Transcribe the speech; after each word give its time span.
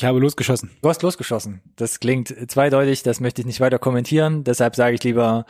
Ich 0.00 0.06
habe 0.06 0.18
losgeschossen. 0.18 0.70
Du 0.80 0.88
hast 0.88 1.02
losgeschossen. 1.02 1.60
Das 1.76 2.00
klingt 2.00 2.34
zweideutig, 2.50 3.02
das 3.02 3.20
möchte 3.20 3.42
ich 3.42 3.46
nicht 3.46 3.60
weiter 3.60 3.78
kommentieren. 3.78 4.44
Deshalb 4.44 4.74
sage 4.74 4.94
ich 4.94 5.04
lieber 5.04 5.44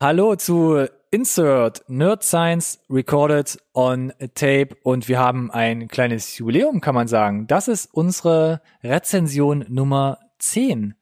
Hallo 0.00 0.36
zu 0.36 0.86
Insert 1.10 1.82
Nerd 1.88 2.22
Science 2.22 2.78
Recorded 2.88 3.58
on 3.72 4.12
Tape 4.36 4.76
und 4.84 5.08
wir 5.08 5.18
haben 5.18 5.50
ein 5.50 5.88
kleines 5.88 6.38
Jubiläum, 6.38 6.80
kann 6.80 6.94
man 6.94 7.08
sagen. 7.08 7.48
Das 7.48 7.66
ist 7.66 7.92
unsere 7.92 8.62
Rezension 8.84 9.64
Nummer 9.68 10.20
10. 10.38 10.94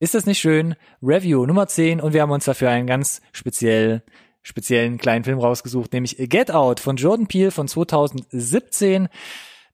Ist 0.00 0.14
das 0.14 0.26
nicht 0.26 0.40
schön? 0.40 0.74
Review 1.02 1.46
Nummer 1.46 1.66
10 1.66 2.02
und 2.02 2.12
wir 2.12 2.20
haben 2.20 2.32
uns 2.32 2.44
dafür 2.44 2.68
einen 2.68 2.86
ganz 2.86 3.22
speziell, 3.32 4.02
speziellen 4.42 4.98
kleinen 4.98 5.24
Film 5.24 5.38
rausgesucht, 5.38 5.94
nämlich 5.94 6.18
Get 6.18 6.50
Out 6.50 6.80
von 6.80 6.96
Jordan 6.96 7.28
Peele 7.28 7.50
von 7.50 7.66
2017. 7.66 9.08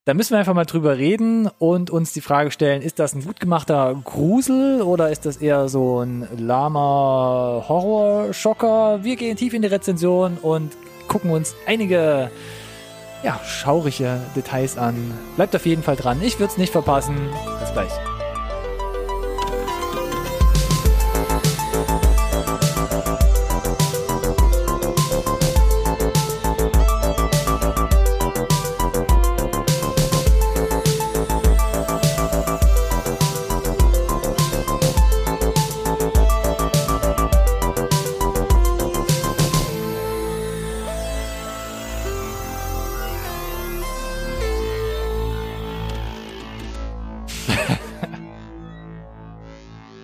Da 0.06 0.14
müssen 0.14 0.30
wir 0.30 0.38
einfach 0.38 0.54
mal 0.54 0.64
drüber 0.64 0.96
reden 0.96 1.46
und 1.58 1.90
uns 1.90 2.14
die 2.14 2.22
Frage 2.22 2.50
stellen, 2.50 2.80
ist 2.80 2.98
das 2.98 3.14
ein 3.14 3.22
gut 3.22 3.38
gemachter 3.38 3.94
Grusel 4.02 4.80
oder 4.80 5.10
ist 5.10 5.26
das 5.26 5.36
eher 5.36 5.68
so 5.68 6.00
ein 6.00 6.26
lahmer 6.38 7.66
Horrorschocker? 7.68 9.04
Wir 9.04 9.16
gehen 9.16 9.36
tief 9.36 9.52
in 9.52 9.60
die 9.60 9.68
Rezension 9.68 10.38
und 10.40 10.72
gucken 11.06 11.30
uns 11.30 11.54
einige 11.66 12.30
ja, 13.22 13.38
schaurige 13.44 14.18
Details 14.34 14.78
an. 14.78 14.96
Bleibt 15.36 15.54
auf 15.54 15.66
jeden 15.66 15.82
Fall 15.82 15.96
dran. 15.96 16.22
Ich 16.22 16.38
würde 16.40 16.52
es 16.52 16.58
nicht 16.58 16.72
verpassen. 16.72 17.16
Bis 17.60 17.70
gleich. 17.74 18.19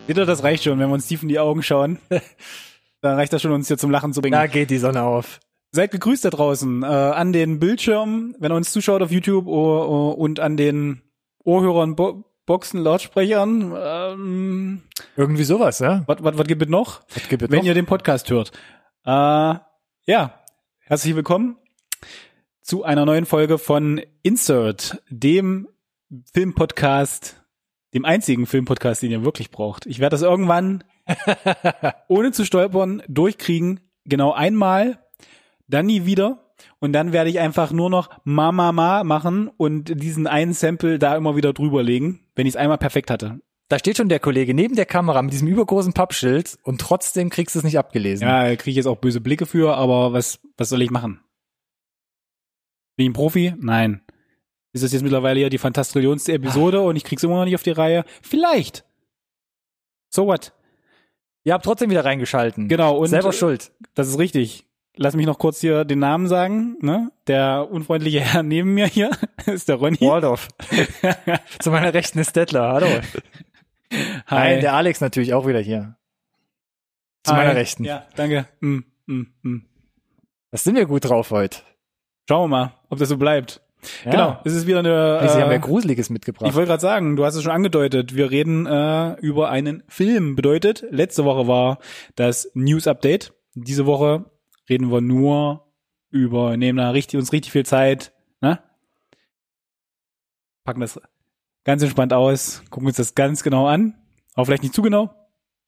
Ihr, 0.08 0.14
das 0.14 0.44
reicht 0.44 0.62
schon, 0.62 0.78
wenn 0.78 0.88
wir 0.88 0.94
uns 0.94 1.08
tief 1.08 1.22
in 1.22 1.28
die 1.28 1.40
Augen 1.40 1.62
schauen. 1.64 1.98
Dann 3.00 3.16
reicht 3.16 3.32
das 3.32 3.42
schon, 3.42 3.50
uns 3.50 3.66
hier 3.66 3.76
zum 3.76 3.90
Lachen 3.90 4.12
zu 4.12 4.20
bringen. 4.20 4.32
Da 4.32 4.46
geht 4.46 4.70
die 4.70 4.78
Sonne 4.78 5.02
auf. 5.02 5.40
Seid 5.72 5.90
gegrüßt 5.90 6.24
da 6.24 6.30
draußen 6.30 6.84
äh, 6.84 6.86
an 6.86 7.32
den 7.32 7.58
Bildschirmen, 7.58 8.36
wenn 8.38 8.52
ihr 8.52 8.56
uns 8.56 8.72
zuschaut 8.72 9.02
auf 9.02 9.10
YouTube 9.10 9.46
oh, 9.46 9.50
oh, 9.52 10.10
und 10.10 10.38
an 10.38 10.56
den 10.56 11.02
Ohrhörern, 11.44 11.96
Bo 11.96 12.24
Boxen, 12.46 12.80
Lautsprechern. 12.80 13.74
Ähm, 13.76 14.82
Irgendwie 15.16 15.42
sowas, 15.42 15.80
ja? 15.80 16.04
was, 16.06 16.22
was, 16.22 16.38
was 16.38 16.46
gibt 16.46 16.62
es 16.62 16.68
noch? 16.68 17.02
Was 17.12 17.28
gibt 17.28 17.42
es 17.42 17.50
wenn 17.50 17.58
noch? 17.58 17.64
ihr 17.66 17.74
den 17.74 17.86
Podcast 17.86 18.30
hört. 18.30 18.52
Äh, 19.04 19.10
ja, 19.10 20.40
herzlich 20.78 21.16
willkommen 21.16 21.56
zu 22.62 22.84
einer 22.84 23.04
neuen 23.04 23.26
Folge 23.26 23.58
von 23.58 24.00
Insert, 24.22 25.02
dem 25.10 25.66
Filmpodcast, 26.32 27.42
dem 27.96 28.04
einzigen 28.04 28.46
Filmpodcast, 28.46 29.02
den 29.02 29.10
ihr 29.10 29.24
wirklich 29.24 29.50
braucht. 29.50 29.86
Ich 29.86 29.98
werde 29.98 30.14
das 30.14 30.22
irgendwann 30.22 30.84
ohne 32.08 32.30
zu 32.32 32.44
stolpern 32.44 33.02
durchkriegen, 33.08 33.80
genau 34.04 34.32
einmal, 34.32 34.98
dann 35.66 35.86
nie 35.86 36.04
wieder. 36.04 36.42
Und 36.78 36.92
dann 36.92 37.12
werde 37.12 37.30
ich 37.30 37.40
einfach 37.40 37.72
nur 37.72 37.90
noch 37.90 38.10
Ma 38.24 38.52
Ma 38.52 38.72
Ma 38.72 39.02
machen 39.02 39.48
und 39.48 40.02
diesen 40.02 40.26
einen 40.26 40.52
Sample 40.52 40.98
da 40.98 41.16
immer 41.16 41.36
wieder 41.36 41.52
drüber 41.52 41.82
legen, 41.82 42.20
wenn 42.34 42.46
ich 42.46 42.52
es 42.52 42.56
einmal 42.56 42.78
perfekt 42.78 43.10
hatte. 43.10 43.40
Da 43.68 43.78
steht 43.78 43.96
schon 43.96 44.08
der 44.08 44.20
Kollege 44.20 44.54
neben 44.54 44.76
der 44.76 44.86
Kamera 44.86 45.20
mit 45.22 45.32
diesem 45.32 45.48
übergroßen 45.48 45.92
Pappschild 45.92 46.56
und 46.62 46.80
trotzdem 46.80 47.30
kriegst 47.30 47.54
du 47.54 47.58
es 47.58 47.64
nicht 47.64 47.78
abgelesen. 47.78 48.28
Ja, 48.28 48.44
da 48.44 48.56
kriege 48.56 48.70
ich 48.70 48.76
jetzt 48.76 48.86
auch 48.86 48.98
böse 48.98 49.20
Blicke 49.20 49.44
für, 49.44 49.76
aber 49.76 50.12
was, 50.12 50.38
was 50.56 50.68
soll 50.68 50.82
ich 50.82 50.90
machen? 50.90 51.20
Bin 52.96 53.06
ich 53.06 53.10
ein 53.10 53.14
Profi? 53.14 53.54
Nein. 53.58 54.02
Ist 54.76 54.84
das 54.84 54.92
jetzt 54.92 55.00
mittlerweile 55.00 55.40
ja 55.40 55.48
die 55.48 55.56
fantastrillionste 55.56 56.34
Episode 56.34 56.82
und 56.82 56.96
ich 56.96 57.04
krieg's 57.04 57.22
immer 57.22 57.36
noch 57.36 57.46
nicht 57.46 57.54
auf 57.54 57.62
die 57.62 57.70
Reihe? 57.70 58.04
Vielleicht. 58.20 58.84
So 60.10 60.26
what? 60.26 60.52
Ihr 61.44 61.54
habt 61.54 61.64
trotzdem 61.64 61.88
wieder 61.88 62.04
reingeschalten. 62.04 62.68
Genau, 62.68 62.98
und 62.98 63.06
Selber 63.06 63.32
schuld. 63.32 63.72
das 63.94 64.06
ist 64.06 64.18
richtig. 64.18 64.66
Lass 64.94 65.16
mich 65.16 65.24
noch 65.24 65.38
kurz 65.38 65.62
hier 65.62 65.86
den 65.86 65.98
Namen 66.00 66.26
sagen. 66.26 66.76
Ne? 66.82 67.10
Der 67.26 67.68
unfreundliche 67.70 68.20
Herr 68.20 68.42
neben 68.42 68.74
mir 68.74 68.86
hier 68.86 69.12
ist 69.46 69.70
der 69.70 69.76
Ronny. 69.76 69.98
Waldorf. 70.02 70.48
Zu 71.58 71.70
meiner 71.70 71.94
Rechten 71.94 72.18
ist 72.18 72.36
Dettler. 72.36 72.68
Hallo. 72.74 72.86
Nein, 74.28 74.60
der 74.60 74.74
Alex 74.74 75.00
natürlich 75.00 75.32
auch 75.32 75.46
wieder 75.46 75.60
hier. 75.60 75.96
Zu 77.22 77.32
Hi. 77.32 77.38
meiner 77.38 77.56
Rechten. 77.56 77.84
Ja, 77.84 78.04
danke. 78.14 78.46
Mm, 78.60 78.80
mm, 79.06 79.26
mm. 79.40 79.64
Was 80.50 80.64
sind 80.64 80.76
wir 80.76 80.84
gut 80.84 81.06
drauf 81.06 81.30
heute? 81.30 81.60
Schauen 82.28 82.50
wir 82.50 82.56
mal, 82.58 82.74
ob 82.90 82.98
das 82.98 83.08
so 83.08 83.16
bleibt. 83.16 83.62
Ja. 84.04 84.10
Genau, 84.10 84.38
es 84.44 84.52
ist 84.54 84.66
wieder 84.66 84.80
eine. 84.80 85.20
Sie 85.28 85.40
haben 85.40 85.50
ja 85.50 85.56
Äh, 85.56 85.58
Gruseliges 85.60 86.10
mitgebracht. 86.10 86.48
ich 86.48 86.54
wollte 86.54 86.68
gerade 86.68 86.80
sagen, 86.80 87.16
du 87.16 87.24
hast 87.24 87.34
es 87.36 87.42
schon 87.42 87.52
angedeutet. 87.52 88.14
Wir 88.16 88.30
reden 88.30 88.66
äh, 88.66 89.14
über 89.20 89.50
einen 89.50 89.82
Film. 89.88 90.34
Bedeutet, 90.34 90.84
letzte 90.90 91.24
Woche 91.24 91.46
war 91.46 91.78
das 92.16 92.50
News 92.54 92.86
Update. 92.88 93.32
Diese 93.54 93.86
Woche 93.86 94.24
reden 94.68 94.90
wir 94.90 95.00
nur 95.00 95.66
über, 96.10 96.56
nehmen 96.56 96.78
da 96.78 96.90
richtig, 96.90 97.18
uns 97.18 97.32
richtig 97.32 97.52
viel 97.52 97.66
Zeit, 97.66 98.12
ne? 98.40 98.58
Packen 100.64 100.80
das 100.80 101.00
ganz 101.64 101.82
entspannt 101.82 102.12
aus, 102.12 102.62
gucken 102.70 102.88
uns 102.88 102.96
das 102.96 103.14
ganz 103.14 103.42
genau 103.42 103.66
an. 103.66 103.94
Aber 104.34 104.46
vielleicht 104.46 104.62
nicht 104.62 104.74
zu 104.74 104.82
genau. 104.82 105.14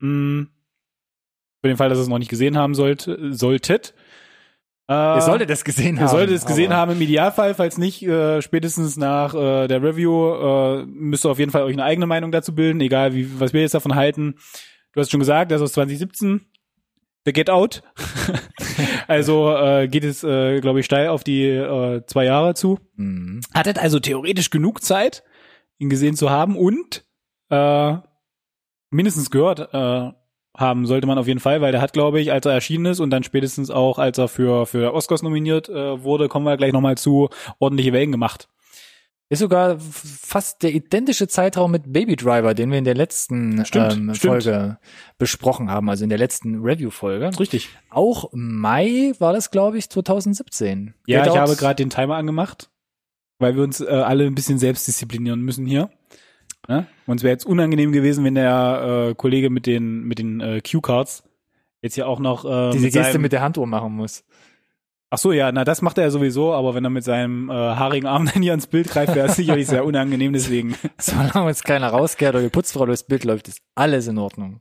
Mm. 0.00 0.44
Für 1.60 1.68
den 1.68 1.76
Fall, 1.76 1.88
dass 1.88 1.98
ihr 1.98 2.02
es 2.02 2.08
noch 2.08 2.18
nicht 2.18 2.30
gesehen 2.30 2.56
haben 2.56 2.74
sollt, 2.74 3.10
solltet. 3.30 3.94
Äh, 4.88 5.16
Ihr 5.16 5.20
solltet 5.20 5.50
es 5.50 5.64
gesehen 5.64 5.98
haben. 5.98 6.06
Ihr 6.06 6.08
solltet 6.08 6.36
es 6.36 6.46
gesehen 6.46 6.72
haben 6.72 6.92
im 6.92 7.00
Idealfall, 7.00 7.54
falls 7.54 7.76
nicht, 7.76 8.02
äh, 8.02 8.40
spätestens 8.40 8.96
nach 8.96 9.34
äh, 9.34 9.68
der 9.68 9.82
Review 9.82 10.32
äh, 10.32 10.86
müsst 10.86 11.26
ihr 11.26 11.30
auf 11.30 11.38
jeden 11.38 11.50
Fall 11.50 11.62
euch 11.64 11.74
eine 11.74 11.84
eigene 11.84 12.06
Meinung 12.06 12.32
dazu 12.32 12.54
bilden, 12.54 12.80
egal 12.80 13.14
wie 13.14 13.38
was 13.38 13.52
wir 13.52 13.60
jetzt 13.60 13.74
davon 13.74 13.94
halten. 13.94 14.36
Du 14.92 15.00
hast 15.00 15.10
schon 15.10 15.20
gesagt, 15.20 15.50
das 15.50 15.60
ist 15.60 15.66
aus 15.66 15.72
2017. 15.74 16.46
The 17.26 17.32
Get 17.34 17.50
Out. 17.50 17.82
also 19.06 19.54
äh, 19.54 19.88
geht 19.88 20.04
es, 20.04 20.24
äh, 20.24 20.60
glaube 20.60 20.80
ich, 20.80 20.86
steil 20.86 21.08
auf 21.08 21.22
die 21.22 21.44
äh, 21.44 22.02
zwei 22.06 22.24
Jahre 22.24 22.54
zu. 22.54 22.78
Mhm. 22.96 23.42
Hattet 23.52 23.78
also 23.78 24.00
theoretisch 24.00 24.48
genug 24.48 24.82
Zeit, 24.82 25.22
ihn 25.76 25.90
gesehen 25.90 26.16
zu 26.16 26.30
haben 26.30 26.56
und 26.56 27.04
äh, 27.50 27.96
mindestens 28.90 29.30
gehört 29.30 29.68
äh, 29.74 30.12
haben 30.58 30.86
sollte 30.86 31.06
man 31.06 31.18
auf 31.18 31.28
jeden 31.28 31.40
Fall, 31.40 31.60
weil 31.60 31.72
der 31.72 31.80
hat, 31.80 31.92
glaube 31.92 32.20
ich, 32.20 32.32
als 32.32 32.44
er 32.44 32.52
erschienen 32.52 32.86
ist 32.86 33.00
und 33.00 33.10
dann 33.10 33.22
spätestens 33.22 33.70
auch, 33.70 33.98
als 33.98 34.18
er 34.18 34.28
für 34.28 34.66
für 34.66 34.92
Oscars 34.92 35.22
nominiert 35.22 35.68
äh, 35.68 36.02
wurde, 36.02 36.28
kommen 36.28 36.44
wir 36.44 36.56
gleich 36.56 36.72
nochmal 36.72 36.98
zu, 36.98 37.30
ordentliche 37.60 37.92
Wellen 37.92 38.12
gemacht. 38.12 38.48
Ist 39.30 39.40
sogar 39.40 39.78
fast 39.78 40.62
der 40.62 40.72
identische 40.72 41.28
Zeitraum 41.28 41.70
mit 41.70 41.92
Baby 41.92 42.16
Driver, 42.16 42.54
den 42.54 42.70
wir 42.70 42.78
in 42.78 42.84
der 42.84 42.94
letzten 42.94 43.64
Stimmt, 43.66 43.92
ähm, 43.92 44.14
stimmt. 44.14 44.42
Folge 44.42 44.78
besprochen 45.18 45.70
haben, 45.70 45.90
also 45.90 46.02
in 46.02 46.08
der 46.08 46.18
letzten 46.18 46.62
Review-Folge. 46.62 47.38
Richtig. 47.38 47.68
Auch 47.90 48.30
Mai 48.32 49.12
war 49.18 49.34
das, 49.34 49.50
glaube 49.50 49.76
ich, 49.76 49.90
2017. 49.90 50.94
Ja, 51.06 51.22
Get 51.22 51.32
ich 51.34 51.38
habe 51.38 51.56
gerade 51.56 51.76
den 51.76 51.90
Timer 51.90 52.16
angemacht, 52.16 52.70
weil 53.38 53.54
wir 53.54 53.62
uns 53.62 53.82
äh, 53.82 53.86
alle 53.86 54.24
ein 54.24 54.34
bisschen 54.34 54.58
selbst 54.58 54.88
disziplinieren 54.88 55.40
müssen 55.42 55.66
hier. 55.66 55.90
Ne? 56.66 56.86
Uns 57.06 57.22
wäre 57.22 57.32
jetzt 57.32 57.46
unangenehm 57.46 57.92
gewesen, 57.92 58.24
wenn 58.24 58.34
der 58.34 59.10
äh, 59.10 59.14
Kollege 59.14 59.50
mit 59.50 59.66
den 59.66 60.02
mit 60.02 60.18
den 60.18 60.40
äh, 60.40 60.60
Cue-Cards 60.60 61.22
jetzt 61.82 61.94
hier 61.94 62.08
auch 62.08 62.18
noch 62.20 62.44
äh, 62.44 62.72
diese 62.72 62.86
mit 62.86 62.92
Geste 62.94 63.12
seinem, 63.12 63.22
mit 63.22 63.32
der 63.32 63.42
Handuhr 63.42 63.66
machen 63.66 63.92
muss. 63.92 64.24
Ach 65.10 65.18
so, 65.18 65.32
ja, 65.32 65.50
na 65.52 65.64
das 65.64 65.80
macht 65.80 65.96
er 65.96 66.04
ja 66.04 66.10
sowieso, 66.10 66.52
aber 66.52 66.74
wenn 66.74 66.84
er 66.84 66.90
mit 66.90 67.04
seinem 67.04 67.48
äh, 67.48 67.54
haarigen 67.54 68.06
Arm 68.06 68.26
dann 68.32 68.42
hier 68.42 68.52
ins 68.52 68.66
Bild 68.66 68.88
greift, 68.88 69.14
wäre 69.14 69.28
es 69.28 69.36
sicherlich 69.36 69.66
sehr 69.66 69.84
unangenehm, 69.84 70.32
deswegen. 70.32 70.76
Solange 70.98 71.44
uns 71.44 71.62
keiner 71.62 71.88
rauskehrt 71.88 72.34
oder 72.34 72.44
die 72.44 72.50
Putzfrau 72.50 72.84
durchs 72.84 73.04
Bild 73.04 73.24
läuft, 73.24 73.48
ist 73.48 73.62
alles 73.74 74.06
in 74.06 74.18
Ordnung. 74.18 74.60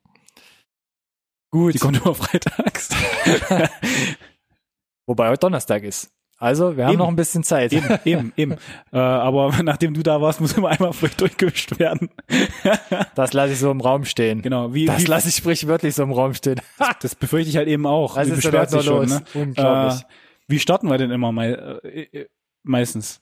Gut. 1.52 1.74
Die 1.74 1.80
kommt 1.80 1.98
immer 1.98 2.16
freitags. 2.16 2.90
Wobei 5.06 5.30
heute 5.30 5.40
Donnerstag 5.40 5.84
ist. 5.84 6.12
Also, 6.40 6.78
wir 6.78 6.86
haben 6.86 6.94
Eben. 6.94 7.00
noch 7.00 7.08
ein 7.08 7.16
bisschen 7.16 7.44
Zeit. 7.44 7.74
eben, 7.74 7.98
eben, 8.06 8.34
eben. 8.38 8.56
Äh, 8.94 8.98
aber 9.00 9.52
nachdem 9.64 9.94
du 9.94 10.04
da 10.04 10.22
warst, 10.22 10.40
muss 10.40 10.54
immer 10.54 10.70
einmal 10.70 10.94
frisch 10.94 11.16
durchgewischt 11.16 11.80
werden. 11.80 12.10
Das 13.16 13.34
lasse 13.34 13.54
ich 13.54 13.60
so 13.60 13.72
im 13.72 13.82
Raum 13.82 14.06
stehen. 14.06 14.42
genau, 14.44 14.74
wie, 14.74 14.86
Das 14.86 15.08
lasse 15.08 15.30
ich 15.30 15.36
sprichwörtlich 15.36 15.96
so 15.96 16.04
im 16.04 16.12
Raum 16.12 16.34
stehen. 16.36 16.62
das 17.02 17.16
befürchte 17.16 17.50
ich 17.50 17.58
halt 17.58 17.68
eben 17.68 17.86
auch. 17.88 18.16
Was 18.16 18.28
Wie 18.28 18.34
ist 18.34 18.44
denn 18.46 18.54
heute 18.54 18.70
sich 18.70 18.78
noch 18.78 18.84
schon, 18.86 19.10
los? 19.10 19.10
ne? 19.10 19.24
Unglaublich. 19.42 20.02
Äh, 20.02 20.06
wie 20.48 20.60
starten 20.60 20.88
wir 20.90 20.98
denn 20.98 21.12
immer 21.12 21.32
mal, 21.32 21.82
äh, 21.84 22.02
äh, 22.20 22.28
meistens? 22.64 23.22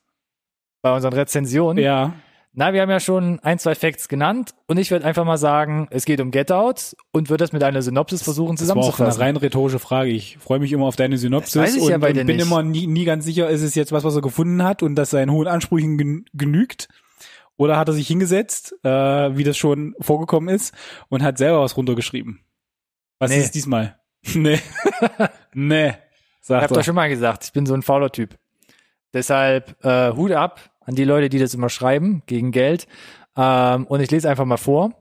Bei 0.82 0.94
unseren 0.94 1.14
Rezensionen. 1.14 1.84
Ja, 1.84 2.14
Na, 2.58 2.72
wir 2.72 2.82
haben 2.82 2.90
ja 2.90 3.02
schon 3.02 3.40
ein, 3.42 3.60
zwei 3.60 3.76
Facts 3.76 4.08
genannt 4.08 4.56
und 4.68 4.78
ich 4.78 4.90
würde 4.90 5.04
einfach 5.06 5.26
mal 5.26 5.36
sagen, 5.38 5.88
es 5.92 6.06
geht 6.06 6.22
um 6.22 6.32
Get 6.32 6.54
Out 6.54 6.96
und 7.12 7.30
würde 7.30 7.44
das 7.44 7.52
mit 7.52 7.62
einer 7.64 7.82
Synopsis 7.82 8.24
versuchen 8.24 8.56
das 8.56 8.68
war 8.70 8.78
auch 8.78 8.80
eine 8.80 8.86
zusammenzufassen. 8.86 9.22
rein 9.22 9.36
rhetorische 9.38 9.80
Frage. 9.80 10.12
Ich 10.12 10.38
freue 10.38 10.60
mich 10.60 10.72
immer 10.72 10.86
auf 10.86 10.96
deine 10.96 11.18
Synopsis 11.18 11.52
Das 11.54 11.64
weiß 11.64 11.76
ich 11.76 11.82
und, 11.84 11.90
ja 11.90 11.98
bei 11.98 12.14
dir 12.14 12.22
und 12.22 12.28
bin 12.28 12.38
nicht. 12.38 12.46
immer 12.46 12.64
nie, 12.64 12.88
nie 12.88 13.04
ganz 13.04 13.26
sicher, 13.26 13.50
ist 13.50 13.62
es 13.62 13.76
jetzt 13.76 13.92
was, 13.92 14.06
was 14.06 14.16
er 14.16 14.22
gefunden 14.22 14.64
hat 14.64 14.84
und 14.84 14.96
das 14.96 15.10
seinen 15.10 15.32
hohen 15.32 15.48
Ansprüchen 15.48 15.98
gen 15.98 16.26
genügt 16.34 16.88
Oder 17.58 17.76
hat 17.78 17.90
er 17.90 17.94
sich 17.94 18.08
hingesetzt, 18.08 18.74
äh, 18.84 18.90
wie 18.90 19.44
das 19.44 19.58
schon 19.58 19.94
vorgekommen 20.00 20.54
ist, 20.54 20.74
und 21.10 21.24
hat 21.24 21.38
selber 21.38 21.60
was 21.62 21.76
runtergeschrieben? 21.76 22.40
Was 23.20 23.32
Nee. 23.32 23.38
ist 23.40 23.46
es 23.46 23.52
diesmal? 23.52 24.00
nee. 24.34 24.60
nee. 25.54 25.90
Ich 25.90 25.96
Sagt 26.48 26.64
hab 26.64 26.72
er. 26.72 26.76
doch 26.78 26.84
schon 26.86 26.96
mal 26.96 27.10
gesagt, 27.10 27.44
ich 27.44 27.52
bin 27.54 27.66
so 27.66 27.74
ein 27.74 27.82
fauler 27.82 28.12
Typ. 28.12 28.38
Deshalb 29.14 29.84
äh, 29.84 30.12
Hut 30.14 30.32
ab 30.32 30.60
an 30.86 30.96
die 30.96 31.04
Leute, 31.04 31.30
die 31.30 31.40
das 31.40 31.54
immer 31.54 31.70
schreiben, 31.70 32.24
gegen 32.26 32.52
Geld. 32.52 32.88
Ähm, 33.36 33.86
und 33.88 34.00
ich 34.00 34.12
lese 34.12 34.30
einfach 34.30 34.46
mal 34.46 34.58
vor. 34.58 34.94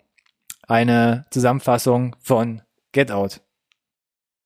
Eine 0.66 1.26
Zusammenfassung 1.31 2.16
von 2.20 2.62
Get 2.92 3.10
Out. 3.10 3.42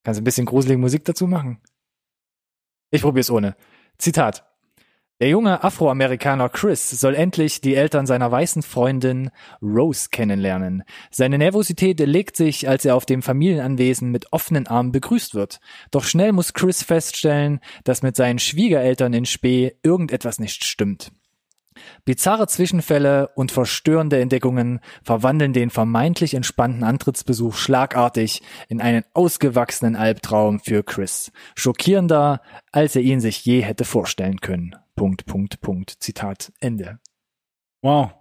Kannst 0.03 0.19
du 0.19 0.21
ein 0.21 0.25
bisschen 0.25 0.45
gruselige 0.45 0.79
Musik 0.79 1.05
dazu 1.05 1.27
machen? 1.27 1.59
Ich 2.91 3.01
probiere 3.01 3.21
es 3.21 3.31
ohne. 3.31 3.55
Zitat. 3.97 4.45
Der 5.21 5.27
junge 5.27 5.65
Afroamerikaner 5.65 6.47
Chris 6.47 6.89
soll 6.91 7.13
endlich 7.13 7.59
die 7.59 7.75
Eltern 7.75 8.05
seiner 8.05 8.31
weißen 8.31 8.61
Freundin 8.61 9.31
Rose 9.61 10.07
kennenlernen. 10.11 10.83
Seine 11.11 11.37
Nervosität 11.37 11.99
legt 11.99 12.37
sich, 12.37 12.69
als 12.69 12.85
er 12.85 12.95
auf 12.95 13.05
dem 13.05 13.21
Familienanwesen 13.21 14.11
mit 14.11 14.31
offenen 14.31 14.67
Armen 14.67 14.93
begrüßt 14.93 15.35
wird. 15.35 15.59
Doch 15.91 16.05
schnell 16.05 16.31
muss 16.31 16.53
Chris 16.53 16.83
feststellen, 16.83 17.59
dass 17.83 18.01
mit 18.01 18.15
seinen 18.15 18.39
Schwiegereltern 18.39 19.11
in 19.11 19.25
Spee 19.25 19.75
irgendetwas 19.83 20.39
nicht 20.39 20.63
stimmt. 20.63 21.11
Bizarre 22.05 22.47
Zwischenfälle 22.47 23.29
und 23.35 23.51
verstörende 23.51 24.19
Entdeckungen 24.19 24.79
verwandeln 25.03 25.53
den 25.53 25.69
vermeintlich 25.69 26.33
entspannten 26.33 26.83
Antrittsbesuch 26.83 27.55
schlagartig 27.55 28.41
in 28.67 28.81
einen 28.81 29.03
ausgewachsenen 29.13 29.95
Albtraum 29.95 30.59
für 30.59 30.83
Chris. 30.83 31.31
Schockierender, 31.55 32.41
als 32.71 32.95
er 32.95 33.01
ihn 33.01 33.19
sich 33.19 33.43
je 33.45 33.61
hätte 33.61 33.85
vorstellen 33.85 34.39
können. 34.41 34.75
Punkt, 34.95 35.25
Punkt, 35.25 35.61
Punkt. 35.61 35.95
Zitat 35.99 36.51
Ende. 36.59 36.99
Wow. 37.81 38.11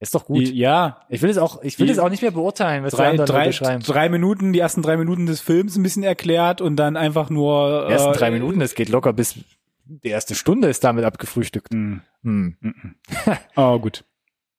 Ist 0.00 0.14
doch 0.14 0.26
gut. 0.26 0.38
Die, 0.48 0.54
ja, 0.58 1.00
Ich 1.08 1.22
will 1.22 1.30
es 1.30 1.38
auch, 1.38 1.62
ich 1.62 1.78
will 1.78 1.86
Die- 1.86 1.92
es 1.92 1.98
auch 1.98 2.10
nicht 2.10 2.20
mehr 2.20 2.30
beurteilen, 2.30 2.84
was 2.84 2.90
die 2.90 2.96
drei, 2.98 3.10
anderen 3.10 3.26
drei, 3.26 3.52
schreiben. 3.52 3.82
drei 3.82 4.08
Minuten, 4.08 4.52
die 4.52 4.58
ersten 4.58 4.82
drei 4.82 4.96
Minuten 4.98 5.24
des 5.26 5.40
Films 5.40 5.76
ein 5.76 5.82
bisschen 5.82 6.02
erklärt 6.02 6.60
und 6.60 6.76
dann 6.76 6.96
einfach 6.96 7.30
nur. 7.30 7.86
Die 7.86 7.92
ersten 7.94 8.10
äh, 8.12 8.16
drei 8.16 8.30
Minuten, 8.30 8.60
das 8.60 8.74
geht 8.74 8.90
locker 8.90 9.12
bis 9.14 9.36
die 9.86 10.08
erste 10.08 10.34
Stunde 10.34 10.68
ist 10.68 10.84
damit 10.84 11.04
abgefrühstückt. 11.04 11.72
Hm. 11.72 12.02
Hm. 12.22 12.56
Oh, 13.56 13.78
gut. 13.78 14.04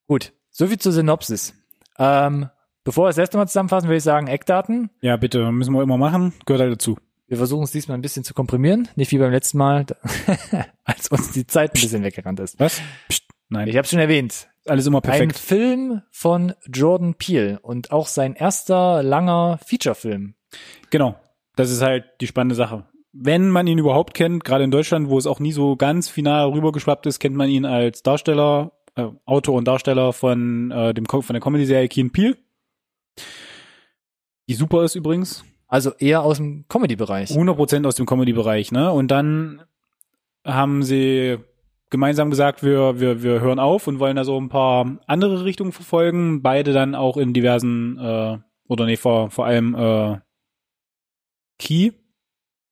Gut, 0.08 0.34
soviel 0.52 0.78
zur 0.78 0.92
Synopsis. 0.92 1.54
Ähm, 1.98 2.50
bevor 2.84 3.06
wir 3.06 3.10
das 3.10 3.18
letzte 3.18 3.38
Mal 3.38 3.48
zusammenfassen, 3.48 3.88
würde 3.88 3.98
ich 3.98 4.04
sagen, 4.04 4.28
Eckdaten. 4.28 4.90
Ja, 5.02 5.18
bitte, 5.18 5.52
müssen 5.52 5.74
wir 5.74 5.82
immer 5.82 5.98
machen. 5.98 6.34
Gehört 6.46 6.62
halt 6.62 6.74
dazu. 6.74 6.98
Wir 7.28 7.38
versuchen 7.38 7.64
es 7.64 7.72
diesmal 7.72 7.98
ein 7.98 8.02
bisschen 8.04 8.24
zu 8.24 8.36
komprimieren, 8.36 8.88
nicht 8.96 9.12
wie 9.12 9.18
beim 9.18 9.32
letzten 9.32 9.58
Mal, 9.58 9.86
als 10.84 11.08
uns 11.08 11.32
die 11.32 11.48
Zeit 11.48 11.72
ein 11.72 11.82
bisschen 11.82 12.04
weggerannt 12.04 12.40
ist. 12.40 12.60
Was? 12.60 12.82
Psst, 13.10 13.24
nein, 13.50 13.68
Ich 13.68 13.78
habe 13.78 13.88
schon 13.88 13.98
erwähnt, 13.98 14.48
alles 14.68 14.86
immer 14.86 15.00
ein 15.00 15.02
perfekt. 15.02 15.40
Film 15.40 16.04
von 16.12 16.54
Jordan 16.68 17.16
Peele 17.16 17.60
und 17.62 17.92
auch 17.92 18.06
sein 18.08 18.36
erster 18.36 19.02
langer 19.02 19.60
Featurefilm. 19.66 20.36
Genau. 20.92 21.20
Das 21.56 21.72
ist 21.72 21.82
halt 21.82 22.06
die 22.22 22.28
spannende 22.28 22.56
Sache. 22.56 22.86
Wenn 23.18 23.50
man 23.50 23.66
ihn 23.66 23.78
überhaupt 23.78 24.14
kennt, 24.14 24.44
gerade 24.44 24.66
in 24.66 24.72
Deutschland, 24.72 25.10
wo 25.10 25.18
es 25.18 25.26
auch 25.26 25.40
nie 25.40 25.54
so 25.54 25.78
ganz 25.78 26.10
final 26.10 26.50
rübergeschwappt 26.50 27.06
ist, 27.06 27.20
kennt 27.20 27.36
man 27.36 27.50
ihn 27.50 27.64
als 27.66 28.04
Darsteller, 28.04 28.74
äh, 28.96 29.08
Autor 29.26 29.56
und 29.56 29.66
Darsteller 29.66 30.12
von 30.12 30.70
äh, 30.72 30.94
dem 30.94 31.06
von 31.06 31.24
der 31.34 31.40
Comedy-Serie 31.40 31.88
Keen 31.88 32.12
Peel. 32.12 32.38
Die 34.50 34.54
super 34.54 34.84
ist 34.84 34.96
übrigens. 34.96 35.46
Also 35.68 35.92
eher 35.98 36.24
aus 36.24 36.38
dem 36.38 36.66
Comedy-Bereich. 36.68 37.32
100% 37.32 37.88
aus 37.88 37.96
dem 37.96 38.06
Comedy-Bereich, 38.06 38.72
ne? 38.72 38.92
Und 38.92 39.10
dann 39.10 39.62
haben 40.46 40.84
sie 40.84 41.38
gemeinsam 41.90 42.30
gesagt, 42.30 42.64
wir, 42.64 43.00
wir, 43.00 43.24
wir 43.24 43.40
hören 43.40 43.60
auf 43.60 43.88
und 43.88 44.00
wollen 44.00 44.18
da 44.18 44.26
so 44.26 44.40
ein 44.40 44.50
paar 44.50 45.00
andere 45.08 45.46
Richtungen 45.46 45.72
verfolgen. 45.72 46.42
Beide 46.42 46.74
dann 46.74 46.96
auch 46.96 47.18
in 47.18 47.34
diversen, 47.34 47.98
äh, 47.98 48.38
oder 48.68 48.86
nee, 48.86 48.98
vor, 48.98 49.32
vor 49.32 49.46
allem 49.46 49.74
äh, 49.74 50.20
Key 51.58 51.92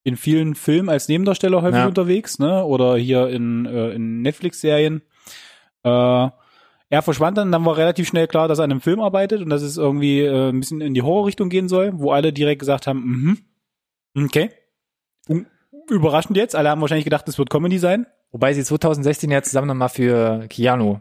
in 0.03 0.17
vielen 0.17 0.55
Filmen 0.55 0.89
als 0.89 1.07
Nebendarsteller 1.07 1.61
häufig 1.61 1.79
Ja. 1.79 1.87
unterwegs, 1.87 2.39
ne? 2.39 2.63
Oder 2.65 2.97
hier 2.97 3.29
in, 3.29 3.65
äh, 3.65 3.91
in 3.91 4.21
Netflix-Serien. 4.21 5.01
Äh, 5.83 5.89
er 6.89 7.01
verschwand 7.01 7.37
dann, 7.37 7.51
dann 7.51 7.65
war 7.65 7.77
relativ 7.77 8.07
schnell 8.07 8.27
klar, 8.27 8.47
dass 8.47 8.59
er 8.59 8.65
an 8.65 8.71
einem 8.71 8.81
Film 8.81 8.99
arbeitet 8.99 9.41
und 9.41 9.49
dass 9.49 9.61
es 9.61 9.77
irgendwie 9.77 10.21
äh, 10.21 10.49
ein 10.49 10.59
bisschen 10.59 10.81
in 10.81 10.93
die 10.93 11.01
Horrorrichtung 11.01 11.49
gehen 11.49 11.67
soll, 11.67 11.91
wo 11.95 12.11
alle 12.11 12.31
direkt 12.33 12.59
gesagt 12.59 12.85
haben, 12.87 13.37
mhm, 14.15 14.25
okay. 14.25 14.49
Un- 15.29 15.47
Überraschend 15.89 16.37
jetzt, 16.37 16.55
alle 16.55 16.69
haben 16.69 16.79
wahrscheinlich 16.81 17.03
gedacht, 17.03 17.27
es 17.27 17.37
wird 17.37 17.49
Comedy 17.49 17.77
sein. 17.77 18.05
Wobei 18.31 18.53
sie 18.53 18.63
2016 18.63 19.29
ja 19.31 19.41
zusammen 19.43 19.67
nochmal 19.67 19.89
für 19.89 20.47
Keanu 20.49 20.99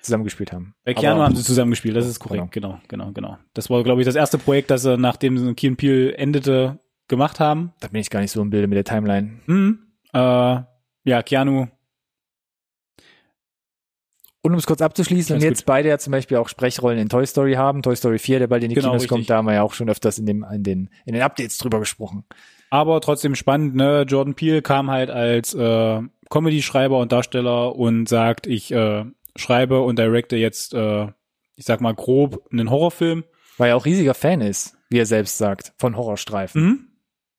zusammengespielt 0.00 0.52
haben. 0.52 0.74
Bei 0.84 0.94
Keanu 0.94 1.20
haben 1.20 1.34
sie 1.34 1.42
zusammengespielt, 1.42 1.96
das 1.96 2.06
ist 2.06 2.20
korrekt, 2.20 2.52
genau, 2.52 2.78
genau, 2.88 3.10
genau. 3.12 3.38
Das 3.54 3.68
war, 3.68 3.82
glaube 3.82 4.00
ich, 4.00 4.06
das 4.06 4.14
erste 4.14 4.38
Projekt, 4.38 4.70
das 4.70 4.82
sie, 4.82 4.96
nachdem 4.96 5.56
Key 5.56 5.70
Peel 5.74 6.14
endete, 6.16 6.78
gemacht 7.08 7.40
haben. 7.40 7.72
Da 7.80 7.88
bin 7.88 8.00
ich 8.00 8.10
gar 8.10 8.20
nicht 8.20 8.32
so 8.32 8.40
im 8.42 8.50
Bilde 8.50 8.66
mit 8.68 8.76
der 8.76 8.84
Timeline. 8.84 9.40
Mhm. 9.46 9.78
Äh, 10.12 10.18
ja, 11.04 11.22
Keanu, 11.24 11.66
Und 14.42 14.52
um 14.52 14.58
es 14.58 14.66
kurz 14.66 14.80
abzuschließen, 14.80 15.36
und 15.36 15.42
jetzt 15.42 15.60
gut. 15.62 15.66
beide 15.66 15.88
ja 15.88 15.98
zum 15.98 16.12
Beispiel 16.12 16.36
auch 16.36 16.48
Sprechrollen 16.48 16.98
in 17.00 17.08
Toy 17.08 17.26
Story 17.26 17.54
haben, 17.54 17.82
Toy 17.82 17.96
Story 17.96 18.18
4, 18.18 18.38
der 18.40 18.46
bald 18.46 18.62
in 18.62 18.68
die 18.68 18.74
Genau, 18.76 18.88
Kinos 18.90 19.02
richtig. 19.02 19.08
kommt, 19.10 19.30
da 19.30 19.36
haben 19.38 19.46
wir 19.46 19.54
ja 19.54 19.62
auch 19.62 19.74
schon 19.74 19.88
öfters 19.88 20.18
in, 20.18 20.26
dem, 20.26 20.44
in, 20.52 20.62
den, 20.62 20.90
in 21.04 21.14
den 21.14 21.22
Updates 21.22 21.58
drüber 21.58 21.80
gesprochen. 21.80 22.24
aber 22.70 23.00
trotzdem 23.00 23.34
spannend, 23.34 23.74
ne? 23.74 24.04
Jordan 24.06 24.34
Peele 24.34 24.62
kam 24.62 24.90
halt 24.90 25.10
als 25.10 25.52
äh, 25.54 26.00
Comedy-Schreiber 26.30 26.98
und 26.98 27.10
Darsteller 27.12 27.74
und 27.76 28.08
sagt, 28.08 28.46
ich 28.46 28.70
äh, 28.72 29.04
schreibe 29.36 29.80
und 29.82 29.98
directe 29.98 30.36
jetzt, 30.36 30.74
äh, 30.74 31.06
ich 31.56 31.64
sag 31.64 31.80
mal 31.80 31.94
grob, 31.94 32.44
einen 32.52 32.70
Horrorfilm. 32.70 33.24
Weil 33.58 33.70
er 33.70 33.76
auch 33.76 33.84
riesiger 33.86 34.14
Fan 34.14 34.40
ist, 34.42 34.76
wie 34.90 34.98
er 34.98 35.06
selbst 35.06 35.38
sagt, 35.38 35.72
von 35.78 35.96
Horrorstreifen. 35.96 36.62
Mhm. 36.62 36.88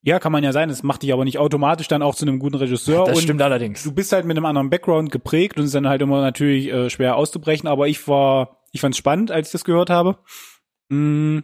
Ja, 0.02 0.20
kann 0.20 0.32
man 0.32 0.44
ja 0.44 0.54
sein. 0.54 0.70
Das 0.70 0.84
macht 0.84 1.04
dich 1.04 1.12
aber 1.12 1.26
nicht 1.26 1.38
automatisch 1.38 1.88
dann 1.88 2.02
auch 2.02 2.16
zu 2.16 2.26
einem 2.26 2.40
guten 2.40 2.56
Regisseur. 2.56 3.06
Das 3.06 3.18
und 3.18 3.24
stimmt 3.24 3.42
allerdings. 3.42 3.84
du 3.84 3.92
bist 3.92 4.12
halt 4.12 4.26
mit 4.26 4.38
einem 4.38 4.46
anderen 4.46 4.70
Background 4.70 5.12
geprägt 5.12 5.58
und 5.58 5.64
es 5.64 5.68
ist 5.68 5.76
dann 5.76 5.88
halt 5.88 6.02
immer 6.02 6.22
natürlich 6.22 6.72
äh, 6.72 6.90
schwer 6.90 7.16
auszubrechen. 7.16 7.68
Aber 7.68 7.88
ich 7.88 8.08
war, 8.08 8.64
ich 8.72 8.82
fand 8.82 8.94
es 8.94 9.00
spannend, 9.00 9.32
als 9.32 9.50
ich 9.50 9.52
das 9.52 9.64
gehört 9.64 9.90
habe. 9.90 10.18
Mm. 10.90 11.40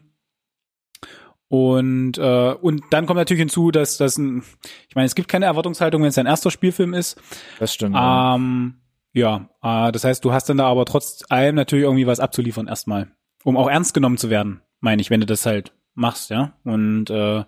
Und 1.50 2.18
äh, 2.18 2.54
und 2.54 2.84
dann 2.90 3.06
kommt 3.06 3.18
natürlich 3.18 3.42
hinzu, 3.42 3.70
dass 3.70 3.98
das 3.98 4.18
ein, 4.18 4.44
ich 4.90 4.96
meine, 4.96 5.06
es 5.06 5.14
gibt 5.14 5.28
keine 5.28 5.46
Erwartungshaltung, 5.46 6.02
wenn 6.02 6.10
es 6.10 6.16
dein 6.16 6.26
erster 6.26 6.50
Spielfilm 6.50 6.94
ist. 6.94 7.22
Das 7.60 7.74
stimmt. 7.74 7.96
ja. 7.96 8.36
Ähm, 8.36 8.76
ja, 9.14 9.50
äh, 9.62 9.92
das 9.92 10.04
heißt, 10.04 10.26
du 10.26 10.34
hast 10.34 10.50
dann 10.50 10.58
da 10.58 10.66
aber 10.66 10.86
trotz 10.86 11.24
allem 11.30 11.56
natürlich 11.56 11.84
irgendwie 11.84 12.08
was 12.08 12.20
abzuliefern 12.20 12.68
erstmal, 12.68 13.12
um 13.44 13.58
auch 13.58 13.70
ernst 13.70 13.94
genommen 13.94 14.18
zu 14.18 14.30
werden, 14.30 14.62
meine 14.80 15.02
ich, 15.02 15.12
wenn 15.12 15.20
du 15.20 15.28
das 15.28 15.46
halt 15.46 15.74
machst, 15.94 16.32
ja. 16.32 16.54
Und 16.64 17.12
äh, 17.12 17.44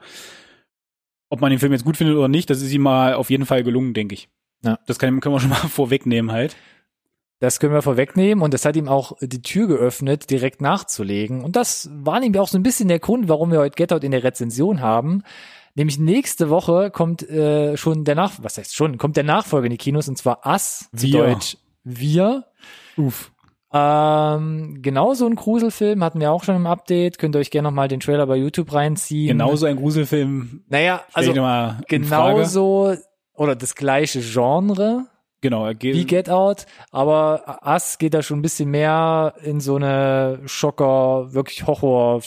ob 1.36 1.42
man 1.42 1.50
den 1.50 1.60
Film 1.60 1.74
jetzt 1.74 1.84
gut 1.84 1.98
findet 1.98 2.16
oder 2.16 2.30
nicht, 2.30 2.50
das 2.50 2.62
ist 2.62 2.72
ihm 2.72 2.82
mal 2.82 3.14
auf 3.14 3.30
jeden 3.30 3.46
Fall 3.46 3.62
gelungen, 3.62 3.94
denke 3.94 4.14
ich. 4.14 4.30
Ja. 4.64 4.80
Das 4.88 4.98
kann, 4.98 5.20
können 5.20 5.36
wir 5.36 5.42
schon 5.42 5.50
mal 5.50 5.56
vorwegnehmen 5.70 6.32
halt. 6.32 6.56
Das 7.40 7.60
können 7.60 7.74
wir 7.74 7.82
vorwegnehmen 7.82 8.42
und 8.42 8.54
das 8.54 8.64
hat 8.64 8.78
ihm 8.78 8.88
auch 8.88 9.18
die 9.20 9.42
Tür 9.42 9.68
geöffnet, 9.68 10.30
direkt 10.30 10.62
nachzulegen. 10.62 11.44
Und 11.44 11.58
das 11.58 11.90
war 11.92 12.22
nämlich 12.22 12.40
auch 12.40 12.48
so 12.48 12.58
ein 12.58 12.64
bisschen 12.64 12.88
der 12.88 13.00
Grund, 13.00 13.28
warum 13.28 13.52
wir 13.52 13.60
heute 13.60 13.76
Get 13.76 13.92
Out 13.92 14.06
in 14.06 14.12
der 14.12 14.24
Rezension 14.24 14.80
haben. 14.80 15.24
Nämlich 15.76 16.00
nächste 16.00 16.50
Woche 16.50 16.90
kommt 16.90 17.30
äh, 17.30 17.76
schon 17.76 18.06
der 18.06 18.16
Nach 18.16 18.32
was 18.42 18.58
heißt 18.58 18.74
schon, 18.74 18.98
kommt 18.98 19.18
der 19.18 19.26
Nachfolger 19.26 19.66
in 19.66 19.72
die 19.72 19.78
Kinos 19.78 20.08
und 20.08 20.18
zwar 20.18 20.46
Us, 20.46 20.90
zu 20.96 21.02
Wir. 21.04 21.12
Deutsch 21.12 21.58
Wir. 21.84 22.46
Uff. 22.96 23.34
Ähm, 23.78 24.82
genau 24.82 25.14
so 25.16 25.26
ein 25.26 25.36
Gruselfilm 25.36 26.02
hatten 26.02 26.22
wir 26.22 26.32
auch 26.32 26.46
schon 26.46 26.56
im 26.56 26.66
Update. 26.66 27.18
Könnt 27.18 27.36
ihr 27.36 27.40
euch 27.40 27.52
gerne 27.52 27.68
nochmal 27.68 27.90
den 27.90 28.00
Trailer 28.00 28.26
bei 28.26 28.38
YouTube 28.38 28.72
reinziehen. 28.72 29.28
Genauso 29.28 29.66
ein 29.66 29.76
Gruselfilm. 29.76 30.64
Naja, 30.70 31.04
Also, 31.12 31.34
genauso 31.88 32.96
oder 33.34 33.56
das 33.56 33.76
gleiche 33.76 34.22
Genre 34.22 35.08
Genau, 35.42 35.66
er 35.66 35.76
geht, 35.76 35.94
wie 35.94 36.06
Get 36.06 36.30
Out, 36.30 36.66
aber 36.92 37.60
Us 37.64 37.98
geht 38.00 38.14
da 38.16 38.24
schon 38.24 38.40
ein 38.40 38.42
bisschen 38.42 38.72
mehr 38.72 39.36
in 39.44 39.60
so 39.60 39.76
eine 39.76 40.40
Schocker, 40.46 41.34
wirklich 41.34 41.68
Horror, 41.68 42.22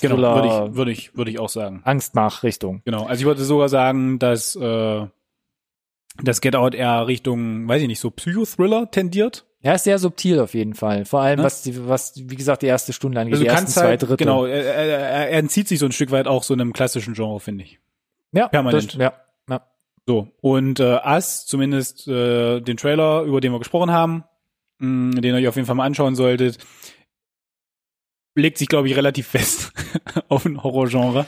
genau, 0.00 0.14
Thriller, 0.16 0.34
würde 0.34 0.48
ich, 0.48 0.76
würde 0.76 0.90
ich, 0.90 1.16
würde 1.16 1.30
ich 1.30 1.38
auch 1.38 1.50
sagen. 1.50 1.82
Angstmach-Richtung. 1.84 2.82
Genau. 2.84 3.04
Also 3.04 3.20
ich 3.20 3.26
würde 3.26 3.44
sogar 3.44 3.68
sagen, 3.68 4.18
dass 4.18 4.56
äh, 4.56 5.06
das 6.20 6.40
Get 6.40 6.56
Out 6.56 6.74
eher 6.74 7.06
Richtung, 7.06 7.68
weiß 7.68 7.82
ich 7.82 7.86
nicht, 7.86 8.00
so 8.00 8.10
Psychothriller 8.10 8.90
tendiert. 8.90 9.46
Ja, 9.60 9.72
ist 9.74 9.84
sehr 9.84 9.98
subtil 9.98 10.38
auf 10.38 10.54
jeden 10.54 10.74
Fall. 10.74 11.04
Vor 11.04 11.20
allem, 11.20 11.38
Ne? 11.38 11.44
was, 11.44 11.62
die, 11.62 11.88
was, 11.88 12.12
wie 12.16 12.36
gesagt, 12.36 12.62
die 12.62 12.66
erste 12.66 12.92
Stunde 12.92 13.20
angeht, 13.20 13.34
Also 13.34 13.42
die 13.42 13.48
ersten 13.48 13.64
kannst 13.64 13.74
zwei 13.78 13.86
halt, 13.88 14.02
Drittel. 14.02 14.16
genau, 14.18 14.44
er, 14.44 14.64
er, 14.64 14.86
er 14.86 15.30
er 15.30 15.38
entzieht 15.38 15.66
sich 15.66 15.80
so 15.80 15.86
ein 15.86 15.92
Stück 15.92 16.10
weit 16.12 16.28
auch 16.28 16.44
so 16.44 16.54
einem 16.54 16.72
klassischen 16.72 17.14
Genre, 17.14 17.40
finde 17.40 17.64
ich. 17.64 17.80
ja, 18.32 18.46
permanent. 18.48 18.94
Das, 18.94 19.00
ja, 19.00 19.14
ja. 19.50 19.66
So, 20.06 20.28
und 20.40 20.78
äh, 20.78 21.00
Us, 21.04 21.44
zumindest 21.46 22.06
äh, 22.06 22.60
den 22.60 22.76
Trailer, 22.76 23.22
über 23.22 23.40
den 23.40 23.52
wir 23.52 23.58
gesprochen 23.58 23.90
haben, 23.90 24.24
mh, 24.78 25.20
den 25.20 25.34
ihr 25.34 25.40
euch 25.40 25.48
auf 25.48 25.56
jeden 25.56 25.66
Fall 25.66 25.74
mal 25.76 25.86
anschauen 25.86 26.14
solltet, 26.14 26.58
legt 28.36 28.58
sich, 28.58 28.68
glaube 28.68 28.88
ich, 28.88 28.94
relativ 28.96 29.26
fest 29.26 29.72
auf 30.28 30.44
ein 30.46 30.62
Horrorgenre. 30.62 31.26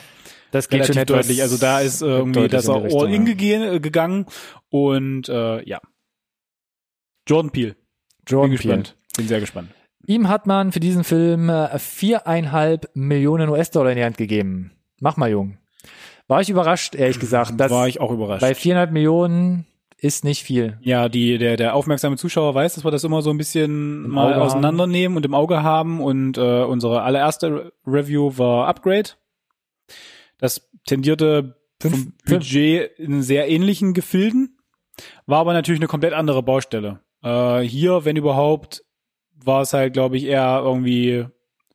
Das 0.53 0.69
geht 0.69 0.81
Relativ 0.81 0.95
schon 0.95 1.07
deutlich. 1.07 1.43
Also 1.43 1.59
da 1.59 1.81
ist 1.81 2.03
äh, 2.03 2.07
irgendwie, 2.07 2.41
er 2.41 2.49
die 2.49 2.57
Richtung, 2.57 3.01
all 3.01 3.13
in 3.13 3.27
ja. 3.27 3.79
gegangen 3.79 4.27
und 4.69 5.29
äh, 5.29 5.69
ja. 5.69 5.81
Jordan 7.29 7.51
Peele. 7.51 7.77
Jordan 8.27 8.51
Bin 8.51 8.59
Peele. 8.61 8.77
gespannt. 8.79 8.97
Bin 9.17 9.29
sehr 9.29 9.41
gespannt. 9.41 9.69
Ihm 10.07 10.29
hat 10.29 10.47
man 10.47 10.73
für 10.73 10.81
diesen 10.81 11.05
Film 11.05 11.49
äh, 11.49 11.79
viereinhalb 11.79 12.91
Millionen 12.95 13.49
US-Dollar 13.51 13.91
in 13.91 13.97
die 13.99 14.05
Hand 14.05 14.17
gegeben. 14.17 14.73
Mach 15.01 15.17
mal, 15.17 15.31
Jung. 15.31 15.59
War 16.27 16.41
ich 16.41 16.49
überrascht, 16.51 16.95
ehrlich 16.95 17.19
gesagt. 17.21 17.59
War 17.59 17.89
ich 17.89 18.01
auch 18.01 18.11
überrascht. 18.13 18.41
bei 18.41 18.55
viereinhalb 18.55 18.93
Millionen 18.93 19.67
ist 19.99 20.25
nicht 20.25 20.43
viel. 20.45 20.79
Ja, 20.81 21.09
die, 21.11 21.37
der, 21.39 21.57
der 21.59 21.75
aufmerksame 21.75 22.17
Zuschauer 22.17 22.55
weiß, 22.55 22.75
dass 22.75 22.85
wir 22.85 22.91
das 22.91 23.05
immer 23.05 23.21
so 23.21 23.31
ein 23.31 23.37
bisschen 23.37 24.09
mal 24.09 24.33
Auge 24.33 24.43
auseinandernehmen 24.43 25.17
und 25.17 25.27
im 25.27 25.35
Auge 25.35 25.63
haben. 25.63 26.01
Und 26.01 26.39
äh, 26.39 26.63
unsere 26.63 27.03
allererste 27.03 27.73
Review 27.87 28.33
war 28.39 28.67
Upgrade. 28.69 29.11
Das 30.39 30.71
tendierte 30.87 31.57
Fünf- 31.81 32.13
Budget 32.25 32.99
in 32.99 33.23
sehr 33.23 33.49
ähnlichen 33.49 33.93
Gefilden, 33.95 34.57
war 35.27 35.41
aber 35.41 35.53
natürlich 35.53 35.81
eine 35.81 35.89
komplett 35.89 36.13
andere 36.15 36.43
Baustelle. 36.43 37.01
Äh, 37.23 37.61
hier, 37.61 38.05
wenn 38.05 38.17
überhaupt, 38.17 38.83
war 39.43 39.63
es 39.63 39.73
halt, 39.73 39.93
glaube 39.93 40.17
ich, 40.17 40.25
eher 40.25 40.61
irgendwie 40.65 41.27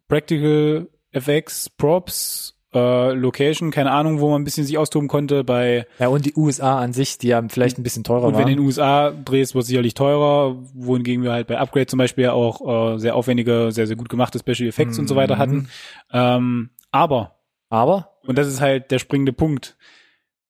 Practical 0.07 0.87
FX, 1.11 1.69
Props, 1.69 2.51
äh, 2.73 3.13
Location, 3.13 3.71
keine 3.71 3.91
Ahnung, 3.91 4.19
wo 4.19 4.29
man 4.29 4.41
ein 4.41 4.43
bisschen 4.43 4.65
sich 4.65 4.77
austoben 4.77 5.07
konnte. 5.07 5.43
Bei 5.43 5.87
Ja, 5.97 6.09
und 6.09 6.25
die 6.25 6.33
USA 6.35 6.79
an 6.79 6.93
sich, 6.93 7.17
die 7.17 7.29
ja 7.29 7.41
vielleicht 7.47 7.77
ein 7.79 7.83
bisschen 7.83 8.03
teurer 8.03 8.23
und 8.23 8.33
wenn 8.37 8.45
du 8.45 8.51
in 8.51 8.57
waren. 8.57 8.57
den 8.57 8.65
USA 8.65 9.11
drehst, 9.11 9.55
wird 9.55 9.63
es 9.63 9.67
sicherlich 9.69 9.93
teurer, 9.93 10.57
wohingegen 10.73 11.23
wir 11.23 11.31
halt 11.31 11.47
bei 11.47 11.57
Upgrade 11.57 11.87
zum 11.87 11.97
Beispiel 11.97 12.25
ja 12.25 12.33
auch 12.33 12.95
äh, 12.95 12.99
sehr 12.99 13.15
aufwendige, 13.15 13.71
sehr, 13.71 13.87
sehr 13.87 13.95
gut 13.95 14.09
gemachte 14.09 14.39
Special 14.39 14.67
Effects 14.67 14.99
und 14.99 15.07
so 15.07 15.15
weiter 15.15 15.35
Mhm. 15.35 15.39
hatten. 15.39 15.69
Ähm, 16.11 16.69
aber, 16.91 17.39
Aber 17.69 18.11
und 18.27 18.37
das 18.37 18.47
ist 18.47 18.61
halt 18.61 18.91
der 18.91 18.99
springende 18.99 19.33
Punkt, 19.33 19.77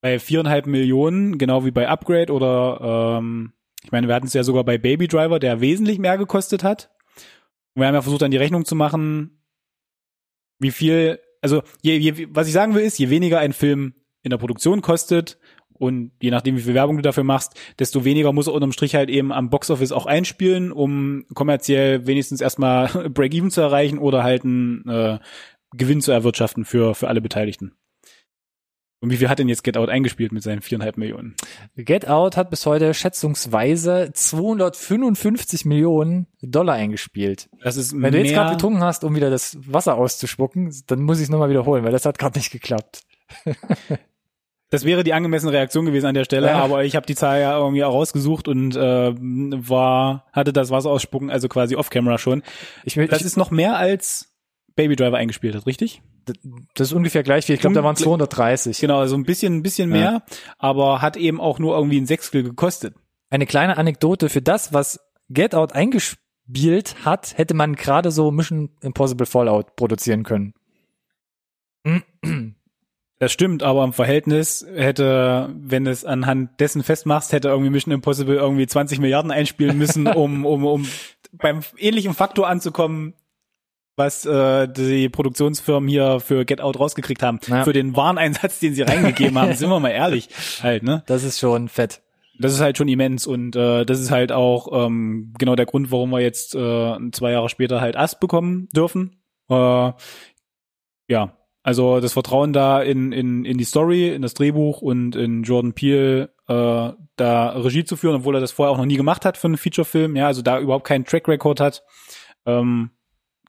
bei 0.01 0.19
viereinhalb 0.19 0.67
Millionen, 0.67 1.37
genau 1.37 1.63
wie 1.65 1.71
bei 1.71 1.87
Upgrade 1.87 2.31
oder 2.33 3.17
ähm, 3.19 3.53
ich 3.85 3.91
meine, 3.91 4.07
wir 4.07 4.15
hatten 4.15 4.25
es 4.25 4.33
ja 4.33 4.43
sogar 4.43 4.63
bei 4.63 4.79
Baby 4.79 5.07
Driver, 5.07 5.37
der 5.37 5.61
wesentlich 5.61 5.99
mehr 5.99 6.17
gekostet 6.17 6.63
hat. 6.63 6.91
Und 7.75 7.81
wir 7.81 7.87
haben 7.87 7.93
ja 7.93 8.01
versucht, 8.01 8.23
dann 8.23 8.31
die 8.31 8.37
Rechnung 8.37 8.65
zu 8.65 8.75
machen, 8.75 9.43
wie 10.57 10.71
viel, 10.71 11.19
also 11.41 11.61
je, 11.83 11.95
je, 11.97 12.27
was 12.31 12.47
ich 12.47 12.53
sagen 12.53 12.73
will, 12.73 12.83
ist, 12.83 12.97
je 12.97 13.11
weniger 13.11 13.39
ein 13.39 13.53
Film 13.53 13.93
in 14.23 14.31
der 14.31 14.39
Produktion 14.39 14.81
kostet 14.81 15.37
und 15.73 16.13
je 16.19 16.31
nachdem, 16.31 16.57
wie 16.57 16.61
viel 16.61 16.73
Werbung 16.73 16.95
du 16.95 17.03
dafür 17.03 17.23
machst, 17.23 17.59
desto 17.77 18.05
weniger 18.05 18.33
muss 18.33 18.47
er 18.47 18.53
unterm 18.53 18.71
Strich 18.71 18.95
halt 18.95 19.09
eben 19.09 19.31
am 19.31 19.51
Boxoffice 19.51 19.91
auch 19.91 20.07
einspielen, 20.07 20.71
um 20.71 21.25
kommerziell 21.35 22.07
wenigstens 22.07 22.41
erstmal 22.41 22.87
Break-Even 23.09 23.51
zu 23.51 23.61
erreichen 23.61 23.99
oder 23.99 24.23
halt 24.23 24.45
einen 24.45 24.87
äh, 24.89 25.19
Gewinn 25.73 26.01
zu 26.01 26.11
erwirtschaften 26.11 26.65
für, 26.65 26.95
für 26.95 27.07
alle 27.07 27.21
Beteiligten. 27.21 27.73
Und 29.05 29.11
wie 29.11 29.17
viel 29.17 29.29
hat 29.29 29.37
denn 29.37 29.47
jetzt 29.47 29.63
Get 29.63 29.77
Out 29.77 29.87
eingespielt 29.89 30.31
mit 30.31 30.41
seinen 30.41 30.63
viereinhalb 30.63 30.97
Millionen? 30.97 31.35
Get 31.75 32.07
Out 32.07 32.37
hat 32.37 32.49
bis 32.49 32.65
heute 32.65 32.91
schätzungsweise 32.95 34.09
255 34.11 35.63
Millionen 35.63 36.25
Dollar 36.41 36.73
eingespielt. 36.73 37.47
Das 37.61 37.77
ist 37.77 37.93
Wenn 37.93 38.11
du 38.13 38.17
jetzt 38.17 38.33
gerade 38.33 38.55
getrunken 38.55 38.81
hast, 38.83 39.03
um 39.03 39.13
wieder 39.15 39.29
das 39.29 39.57
Wasser 39.71 39.93
auszuspucken, 39.95 40.73
dann 40.87 41.03
muss 41.03 41.19
ich 41.19 41.25
es 41.25 41.29
nochmal 41.29 41.51
wiederholen, 41.51 41.83
weil 41.83 41.91
das 41.91 42.03
hat 42.07 42.17
gerade 42.17 42.39
nicht 42.39 42.49
geklappt. 42.49 43.01
das 44.71 44.85
wäre 44.85 45.03
die 45.03 45.13
angemessene 45.13 45.51
Reaktion 45.53 45.85
gewesen 45.85 46.07
an 46.07 46.15
der 46.15 46.23
Stelle, 46.25 46.47
Ja. 46.47 46.63
aber 46.63 46.83
ich 46.83 46.95
habe 46.95 47.05
die 47.05 47.13
Zahl 47.15 47.39
ja 47.41 47.55
irgendwie 47.59 47.83
auch 47.83 47.93
rausgesucht 47.93 48.47
und 48.47 48.75
äh, 48.75 49.13
war 49.15 50.25
hatte 50.33 50.51
das 50.51 50.71
Wasser 50.71 50.89
ausspucken, 50.89 51.29
also 51.29 51.47
quasi 51.47 51.75
off-camera 51.75 52.17
schon. 52.17 52.41
Ich, 52.83 52.97
will- 52.97 53.07
Das 53.07 53.19
ich, 53.19 53.27
ist 53.27 53.37
noch 53.37 53.51
mehr 53.51 53.77
als 53.77 54.31
Baby 54.75 54.95
Driver 54.95 55.17
eingespielt 55.17 55.53
hat, 55.53 55.67
richtig? 55.67 56.01
Das 56.75 56.87
ist 56.89 56.93
ungefähr 56.93 57.23
gleich 57.23 57.45
viel. 57.45 57.55
Ich 57.55 57.61
glaube, 57.61 57.75
da 57.75 57.83
waren 57.83 57.95
Ungl- 57.95 58.03
230. 58.03 58.79
Genau, 58.79 58.99
also 58.99 59.15
ein 59.15 59.23
bisschen, 59.23 59.57
ein 59.57 59.63
bisschen 59.63 59.89
Ja. 59.91 59.97
mehr, 59.97 60.23
aber 60.57 61.01
hat 61.01 61.17
eben 61.17 61.39
auch 61.41 61.59
nur 61.59 61.75
irgendwie 61.75 61.99
ein 61.99 62.05
Sechstel 62.07 62.43
gekostet. 62.43 62.95
Eine 63.29 63.45
kleine 63.45 63.77
Anekdote 63.77 64.29
für 64.29 64.41
das, 64.41 64.73
was 64.73 64.99
Get 65.29 65.55
Out 65.55 65.73
eingespielt 65.73 66.95
hat, 67.03 67.37
hätte 67.37 67.53
man 67.53 67.75
gerade 67.75 68.11
so 68.11 68.31
Mission 68.31 68.69
Impossible 68.81 69.25
Fallout 69.25 69.75
produzieren 69.75 70.23
können. 70.23 70.53
Das 73.19 73.31
stimmt, 73.31 73.63
aber 73.63 73.83
im 73.83 73.93
Verhältnis 73.93 74.65
hätte, 74.75 75.53
wenn 75.57 75.85
du 75.85 75.91
es 75.91 76.03
anhand 76.03 76.59
dessen 76.59 76.83
festmachst, 76.83 77.31
hätte 77.31 77.47
irgendwie 77.47 77.69
Mission 77.69 77.93
Impossible 77.93 78.35
irgendwie 78.35 78.67
20 78.67 78.99
Milliarden 78.99 79.31
einspielen 79.31 79.77
müssen, 79.77 80.07
um, 80.13 80.45
um, 80.45 80.65
um 80.65 80.87
beim 81.31 81.61
ähnlichen 81.77 82.13
Faktor 82.13 82.47
anzukommen, 82.47 83.13
was 83.95 84.25
äh, 84.25 84.67
die 84.67 85.09
Produktionsfirmen 85.09 85.89
hier 85.89 86.19
für 86.19 86.45
Get 86.45 86.61
Out 86.61 86.79
rausgekriegt 86.79 87.23
haben. 87.23 87.39
Ja. 87.47 87.63
Für 87.63 87.73
den 87.73 87.95
Wareneinsatz, 87.95 88.59
den 88.59 88.73
sie 88.73 88.81
reingegeben 88.81 89.37
haben, 89.39 89.53
sind 89.55 89.69
wir 89.69 89.79
mal 89.79 89.89
ehrlich. 89.89 90.29
Halt, 90.61 90.83
ne? 90.83 91.03
Das 91.07 91.23
ist 91.23 91.39
schon 91.39 91.69
fett. 91.69 92.01
Das 92.37 92.53
ist 92.53 92.59
halt 92.59 92.77
schon 92.77 92.89
immens 92.89 93.27
und 93.27 93.55
äh, 93.55 93.85
das 93.85 94.01
ist 94.01 94.11
halt 94.11 94.33
auch 94.33 94.85
ähm, 94.85 95.33
genau 95.37 95.55
der 95.55 95.65
Grund, 95.65 95.89
warum 95.91 96.09
wir 96.09 96.19
jetzt 96.19 96.53
äh, 96.53 96.97
zwei 97.11 97.31
Jahre 97.31 97.47
später 97.47 97.79
halt 97.79 97.95
Ast 97.95 98.19
bekommen 98.19 98.67
dürfen. 98.75 99.21
Äh, 99.49 99.93
ja, 101.07 101.37
also 101.63 102.01
das 102.01 102.13
Vertrauen 102.13 102.51
da 102.51 102.81
in, 102.81 103.13
in, 103.13 103.45
in 103.45 103.57
die 103.57 103.63
Story, 103.63 104.13
in 104.13 104.21
das 104.21 104.33
Drehbuch 104.33 104.81
und 104.81 105.15
in 105.15 105.43
Jordan 105.43 105.73
Peele 105.73 106.33
äh, 106.47 106.91
da 107.15 107.49
Regie 107.51 107.85
zu 107.85 107.95
führen, 107.95 108.17
obwohl 108.17 108.35
er 108.35 108.41
das 108.41 108.51
vorher 108.51 108.71
auch 108.71 108.77
noch 108.77 108.85
nie 108.85 108.97
gemacht 108.97 109.23
hat 109.23 109.37
für 109.37 109.47
einen 109.47 109.57
Featurefilm, 109.57 110.17
ja, 110.17 110.27
also 110.27 110.41
da 110.41 110.59
überhaupt 110.59 110.85
keinen 110.85 111.05
Track 111.05 111.27
Record 111.27 111.61
hat. 111.61 111.83
Ähm, 112.45 112.91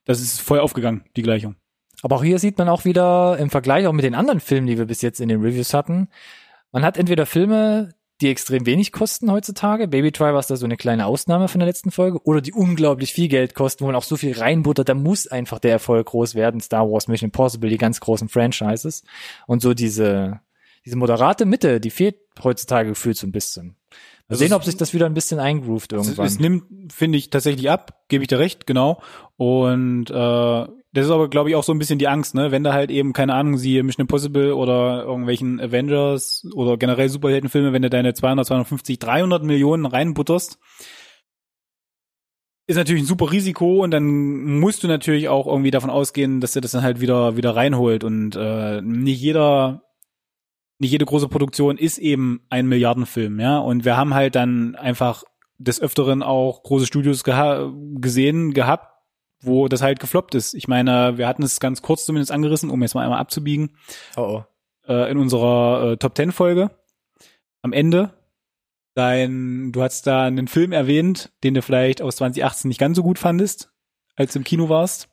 das 0.06 0.20
ist 0.20 0.40
voll 0.40 0.60
aufgegangen, 0.60 1.04
die 1.16 1.22
Gleichung. 1.22 1.56
Aber 2.02 2.16
auch 2.16 2.24
hier 2.24 2.38
sieht 2.38 2.56
man 2.56 2.68
auch 2.68 2.84
wieder 2.84 3.36
im 3.38 3.50
Vergleich 3.50 3.86
auch 3.86 3.92
mit 3.92 4.04
den 4.04 4.14
anderen 4.14 4.40
Filmen, 4.40 4.66
die 4.66 4.78
wir 4.78 4.86
bis 4.86 5.02
jetzt 5.02 5.20
in 5.20 5.28
den 5.28 5.42
Reviews 5.42 5.74
hatten, 5.74 6.08
man 6.72 6.84
hat 6.84 6.98
entweder 6.98 7.26
Filme, 7.26 7.94
die 8.20 8.28
extrem 8.28 8.66
wenig 8.66 8.92
kosten 8.92 9.30
heutzutage, 9.30 9.88
Baby 9.88 10.10
Driver 10.12 10.38
ist 10.38 10.50
da 10.50 10.56
so 10.56 10.66
eine 10.66 10.76
kleine 10.76 11.06
Ausnahme 11.06 11.48
von 11.48 11.58
der 11.58 11.66
letzten 11.66 11.90
Folge, 11.90 12.22
oder 12.24 12.40
die 12.40 12.52
unglaublich 12.52 13.12
viel 13.12 13.28
Geld 13.28 13.54
kosten, 13.54 13.82
wo 13.82 13.86
man 13.86 13.96
auch 13.96 14.02
so 14.02 14.16
viel 14.16 14.38
reinbuttert, 14.38 14.88
da 14.88 14.94
muss 14.94 15.26
einfach 15.26 15.58
der 15.58 15.72
Erfolg 15.72 16.06
groß 16.08 16.34
werden, 16.34 16.60
Star 16.60 16.90
Wars, 16.90 17.08
Mission 17.08 17.28
Impossible, 17.28 17.70
die 17.70 17.78
ganz 17.78 18.00
großen 18.00 18.28
Franchises. 18.28 19.04
Und 19.46 19.62
so 19.62 19.74
diese, 19.74 20.40
diese 20.86 20.96
moderate 20.96 21.44
Mitte, 21.44 21.80
die 21.80 21.90
fehlt 21.90 22.16
heutzutage 22.42 22.88
gefühlt 22.90 23.16
so 23.18 23.26
ein 23.26 23.32
bisschen. 23.32 23.76
Mal 23.90 23.96
Also 24.28 24.38
sehen, 24.40 24.46
es- 24.52 24.56
ob 24.56 24.64
sich 24.64 24.76
das 24.76 24.94
wieder 24.94 25.06
ein 25.06 25.14
bisschen 25.14 25.38
eingroovt 25.40 25.92
Es, 25.92 25.98
irgendwann. 26.06 26.26
es 26.26 26.38
nimmt, 26.38 26.92
finde 26.92 27.18
ich, 27.18 27.28
tatsächlich 27.30 27.68
ab, 27.70 28.04
gebe 28.08 28.24
ich 28.24 28.28
dir 28.28 28.38
recht, 28.38 28.66
genau. 28.66 29.02
Und 29.36 30.10
äh, 30.10 30.14
das 30.92 31.04
ist 31.04 31.10
aber, 31.10 31.28
glaube 31.28 31.50
ich, 31.50 31.56
auch 31.56 31.62
so 31.64 31.72
ein 31.72 31.78
bisschen 31.78 31.98
die 31.98 32.08
Angst, 32.08 32.34
ne? 32.34 32.50
Wenn 32.52 32.64
da 32.64 32.72
halt 32.72 32.90
eben, 32.90 33.12
keine 33.12 33.34
Ahnung, 33.34 33.58
sie 33.58 33.82
Mission 33.82 34.04
Impossible 34.04 34.54
oder 34.54 35.02
irgendwelchen 35.04 35.60
Avengers 35.60 36.46
oder 36.54 36.78
generell 36.78 37.08
Superheldenfilme, 37.10 37.72
wenn 37.74 37.82
du 37.82 37.90
deine 37.90 38.14
200, 38.14 38.46
250, 38.46 38.98
300 38.98 39.42
Millionen 39.44 39.84
reinbutterst, 39.84 40.58
ist 42.68 42.76
natürlich 42.76 43.02
ein 43.04 43.06
super 43.06 43.30
Risiko 43.30 43.84
und 43.84 43.92
dann 43.92 44.58
musst 44.58 44.82
du 44.82 44.88
natürlich 44.88 45.28
auch 45.28 45.46
irgendwie 45.46 45.70
davon 45.70 45.90
ausgehen, 45.90 46.40
dass 46.40 46.56
er 46.56 46.62
das 46.62 46.72
dann 46.72 46.82
halt 46.82 47.00
wieder 47.00 47.36
wieder 47.36 47.54
reinholt 47.54 48.02
und 48.02 48.34
äh, 48.34 48.80
nicht 48.82 49.20
jeder 49.20 49.82
nicht 50.78 50.90
jede 50.90 51.06
große 51.06 51.28
Produktion 51.28 51.78
ist 51.78 51.98
eben 51.98 52.42
ein 52.50 52.66
Milliardenfilm, 52.66 53.40
ja. 53.40 53.58
Und 53.58 53.84
wir 53.84 53.96
haben 53.96 54.14
halt 54.14 54.34
dann 54.34 54.74
einfach 54.74 55.24
des 55.58 55.80
Öfteren 55.80 56.22
auch 56.22 56.62
große 56.62 56.86
Studios 56.86 57.24
geha 57.24 57.72
gesehen, 57.94 58.52
gehabt, 58.52 58.92
wo 59.40 59.68
das 59.68 59.82
halt 59.82 60.00
gefloppt 60.00 60.34
ist. 60.34 60.54
Ich 60.54 60.68
meine, 60.68 61.16
wir 61.16 61.26
hatten 61.26 61.42
es 61.42 61.60
ganz 61.60 61.82
kurz 61.82 62.04
zumindest 62.04 62.32
angerissen, 62.32 62.70
um 62.70 62.82
jetzt 62.82 62.94
mal 62.94 63.02
einmal 63.02 63.20
abzubiegen, 63.20 63.76
oh, 64.16 64.42
oh. 64.42 64.44
äh, 64.92 65.10
in 65.10 65.18
unserer 65.18 65.92
äh, 65.92 65.96
Top 65.96 66.14
Ten 66.14 66.32
Folge. 66.32 66.70
Am 67.62 67.72
Ende. 67.72 68.12
Dein, 68.94 69.72
du 69.72 69.82
hast 69.82 70.06
da 70.06 70.24
einen 70.24 70.48
Film 70.48 70.72
erwähnt, 70.72 71.30
den 71.44 71.52
du 71.52 71.60
vielleicht 71.60 72.00
aus 72.00 72.16
2018 72.16 72.68
nicht 72.68 72.80
ganz 72.80 72.96
so 72.96 73.02
gut 73.02 73.18
fandest, 73.18 73.70
als 74.16 74.32
du 74.32 74.40
im 74.40 74.44
Kino 74.44 74.68
warst, 74.68 75.08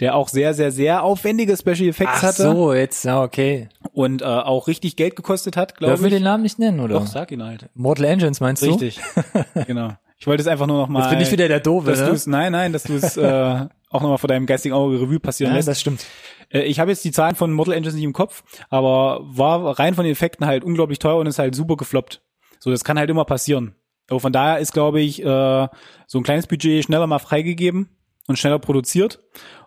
der 0.00 0.14
auch 0.14 0.28
sehr, 0.28 0.54
sehr, 0.54 0.70
sehr 0.70 1.02
aufwendige 1.02 1.56
Special 1.56 1.88
Effects 1.88 2.12
Ach 2.16 2.22
hatte 2.22 2.42
so, 2.42 2.72
jetzt, 2.72 3.04
ja, 3.04 3.22
okay. 3.22 3.68
und 3.92 4.22
äh, 4.22 4.24
auch 4.24 4.68
richtig 4.68 4.96
Geld 4.96 5.16
gekostet 5.16 5.56
hat, 5.56 5.76
glaube 5.76 5.92
Dürfen 5.92 6.04
wir 6.04 6.08
ich. 6.08 6.14
den 6.14 6.22
Namen 6.24 6.42
nicht 6.42 6.58
nennen, 6.58 6.80
oder? 6.80 6.94
Doch, 7.00 7.06
sag 7.06 7.32
ihn 7.32 7.42
halt. 7.42 7.68
Mortal 7.74 8.06
Engines 8.06 8.40
meinst 8.40 8.62
du? 8.62 8.70
Richtig. 8.70 9.00
genau. 9.66 9.92
Ich 10.16 10.26
wollte 10.26 10.40
es 10.40 10.46
einfach 10.46 10.66
nur 10.66 10.78
noch 10.78 10.88
mal. 10.88 11.00
Jetzt 11.00 11.10
bin 11.10 11.20
ich 11.20 11.32
wieder 11.32 11.48
der 11.48 11.60
Doofe, 11.60 11.90
dass 11.90 12.26
ne? 12.26 12.32
nein, 12.32 12.52
nein, 12.52 12.72
dass 12.72 12.84
du 12.84 12.94
es 12.94 13.16
äh, 13.16 13.66
auch 13.90 14.00
nochmal 14.00 14.18
vor 14.18 14.28
deinem 14.28 14.46
geistigen 14.46 14.74
Auge 14.74 15.00
Revue 15.00 15.20
passieren 15.20 15.52
Ja, 15.52 15.56
lässt. 15.56 15.68
das 15.68 15.80
stimmt. 15.80 16.06
Äh, 16.50 16.62
ich 16.62 16.78
habe 16.80 16.90
jetzt 16.90 17.04
die 17.04 17.12
Zahlen 17.12 17.34
von 17.34 17.52
Mortal 17.52 17.74
Engines 17.74 17.94
nicht 17.94 18.04
im 18.04 18.12
Kopf, 18.12 18.42
aber 18.70 19.20
war 19.24 19.78
rein 19.78 19.94
von 19.94 20.04
den 20.04 20.12
Effekten 20.12 20.46
halt 20.46 20.64
unglaublich 20.64 20.98
teuer 20.98 21.16
und 21.16 21.26
ist 21.26 21.38
halt 21.38 21.54
super 21.54 21.76
gefloppt. 21.76 22.22
So, 22.60 22.70
das 22.70 22.84
kann 22.84 22.98
halt 22.98 23.10
immer 23.10 23.24
passieren. 23.24 23.74
Aber 24.08 24.20
von 24.20 24.32
daher 24.32 24.58
ist, 24.58 24.72
glaube 24.72 25.00
ich, 25.00 25.22
äh, 25.22 25.68
so 26.06 26.18
ein 26.18 26.22
kleines 26.22 26.46
Budget 26.46 26.84
schneller 26.84 27.06
mal 27.06 27.18
freigegeben 27.18 27.90
und 28.26 28.38
schneller 28.38 28.58
produziert. 28.58 29.22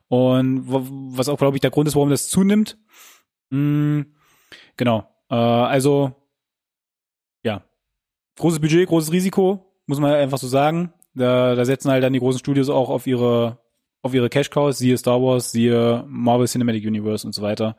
Und 0.08 0.64
was 0.68 1.30
auch, 1.30 1.38
glaube 1.38 1.58
ich, 1.58 1.62
der 1.62 1.72
Grund 1.72 1.88
ist, 1.88 1.96
warum 1.96 2.10
das 2.10 2.30
zunimmt. 2.30 2.78
Mm, 3.50 4.02
genau. 4.78 5.10
Äh, 5.30 5.36
also, 5.36 6.16
ja. 7.44 7.64
Großes 8.38 8.60
Budget, 8.60 8.88
großes 8.88 9.12
Risiko, 9.12 9.74
muss 9.86 10.00
man 10.00 10.14
einfach 10.14 10.38
so 10.38 10.48
sagen. 10.48 10.94
Da, 11.14 11.56
da 11.56 11.66
setzen 11.66 11.92
halt 11.92 12.04
dann 12.04 12.14
die 12.14 12.20
großen 12.20 12.40
Studios 12.40 12.70
auch 12.70 12.90
auf 12.90 13.08
ihre 13.08 13.60
auf 14.04 14.14
ihre 14.14 14.30
Cash 14.30 14.50
Cows, 14.50 14.78
siehe 14.78 14.98
Star 14.98 15.22
Wars, 15.22 15.52
siehe 15.52 16.04
Marvel 16.08 16.48
Cinematic 16.48 16.86
Universe 16.86 17.26
und 17.28 17.34
so 17.34 17.42
weiter. 17.42 17.76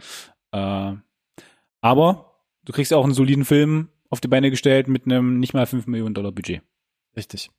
Äh, 0.52 0.94
aber 1.80 2.42
du 2.64 2.72
kriegst 2.72 2.92
auch 2.92 3.04
einen 3.04 3.14
soliden 3.14 3.44
Film 3.44 3.88
auf 4.10 4.20
die 4.20 4.28
Beine 4.28 4.50
gestellt 4.50 4.88
mit 4.88 5.06
einem 5.06 5.40
nicht 5.40 5.54
mal 5.54 5.66
5 5.66 5.86
Millionen 5.86 6.14
Dollar 6.14 6.32
Budget. 6.32 6.62
Richtig. 7.16 7.50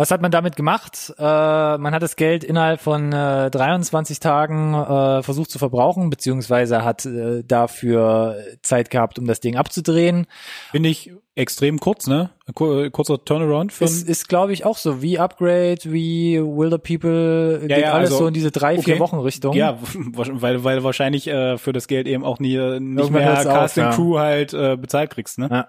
Was 0.00 0.10
hat 0.10 0.22
man 0.22 0.30
damit 0.30 0.56
gemacht? 0.56 1.12
Äh, 1.18 1.22
man 1.22 1.92
hat 1.92 2.02
das 2.02 2.16
Geld 2.16 2.42
innerhalb 2.42 2.80
von 2.80 3.12
äh, 3.12 3.50
23 3.50 4.18
Tagen 4.18 4.72
äh, 4.72 5.22
versucht 5.22 5.50
zu 5.50 5.58
verbrauchen, 5.58 6.08
beziehungsweise 6.08 6.82
hat 6.86 7.04
äh, 7.04 7.44
dafür 7.44 8.42
Zeit 8.62 8.88
gehabt, 8.88 9.18
um 9.18 9.26
das 9.26 9.40
Ding 9.40 9.56
abzudrehen. 9.56 10.26
Finde 10.70 10.88
ich 10.88 11.12
extrem 11.34 11.80
kurz, 11.80 12.06
ne? 12.06 12.30
Kur 12.54 12.88
kurzer 12.88 13.22
Turnaround 13.22 13.74
für 13.74 13.84
Es 13.84 14.02
ist, 14.02 14.26
glaube 14.26 14.54
ich, 14.54 14.64
auch 14.64 14.78
so 14.78 15.02
wie 15.02 15.18
Upgrade, 15.18 15.80
wie 15.84 16.40
Wilder 16.40 16.78
People, 16.78 17.58
geht 17.60 17.70
ja, 17.70 17.92
alles 17.92 18.10
also, 18.10 18.22
so 18.22 18.26
in 18.28 18.32
diese 18.32 18.50
drei, 18.50 18.78
vier 18.78 18.94
okay. 18.94 19.00
Wochen 19.00 19.18
Richtung. 19.18 19.54
Ja, 19.54 19.78
weil, 19.94 20.64
weil 20.64 20.82
wahrscheinlich 20.82 21.28
äh, 21.28 21.58
für 21.58 21.74
das 21.74 21.88
Geld 21.88 22.06
eben 22.06 22.24
auch 22.24 22.38
nie, 22.38 22.56
nicht 22.56 22.60
Irgendwann 22.62 23.12
mehr 23.12 23.26
hört's 23.26 23.46
auf, 23.46 23.52
Casting 23.52 23.84
ja. 23.84 23.90
Crew 23.90 24.18
halt 24.18 24.54
äh, 24.54 24.78
bezahlt 24.78 25.10
kriegst, 25.10 25.38
ne? 25.38 25.48
Ja. 25.50 25.68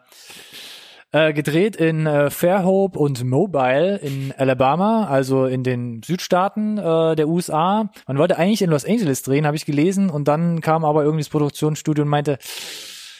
Äh, 1.14 1.34
gedreht 1.34 1.76
in 1.76 2.06
äh, 2.08 2.30
Fairhope 2.30 2.98
und 2.98 3.26
Mobile 3.26 3.98
in 3.98 4.34
Alabama, 4.38 5.08
also 5.08 5.46
in 5.46 5.62
den 5.62 6.02
Südstaaten 6.04 6.78
äh, 6.78 7.16
der 7.18 7.28
USA. 7.28 7.92
Man 8.08 8.18
wollte 8.18 8.38
eigentlich 8.38 8.62
in 8.62 8.70
Los 8.70 8.86
Angeles 8.86 9.22
drehen, 9.22 9.46
habe 9.46 9.58
ich 9.58 9.66
gelesen, 9.66 10.10
und 10.10 10.30
dann 10.30 10.62
kam 10.62 10.86
aber 10.86 11.04
irgendwie 11.04 11.24
das 11.24 11.30
Produktionsstudio 11.30 12.04
und 12.04 12.10
meinte, 12.10 12.38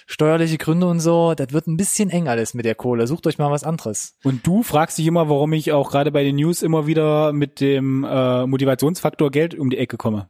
steuerliche 0.08 0.58
Gründe 0.58 0.88
und 0.88 1.02
so, 1.02 1.34
das 1.34 1.52
wird 1.52 1.68
ein 1.68 1.76
bisschen 1.76 2.10
eng 2.10 2.30
alles 2.30 2.54
mit 2.54 2.64
der 2.64 2.76
Kohle. 2.76 3.08
Sucht 3.08 3.28
euch 3.28 3.38
mal 3.38 3.52
was 3.52 3.66
anderes. 3.66 4.18
Und 4.24 4.48
du 4.48 4.64
fragst 4.64 4.98
dich 4.98 5.08
immer, 5.08 5.28
warum 5.28 5.52
ich 5.52 5.74
auch 5.74 5.92
gerade 5.92 6.12
bei 6.14 6.24
den 6.24 6.38
News 6.38 6.62
immer 6.62 6.88
wieder 6.88 7.34
mit 7.34 7.60
dem 7.60 8.06
äh, 8.06 8.46
Motivationsfaktor 8.48 9.32
Geld 9.32 9.54
um 9.54 9.70
die 9.70 9.78
Ecke 9.78 9.98
komme. 9.98 10.30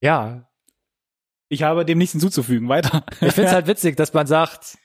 Ja, 0.00 0.48
Ich 1.50 1.62
habe 1.62 1.84
dem 1.84 1.98
nichts 1.98 2.12
hinzuzufügen. 2.12 2.70
Weiter. 2.70 3.04
ich 3.20 3.32
find's 3.32 3.52
halt 3.52 3.66
witzig, 3.68 3.96
dass 3.98 4.14
man 4.14 4.26
sagt, 4.26 4.78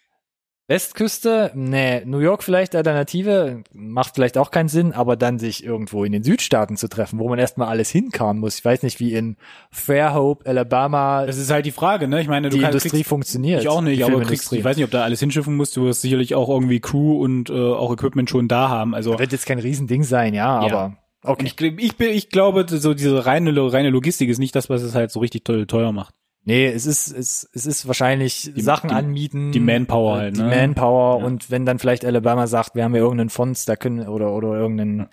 Westküste, 0.70 1.52
nee, 1.56 2.06
New 2.06 2.20
York 2.20 2.44
vielleicht 2.44 2.76
Alternative, 2.76 3.64
macht 3.74 4.14
vielleicht 4.14 4.38
auch 4.38 4.52
keinen 4.52 4.70
Sinn, 4.70 4.94
aber 4.94 5.16
dann 5.16 5.40
sich 5.40 5.64
irgendwo 5.64 6.04
in 6.04 6.12
den 6.12 6.24
Südstaaten 6.24 6.78
zu 6.78 6.88
treffen, 6.88 7.18
wo 7.18 7.28
man 7.28 7.40
erstmal 7.40 7.68
alles 7.70 7.90
hinkarren 7.90 8.38
muss. 8.38 8.60
Ich 8.60 8.64
weiß 8.66 8.84
nicht, 8.84 9.00
wie 9.00 9.14
in 9.14 9.36
Fairhope, 9.72 10.46
Alabama 10.48 11.26
Das 11.26 11.38
ist 11.40 11.50
halt 11.50 11.66
die 11.66 11.72
Frage, 11.72 12.08
ne? 12.08 12.22
Ich 12.22 12.28
meine, 12.28 12.50
du 12.50 12.56
die 12.58 12.62
kannst, 12.62 12.76
Industrie 12.76 12.98
kriegst, 13.00 13.10
funktioniert. 13.10 13.62
ich 13.64 13.68
auch 13.68 13.82
nicht, 13.82 14.04
aber 14.04 14.22
kriegst, 14.22 14.54
ich 14.54 14.64
weiß 14.64 14.78
nicht, 14.78 14.86
ob 14.86 14.92
da 14.92 15.04
alles 15.04 15.20
hinschiffen 15.20 15.56
musst. 15.56 15.76
Du 15.76 15.86
wirst 15.86 16.02
sicherlich 16.02 16.36
auch 16.36 16.50
irgendwie 16.50 16.80
Crew 16.80 17.20
und 17.20 17.50
äh, 17.50 17.54
auch 17.54 17.92
Equipment 17.92 18.30
schon 18.30 18.48
da 18.48 18.70
haben. 18.70 18.94
Also 18.94 19.18
wird 19.18 19.32
jetzt 19.32 19.48
kein 19.48 19.58
Riesending 19.60 20.04
sein, 20.04 20.36
ja, 20.36 20.66
Ja. 20.68 20.76
aber 20.76 20.98
okay. 21.24 21.48
ich, 21.48 21.60
ich, 21.80 21.98
bin- 21.98 22.12
ich 22.12 22.30
glaube, 22.30 22.66
so 22.70 22.94
diese 22.94 23.26
reine, 23.26 23.52
reine 23.74 23.90
Logistik 23.90 24.30
ist 24.30 24.38
nicht 24.38 24.56
das, 24.56 24.70
was 24.70 24.84
es 24.84 24.94
halt 24.94 25.10
so 25.10 25.20
richtig 25.20 25.44
teuer 25.46 25.92
macht. 25.92 26.14
Nee, 26.50 26.65
es 26.68 26.86
ist, 26.86 27.12
es, 27.15 27.48
es 27.53 27.65
ist 27.65 27.88
wahrscheinlich 27.88 28.51
Sachen 28.56 28.89
die- 28.89 28.96
anmieten. 28.96 29.51
die 29.51 29.60
Manpower 29.60 30.18
äh, 30.18 30.20
halt, 30.22 30.38
Die 30.38 30.41
ne? 30.41 30.50
Manpower 30.50 31.20
Ja. 31.20 31.25
und 31.25 31.51
wenn 31.51 31.65
dann 31.65 31.79
vielleicht 31.79 32.03
Alabama 32.03 32.48
sagt, 32.48 32.75
wir 32.75 32.84
haben 32.84 32.96
ja 32.96 33.01
irgendeinen 33.01 33.29
Fonds, 33.29 33.65
da 33.65 33.75
können, 33.75 34.08
oder, 34.08 34.32
oder 34.34 34.53
irgendeinen, 34.56 35.08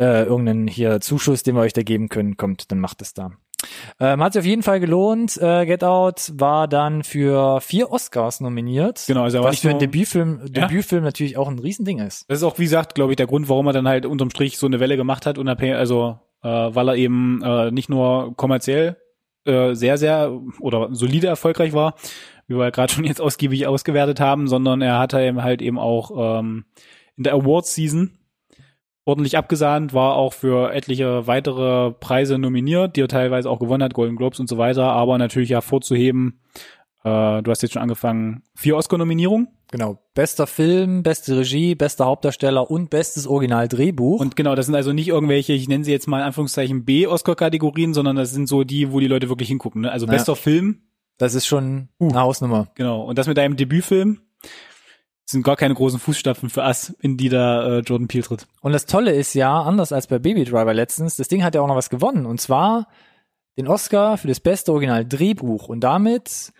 äh, 0.00 0.24
irgendeinen 0.24 0.68
hier 0.68 1.00
Zuschuss, 1.00 1.42
den 1.44 1.54
wir 1.54 1.62
euch 1.62 1.72
da 1.72 1.82
geben 1.82 2.08
können, 2.08 2.36
kommt, 2.36 2.70
dann 2.70 2.78
macht 2.80 3.00
es 3.02 3.14
da. 3.14 3.30
Ähm, 3.98 4.22
hat 4.22 4.34
sich 4.34 4.40
auf 4.40 4.46
jeden 4.46 4.62
Fall 4.62 4.80
gelohnt. 4.80 5.38
Äh, 5.40 5.64
Get 5.64 5.82
Out 5.82 6.32
war 6.34 6.68
dann 6.68 7.02
für 7.02 7.62
vier 7.62 7.90
Oscars 7.90 8.40
nominiert. 8.40 9.04
Genau, 9.06 9.22
also 9.22 9.38
er 9.38 9.44
war 9.44 9.50
was 9.52 9.60
für 9.60 9.70
einen 9.70 9.78
Debütfilm, 9.78 10.40
Ja. 10.54 10.66
Debütfilm 10.66 11.02
natürlich 11.02 11.38
auch 11.38 11.48
ein 11.48 11.58
Riesending 11.58 12.00
ist. 12.00 12.28
Das 12.28 12.38
ist 12.38 12.44
auch, 12.44 12.58
wie 12.58 12.64
gesagt, 12.64 12.94
glaube 12.94 13.12
ich, 13.12 13.16
der 13.16 13.26
Grund, 13.26 13.48
warum 13.48 13.66
er 13.68 13.72
dann 13.72 13.88
halt 13.88 14.04
unterm 14.04 14.28
Strich 14.28 14.58
so 14.58 14.66
eine 14.66 14.80
Welle 14.80 14.98
gemacht 14.98 15.24
hat, 15.24 15.38
unabhängig, 15.38 15.76
also 15.76 16.18
äh, 16.42 16.48
weil 16.48 16.88
er 16.88 16.96
eben 16.96 17.40
äh, 17.42 17.70
nicht 17.70 17.88
nur 17.88 18.34
kommerziell 18.36 18.98
äh, 19.44 19.74
sehr, 19.74 19.98
sehr 19.98 20.40
oder 20.60 20.88
solide 20.92 21.26
erfolgreich 21.26 21.72
war, 21.72 21.94
wie 22.46 22.56
wir 22.56 22.70
gerade 22.70 22.92
schon 22.92 23.04
jetzt 23.04 23.20
ausgiebig 23.20 23.66
ausgewertet 23.66 24.20
haben, 24.20 24.48
sondern 24.48 24.82
er 24.82 24.98
hat 24.98 25.14
eben 25.14 25.42
halt 25.42 25.62
eben 25.62 25.78
auch 25.78 26.40
ähm, 26.40 26.64
in 27.16 27.24
der 27.24 27.34
Awards-Season 27.34 28.18
ordentlich 29.04 29.36
abgesahnt, 29.36 29.92
war 29.92 30.14
auch 30.14 30.32
für 30.32 30.72
etliche 30.72 31.26
weitere 31.26 31.92
Preise 31.92 32.38
nominiert, 32.38 32.96
die 32.96 33.02
er 33.02 33.08
teilweise 33.08 33.50
auch 33.50 33.58
gewonnen 33.58 33.82
hat, 33.82 33.94
Golden 33.94 34.16
Globes 34.16 34.40
und 34.40 34.48
so 34.48 34.56
weiter, 34.56 34.84
aber 34.84 35.18
natürlich 35.18 35.50
hervorzuheben, 35.50 36.40
äh, 37.04 37.42
du 37.42 37.50
hast 37.50 37.62
jetzt 37.62 37.72
schon 37.74 37.82
angefangen, 37.82 38.42
vier 38.54 38.76
Oscar-Nominierungen. 38.76 39.48
Genau. 39.74 39.98
Bester 40.14 40.46
Film, 40.46 41.02
beste 41.02 41.36
Regie, 41.36 41.74
bester 41.74 42.04
Hauptdarsteller 42.04 42.70
und 42.70 42.90
bestes 42.90 43.26
Originaldrehbuch. 43.26 44.20
Und 44.20 44.36
genau, 44.36 44.54
das 44.54 44.66
sind 44.66 44.76
also 44.76 44.92
nicht 44.92 45.08
irgendwelche, 45.08 45.52
ich 45.52 45.66
nenne 45.66 45.82
sie 45.82 45.90
jetzt 45.90 46.06
mal 46.06 46.18
in 46.18 46.26
Anführungszeichen 46.26 46.84
B-Oscar-Kategorien, 46.84 47.92
sondern 47.92 48.14
das 48.14 48.30
sind 48.30 48.46
so 48.48 48.62
die, 48.62 48.92
wo 48.92 49.00
die 49.00 49.08
Leute 49.08 49.28
wirklich 49.28 49.48
hingucken. 49.48 49.80
Ne? 49.82 49.90
Also 49.90 50.06
Ja. 50.06 50.12
bester 50.12 50.36
Film, 50.36 50.82
das 51.18 51.34
ist 51.34 51.46
schon 51.46 51.88
Uh. 52.00 52.08
eine 52.10 52.20
Hausnummer. 52.20 52.68
genau. 52.76 53.02
Und 53.02 53.18
das 53.18 53.26
mit 53.26 53.36
deinem 53.36 53.56
Debütfilm 53.56 54.20
sind 55.24 55.42
gar 55.42 55.56
keine 55.56 55.74
großen 55.74 55.98
Fußstapfen 55.98 56.50
für 56.50 56.62
Ass, 56.62 56.94
in 57.00 57.16
die 57.16 57.28
da 57.28 57.66
äh, 57.66 57.80
Jordan 57.80 58.06
Peele 58.06 58.22
tritt. 58.22 58.46
Und 58.60 58.70
das 58.70 58.86
Tolle 58.86 59.10
ist 59.10 59.34
ja, 59.34 59.60
anders 59.60 59.90
als 59.90 60.06
bei 60.06 60.20
Baby 60.20 60.44
Driver 60.44 60.72
letztens, 60.72 61.16
das 61.16 61.26
Ding 61.26 61.42
hat 61.42 61.56
ja 61.56 61.62
auch 61.62 61.66
noch 61.66 61.74
was 61.74 61.90
gewonnen. 61.90 62.26
Und 62.26 62.40
zwar 62.40 62.86
den 63.58 63.66
Oscar 63.66 64.18
für 64.18 64.28
das 64.28 64.38
beste 64.38 64.70
Original-Drehbuch. 64.70 65.68
Und 65.68 65.80
damit 65.80 66.52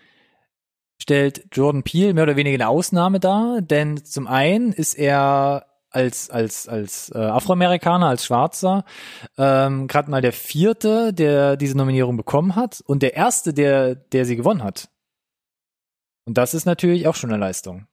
stellt 1.01 1.45
Jordan 1.53 1.83
Peele 1.83 2.13
mehr 2.13 2.23
oder 2.23 2.35
weniger 2.35 2.55
eine 2.55 2.67
Ausnahme 2.69 3.19
dar, 3.19 3.61
denn 3.61 4.03
zum 4.05 4.27
einen 4.27 4.71
ist 4.71 4.93
er 4.95 5.65
als 5.89 6.29
als 6.29 6.67
als 6.67 7.09
äh, 7.15 7.17
Afroamerikaner, 7.19 8.07
als 8.07 8.25
Schwarzer 8.25 8.83
ähm, 9.37 9.87
gerade 9.87 10.09
mal 10.11 10.21
der 10.21 10.33
vierte, 10.33 11.13
der 11.13 11.55
diese 11.57 11.77
Nominierung 11.77 12.17
bekommen 12.17 12.55
hat 12.55 12.81
und 12.85 13.01
der 13.01 13.15
erste, 13.15 13.53
der 13.53 13.95
der 13.95 14.25
sie 14.25 14.35
gewonnen 14.35 14.63
hat. 14.63 14.89
Und 16.25 16.37
das 16.37 16.53
ist 16.53 16.65
natürlich 16.65 17.07
auch 17.07 17.15
schon 17.15 17.29
eine 17.31 17.39
Leistung. 17.39 17.87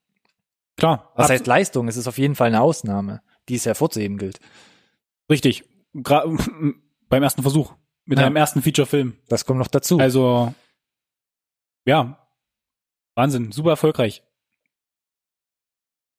Klar, 0.78 1.12
Was 1.16 1.28
heißt 1.28 1.46
Leistung? 1.46 1.86
Es 1.86 1.96
ist 1.98 2.08
auf 2.08 2.16
jeden 2.18 2.34
Fall 2.34 2.48
eine 2.48 2.62
Ausnahme, 2.62 3.20
die 3.48 3.56
es 3.56 3.66
hervorzuheben 3.66 4.16
gilt. 4.18 4.40
richtig. 5.30 5.64
Gra 5.94 6.24
beim 7.10 7.22
ersten 7.22 7.42
Versuch. 7.42 7.74
Mit 8.06 8.18
Ja. 8.18 8.24
einem 8.26 8.36
ersten 8.36 8.62
Feature-Film. 8.62 9.16
Das 9.28 9.44
kommt 9.44 9.58
noch 9.58 9.68
dazu. 9.68 9.98
Also, 9.98 10.54
ja. 11.84 12.21
Wahnsinn, 13.14 13.52
super 13.52 13.70
erfolgreich. 13.70 14.22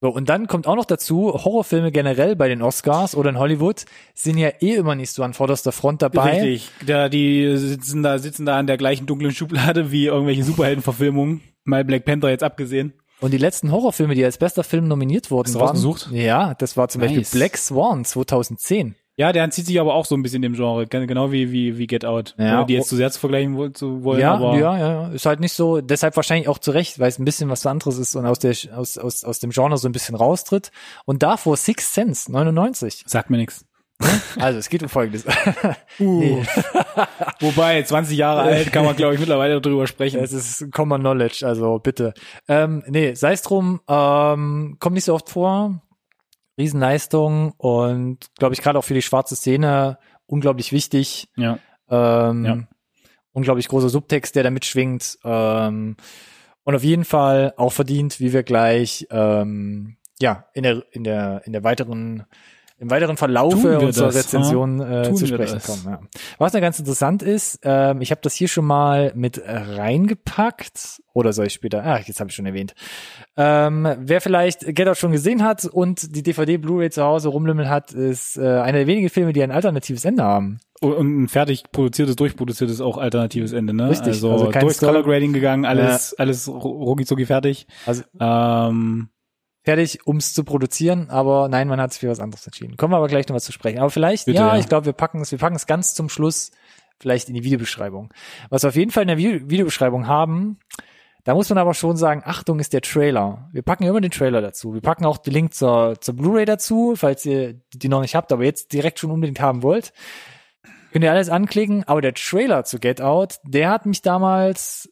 So, 0.01 0.09
und 0.09 0.27
dann 0.27 0.47
kommt 0.47 0.67
auch 0.67 0.75
noch 0.75 0.83
dazu, 0.83 1.31
Horrorfilme 1.33 1.89
generell 1.89 2.35
bei 2.35 2.49
den 2.49 2.61
Oscars 2.61 3.15
oder 3.15 3.29
in 3.29 3.39
Hollywood 3.39 3.85
sind 4.13 4.37
ja 4.37 4.49
eh 4.59 4.73
immer 4.73 4.95
nicht 4.95 5.11
so 5.11 5.23
an 5.23 5.33
vorderster 5.33 5.71
Front 5.71 6.01
dabei. 6.01 6.41
Richtig. 6.41 6.69
Da, 6.85 7.07
die 7.07 7.55
sitzen 7.55 8.03
da, 8.03 8.19
sitzen 8.19 8.45
da 8.45 8.59
an 8.59 8.67
der 8.67 8.75
gleichen 8.75 9.05
dunklen 9.05 9.31
Schublade 9.31 9.91
wie 9.91 10.07
irgendwelche 10.07 10.43
Superheldenverfilmungen. 10.43 11.41
Mal 11.63 11.85
Black 11.85 12.03
Panther 12.03 12.29
jetzt 12.29 12.43
abgesehen. 12.43 12.93
Und 13.21 13.31
die 13.31 13.37
letzten 13.37 13.71
Horrorfilme, 13.71 14.15
die 14.15 14.25
als 14.25 14.37
bester 14.37 14.65
Film 14.65 14.89
nominiert 14.89 15.31
wurden, 15.31 15.47
Hast 15.57 15.81
du 15.81 15.95
waren, 15.95 16.13
ja, 16.13 16.53
das 16.55 16.75
war 16.75 16.89
zum 16.89 16.99
Nice. 16.99 17.15
Beispiel 17.15 17.39
Black 17.39 17.55
Swan 17.55 18.03
2010. 18.03 18.95
Ja, 19.15 19.31
der 19.31 19.43
entzieht 19.43 19.67
sich 19.67 19.79
aber 19.79 19.93
auch 19.93 20.05
so 20.05 20.15
ein 20.15 20.23
bisschen 20.23 20.41
dem 20.41 20.53
Genre, 20.53 20.87
gen- 20.87 21.05
genau 21.05 21.31
wie, 21.31 21.51
wie, 21.51 21.77
wie 21.77 21.85
Get 21.85 22.03
Out. 22.03 22.33
Ja, 22.39 22.57
Ohne 22.57 22.65
die 22.65 22.73
jetzt 22.73 22.89
zu 22.89 22.95
sehr 22.95 23.11
zu 23.11 23.19
vergleichen 23.19 23.73
zu 23.75 24.03
wollen, 24.03 24.19
ja, 24.19 24.33
aber 24.33 24.57
ja, 24.57 24.77
ja, 24.77 25.07
ist 25.09 25.25
halt 25.27 25.39
nicht 25.39 25.53
so, 25.53 25.81
deshalb 25.81 26.15
wahrscheinlich 26.15 26.47
auch 26.47 26.57
zu 26.57 26.71
Recht, 26.71 26.97
weil 26.99 27.09
es 27.09 27.19
ein 27.19 27.25
bisschen 27.25 27.47
was 27.49 27.63
anderes 27.65 27.97
ist 27.99 28.15
und 28.15 28.25
aus 28.25 28.39
der, 28.39 28.55
aus, 28.75 28.97
aus, 28.97 29.23
aus 29.23 29.39
dem 29.39 29.51
Genre 29.51 29.77
so 29.77 29.87
ein 29.87 29.91
bisschen 29.91 30.15
raustritt. 30.15 30.71
Und 31.05 31.21
davor 31.21 31.57
Six 31.57 31.93
Sense, 31.93 32.31
99. 32.31 33.03
sagt 33.05 33.29
mir 33.29 33.37
nichts. 33.37 33.65
Also, 34.39 34.57
es 34.57 34.67
geht 34.69 34.81
um 34.81 34.89
Folgendes. 34.89 35.25
Uh. 35.99 36.19
Nee. 36.19 36.43
Wobei, 37.39 37.83
20 37.83 38.17
Jahre 38.17 38.41
alt 38.41 38.71
kann 38.73 38.83
man, 38.83 38.95
glaube 38.95 39.13
ich, 39.13 39.19
mittlerweile 39.19 39.61
darüber 39.61 39.85
sprechen. 39.85 40.19
Es 40.19 40.33
ist 40.33 40.71
Common 40.71 41.01
Knowledge, 41.01 41.45
also 41.45 41.77
bitte. 41.77 42.13
Ähm, 42.47 42.83
nee, 42.87 43.13
sei 43.13 43.33
es 43.33 43.43
drum, 43.43 43.79
ähm, 43.87 44.77
kommt 44.79 44.95
nicht 44.95 45.05
so 45.05 45.13
oft 45.13 45.29
vor. 45.29 45.82
Riesenleistung 46.57 47.53
und 47.57 48.27
glaube 48.37 48.53
ich 48.53 48.61
gerade 48.61 48.77
auch 48.79 48.83
für 48.83 48.93
die 48.93 49.01
schwarze 49.01 49.35
Szene 49.35 49.97
unglaublich 50.25 50.71
wichtig. 50.71 51.27
Ja. 51.35 51.59
Ähm, 51.89 52.45
Ja. 52.45 52.57
Unglaublich 53.31 53.67
großer 53.67 53.89
Subtext, 53.89 54.35
der 54.35 54.43
da 54.43 54.51
mitschwingt. 54.51 55.17
Ähm, 55.23 55.95
und 56.63 56.75
auf 56.75 56.83
jeden 56.83 57.03
Fall 57.03 57.53
auch 57.57 57.71
verdient, 57.73 58.19
wie 58.19 58.31
wir 58.31 58.43
gleich 58.43 59.07
ähm, 59.09 59.97
ja 60.21 60.45
in 60.53 60.63
der 60.63 60.83
in 60.91 61.03
der 61.03 61.41
in 61.45 61.51
der 61.53 61.63
weiteren 61.63 62.25
im 62.83 62.89
weiteren 62.91 63.17
wir 63.79 63.87
unserer 63.87 64.07
das, 64.07 64.15
Rezension 64.17 64.81
äh, 64.81 65.03
Tun 65.03 65.15
zu 65.15 65.27
sprechen 65.27 65.59
kommen. 65.61 65.81
Ja. 65.85 65.99
Was 66.37 66.51
da 66.51 66.59
ganz 66.59 66.79
interessant 66.79 67.23
ist, 67.23 67.59
ähm, 67.63 68.01
ich 68.01 68.11
habe 68.11 68.21
das 68.21 68.33
hier 68.33 68.49
schon 68.49 68.65
mal 68.65 69.13
mit 69.15 69.41
reingepackt 69.45 71.01
oder 71.13 71.31
soll 71.31 71.47
ich 71.47 71.53
später? 71.53 71.83
Ah, 71.83 71.99
jetzt 72.03 72.19
habe 72.19 72.29
ich 72.29 72.35
schon 72.35 72.45
erwähnt. 72.45 72.73
Ähm, 73.37 73.87
wer 73.99 74.19
vielleicht 74.19 74.75
Get 74.75 74.87
Out 74.87 74.97
schon 74.97 75.11
gesehen 75.11 75.43
hat 75.43 75.65
und 75.65 76.15
die 76.15 76.23
DVD 76.23 76.57
Blu-ray 76.57 76.89
zu 76.89 77.03
Hause 77.03 77.29
rumlümmeln 77.29 77.69
hat, 77.69 77.93
ist 77.93 78.37
äh, 78.37 78.41
einer 78.41 78.79
der 78.79 78.87
wenigen 78.87 79.09
Filme, 79.09 79.31
die 79.31 79.41
ein 79.41 79.51
alternatives 79.51 80.03
Ende 80.03 80.23
haben. 80.23 80.59
Und 80.81 81.23
ein 81.23 81.27
fertig 81.29 81.63
produziertes, 81.71 82.17
durchproduziertes 82.17 82.81
auch 82.81 82.97
alternatives 82.97 83.53
Ende, 83.53 83.73
ne? 83.73 83.89
Richtig, 83.89 84.07
Also, 84.07 84.31
also 84.33 84.49
kein 84.49 84.61
durchs 84.61 84.79
Color 84.79 85.03
Grading 85.03 85.31
gegangen, 85.31 85.63
alles, 85.65 86.13
alles 86.19 86.49
rucki 86.49 87.05
zucki 87.05 87.25
fertig. 87.25 87.67
Also 87.85 88.03
Ähm, 88.19 89.07
fertig, 89.63 90.05
ums 90.07 90.33
zu 90.33 90.43
produzieren, 90.43 91.09
aber 91.09 91.47
nein, 91.47 91.67
man 91.67 91.79
hat 91.79 91.93
sich 91.93 92.01
für 92.01 92.09
was 92.09 92.19
anderes 92.19 92.45
entschieden. 92.45 92.77
Kommen 92.77 92.93
wir 92.93 92.97
aber 92.97 93.07
gleich 93.07 93.27
noch 93.27 93.35
was 93.35 93.45
zu 93.45 93.51
sprechen. 93.51 93.79
Aber 93.79 93.89
vielleicht, 93.89 94.25
Bitte, 94.25 94.39
ja, 94.39 94.53
ja. 94.53 94.59
ich 94.59 94.67
glaube, 94.67 94.85
wir 94.85 94.93
packen 94.93 95.21
es, 95.21 95.31
wir 95.31 95.39
packen 95.39 95.55
es 95.55 95.65
ganz 95.65 95.93
zum 95.93 96.09
Schluss 96.09 96.51
vielleicht 96.99 97.29
in 97.29 97.35
die 97.35 97.43
Videobeschreibung. 97.43 98.13
Was 98.49 98.63
wir 98.63 98.69
auf 98.69 98.75
jeden 98.75 98.91
Fall 98.91 99.03
in 99.03 99.07
der 99.07 99.17
Video 99.17 99.49
Videobeschreibung 99.49 100.07
haben, 100.07 100.59
Da 101.25 101.33
muss 101.35 101.47
man 101.47 101.57
aber 101.57 101.73
schon 101.73 101.95
sagen, 101.95 102.21
Achtung 102.25 102.59
ist 102.59 102.73
der 102.73 102.81
Trailer. 102.81 103.49
Wir 103.53 103.61
packen 103.61 103.85
immer 103.85 104.01
den 104.01 104.11
Trailer 104.11 104.41
dazu. 104.41 104.73
Wir 104.73 104.81
packen 104.81 105.05
auch 105.05 105.17
den 105.17 105.33
Link 105.33 105.53
zur, 105.53 105.99
zur 106.01 106.15
Blu-ray 106.15 106.43
dazu, 106.45 106.95
falls 106.97 107.25
ihr 107.25 107.61
die 107.73 107.87
noch 107.87 108.01
nicht 108.01 108.15
habt, 108.15 108.33
aber 108.33 108.43
jetzt 108.43 108.73
direkt 108.73 108.99
schon 108.99 109.11
unbedingt 109.11 109.39
haben 109.39 109.63
wollt. 109.63 109.93
Könnt 110.91 111.05
ihr 111.05 111.11
alles 111.11 111.29
anklicken, 111.29 111.85
aber 111.85 112.01
der 112.01 112.13
Trailer 112.13 112.65
zu 112.65 112.77
Get 112.77 113.01
Out, 113.01 113.39
der 113.45 113.69
hat 113.69 113.85
mich 113.85 114.01
damals 114.01 114.91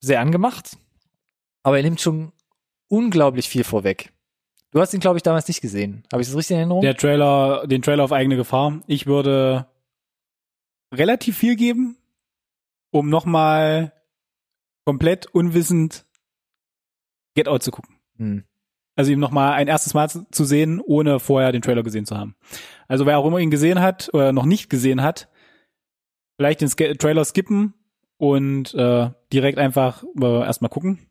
sehr 0.00 0.20
angemacht, 0.20 0.76
aber 1.62 1.78
er 1.78 1.82
nimmt 1.82 2.00
schon 2.00 2.32
unglaublich 2.88 3.48
viel 3.48 3.64
vorweg. 3.64 4.12
Du 4.70 4.80
hast 4.80 4.92
ihn, 4.92 5.00
glaube 5.00 5.16
ich, 5.16 5.22
damals 5.22 5.48
nicht 5.48 5.60
gesehen. 5.60 6.04
Habe 6.12 6.20
ich 6.20 6.28
das 6.28 6.36
richtig 6.36 6.54
in 6.54 6.58
Erinnerung? 6.58 6.82
Der 6.82 6.96
Trailer, 6.96 7.66
den 7.66 7.80
Trailer 7.80 8.04
auf 8.04 8.12
eigene 8.12 8.36
Gefahr. 8.36 8.80
Ich 8.86 9.06
würde 9.06 9.66
relativ 10.92 11.38
viel 11.38 11.56
geben, 11.56 11.96
um 12.90 13.08
nochmal 13.08 13.92
komplett 14.84 15.26
unwissend 15.26 16.06
Get 17.34 17.48
Out 17.48 17.62
zu 17.62 17.70
gucken. 17.70 17.96
Hm. 18.16 18.44
Also 18.96 19.12
ihm 19.12 19.20
nochmal 19.20 19.52
ein 19.52 19.68
erstes 19.68 19.94
Mal 19.94 20.08
zu 20.08 20.44
sehen, 20.44 20.80
ohne 20.80 21.20
vorher 21.20 21.52
den 21.52 21.62
Trailer 21.62 21.82
gesehen 21.82 22.04
zu 22.04 22.16
haben. 22.16 22.34
Also 22.88 23.06
wer 23.06 23.18
auch 23.18 23.26
immer 23.26 23.38
ihn 23.38 23.50
gesehen 23.50 23.80
hat 23.80 24.10
oder 24.12 24.32
noch 24.32 24.44
nicht 24.44 24.70
gesehen 24.70 25.02
hat, 25.02 25.28
vielleicht 26.36 26.60
den 26.60 26.68
Sk 26.68 26.98
Trailer 26.98 27.24
skippen 27.24 27.74
und 28.16 28.74
äh, 28.74 29.10
direkt 29.32 29.58
einfach 29.58 30.02
äh, 30.20 30.40
erstmal 30.40 30.70
gucken. 30.70 31.07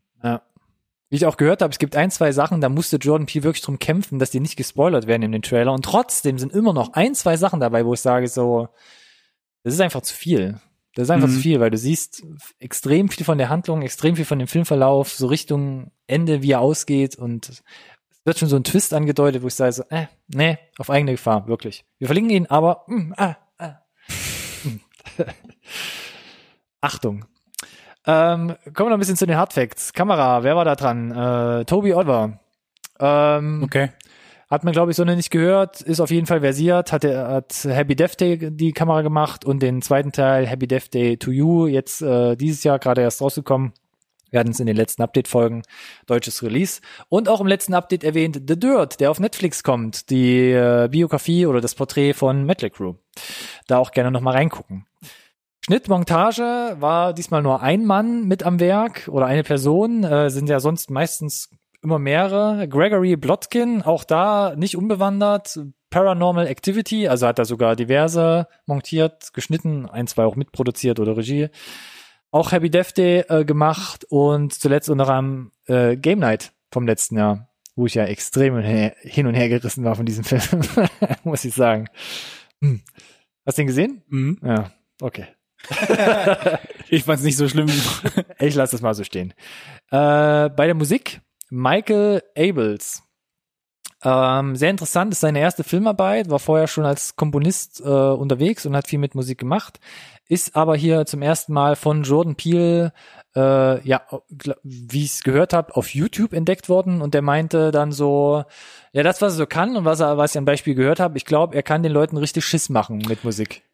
Wie 1.10 1.16
ich 1.16 1.24
auch 1.26 1.36
gehört 1.38 1.62
habe, 1.62 1.72
es 1.72 1.78
gibt 1.78 1.96
ein, 1.96 2.10
zwei 2.10 2.32
Sachen, 2.32 2.60
da 2.60 2.68
musste 2.68 2.96
Jordan 2.96 3.26
Peele 3.26 3.44
wirklich 3.44 3.62
drum 3.64 3.78
kämpfen, 3.78 4.18
dass 4.18 4.30
die 4.30 4.40
nicht 4.40 4.56
gespoilert 4.56 5.06
werden 5.06 5.22
in 5.22 5.32
den 5.32 5.42
Trailer. 5.42 5.72
Und 5.72 5.84
trotzdem 5.84 6.38
sind 6.38 6.52
immer 6.52 6.72
noch 6.74 6.92
ein, 6.92 7.14
zwei 7.14 7.36
Sachen 7.36 7.60
dabei, 7.60 7.86
wo 7.86 7.94
ich 7.94 8.00
sage 8.00 8.28
so, 8.28 8.68
das 9.62 9.74
ist 9.74 9.80
einfach 9.80 10.02
zu 10.02 10.14
viel. 10.14 10.60
Das 10.94 11.04
ist 11.04 11.10
einfach 11.10 11.28
Mhm. 11.28 11.34
zu 11.34 11.40
viel, 11.40 11.60
weil 11.60 11.70
du 11.70 11.78
siehst 11.78 12.22
extrem 12.58 13.08
viel 13.08 13.24
von 13.24 13.38
der 13.38 13.48
Handlung, 13.48 13.82
extrem 13.82 14.16
viel 14.16 14.24
von 14.24 14.38
dem 14.38 14.48
Filmverlauf, 14.48 15.12
so 15.12 15.28
Richtung 15.28 15.92
Ende, 16.06 16.42
wie 16.42 16.52
er 16.52 16.60
ausgeht 16.60 17.16
und 17.16 17.48
es 17.48 17.62
wird 18.24 18.38
schon 18.38 18.48
so 18.48 18.56
ein 18.56 18.64
Twist 18.64 18.92
angedeutet, 18.92 19.42
wo 19.42 19.46
ich 19.46 19.54
sage 19.54 19.72
so, 19.72 19.84
äh, 19.90 20.06
nee, 20.26 20.58
auf 20.76 20.90
eigene 20.90 21.12
Gefahr, 21.12 21.46
wirklich. 21.48 21.86
Wir 21.98 22.08
verlinken 22.08 22.30
ihn, 22.34 22.46
aber, 22.46 22.84
mm, 22.88 23.12
ah, 23.16 23.36
ah. 23.58 23.76
Achtung. 26.80 27.24
Ähm, 28.10 28.56
kommen 28.72 28.86
wir 28.86 28.90
noch 28.90 28.96
ein 28.96 29.00
bisschen 29.00 29.16
zu 29.16 29.26
den 29.26 29.36
Hardfacts. 29.36 29.92
Kamera, 29.92 30.42
wer 30.42 30.56
war 30.56 30.64
da 30.64 30.74
dran? 30.76 31.10
Äh, 31.10 31.64
Toby 31.66 31.92
Oliver. 31.92 32.40
Ähm, 32.98 33.62
Okay. 33.64 33.90
hat 34.50 34.64
man, 34.64 34.72
glaube 34.72 34.90
ich, 34.90 34.96
so 34.96 35.04
noch 35.04 35.14
nicht 35.14 35.30
gehört, 35.30 35.82
ist 35.82 36.00
auf 36.00 36.10
jeden 36.10 36.26
Fall 36.26 36.40
versiert, 36.40 36.90
hat, 36.90 37.04
er- 37.04 37.28
hat 37.28 37.52
Happy 37.64 37.94
Death 37.94 38.18
Day 38.18 38.50
die 38.50 38.72
Kamera 38.72 39.02
gemacht 39.02 39.44
und 39.44 39.60
den 39.62 39.82
zweiten 39.82 40.10
Teil 40.10 40.46
Happy 40.46 40.66
Death 40.66 40.94
Day 40.94 41.18
to 41.18 41.30
You, 41.30 41.66
jetzt 41.66 42.00
äh, 42.00 42.34
dieses 42.34 42.64
Jahr 42.64 42.78
gerade 42.78 43.02
erst 43.02 43.20
rausgekommen. 43.20 43.72
Wir 44.30 44.40
hatten 44.40 44.50
es 44.52 44.60
in 44.60 44.66
den 44.66 44.76
letzten 44.76 45.02
Update-Folgen, 45.02 45.62
deutsches 46.06 46.42
Release. 46.42 46.80
Und 47.08 47.28
auch 47.28 47.40
im 47.40 47.46
letzten 47.46 47.72
Update 47.74 48.04
erwähnt 48.04 48.40
The 48.48 48.58
Dirt, 48.58 49.00
der 49.00 49.10
auf 49.10 49.20
Netflix 49.20 49.62
kommt, 49.62 50.08
die 50.10 50.50
äh, 50.50 50.88
Biografie 50.90 51.46
oder 51.46 51.60
das 51.62 51.74
Porträt 51.74 52.12
von 52.14 52.44
Metal 52.44 52.68
Crew. 52.70 52.94
Da 53.68 53.78
auch 53.78 53.90
gerne 53.90 54.10
nochmal 54.10 54.34
reingucken. 54.34 54.86
Schnittmontage 55.64 56.76
war 56.80 57.12
diesmal 57.12 57.42
nur 57.42 57.60
ein 57.62 57.84
Mann 57.84 58.24
mit 58.26 58.42
am 58.42 58.58
Werk 58.60 59.08
oder 59.08 59.26
eine 59.26 59.42
Person, 59.42 60.04
äh, 60.04 60.30
sind 60.30 60.48
ja 60.48 60.60
sonst 60.60 60.90
meistens 60.90 61.50
immer 61.82 61.98
mehrere. 61.98 62.66
Gregory 62.68 63.16
Blotkin, 63.16 63.82
auch 63.82 64.04
da 64.04 64.54
nicht 64.56 64.76
unbewandert. 64.76 65.58
Paranormal 65.90 66.46
Activity, 66.46 67.08
also 67.08 67.26
hat 67.26 67.38
er 67.38 67.44
sogar 67.46 67.74
diverse 67.74 68.46
montiert, 68.66 69.32
geschnitten, 69.32 69.86
ein, 69.88 70.06
zwei 70.06 70.24
auch 70.24 70.36
mitproduziert 70.36 71.00
oder 71.00 71.16
Regie. 71.16 71.48
Auch 72.30 72.52
Happy 72.52 72.68
Death 72.70 72.96
Day 72.98 73.20
äh, 73.28 73.44
gemacht 73.46 74.04
und 74.10 74.52
zuletzt 74.52 74.90
unter 74.90 75.08
anderem 75.08 75.52
äh, 75.66 75.96
Game 75.96 76.18
Night 76.18 76.52
vom 76.70 76.86
letzten 76.86 77.16
Jahr, 77.16 77.48
wo 77.74 77.86
ich 77.86 77.94
ja 77.94 78.04
extrem 78.04 78.54
hin 78.56 78.64
und 78.64 78.68
her- 78.70 78.94
hin 79.00 79.26
und 79.26 79.34
her 79.34 79.48
gerissen 79.48 79.82
war 79.84 79.94
von 79.94 80.04
diesem 80.04 80.24
Film, 80.24 80.62
muss 81.24 81.44
ich 81.46 81.54
sagen. 81.54 81.88
Hm. 82.60 82.82
Hast 83.46 83.56
du 83.56 83.62
den 83.62 83.66
gesehen? 83.68 84.02
Mhm. 84.08 84.38
Ja, 84.44 84.70
okay. 85.00 85.26
Ich 86.90 87.04
fand's 87.04 87.22
nicht 87.22 87.36
so 87.36 87.48
schlimm. 87.48 87.68
Ich 88.38 88.54
lasse 88.54 88.72
das 88.72 88.80
mal 88.80 88.94
so 88.94 89.04
stehen. 89.04 89.34
Äh, 89.90 90.48
bei 90.48 90.66
der 90.66 90.74
Musik 90.74 91.20
Michael 91.50 92.22
Abels. 92.36 93.02
Ähm, 94.04 94.54
sehr 94.54 94.70
interessant, 94.70 95.12
ist 95.12 95.20
seine 95.20 95.40
erste 95.40 95.64
Filmarbeit, 95.64 96.30
war 96.30 96.38
vorher 96.38 96.68
schon 96.68 96.84
als 96.84 97.16
Komponist 97.16 97.80
äh, 97.80 97.88
unterwegs 97.88 98.64
und 98.64 98.76
hat 98.76 98.86
viel 98.86 99.00
mit 99.00 99.16
Musik 99.16 99.38
gemacht, 99.38 99.80
ist 100.28 100.54
aber 100.54 100.76
hier 100.76 101.04
zum 101.04 101.20
ersten 101.20 101.52
Mal 101.52 101.74
von 101.74 102.04
Jordan 102.04 102.36
Peele, 102.36 102.92
äh, 103.34 103.82
ja, 103.84 104.02
wie 104.62 105.04
ich 105.04 105.14
es 105.14 105.22
gehört 105.24 105.52
habe, 105.52 105.74
auf 105.74 105.94
YouTube 105.94 106.32
entdeckt 106.32 106.68
worden 106.68 107.02
und 107.02 107.12
der 107.12 107.22
meinte 107.22 107.72
dann 107.72 107.90
so, 107.90 108.44
ja, 108.92 109.02
das, 109.02 109.20
was 109.20 109.32
er 109.32 109.38
so 109.38 109.46
kann 109.46 109.76
und 109.76 109.84
was 109.84 109.98
er, 109.98 110.16
was 110.16 110.32
ich 110.32 110.38
am 110.38 110.44
Beispiel 110.44 110.76
gehört 110.76 111.00
habe, 111.00 111.18
ich 111.18 111.24
glaube, 111.24 111.56
er 111.56 111.64
kann 111.64 111.82
den 111.82 111.90
Leuten 111.90 112.18
richtig 112.18 112.44
Schiss 112.44 112.68
machen 112.68 113.02
mit 113.08 113.24
Musik. 113.24 113.64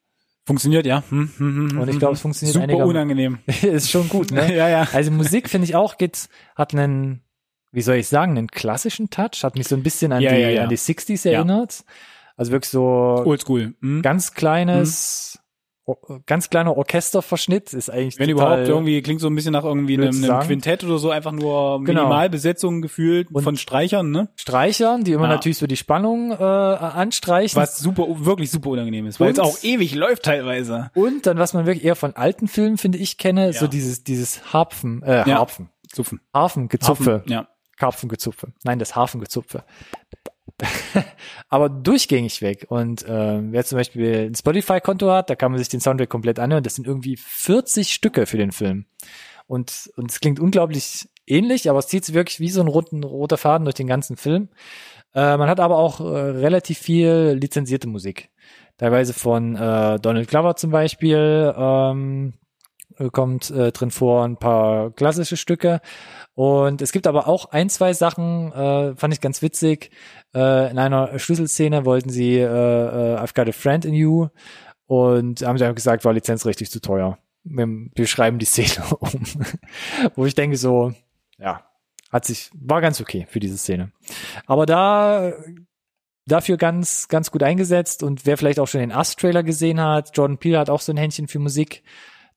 Funktioniert, 0.47 0.85
ja. 0.87 1.03
Hm, 1.09 1.31
hm, 1.39 1.71
hm, 1.71 1.79
Und 1.81 1.89
ich 1.89 1.95
hm, 1.95 1.99
glaube, 1.99 2.13
hm. 2.13 2.15
es 2.17 2.21
funktioniert 2.21 2.53
Super 2.55 2.65
einigermaßen. 2.65 2.91
unangenehm. 2.91 3.39
ist 3.63 3.91
schon 3.91 4.09
gut, 4.09 4.31
ne? 4.31 4.55
ja, 4.57 4.69
ja. 4.69 4.87
Also 4.93 5.11
Musik 5.11 5.49
finde 5.49 5.67
ich 5.67 5.75
auch 5.75 5.97
geht, 5.97 6.29
hat 6.55 6.75
einen, 6.75 7.23
wie 7.73 7.81
soll 7.81 7.97
ich 7.97 8.09
sagen, 8.09 8.37
einen 8.37 8.49
klassischen 8.49 9.09
Touch, 9.11 9.43
hat 9.43 9.57
mich 9.57 9.67
so 9.69 9.75
ein 9.75 9.83
bisschen 9.83 10.13
an 10.13 10.21
Ja, 10.23 10.33
die, 10.35 10.41
ja, 10.41 10.49
ja. 10.51 10.63
an 10.65 10.69
die 10.69 10.77
60s 10.79 11.25
Ja. 11.29 11.39
erinnert. 11.39 11.85
Also 12.37 12.53
wirklich 12.53 12.71
so 12.71 12.83
Oldschool. 12.85 13.75
Hm. 13.81 14.03
ganz 14.03 14.35
kleines, 14.35 15.39
o- 15.39 15.44
ganz 16.27 16.49
kleiner 16.51 16.77
Orchesterverschnitt 16.77 17.73
ist 17.75 17.91
eigentlich 17.91 18.19
Wenn 18.19 18.31
total, 18.31 18.47
überhaupt 18.55 18.69
irgendwie 18.69 19.03
klingt 19.03 19.21
so 19.21 19.27
ein 19.29 19.35
bisschen 19.35 19.53
nach 19.53 19.65
irgendwie 19.65 19.95
einem, 20.01 20.25
einem. 20.25 20.41
Quintett 20.47 20.83
oder 20.85 20.99
so, 20.99 21.11
einfach 21.11 21.33
nur 21.33 21.83
Genau. 21.85 22.03
Minimalbesetzung 22.05 22.81
gefühlt 22.83 23.29
Und- 23.31 23.43
von 23.43 23.57
Streichern, 23.57 24.11
ne? 24.11 24.29
Streichern, 24.37 25.05
die 25.05 25.13
immer 25.13 25.25
Ja. 25.25 25.31
natürlich 25.35 25.59
so 25.59 25.67
die 25.67 25.77
Spannung 25.77 26.33
äh, 26.33 26.35
anstreichen. 26.43 27.61
Was 27.61 27.79
super, 27.79 28.07
wirklich 28.09 28.51
super 28.51 28.71
unangenehm 28.71 29.07
ist, 29.07 29.21
weil 29.21 29.33
es 29.33 29.39
auch 29.39 29.63
ewig 29.63 29.95
läuft 29.95 30.23
teilweise. 30.25 30.91
Und 30.95 31.27
dann, 31.27 31.39
was 31.39 31.53
man 31.55 31.67
wirklich 31.67 31.85
eher 31.85 31.97
von 31.97 32.17
alten 32.17 32.49
Filmen, 32.49 32.79
finde 32.79 32.99
ich, 32.99 33.19
kenne, 33.19 33.53
so 33.53 33.67
Ja. 33.67 33.71
dieses, 33.71 34.05
dieses 34.05 34.53
Harpfen, 34.53 35.03
äh, 35.03 35.29
Ja. 35.29 35.39
Harpfen, 35.39 35.69
Zuffen. 35.93 36.21
Harfengezupfe. 36.33 37.17
Hafen, 37.17 37.31
Ja. 37.33 37.49
Karpfengezupfe. 37.77 38.53
Nein, 38.65 38.79
das 38.79 38.95
Hafengezupfe. 38.97 39.65
Aber 41.49 41.69
durchgängig 41.69 42.43
weg. 42.43 42.67
Und 42.69 43.03
äh, 43.05 43.41
wer 43.53 43.65
zum 43.65 43.79
Beispiel 43.79 44.29
ein 44.31 44.35
Spotify-Konto 44.35 45.11
hat, 45.11 45.31
da 45.31 45.35
kann 45.35 45.53
man 45.53 45.59
sich 45.59 45.69
den 45.69 45.81
Soundtrack 45.81 46.09
komplett 46.09 46.39
anhören. 46.39 46.63
Das 46.63 46.75
sind 46.75 46.87
irgendwie 46.87 47.17
40 47.17 47.93
Stücke 47.93 48.27
für 48.27 48.39
den 48.39 48.53
Film. 48.53 48.87
Und, 49.47 49.91
und 49.97 50.11
es 50.11 50.21
klingt 50.21 50.41
unglaublich 50.41 51.09
ähnlich, 51.27 51.69
aber 51.69 51.79
es 51.79 51.89
zieht 51.89 52.05
sich 52.05 52.15
wirklich 52.15 52.41
wie 52.41 52.51
so 52.51 52.61
ein 52.61 52.69
roten, 52.69 53.05
roter 53.05 53.37
Faden 53.37 53.65
durch 53.65 53.75
den 53.75 53.87
ganzen 53.87 54.17
Film. 54.17 54.49
Äh, 55.15 55.37
man 55.37 55.49
hat 55.49 55.61
aber 55.61 55.77
auch 55.77 56.01
äh, 56.01 56.05
relativ 56.05 56.79
viel 56.79 57.37
lizenzierte 57.39 57.89
Musik. 57.89 58.31
Teilweise 58.77 59.13
von 59.13 59.55
äh, 59.55 60.01
Donald 60.01 60.29
Glover 60.29 60.57
zum 60.57 60.71
Beispiel 60.71 61.55
ähm, 61.57 62.35
kommt 63.13 63.51
äh, 63.51 63.73
drin 63.73 63.91
vor, 63.91 64.25
ein 64.25 64.37
paar 64.37 64.91
klassische 64.91 65.37
Stücke. 65.37 65.81
Und 66.35 66.83
es 66.83 66.93
gibt 66.93 67.07
aber 67.07 67.29
auch 67.29 67.47
ein, 67.47 67.69
zwei 67.69 67.93
Sachen, 67.93 68.53
äh, 68.53 68.95
fand 68.97 69.15
ich 69.15 69.21
ganz 69.21 69.43
witzig. 69.43 69.91
Äh, 70.35 70.71
in 70.71 70.79
einer 70.79 71.19
Schlüsselszene 71.19 71.85
wollten 71.85 72.11
sie 72.11 72.39
äh, 72.39 72.45
äh, 72.45 73.17
I've 73.19 73.35
got 73.35 73.49
a 73.49 73.53
friend 73.53 73.85
in 73.85 73.95
you 73.95 74.29
und 74.87 75.43
haben 75.43 75.59
sie 75.59 75.65
einfach 75.65 75.77
gesagt, 75.77 76.05
war 76.05 76.13
lizenzrechtlich 76.13 76.71
zu 76.71 76.81
teuer. 76.81 77.19
Wir, 77.45 77.67
wir 77.67 78.07
schreiben 78.07 78.39
die 78.39 78.47
Szene 78.47 78.85
um. 78.99 79.23
Wo 80.15 80.27
ich 80.27 80.35
denke 80.35 80.57
so, 80.57 80.93
ja, 81.39 81.65
hat 82.11 82.25
sich, 82.25 82.51
war 82.55 82.81
ganz 82.81 83.01
okay 83.01 83.27
für 83.29 83.41
diese 83.41 83.59
Szene. 83.59 83.93
Aber 84.47 84.67
da 84.67 85.33
dafür 86.27 86.57
ganz, 86.57 87.09
ganz 87.09 87.31
gut 87.31 87.43
eingesetzt 87.43 88.03
und 88.03 88.27
wer 88.27 88.39
vielleicht 88.39 88.59
auch 88.59 88.69
schon 88.69 88.81
den 88.81 88.93
Us-Trailer 88.93 89.43
gesehen 89.43 89.81
hat, 89.81 90.17
Jordan 90.17 90.39
Peele 90.39 90.59
hat 90.59 90.71
auch 90.71 90.81
so 90.81 90.93
ein 90.93 90.97
Händchen 90.97 91.29
für 91.29 91.39
Musik 91.39 91.83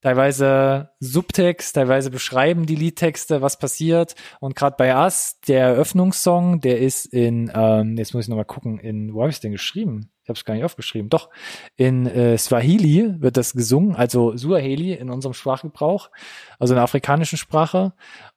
teilweise 0.08 0.92
Subtext, 1.02 1.76
teilweise 1.76 2.10
beschreiben 2.10 2.66
die 2.66 2.76
Liedtexte, 2.76 3.42
was 3.42 3.60
passiert. 3.60 4.16
Und 4.40 4.56
gerade 4.56 4.78
bei 4.78 4.96
Us, 4.96 5.42
der 5.50 5.66
Eröffnungssong, 5.66 6.62
der 6.62 6.80
ist 6.80 7.08
in, 7.08 7.52
ähm, 7.54 7.98
jetzt 7.98 8.14
muss 8.14 8.24
ich 8.24 8.30
nochmal 8.30 8.46
gucken, 8.46 8.80
in, 8.80 9.14
wo 9.14 9.20
habe 9.20 9.32
ich 9.32 9.42
denn 9.42 9.52
geschrieben? 9.52 10.10
Ich 10.24 10.30
habe 10.30 10.38
es 10.38 10.46
gar 10.46 10.54
nicht 10.54 10.64
aufgeschrieben. 10.64 11.10
Doch, 11.10 11.30
in 11.76 12.06
äh, 12.06 12.38
Swahili 12.38 13.16
wird 13.20 13.36
das 13.36 13.52
gesungen, 13.52 13.98
also 13.98 14.38
Suaheli 14.38 14.94
in 14.94 15.10
unserem 15.10 15.34
Sprachgebrauch, 15.34 16.10
also 16.58 16.74
in 16.74 16.78
der 16.78 16.86
afrikanischen 16.86 17.38
Sprache. 17.38 17.92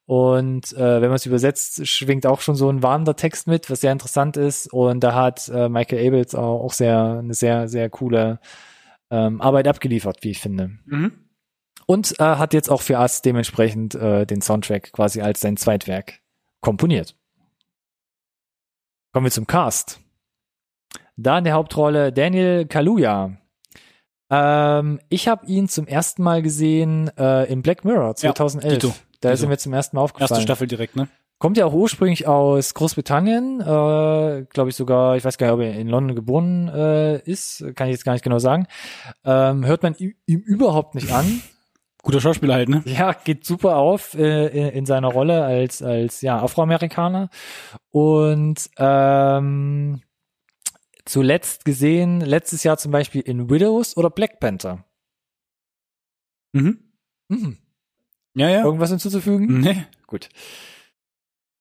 Und 0.07 0.73
äh, 0.73 1.01
wenn 1.01 1.09
man 1.09 1.17
es 1.17 1.27
übersetzt, 1.27 1.87
schwingt 1.87 2.27
auch 2.27 2.41
schon 2.41 2.57
so 2.57 2.69
ein 2.69 2.83
warnender 2.83 3.15
Text 3.15 3.47
mit, 3.47 3.71
was 3.71 3.81
sehr 3.81 3.93
interessant 3.93 4.37
ist. 4.37 4.73
Und 4.73 5.05
da 5.05 5.15
hat 5.15 5.49
äh, 5.49 5.69
Michael 5.69 6.05
Abels 6.05 6.35
auch, 6.35 6.65
auch 6.65 6.73
sehr 6.73 7.21
eine 7.21 7.35
sehr 7.35 7.69
sehr 7.69 7.89
coole 7.91 8.41
ähm, 9.11 9.41
Arbeit 9.41 9.69
abgeliefert, 9.69 10.19
wie 10.23 10.31
ich 10.31 10.41
finde. 10.41 10.73
Mhm. 10.87 11.30
Und 11.91 12.21
äh, 12.21 12.23
hat 12.23 12.55
jetzt 12.55 12.71
auch 12.71 12.83
für 12.83 13.01
Us 13.01 13.21
dementsprechend 13.21 13.97
äh, 13.97 14.25
den 14.25 14.43
Soundtrack 14.43 14.93
quasi 14.93 15.23
als 15.23 15.41
sein 15.41 15.57
Zweitwerk 15.57 16.21
komponiert. 16.61 17.17
Kommen 19.13 19.27
wir 19.27 19.33
zum 19.33 19.49
Cast. 19.49 19.99
Da 21.17 21.39
in 21.39 21.43
der 21.43 21.55
Hauptrolle 21.55 22.13
Daniel 22.13 22.65
Kaluuya. 22.67 23.37
Ähm, 24.31 25.01
ich 25.09 25.27
habe 25.27 25.45
ihn 25.47 25.69
zum 25.69 25.89
ersten 25.89 26.23
Mal 26.23 26.43
gesehen 26.43 27.11
äh, 27.19 27.51
in 27.51 27.61
Black 27.61 27.85
Mirror 27.85 28.15
2011. 28.15 28.73
Dito. 28.73 28.95
Da 29.21 29.33
Wieso? 29.33 29.47
ist 29.47 29.49
mir 29.49 29.59
zum 29.59 29.73
ersten 29.73 29.97
Mal 29.97 30.03
aufgefallen. 30.03 30.31
Erste 30.31 30.43
Staffel 30.45 30.69
direkt, 30.69 30.95
ne? 30.95 31.09
Kommt 31.41 31.57
ja 31.57 31.67
auch 31.67 31.73
ursprünglich 31.73 32.29
aus 32.29 32.73
Großbritannien, 32.75 33.63
äh, 33.63 34.45
glaube 34.45 34.71
ich 34.71 34.77
sogar, 34.77 35.17
ich 35.17 35.25
weiß 35.25 35.39
gar 35.39 35.49
nicht, 35.49 35.55
ob 35.55 35.61
er 35.61 35.75
in 35.75 35.89
London 35.89 36.15
geboren 36.15 36.69
äh, 36.69 37.19
ist, 37.23 37.65
kann 37.75 37.89
ich 37.89 37.95
jetzt 37.95 38.05
gar 38.05 38.13
nicht 38.13 38.23
genau 38.23 38.39
sagen. 38.39 38.69
Ähm, 39.25 39.67
hört 39.67 39.83
man 39.83 39.97
ihm 39.97 40.15
überhaupt 40.27 40.95
nicht 40.95 41.11
an. 41.11 41.43
Guter 42.03 42.21
Schauspieler 42.21 42.55
halt, 42.55 42.69
ne? 42.69 42.83
Ja, 42.87 43.13
geht 43.13 43.45
super 43.45 43.77
auf 43.77 44.15
äh, 44.15 44.47
in, 44.47 44.69
in 44.69 44.87
seiner 44.87 45.09
Rolle 45.09 45.45
als 45.45 45.83
als 45.83 46.23
ja 46.23 46.41
Afroamerikaner 46.41 47.29
und 47.91 48.71
ähm, 48.79 50.01
zuletzt 51.05 51.65
gesehen 51.65 52.21
letztes 52.21 52.65
Jahr 52.65 52.79
zum 52.79 52.93
Beispiel 52.93 53.21
in 53.21 53.51
Widows 53.51 53.97
oder 53.97 54.11
Black 54.11 54.41
Panther. 54.41 54.85
Mhm. 56.53 56.79
Mhm. 57.29 57.59
Ja, 58.35 58.49
ja. 58.49 58.65
Irgendwas 58.65 58.91
hinzuzufügen? 58.91 59.61
Nee. 59.61 59.85
Gut. 60.07 60.29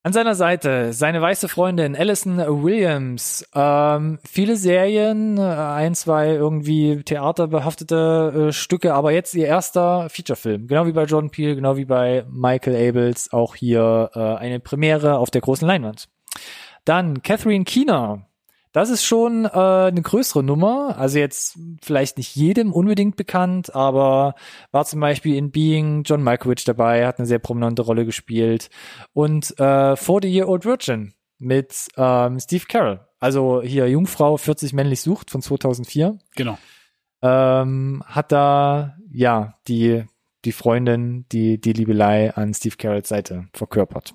An 0.02 0.14
seiner 0.14 0.34
Seite 0.34 0.94
seine 0.94 1.20
weiße 1.20 1.46
Freundin 1.46 1.94
Alison 1.94 2.38
Williams. 2.38 3.46
Ähm, 3.54 4.18
viele 4.26 4.56
Serien, 4.56 5.36
äh, 5.36 5.42
ein, 5.42 5.94
zwei 5.94 6.30
irgendwie 6.30 7.02
theaterbehaftete 7.02 8.48
äh, 8.48 8.52
Stücke, 8.52 8.94
aber 8.94 9.12
jetzt 9.12 9.34
ihr 9.34 9.46
erster 9.46 10.08
Featurefilm. 10.08 10.68
Genau 10.68 10.86
wie 10.86 10.92
bei 10.92 11.04
Jordan 11.04 11.28
Peele, 11.28 11.54
genau 11.54 11.76
wie 11.76 11.84
bei 11.84 12.24
Michael 12.30 12.88
Abels, 12.88 13.30
auch 13.30 13.54
hier 13.54 14.10
äh, 14.14 14.18
eine 14.36 14.58
Premiere 14.58 15.18
auf 15.18 15.30
der 15.30 15.42
großen 15.42 15.68
Leinwand. 15.68 16.08
Dann 16.86 17.22
Catherine 17.22 17.64
Keener. 17.64 18.29
Das 18.72 18.88
ist 18.88 19.04
schon 19.04 19.46
äh, 19.46 19.48
eine 19.48 20.02
größere 20.02 20.42
Nummer. 20.42 20.96
Also 20.96 21.18
jetzt 21.18 21.58
vielleicht 21.82 22.18
nicht 22.18 22.36
jedem 22.36 22.72
unbedingt 22.72 23.16
bekannt, 23.16 23.74
aber 23.74 24.34
war 24.70 24.84
zum 24.84 25.00
Beispiel 25.00 25.36
in 25.36 25.50
Being 25.50 26.04
John 26.04 26.22
Malkovich 26.22 26.64
dabei, 26.64 27.06
hat 27.06 27.18
eine 27.18 27.26
sehr 27.26 27.40
prominente 27.40 27.82
Rolle 27.82 28.04
gespielt. 28.04 28.70
Und 29.12 29.58
äh, 29.58 29.96
40 29.96 30.32
Year 30.32 30.48
Old 30.48 30.64
Virgin 30.64 31.14
mit 31.38 31.88
ähm, 31.96 32.38
Steve 32.38 32.64
Carell. 32.68 33.00
Also 33.18 33.60
hier 33.62 33.88
Jungfrau 33.88 34.36
40 34.36 34.72
männlich 34.72 35.00
sucht 35.00 35.30
von 35.30 35.42
2004. 35.42 36.18
Genau. 36.36 36.58
Ähm, 37.22 38.02
hat 38.06 38.30
da 38.32 38.96
ja 39.10 39.58
die 39.66 40.04
die 40.44 40.52
Freundin, 40.52 41.26
die 41.32 41.60
die 41.60 41.72
Liebelei 41.72 42.34
an 42.34 42.54
Steve 42.54 42.76
Carells 42.76 43.08
Seite 43.08 43.48
verkörpert. 43.52 44.14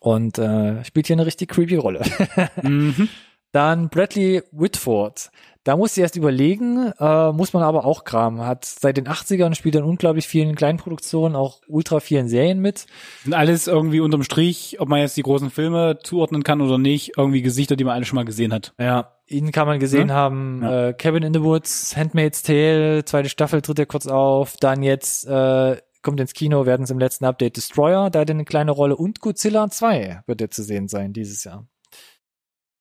Und 0.00 0.38
äh, 0.38 0.84
spielt 0.84 1.06
hier 1.06 1.16
eine 1.16 1.26
richtig 1.26 1.50
creepy 1.50 1.76
Rolle. 1.76 2.02
Mhm. 2.62 3.08
Dann 3.54 3.88
Bradley 3.88 4.42
Whitford. 4.50 5.30
Da 5.62 5.76
muss 5.76 5.96
ich 5.96 6.02
erst 6.02 6.16
überlegen, 6.16 6.92
äh, 6.98 7.30
muss 7.32 7.52
man 7.52 7.62
aber 7.62 7.84
auch 7.86 8.02
kramen. 8.02 8.44
Hat 8.44 8.64
seit 8.64 8.96
den 8.96 9.06
80ern 9.06 9.54
spielt 9.54 9.76
in 9.76 9.84
unglaublich 9.84 10.26
vielen 10.26 10.56
Kleinproduktionen, 10.56 11.36
auch 11.36 11.60
ultra 11.68 12.00
vielen 12.00 12.26
Serien 12.28 12.58
mit. 12.58 12.86
Sind 13.22 13.32
alles 13.32 13.68
irgendwie 13.68 14.00
unterm 14.00 14.24
Strich, 14.24 14.78
ob 14.80 14.88
man 14.88 14.98
jetzt 14.98 15.16
die 15.16 15.22
großen 15.22 15.50
Filme 15.50 16.00
zuordnen 16.02 16.42
kann 16.42 16.60
oder 16.60 16.78
nicht, 16.78 17.12
irgendwie 17.16 17.42
Gesichter, 17.42 17.76
die 17.76 17.84
man 17.84 17.94
alle 17.94 18.04
schon 18.04 18.16
mal 18.16 18.24
gesehen 18.24 18.52
hat. 18.52 18.74
Ja, 18.78 19.12
ihn 19.28 19.52
kann 19.52 19.68
man 19.68 19.78
gesehen 19.78 20.08
Ja. 20.08 20.14
haben. 20.16 20.60
Ja. 20.62 20.88
Äh, 20.88 20.92
Cabin 20.94 21.22
in 21.22 21.32
the 21.32 21.42
Woods, 21.42 21.96
Handmaid's 21.96 22.42
Tale, 22.42 23.04
zweite 23.04 23.28
Staffel 23.28 23.62
tritt 23.62 23.78
er 23.78 23.86
kurz 23.86 24.08
auf. 24.08 24.56
Dann 24.58 24.82
jetzt 24.82 25.28
äh, 25.28 25.76
kommt 26.02 26.18
ins 26.20 26.34
Kino, 26.34 26.66
werden 26.66 26.82
es 26.82 26.90
im 26.90 26.98
letzten 26.98 27.24
Update 27.24 27.56
Destroyer, 27.56 28.10
da 28.10 28.18
hat 28.20 28.28
er 28.28 28.34
eine 28.34 28.44
kleine 28.44 28.72
Rolle. 28.72 28.96
Und 28.96 29.20
Godzilla 29.20 29.70
2 29.70 30.24
wird 30.26 30.40
er 30.42 30.50
zu 30.50 30.64
sehen 30.64 30.88
sein 30.88 31.12
dieses 31.12 31.44
Jahr. 31.44 31.66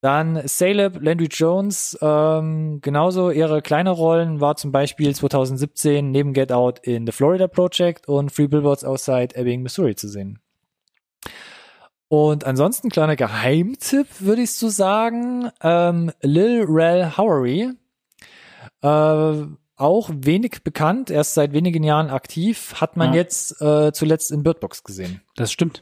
Dann 0.03 0.43
Caleb 0.47 1.01
Landry 1.01 1.29
Jones, 1.31 1.97
ähm, 2.01 2.81
genauso 2.81 3.31
ihre 3.31 3.61
kleine 3.61 3.91
Rollen 3.91 4.41
war 4.41 4.57
zum 4.57 4.73
Beispiel 4.73 5.15
2017 5.15 6.11
neben 6.11 6.33
Get 6.33 6.51
Out 6.51 6.79
in 6.79 7.05
The 7.05 7.13
Florida 7.13 7.47
Project 7.47 8.09
und 8.09 8.29
Free 8.29 8.47
Billboards 8.47 8.83
Outside 8.83 9.33
Ebbing, 9.33 9.61
Missouri 9.61 9.95
zu 9.95 10.09
sehen. 10.09 10.39
Und 12.09 12.43
ansonsten 12.43 12.89
kleiner 12.89 13.15
Geheimtipp, 13.15 14.07
würde 14.19 14.41
ich 14.41 14.51
so 14.51 14.67
sagen, 14.67 15.49
ähm, 15.61 16.11
Lil 16.21 16.65
Rel 16.67 17.15
Howery, 17.15 17.69
äh, 18.81 18.87
auch 19.77 20.09
wenig 20.13 20.63
bekannt, 20.65 21.11
erst 21.11 21.33
seit 21.33 21.53
wenigen 21.53 21.81
Jahren 21.81 22.09
aktiv, 22.09 22.73
hat 22.81 22.97
man 22.97 23.11
Ja. 23.13 23.21
jetzt 23.21 23.61
äh, 23.61 23.93
zuletzt 23.93 24.31
in 24.31 24.43
Bird 24.43 24.59
Box 24.59 24.83
gesehen. 24.83 25.21
Das 25.37 25.49
stimmt. 25.49 25.81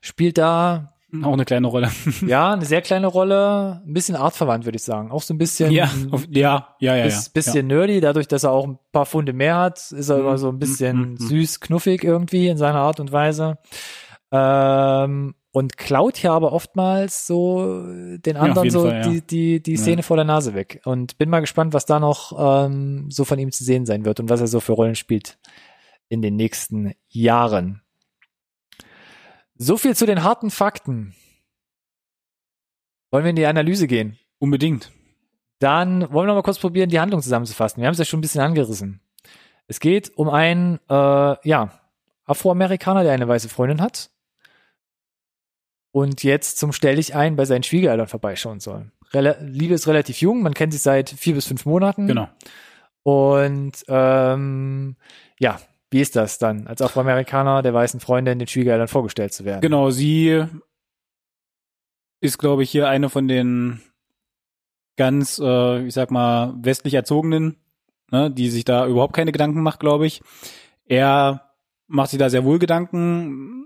Spielt 0.00 0.38
da 0.38 0.94
Auch 1.22 1.32
eine 1.32 1.46
kleine 1.46 1.68
Rolle. 1.68 1.90
ja 2.26 2.52
eine 2.52 2.66
sehr 2.66 2.82
kleine 2.82 3.06
Rolle, 3.06 3.82
ein 3.86 3.94
bisschen 3.94 4.14
artverwandt, 4.14 4.66
würde 4.66 4.76
ich 4.76 4.82
sagen. 4.82 5.10
Auch 5.10 5.22
so 5.22 5.32
ein 5.32 5.38
bisschen 5.38 5.70
ja, 5.72 5.90
auf, 6.10 6.26
ja, 6.28 6.74
ja, 6.80 6.96
ja, 6.96 7.04
bis, 7.04 7.26
ja. 7.26 7.30
bisschen 7.32 7.66
nerdy, 7.66 8.00
dadurch, 8.00 8.28
dass 8.28 8.44
er 8.44 8.50
auch 8.50 8.66
ein 8.66 8.78
paar 8.92 9.06
Funde 9.06 9.32
mehr 9.32 9.56
hat, 9.56 9.78
ist 9.90 10.10
er 10.10 10.16
Mhm, 10.16 10.22
immer 10.22 10.36
so 10.38 10.50
ein 10.50 10.58
bisschen 10.58 10.96
mhm, 10.96 11.10
mhm. 11.12 11.16
süß, 11.16 11.60
knuffig 11.60 12.04
irgendwie 12.04 12.48
in 12.48 12.58
seiner 12.58 12.80
Art 12.80 13.00
und 13.00 13.10
Weise. 13.10 13.56
Ähm, 14.30 15.34
und 15.50 15.78
klaut 15.78 16.18
hier 16.18 16.32
aber 16.32 16.52
oftmals 16.52 17.26
so 17.26 17.82
den 18.18 18.36
anderen 18.36 18.64
jeden 18.64 18.70
so 18.70 18.82
Fall, 18.82 18.96
ja. 18.96 19.08
die, 19.08 19.26
die, 19.26 19.62
die 19.62 19.72
Ja. 19.72 19.78
Szene 19.78 20.02
vor 20.02 20.16
der 20.16 20.26
Nase 20.26 20.52
weg. 20.52 20.82
Und 20.84 21.16
bin 21.16 21.30
mal 21.30 21.40
gespannt, 21.40 21.72
was 21.72 21.86
da 21.86 21.98
noch 21.98 22.66
ähm, 22.66 23.10
so 23.10 23.24
von 23.24 23.38
ihm 23.38 23.50
zu 23.50 23.64
sehen 23.64 23.86
sein 23.86 24.04
wird 24.04 24.20
und 24.20 24.28
was 24.28 24.42
er 24.42 24.46
so 24.46 24.60
für 24.60 24.72
Rollen 24.72 24.94
spielt 24.94 25.38
in 26.10 26.20
den 26.20 26.36
nächsten 26.36 26.92
Jahren. 27.08 27.80
So 29.58 29.76
viel 29.76 29.96
zu 29.96 30.06
den 30.06 30.22
harten 30.22 30.50
Fakten. 30.50 31.14
Wollen 33.10 33.24
wir 33.24 33.30
in 33.30 33.36
die 33.36 33.46
Analyse 33.46 33.88
gehen? 33.88 34.16
Unbedingt. 34.38 34.92
Dann 35.58 36.02
wollen 36.12 36.26
wir 36.26 36.34
noch 36.34 36.34
mal 36.36 36.42
kurz 36.42 36.60
probieren, 36.60 36.90
die 36.90 37.00
Handlung 37.00 37.20
zusammenzufassen. 37.20 37.80
Wir 37.80 37.88
haben 37.88 37.92
es 37.92 37.98
ja 37.98 38.04
schon 38.04 38.18
ein 38.18 38.22
bisschen 38.22 38.40
angerissen. 38.40 39.00
Es 39.66 39.80
geht 39.80 40.16
um 40.16 40.28
einen, 40.28 40.78
äh, 40.88 41.48
ja, 41.48 41.80
Afroamerikaner, 42.24 43.02
der 43.02 43.12
eine 43.12 43.26
weiße 43.26 43.48
Freundin 43.48 43.80
hat 43.80 44.10
und 45.90 46.22
jetzt 46.22 46.58
zum 46.58 46.72
Stellig 46.72 47.14
ein 47.14 47.36
bei 47.36 47.44
seinen 47.44 47.62
Schwiegereltern 47.64 48.06
vorbeischauen 48.06 48.60
soll. 48.60 48.92
Rel 49.12 49.36
Liebe 49.40 49.74
ist 49.74 49.88
relativ 49.88 50.20
jung, 50.20 50.42
man 50.42 50.54
kennt 50.54 50.72
sich 50.72 50.82
seit 50.82 51.10
vier 51.10 51.34
bis 51.34 51.46
fünf 51.46 51.64
Monaten. 51.64 52.06
Genau. 52.06 52.28
Und 53.02 53.84
ähm, 53.88 54.96
ja, 55.40 55.58
wie 55.90 56.00
ist 56.00 56.16
das 56.16 56.38
dann, 56.38 56.66
als 56.66 56.82
Afroamerikaner 56.82 57.62
der 57.62 57.72
weißen 57.72 58.00
Freundin 58.00 58.38
den 58.38 58.48
Schwiegereltern 58.48 58.88
vorgestellt 58.88 59.32
zu 59.32 59.44
werden? 59.44 59.60
Genau, 59.60 59.90
sie 59.90 60.44
ist, 62.20 62.38
glaube 62.38 62.62
ich, 62.62 62.70
hier 62.70 62.88
eine 62.88 63.08
von 63.08 63.28
den 63.28 63.80
ganz, 64.96 65.38
äh, 65.38 65.86
ich 65.86 65.94
sag 65.94 66.10
mal, 66.10 66.54
westlich 66.58 66.94
erzogenen, 66.94 67.56
ne, 68.10 68.30
die 68.30 68.50
sich 68.50 68.64
da 68.64 68.86
überhaupt 68.86 69.14
keine 69.14 69.32
Gedanken 69.32 69.62
macht, 69.62 69.80
glaube 69.80 70.06
ich. 70.06 70.20
Er 70.84 71.52
macht 71.86 72.10
sich 72.10 72.18
da 72.18 72.28
sehr 72.28 72.44
wohl 72.44 72.58
Gedanken. 72.58 73.64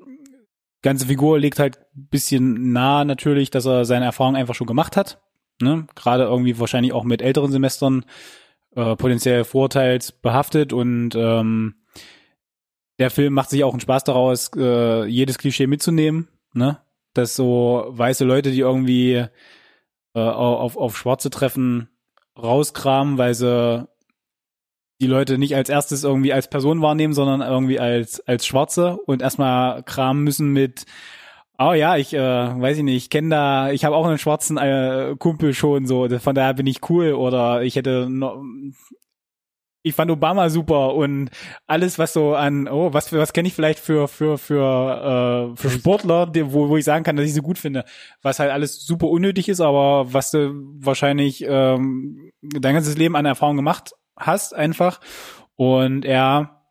Ganze 0.83 1.07
Figur 1.07 1.39
legt 1.39 1.59
halt 1.59 1.81
bisschen 1.95 2.73
nahe 2.73 3.05
natürlich, 3.05 3.51
dass 3.51 3.67
er 3.67 3.85
seine 3.85 4.05
Erfahrung 4.05 4.37
einfach 4.37 4.55
schon 4.55 4.67
gemacht 4.67 4.97
hat. 4.97 5.21
Ne? 5.61 5.87
Gerade 5.95 6.25
irgendwie 6.25 6.59
wahrscheinlich 6.59 6.93
auch 6.93 7.05
mit 7.05 7.23
älteren 7.23 7.53
Semestern 7.53 8.05
äh, 8.75 8.97
potenziell 8.97 9.45
vorteilsbehaftet 9.45 10.73
und 10.73 11.15
ähm, 11.15 11.75
der 13.03 13.11
Film 13.11 13.35
macht 13.35 13.51
sich 13.51 13.65
auch 13.65 13.73
einen 13.73 13.81
Spaß 13.81 14.05
daraus, 14.05 14.53
äh, 14.57 15.07
jedes 15.07 15.37
Klischee 15.37 15.67
mitzunehmen, 15.67 16.29
ne? 16.55 16.79
Dass 17.15 17.35
so 17.35 17.85
weiße 17.89 18.25
Leute, 18.25 18.53
die 18.53 18.61
irgendwie 18.61 19.27
äh, 20.15 20.21
auf, 20.21 20.77
auf 20.77 20.97
Schwarze 20.97 21.29
treffen, 21.29 21.89
rauskramen, 22.41 23.19
weil 23.19 23.35
sie 23.35 23.89
die 25.01 25.09
Leute 25.09 25.37
nicht 25.37 25.57
als 25.57 25.69
erstes 25.69 26.05
irgendwie 26.05 26.33
als 26.33 26.49
Person 26.49 26.81
wahrnehmen, 26.81 27.13
sondern 27.13 27.41
irgendwie 27.41 27.81
als, 27.81 28.21
als 28.21 28.47
Schwarze 28.47 28.99
und 29.05 29.21
erstmal 29.21 29.83
kramen 29.83 30.23
müssen 30.23 30.53
mit, 30.53 30.87
oh 31.59 31.73
ja, 31.73 31.97
ich 31.97 32.15
äh, 32.15 32.21
weiß 32.21 32.79
ich 32.79 32.85
nicht, 32.85 32.97
ich 32.97 33.11
kenne 33.11 33.31
da, 33.31 33.73
ich 33.73 33.85
habe 33.85 33.97
auch 33.97 34.07
einen 34.07 34.19
schwarzen 34.19 34.59
äh, 34.59 35.17
Kumpel 35.19 35.55
schon, 35.55 35.89
so, 35.89 36.09
von 36.21 36.37
daher 36.37 36.55
bin 36.55 36.69
ich 36.69 36.89
cool 36.89 37.15
oder 37.15 37.63
ich 37.63 37.75
hätte 37.75 38.09
noch, 38.09 38.41
ich 39.83 39.95
fand 39.95 40.11
Obama 40.11 40.49
super 40.49 40.95
und 40.95 41.31
alles, 41.67 41.99
was 41.99 42.13
so 42.13 42.35
an, 42.35 42.69
oh, 42.69 42.93
was 42.93 43.09
für, 43.09 43.19
was 43.19 43.33
kenne 43.33 43.49
ich 43.49 43.55
vielleicht 43.55 43.81
für 43.81 44.07
für 44.09 44.39
für 44.39 45.53
äh, 45.53 45.57
für 45.57 45.71
Sportler, 45.71 46.27
die, 46.27 46.53
wo 46.53 46.69
wo 46.69 46.77
ich 46.77 46.85
sagen 46.85 47.05
kann, 47.05 47.17
dass 47.17 47.27
ich 47.27 47.35
sie 47.35 47.41
gut 47.41 47.59
finde, 47.59 47.85
was 48.23 48.39
halt 48.39 48.51
alles 48.51 48.85
super 48.87 49.09
unnötig 49.09 49.49
ist, 49.49 49.61
aber 49.61 50.13
was 50.13 50.31
du 50.31 50.53
wahrscheinlich 50.79 51.45
ähm, 51.47 52.31
dein 52.43 52.75
ganzes 52.75 52.97
Leben 52.97 53.17
an 53.17 53.27
Erfahrung 53.27 53.57
gemacht 53.57 53.93
hast, 54.17 54.55
einfach. 54.55 55.01
Und 55.57 56.05
er 56.05 56.63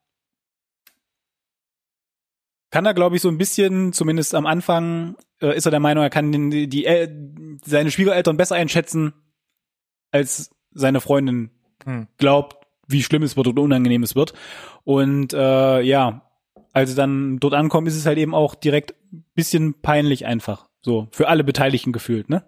kann 2.72 2.86
da 2.86 2.94
glaube 2.94 3.18
ich 3.18 3.22
so 3.22 3.30
ein 3.30 3.38
bisschen, 3.38 3.92
zumindest 3.92 4.34
am 4.34 4.46
Anfang, 4.46 5.18
äh, 5.42 5.56
ist 5.56 5.66
er 5.66 5.72
der 5.72 5.82
Meinung, 5.82 6.04
er 6.04 6.10
kann 6.10 6.32
den, 6.32 6.50
die, 6.50 6.68
die 6.68 6.86
El 6.86 7.58
seine 7.66 7.92
Schwiegereltern 7.92 8.38
besser 8.38 8.56
einschätzen 8.56 9.14
als 10.12 10.50
seine 10.72 11.02
Freundin 11.02 11.52
Hm. 11.86 12.08
glaubt, 12.18 12.61
wie 12.92 13.04
schlimm 13.04 13.24
es 13.24 13.38
wird 13.38 13.48
oder 13.48 13.62
unangenehm 13.62 14.04
es 14.04 14.16
wird. 14.16 14.34
Und 14.84 15.34
äh, 15.34 15.82
ja, 15.82 16.30
als 16.74 16.92
sie 16.92 16.96
dann 16.96 17.40
dort 17.40 17.54
ankommen, 17.54 17.88
ist 17.88 17.96
es 17.96 18.06
halt 18.06 18.18
eben 18.18 18.34
auch 18.36 18.56
direkt 18.56 18.94
ein 19.12 19.26
bisschen 19.36 19.82
peinlich 19.82 20.26
einfach. 20.26 20.68
So, 20.82 21.08
für 21.12 21.28
alle 21.28 21.44
Beteiligten 21.44 21.92
gefühlt, 21.92 22.30
ne? 22.30 22.44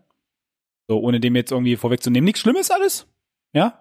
So, 0.88 1.00
ohne 1.00 1.20
dem 1.20 1.36
jetzt 1.36 1.52
irgendwie 1.52 1.76
vorwegzunehmen. 1.76 2.26
Nichts 2.26 2.42
Schlimmes 2.42 2.72
alles, 2.72 3.08
ja? 3.54 3.80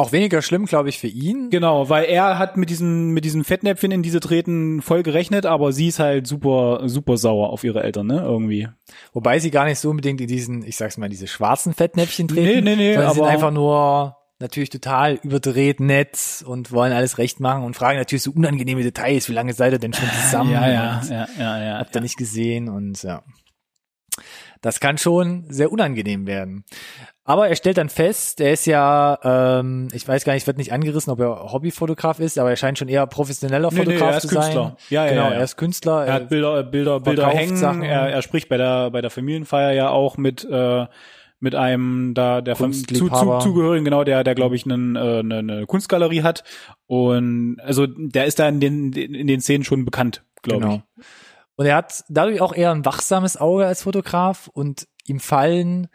Auch 0.00 0.12
weniger 0.12 0.42
schlimm, 0.42 0.66
glaube 0.66 0.90
ich, 0.90 0.98
für 1.00 1.08
ihn. 1.08 1.50
Genau, 1.50 1.88
weil 1.88 2.04
er 2.04 2.38
hat 2.38 2.56
mit 2.56 2.70
diesen 2.70 3.10
mit 3.10 3.24
diesen 3.24 3.42
Fettnäpfchen 3.42 3.90
in 3.90 4.02
diese 4.04 4.20
Treten 4.20 4.80
voll 4.80 5.02
gerechnet, 5.02 5.44
aber 5.44 5.72
sie 5.72 5.88
ist 5.88 5.98
halt 5.98 6.28
super 6.28 6.82
super 6.86 7.16
sauer 7.16 7.50
auf 7.50 7.64
ihre 7.64 7.82
Eltern, 7.82 8.06
ne, 8.06 8.20
irgendwie. 8.20 8.68
Wobei 9.12 9.40
sie 9.40 9.50
gar 9.50 9.64
nicht 9.64 9.80
so 9.80 9.90
unbedingt 9.90 10.20
in 10.20 10.28
diesen, 10.28 10.62
ich 10.64 10.76
sag's 10.76 10.98
mal, 10.98 11.08
diese 11.08 11.26
schwarzen 11.26 11.74
Fettnäpfchen 11.74 12.28
treten. 12.28 12.64
Nee, 12.64 12.76
nee, 12.76 12.76
nee, 12.76 12.92
sondern 12.94 13.10
sie 13.10 13.14
sind 13.16 13.24
aber- 13.24 13.32
einfach 13.32 13.50
nur 13.50 14.16
natürlich 14.40 14.70
total 14.70 15.14
überdreht 15.22 15.80
nett 15.80 16.44
und 16.46 16.72
wollen 16.72 16.92
alles 16.92 17.18
recht 17.18 17.40
machen 17.40 17.64
und 17.64 17.74
fragen 17.74 17.98
natürlich 17.98 18.22
so 18.22 18.30
unangenehme 18.30 18.82
Details. 18.82 19.28
Wie 19.28 19.32
lange 19.32 19.52
seid 19.52 19.72
ihr 19.72 19.78
denn 19.78 19.92
schon 19.92 20.08
zusammen? 20.22 20.52
Ja, 20.52 20.68
ja, 20.68 21.02
ja, 21.08 21.28
ja, 21.38 21.64
ja. 21.64 21.78
Habt 21.78 21.94
ihr 21.94 22.00
nicht 22.00 22.16
gesehen 22.16 22.68
und 22.68 23.02
ja. 23.02 23.22
Das 24.60 24.80
kann 24.80 24.98
schon 24.98 25.44
sehr 25.48 25.70
unangenehm 25.70 26.26
werden. 26.26 26.64
Aber 27.24 27.48
er 27.48 27.54
stellt 27.54 27.76
dann 27.76 27.90
fest, 27.90 28.40
er 28.40 28.54
ist 28.54 28.66
ja, 28.66 29.18
ähm, 29.22 29.88
ich 29.92 30.08
weiß 30.08 30.24
gar 30.24 30.32
nicht, 30.32 30.46
wird 30.46 30.56
nicht 30.56 30.72
angerissen, 30.72 31.12
ob 31.12 31.20
er 31.20 31.52
Hobbyfotograf 31.52 32.18
ist, 32.18 32.38
aber 32.38 32.50
er 32.50 32.56
scheint 32.56 32.78
schon 32.78 32.88
eher 32.88 33.06
professioneller 33.06 33.68
Nee, 33.70 33.80
nee, 33.80 33.84
Fotograf 33.84 34.10
er 34.10 34.16
ist 34.16 34.22
zu 34.22 34.28
sein. 34.28 34.42
Künstler. 34.42 34.76
Ja, 34.88 35.04
ja, 35.04 35.10
genau, 35.10 35.24
ja, 35.24 35.30
ja. 35.30 35.36
er 35.36 35.44
ist 35.44 35.56
Künstler. 35.56 36.06
Er 36.06 36.12
hat 36.14 36.28
Bilder, 36.30 36.64
Bilder, 36.64 37.00
Bilder 37.00 37.28
hängen. 37.28 37.56
Sachen. 37.56 37.82
Er, 37.82 38.08
er 38.08 38.22
spricht 38.22 38.48
bei 38.48 38.56
der 38.56 38.90
bei 38.90 39.00
der 39.02 39.10
Familienfeier 39.10 39.72
ja 39.72 39.90
auch 39.90 40.16
mit 40.16 40.44
äh, 40.44 40.86
mit 41.40 41.54
einem 41.54 42.14
da 42.14 42.40
der 42.40 42.56
Fam- 42.56 42.72
zu, 42.72 43.08
zu, 43.08 43.38
zugehörigen 43.40 43.84
genau 43.84 44.04
der 44.04 44.24
der 44.24 44.34
glaube 44.34 44.56
ich 44.56 44.64
einen, 44.64 44.96
äh, 44.96 45.18
eine, 45.20 45.38
eine 45.38 45.66
Kunstgalerie 45.66 46.22
hat. 46.22 46.44
Und 46.86 47.58
also 47.60 47.86
der 47.86 48.26
ist 48.26 48.38
da 48.38 48.48
in 48.48 48.60
den 48.60 48.92
in 48.92 49.26
den 49.26 49.40
Szenen 49.40 49.64
schon 49.64 49.84
bekannt 49.84 50.24
glaube 50.42 50.62
Genau. 50.62 50.82
Und 51.56 51.66
er 51.66 51.76
hat 51.76 52.04
dadurch 52.08 52.40
auch 52.40 52.54
eher 52.54 52.70
ein 52.70 52.84
wachsames 52.84 53.36
Auge 53.36 53.66
als 53.66 53.82
Fotograf 53.82 54.48
und 54.52 54.86
ihm 55.06 55.18
fallen 55.18 55.88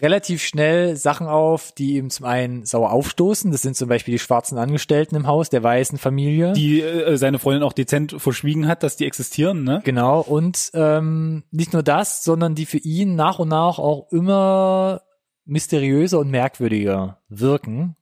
relativ 0.00 0.42
schnell 0.42 0.96
Sachen 0.96 1.26
auf, 1.26 1.72
die 1.72 1.96
ihm 1.96 2.10
zum 2.10 2.26
einen 2.26 2.64
sauer 2.64 2.90
aufstoßen. 2.92 3.52
Das 3.52 3.62
sind 3.62 3.76
zum 3.76 3.88
Beispiel 3.88 4.12
die 4.12 4.18
schwarzen 4.18 4.58
Angestellten 4.58 5.14
im 5.14 5.26
Haus 5.26 5.50
der 5.50 5.62
weißen 5.62 5.98
Familie. 5.98 6.52
die 6.52 6.80
äh, 6.80 7.16
seine 7.16 7.38
Freundin 7.38 7.62
auch 7.62 7.72
dezent 7.72 8.14
verschwiegen 8.18 8.66
hat 8.66 8.82
dass 8.82 8.96
die 8.96 9.06
existieren 9.06 9.64
ne 9.64 9.80
Genau, 9.84 10.20
und 10.20 10.70
ähm, 10.74 11.44
nicht 11.50 11.72
nur 11.72 11.82
das, 11.82 12.24
sondern 12.24 12.54
die 12.54 12.66
für 12.66 12.78
ihn 12.78 13.14
nach 13.14 13.38
und 13.38 13.48
nach 13.48 13.78
auch 13.78 14.10
immer 14.10 15.02
mysteriöser 15.44 16.18
und 16.18 16.30
merkwürdiger 16.30 17.18
wirken. 17.28 17.96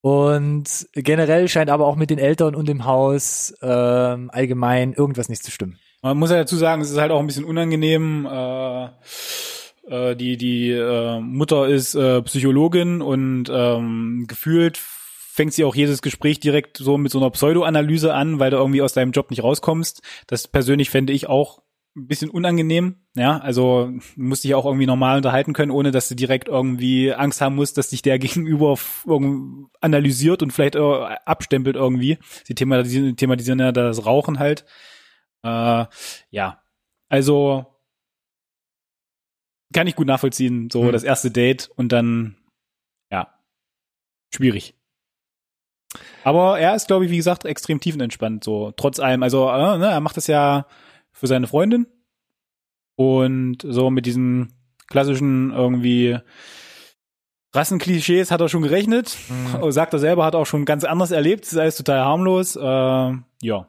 Und 0.00 0.86
generell 0.92 1.48
scheint 1.48 1.70
aber 1.70 1.86
auch 1.86 1.96
mit 1.96 2.10
den 2.10 2.18
Eltern 2.18 2.54
und 2.54 2.68
dem 2.68 2.84
Haus 2.84 3.54
ähm, 3.62 4.30
allgemein 4.32 4.92
irgendwas 4.92 5.28
nicht 5.28 5.42
zu 5.42 5.50
stimmen. 5.50 5.78
Man 6.02 6.18
muss 6.18 6.30
ja 6.30 6.36
dazu 6.36 6.56
sagen, 6.56 6.82
es 6.82 6.90
ist 6.90 6.98
halt 6.98 7.10
auch 7.10 7.18
ein 7.18 7.26
bisschen 7.26 7.44
unangenehm. 7.44 8.26
Äh, 8.26 8.88
äh, 9.88 10.16
die 10.16 10.36
die 10.36 10.70
äh, 10.70 11.20
Mutter 11.20 11.68
ist 11.68 11.94
äh, 11.94 12.22
Psychologin 12.22 13.02
und 13.02 13.50
ähm, 13.50 14.24
gefühlt 14.26 14.78
fängt 14.78 15.52
sie 15.52 15.64
auch 15.64 15.74
jedes 15.74 16.00
Gespräch 16.00 16.40
direkt 16.40 16.78
so 16.78 16.96
mit 16.96 17.12
so 17.12 17.18
einer 17.18 17.30
Pseudoanalyse 17.30 18.14
an, 18.14 18.38
weil 18.38 18.50
du 18.50 18.56
irgendwie 18.56 18.80
aus 18.80 18.94
deinem 18.94 19.12
Job 19.12 19.30
nicht 19.30 19.42
rauskommst. 19.42 20.00
Das 20.26 20.48
persönlich 20.48 20.88
fände 20.88 21.12
ich 21.12 21.28
auch 21.28 21.60
ein 21.94 22.06
bisschen 22.06 22.30
unangenehm. 22.30 22.96
Ja, 23.14 23.38
also 23.38 23.90
musst 24.16 24.44
dich 24.44 24.54
auch 24.54 24.64
irgendwie 24.64 24.86
normal 24.86 25.18
unterhalten 25.18 25.52
können, 25.52 25.70
ohne 25.70 25.90
dass 25.90 26.08
du 26.08 26.14
direkt 26.14 26.48
irgendwie 26.48 27.12
Angst 27.12 27.40
haben 27.40 27.54
musst, 27.54 27.78
dass 27.78 27.90
dich 27.90 28.02
der 28.02 28.18
Gegenüber 28.18 28.78
analysiert 29.80 30.42
und 30.42 30.52
vielleicht 30.52 30.76
äh, 30.76 31.16
abstempelt 31.24 31.76
irgendwie. 31.76 32.18
Sie 32.44 32.54
thematisieren, 32.54 33.16
thematisieren 33.16 33.58
ja 33.58 33.72
das 33.72 34.06
Rauchen 34.06 34.38
halt. 34.38 34.64
Äh, 35.42 35.84
ja, 36.30 36.62
also 37.08 37.66
kann 39.72 39.86
ich 39.86 39.96
gut 39.96 40.06
nachvollziehen, 40.06 40.70
so 40.70 40.84
Hm. 40.84 40.92
das 40.92 41.02
erste 41.02 41.30
Date 41.30 41.70
und 41.76 41.92
dann, 41.92 42.36
ja, 43.10 43.28
schwierig. 44.34 44.74
Aber 46.24 46.58
er 46.58 46.74
ist, 46.74 46.88
glaube 46.88 47.04
ich, 47.04 47.10
wie 47.10 47.16
gesagt, 47.16 47.44
extrem 47.44 47.80
tiefenentspannt, 47.80 48.44
so 48.44 48.72
trotz 48.76 48.98
allem. 48.98 49.22
Also 49.22 49.48
äh, 49.48 49.78
ne, 49.78 49.86
er 49.86 50.00
macht 50.00 50.16
das 50.16 50.26
ja 50.26 50.66
für 51.12 51.26
seine 51.26 51.46
Freundin 51.46 51.86
und 52.96 53.58
so 53.62 53.90
mit 53.90 54.06
diesen 54.06 54.52
klassischen 54.88 55.52
irgendwie 55.52 56.18
Rassenklischees 57.54 58.30
hat 58.30 58.40
er 58.40 58.48
schon 58.48 58.62
gerechnet. 58.62 59.16
Mhm. 59.28 59.72
Sagt 59.72 59.94
er 59.94 59.98
selber, 59.98 60.24
hat 60.24 60.34
auch 60.34 60.44
schon 60.44 60.64
ganz 60.64 60.84
anders 60.84 61.10
erlebt. 61.10 61.44
Ist 61.44 61.56
alles 61.56 61.76
total 61.76 62.00
harmlos. 62.04 62.54
Äh, 62.54 62.60
ja. 63.42 63.68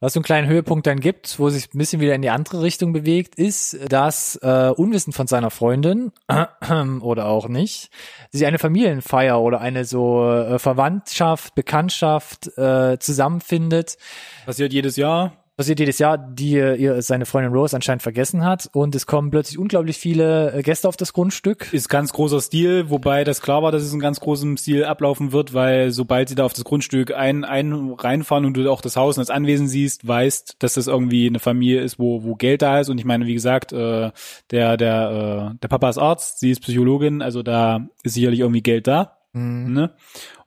Was 0.00 0.12
so 0.12 0.20
einen 0.20 0.24
kleinen 0.24 0.48
Höhepunkt 0.48 0.86
dann 0.86 1.00
gibt, 1.00 1.38
wo 1.38 1.48
sich 1.48 1.72
ein 1.72 1.78
bisschen 1.78 2.00
wieder 2.00 2.14
in 2.14 2.22
die 2.22 2.30
andere 2.30 2.62
Richtung 2.62 2.92
bewegt, 2.92 3.36
ist, 3.36 3.78
dass 3.90 4.36
äh, 4.42 4.70
unwissend 4.76 5.14
von 5.14 5.26
seiner 5.26 5.50
Freundin 5.50 6.12
oder 7.00 7.26
auch 7.26 7.48
nicht, 7.48 7.90
sich 8.30 8.44
eine 8.44 8.58
Familienfeier 8.58 9.40
oder 9.40 9.60
eine 9.60 9.84
so 9.84 10.28
äh, 10.28 10.58
Verwandtschaft, 10.58 11.54
Bekanntschaft 11.54 12.56
äh, 12.58 12.98
zusammenfindet. 12.98 13.96
Passiert 14.44 14.72
jedes 14.72 14.96
Jahr. 14.96 15.43
Passiert 15.56 15.78
jedes 15.78 16.00
Jahr, 16.00 16.18
die 16.18 16.54
ihr 16.54 17.00
seine 17.00 17.26
Freundin 17.26 17.52
Rose 17.52 17.76
anscheinend 17.76 18.02
vergessen 18.02 18.44
hat. 18.44 18.68
Und 18.72 18.96
es 18.96 19.06
kommen 19.06 19.30
plötzlich 19.30 19.56
unglaublich 19.56 19.98
viele 19.98 20.52
äh, 20.52 20.62
Gäste 20.62 20.88
auf 20.88 20.96
das 20.96 21.12
Grundstück. 21.12 21.72
Ist 21.72 21.88
ganz 21.88 22.12
großer 22.12 22.40
Stil, 22.40 22.90
wobei 22.90 23.22
das 23.22 23.40
klar 23.40 23.62
war, 23.62 23.70
dass 23.70 23.84
es 23.84 23.92
in 23.92 24.00
ganz 24.00 24.18
großem 24.18 24.56
Stil 24.56 24.84
ablaufen 24.84 25.30
wird, 25.30 25.54
weil 25.54 25.92
sobald 25.92 26.28
sie 26.28 26.34
da 26.34 26.44
auf 26.44 26.54
das 26.54 26.64
Grundstück 26.64 27.14
ein, 27.14 27.44
ein 27.44 27.72
reinfahren 27.96 28.46
und 28.46 28.56
du 28.56 28.68
auch 28.68 28.80
das 28.80 28.96
Haus 28.96 29.16
und 29.16 29.22
das 29.22 29.30
Anwesen 29.30 29.68
siehst, 29.68 30.08
weißt, 30.08 30.56
dass 30.58 30.74
das 30.74 30.88
irgendwie 30.88 31.28
eine 31.28 31.38
Familie 31.38 31.82
ist, 31.82 32.00
wo, 32.00 32.24
wo 32.24 32.34
Geld 32.34 32.60
da 32.60 32.80
ist. 32.80 32.88
Und 32.88 32.98
ich 32.98 33.04
meine, 33.04 33.26
wie 33.26 33.34
gesagt, 33.34 33.72
äh, 33.72 34.10
der, 34.50 34.76
der, 34.76 35.52
äh, 35.52 35.58
der 35.62 35.68
Papa 35.68 35.88
ist 35.88 35.98
Arzt, 35.98 36.40
sie 36.40 36.50
ist 36.50 36.62
Psychologin, 36.62 37.22
also 37.22 37.44
da 37.44 37.86
ist 38.02 38.14
sicherlich 38.14 38.40
irgendwie 38.40 38.62
Geld 38.62 38.88
da. 38.88 39.18
Mhm. 39.32 39.72
Ne? 39.72 39.94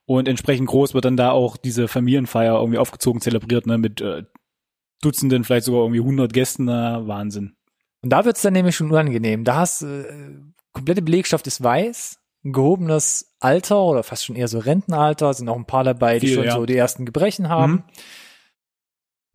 Und 0.06 0.28
entsprechend 0.28 0.68
groß 0.68 0.94
wird 0.94 1.06
dann 1.06 1.16
da 1.16 1.32
auch 1.32 1.56
diese 1.56 1.88
Familienfeier 1.88 2.60
irgendwie 2.60 2.78
aufgezogen, 2.78 3.22
zelebriert, 3.22 3.68
ne, 3.68 3.78
mit 3.78 4.02
äh, 4.02 4.24
Dutzenden, 5.02 5.44
vielleicht 5.44 5.66
sogar 5.66 5.82
irgendwie 5.82 6.00
100 6.00 6.34
Gästen, 6.34 6.66
na, 6.66 7.08
Wahnsinn. 7.08 7.56
Und 8.02 8.12
da 8.12 8.26
wird's 8.26 8.42
dann 8.42 8.54
nämlich 8.54 8.76
schon 8.76 8.90
unangenehm. 8.90 9.44
Da 9.44 9.56
hast 9.56 9.82
äh, 9.84 10.06
komplette 10.74 11.02
Belegschaft 11.02 11.48
ist 11.48 11.64
weiß, 11.64 12.20
ein 12.46 12.54
gehobenes 12.54 13.36
Alter 13.40 13.82
oder 13.82 14.04
fast 14.04 14.26
schon 14.26 14.36
eher 14.36 14.48
so 14.48 14.60
Rentenalter, 14.60 15.34
sind 15.34 15.50
auch 15.50 15.56
ein 15.56 15.66
paar 15.66 15.84
dabei, 15.84 16.20
die 16.20 16.28
Viel, 16.28 16.36
schon 16.36 16.46
ja. 16.46 16.56
so 16.56 16.66
die 16.66 16.76
ersten 16.76 17.06
Gebrechen 17.06 17.50
haben. 17.50 17.72
Mhm. 17.72 17.84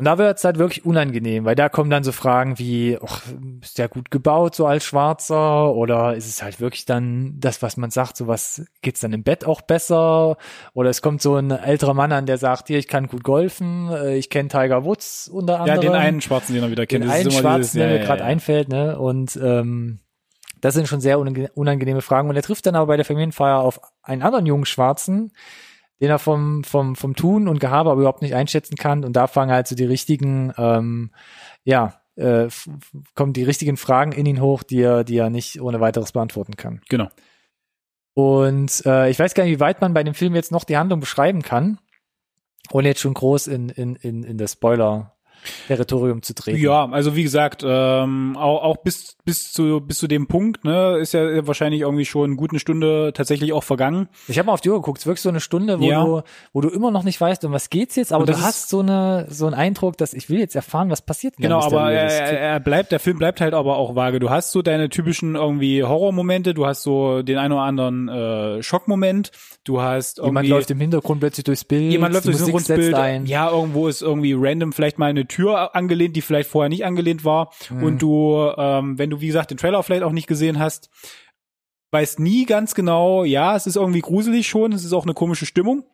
Und 0.02 0.06
da 0.06 0.18
wird's 0.18 0.42
halt 0.42 0.58
wirklich 0.58 0.84
unangenehm, 0.84 1.44
weil 1.44 1.54
da 1.54 1.68
kommen 1.68 1.88
dann 1.88 2.02
so 2.02 2.10
Fragen 2.10 2.58
wie, 2.58 2.98
ach, 3.00 3.22
ist 3.60 3.78
der 3.78 3.86
gut 3.88 4.10
gebaut 4.10 4.52
so 4.56 4.66
als 4.66 4.82
Schwarzer 4.84 5.72
oder 5.76 6.16
ist 6.16 6.26
es 6.26 6.42
halt 6.42 6.60
wirklich 6.60 6.86
dann 6.86 7.34
das, 7.38 7.62
was 7.62 7.76
man 7.76 7.92
sagt, 7.92 8.16
so 8.16 8.26
was 8.26 8.64
geht's 8.80 8.98
dann 8.98 9.12
im 9.12 9.22
Bett 9.22 9.44
auch 9.46 9.60
besser 9.60 10.38
oder 10.74 10.90
es 10.90 11.02
kommt 11.02 11.22
so 11.22 11.36
ein 11.36 11.52
älterer 11.52 11.94
Mann 11.94 12.10
an, 12.10 12.26
der 12.26 12.36
sagt, 12.36 12.66
hier, 12.66 12.80
ich 12.80 12.88
kann 12.88 13.06
gut 13.06 13.22
golfen, 13.22 13.90
äh, 13.92 14.16
ich 14.16 14.28
kenne 14.28 14.48
Tiger 14.48 14.84
Woods 14.84 15.28
unter 15.28 15.52
Ja, 15.52 15.60
anderem 15.60 15.80
den 15.82 15.94
einen 15.94 16.20
Schwarzen, 16.20 16.54
den 16.54 16.64
er 16.64 16.70
wieder 16.72 16.84
kennt. 16.86 17.04
den 17.04 17.08
einen 17.08 17.30
Schwarzen, 17.30 17.58
dieses- 17.60 17.72
der 17.74 17.86
ja, 17.86 17.92
mir 17.92 17.98
ja, 18.00 18.04
gerade 18.04 18.22
ja. 18.22 18.26
einfällt, 18.26 18.70
ne? 18.70 18.98
Und 18.98 19.38
ähm, 19.40 20.00
das 20.60 20.74
sind 20.74 20.88
schon 20.88 21.00
sehr 21.00 21.20
unange 21.20 21.48
unangenehme 21.54 22.00
Fragen. 22.02 22.28
Und 22.28 22.34
er 22.34 22.42
trifft 22.42 22.66
dann 22.66 22.74
aber 22.74 22.86
bei 22.88 22.96
der 22.96 23.04
Familienfeier 23.04 23.58
auf 23.60 23.78
einen 24.02 24.22
anderen 24.22 24.46
jungen 24.46 24.64
Schwarzen, 24.66 25.30
den 26.02 26.10
er 26.10 26.18
vom, 26.18 26.64
vom, 26.64 26.96
vom 26.96 27.14
Tun 27.14 27.46
und 27.46 27.60
Gehabe 27.60 27.90
aber 27.90 28.00
überhaupt 28.00 28.22
nicht 28.22 28.34
einschätzen 28.34 28.74
kann. 28.74 29.04
Und 29.04 29.12
da 29.14 29.28
fangen 29.28 29.52
halt 29.52 29.68
so 29.68 29.76
die 29.76 29.84
richtigen, 29.84 30.52
ähm, 30.58 31.12
ja, 31.62 32.00
äh, 32.16 32.48
kommen 33.14 33.32
die 33.32 33.44
richtigen 33.44 33.76
Fragen 33.76 34.10
in 34.10 34.26
ihn 34.26 34.40
hoch, 34.40 34.64
die 34.64 34.80
er, 34.80 35.04
die 35.04 35.16
er 35.16 35.30
nicht 35.30 35.60
ohne 35.60 35.78
weiteres 35.78 36.10
beantworten 36.10 36.56
kann. 36.56 36.80
Genau. 36.88 37.08
Und 38.14 38.84
äh, 38.84 39.10
ich 39.10 39.18
weiß 39.20 39.32
gar 39.34 39.44
nicht, 39.44 39.54
wie 39.54 39.60
weit 39.60 39.80
man 39.80 39.94
bei 39.94 40.02
dem 40.02 40.14
Film 40.14 40.34
jetzt 40.34 40.50
noch 40.50 40.64
die 40.64 40.76
Handlung 40.76 40.98
beschreiben 40.98 41.42
kann, 41.42 41.78
ohne 42.72 42.88
jetzt 42.88 43.00
schon 43.00 43.14
groß 43.14 43.46
in, 43.46 43.68
in, 43.68 43.94
in, 43.94 44.24
in 44.24 44.38
das 44.38 44.56
Spoiler-Territorium 45.42 46.22
zu 46.22 46.34
treten. 46.34 46.58
Ja, 46.60 46.88
also 46.90 47.16
wie 47.16 47.22
gesagt, 47.22 47.62
ähm, 47.66 48.36
auch, 48.36 48.62
auch 48.62 48.76
bis 48.78 49.16
bis 49.24 49.52
zu 49.52 49.80
bis 49.80 49.98
zu 49.98 50.08
dem 50.08 50.26
Punkt, 50.26 50.64
ne, 50.64 50.98
ist 50.98 51.14
ja 51.14 51.46
wahrscheinlich 51.46 51.82
irgendwie 51.82 52.04
schon 52.04 52.30
eine 52.30 52.36
gute 52.36 52.58
Stunde 52.58 53.12
tatsächlich 53.14 53.52
auch 53.52 53.62
vergangen. 53.62 54.08
Ich 54.28 54.38
habe 54.38 54.46
mal 54.46 54.52
auf 54.52 54.60
die 54.60 54.70
Uhr 54.70 54.76
geguckt, 54.76 54.98
es 54.98 55.06
wirklich 55.06 55.22
so 55.22 55.28
eine 55.28 55.40
Stunde, 55.40 55.80
wo 55.80 55.84
Ja. 55.84 56.04
du, 56.04 56.22
wo 56.52 56.60
du 56.60 56.68
immer 56.68 56.90
noch 56.90 57.04
nicht 57.04 57.20
weißt, 57.20 57.44
um 57.44 57.52
was 57.52 57.70
geht's 57.70 57.96
jetzt, 57.96 58.12
aber 58.12 58.26
du 58.26 58.40
hast 58.40 58.68
so 58.68 58.80
eine, 58.80 59.26
so 59.28 59.46
einen 59.46 59.54
Eindruck, 59.54 59.96
dass 59.96 60.14
ich 60.14 60.28
will 60.28 60.38
jetzt 60.38 60.56
erfahren, 60.56 60.90
was 60.90 61.02
passiert. 61.02 61.36
Genau, 61.36 61.60
aber 61.60 61.92
er, 61.92 62.10
er 62.38 62.60
bleibt, 62.60 62.92
der 62.92 63.00
Film 63.00 63.18
bleibt 63.18 63.40
halt 63.40 63.54
aber 63.54 63.76
auch 63.76 63.94
vage. 63.94 64.18
Du 64.18 64.30
hast 64.30 64.52
so 64.52 64.62
deine 64.62 64.88
typischen 64.88 65.34
irgendwie 65.34 65.82
Horrormomente, 65.84 66.54
du 66.54 66.66
hast 66.66 66.82
so 66.82 67.22
den 67.22 67.38
einen 67.38 67.52
oder 67.52 67.62
anderen 67.62 68.08
äh, 68.08 68.62
Schockmoment, 68.62 69.30
du 69.64 69.80
hast 69.80 70.18
Jemand 70.18 70.34
irgendwie 70.46 70.48
läuft 70.50 70.70
im 70.70 70.80
Hintergrund 70.80 71.20
plötzlich 71.20 71.44
durchs 71.44 71.64
Bild, 71.64 71.92
jemand 71.92 72.14
läuft 72.14 72.26
durchs 72.26 72.42
ein. 72.94 73.26
ja, 73.26 73.50
irgendwo 73.50 73.88
ist 73.88 74.02
irgendwie 74.02 74.34
random 74.36 74.72
vielleicht 74.72 74.98
mal 74.98 75.06
eine 75.10 75.26
Tür 75.34 75.74
angelehnt, 75.74 76.14
die 76.16 76.22
vielleicht 76.22 76.48
vorher 76.50 76.68
nicht 76.68 76.84
angelehnt 76.84 77.24
war 77.24 77.52
Mhm. 77.70 77.82
und 77.82 78.02
du, 78.02 78.50
ähm, 78.56 78.98
wenn 78.98 79.10
du 79.10 79.20
wie 79.20 79.26
gesagt 79.28 79.50
den 79.50 79.58
Trailer 79.58 79.82
vielleicht 79.82 80.02
auch 80.02 80.12
nicht 80.12 80.26
gesehen 80.26 80.58
hast, 80.58 80.90
weißt 81.90 82.20
nie 82.20 82.46
ganz 82.46 82.74
genau, 82.74 83.24
ja, 83.24 83.54
es 83.56 83.66
ist 83.66 83.76
irgendwie 83.76 84.00
gruselig 84.00 84.46
schon, 84.48 84.72
es 84.72 84.84
ist 84.84 84.92
auch 84.92 85.04
eine 85.04 85.14
komische 85.14 85.46
Stimmung, 85.46 85.84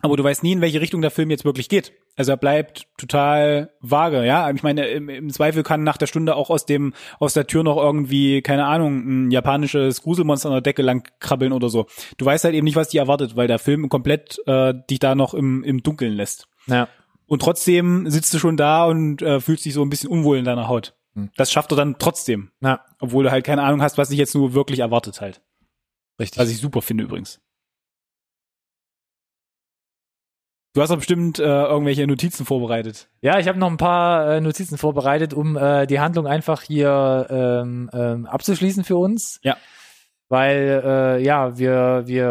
aber 0.00 0.16
du 0.16 0.22
weißt 0.22 0.42
nie, 0.44 0.52
in 0.52 0.60
welche 0.60 0.80
Richtung 0.80 1.00
der 1.00 1.10
Film 1.10 1.30
jetzt 1.30 1.44
wirklich 1.44 1.68
geht. 1.68 1.92
Also 2.14 2.32
er 2.32 2.36
bleibt 2.36 2.86
total 2.98 3.70
vage, 3.80 4.24
ja. 4.24 4.50
Ich 4.50 4.62
meine, 4.64 4.86
im, 4.88 5.08
im 5.08 5.30
Zweifel 5.30 5.62
kann 5.62 5.84
nach 5.84 5.96
der 5.96 6.06
Stunde 6.08 6.34
auch 6.34 6.50
aus 6.50 6.66
dem, 6.66 6.92
aus 7.20 7.32
der 7.32 7.46
Tür 7.46 7.62
noch 7.62 7.76
irgendwie, 7.76 8.42
keine 8.42 8.66
Ahnung, 8.66 9.26
ein 9.26 9.30
japanisches 9.30 10.02
Gruselmonster 10.02 10.48
an 10.48 10.54
der 10.54 10.60
Decke 10.62 10.82
lang 10.82 11.06
krabbeln 11.20 11.52
oder 11.52 11.68
so. 11.68 11.86
Du 12.16 12.24
weißt 12.24 12.44
halt 12.44 12.54
eben 12.56 12.64
nicht, 12.64 12.74
was 12.76 12.88
dich 12.88 12.98
erwartet, 12.98 13.36
weil 13.36 13.46
der 13.46 13.60
Film 13.60 13.88
komplett 13.88 14.40
äh, 14.46 14.74
dich 14.90 14.98
da 14.98 15.14
noch 15.14 15.32
im, 15.32 15.62
im 15.62 15.82
Dunkeln 15.84 16.12
lässt. 16.14 16.48
Ja. 16.66 16.88
Und 17.28 17.42
trotzdem 17.42 18.08
sitzt 18.10 18.32
du 18.32 18.38
schon 18.38 18.56
da 18.56 18.86
und 18.86 19.22
äh, 19.22 19.40
fühlst 19.40 19.64
dich 19.64 19.74
so 19.74 19.82
ein 19.82 19.90
bisschen 19.90 20.10
unwohl 20.10 20.38
in 20.38 20.44
deiner 20.44 20.66
Haut. 20.66 20.96
Hm. 21.14 21.30
Das 21.36 21.52
schafft 21.52 21.70
er 21.72 21.76
dann 21.76 21.98
trotzdem. 21.98 22.50
Ja. 22.60 22.84
Obwohl 22.98 23.24
du 23.24 23.30
halt 23.30 23.44
keine 23.44 23.62
Ahnung 23.62 23.82
hast, 23.82 23.98
was 23.98 24.08
dich 24.08 24.18
jetzt 24.18 24.34
nur 24.34 24.54
wirklich 24.54 24.80
erwartet 24.80 25.20
halt. 25.20 25.42
Richtig. 26.18 26.40
Was 26.40 26.50
ich 26.50 26.58
super 26.58 26.82
finde 26.82 27.04
übrigens. 27.04 27.40
Du 30.74 30.82
hast 30.82 30.90
doch 30.90 30.96
bestimmt 30.96 31.38
äh, 31.38 31.42
irgendwelche 31.42 32.06
Notizen 32.06 32.46
vorbereitet. 32.46 33.08
Ja, 33.20 33.38
ich 33.38 33.48
habe 33.48 33.58
noch 33.58 33.70
ein 33.70 33.78
paar 33.78 34.36
äh, 34.36 34.40
Notizen 34.40 34.78
vorbereitet, 34.78 35.34
um 35.34 35.56
äh, 35.56 35.86
die 35.86 36.00
Handlung 36.00 36.26
einfach 36.26 36.62
hier 36.62 37.26
ähm, 37.30 37.90
ähm, 37.92 38.26
abzuschließen 38.26 38.84
für 38.84 38.96
uns. 38.96 39.40
Ja. 39.42 39.56
Weil 40.30 40.82
äh, 40.84 41.22
ja, 41.24 41.56
wir 41.58 42.02
wir 42.06 42.24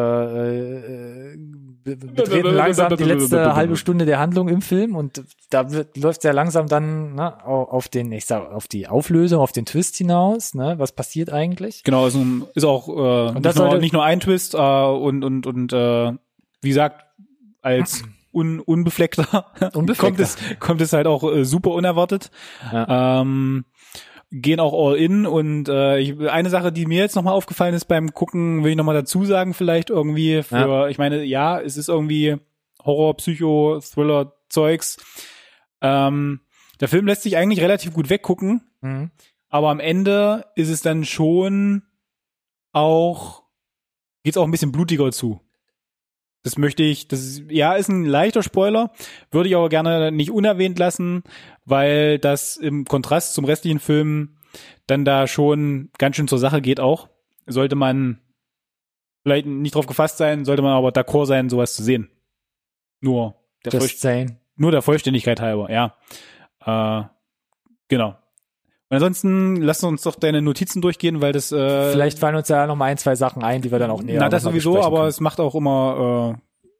äh, 1.34 1.38
be- 1.84 1.96
betreten 1.96 2.54
langsam 2.54 2.96
die 2.96 3.04
letzte 3.04 3.56
halbe 3.56 3.76
Stunde 3.76 4.06
der 4.06 4.20
Handlung 4.20 4.50
im 4.50 4.62
Film 4.62 4.96
und 4.96 5.24
da 5.50 5.72
wird, 5.72 5.98
läuft 5.98 6.22
sehr 6.22 6.34
langsam 6.34 6.68
dann 6.68 7.16
ne, 7.16 7.44
au- 7.46 7.64
auf 7.64 7.88
den, 7.88 8.12
ich 8.12 8.26
sag, 8.26 8.52
auf 8.52 8.68
die 8.68 8.88
Auflösung, 8.88 9.40
auf 9.40 9.52
den 9.52 9.66
Twist 9.66 9.96
hinaus. 9.96 10.54
Ne, 10.54 10.76
was 10.78 10.92
passiert 10.92 11.32
eigentlich? 11.34 11.84
Genau, 11.84 12.06
ist, 12.06 12.16
ein, 12.16 12.44
ist 12.54 12.66
auch 12.66 12.88
äh, 12.88 12.92
Und 13.36 13.44
das 13.46 13.56
nicht, 13.56 13.66
nur, 13.66 13.78
nicht 13.80 13.94
nur 13.94 14.04
ein 14.04 14.20
Twist 14.20 14.54
äh, 14.54 14.58
und 14.58 15.24
und 15.24 15.48
und 15.48 15.74
äh, 15.74 16.12
wie 16.62 16.70
gesagt 16.70 17.04
als 17.64 18.04
un, 18.32 18.60
unbefleckter, 18.60 19.46
Unbefleckter. 19.74 19.96
kommt 19.96 20.20
es 20.20 20.38
kommt 20.60 20.82
es 20.82 20.94
halt 20.94 21.08
auch 21.08 21.24
äh, 21.24 21.44
super 21.46 21.72
unerwartet. 21.72 22.30
Ähm, 22.72 23.66
gehen 24.32 24.60
auch 24.60 24.74
all 24.74 24.98
in 24.98 25.26
und 25.26 25.70
äh, 25.70 26.00
ich, 26.00 26.20
eine 26.30 26.50
Sache, 26.50 26.72
die 26.74 26.86
mir 26.86 27.00
jetzt 27.00 27.16
nochmal 27.16 27.34
aufgefallen 27.34 27.74
ist 27.74 27.86
beim 27.86 28.14
Gucken, 28.14 28.64
will 28.64 28.72
ich 28.72 28.78
nochmal 28.78 28.96
dazu 28.96 29.24
sagen, 29.26 29.54
vielleicht 29.54 29.90
irgendwie 29.90 30.44
für, 30.44 30.90
ich 30.90 30.98
meine, 30.98 31.24
ja, 31.24 31.60
es 31.62 31.78
ist 31.78 31.88
irgendwie 31.90 32.36
Horror, 32.84 33.16
Psycho, 33.18 33.80
Thriller, 33.82 34.34
Zeugs. 34.50 34.98
Ähm, 35.82 36.42
der 36.80 36.88
Film 36.90 37.08
lässt 37.08 37.24
sich 37.24 37.38
eigentlich 37.38 37.62
relativ 37.62 37.94
gut 37.94 38.10
weggucken, 38.10 38.62
Mhm. 38.82 39.12
aber 39.50 39.70
am 39.70 39.80
Ende 39.80 40.46
ist 40.56 40.70
es 40.70 40.82
dann 40.82 41.06
schon 41.06 41.84
auch, 42.74 43.44
geht's 44.24 44.38
auch 44.38 44.44
ein 44.44 44.52
bisschen 44.52 44.72
blutiger 44.72 45.12
zu. 45.12 45.42
Das 46.48 46.58
möchte 46.58 46.82
ich, 46.82 47.10
das 47.10 47.20
ist, 47.20 47.52
ja, 47.52 47.74
ist 47.74 47.90
ein 47.90 48.06
leichter 48.06 48.42
Spoiler, 48.42 48.94
würde 49.32 49.50
ich 49.50 49.56
aber 49.58 49.68
gerne 49.68 50.14
nicht 50.14 50.32
unerwähnt 50.32 50.80
lassen, 50.80 51.24
weil 51.66 52.20
das 52.20 52.56
im 52.56 52.86
Kontrast 52.86 53.34
zum 53.34 53.44
restlichen 53.44 53.82
Film 53.82 54.38
dann 54.86 55.04
da 55.04 55.28
schon 55.28 55.90
ganz 55.98 56.16
schön 56.16 56.30
zur 56.30 56.40
Sache 56.40 56.62
geht 56.62 56.80
auch. 56.80 57.10
Sollte 57.48 57.76
man 57.76 58.22
vielleicht 59.24 59.46
nicht 59.46 59.76
drauf 59.76 59.88
gefasst 59.88 60.18
sein, 60.18 60.46
sollte 60.46 60.62
man 60.62 60.72
aber 60.72 60.88
d'accord 60.92 61.26
sein, 61.26 61.50
sowas 61.50 61.76
zu 61.76 61.84
sehen. 61.84 62.10
Nur 63.02 63.36
der, 63.66 63.74
Voll, 63.74 63.82
Just 63.82 64.00
saying. 64.00 64.38
nur 64.56 64.72
der 64.72 64.82
Vollständigkeit 64.82 65.42
halber, 65.42 65.70
ja. 65.70 65.98
Äh, 66.66 67.08
genau. 67.90 68.16
Und 68.90 68.96
ansonsten 68.96 69.58
lass 69.58 69.84
uns 69.84 70.04
doch 70.04 70.16
deine 70.16 70.42
Notizen 70.42 70.82
durchgehen, 70.82 71.22
weil 71.22 71.34
das 71.34 71.52
äh, 71.52 71.92
Vielleicht 71.92 72.20
fallen 72.20 72.36
uns 72.36 72.48
ja 72.48 72.66
noch 72.68 72.76
mal 72.76 72.86
ein, 72.86 72.98
zwei 72.98 73.16
Sachen 73.16 73.44
ein, 73.44 73.62
die 73.62 73.72
wir 73.72 73.80
dann 73.80 73.92
auch 73.92 74.02
näher 74.02 74.20
na 74.20 74.30
das 74.30 74.44
mal 74.44 74.52
sowieso, 74.52 74.82
aber 74.82 74.98
können. 74.98 75.10
es 75.10 75.20
macht 75.20 75.40
auch 75.40 75.56
immer 75.56 76.38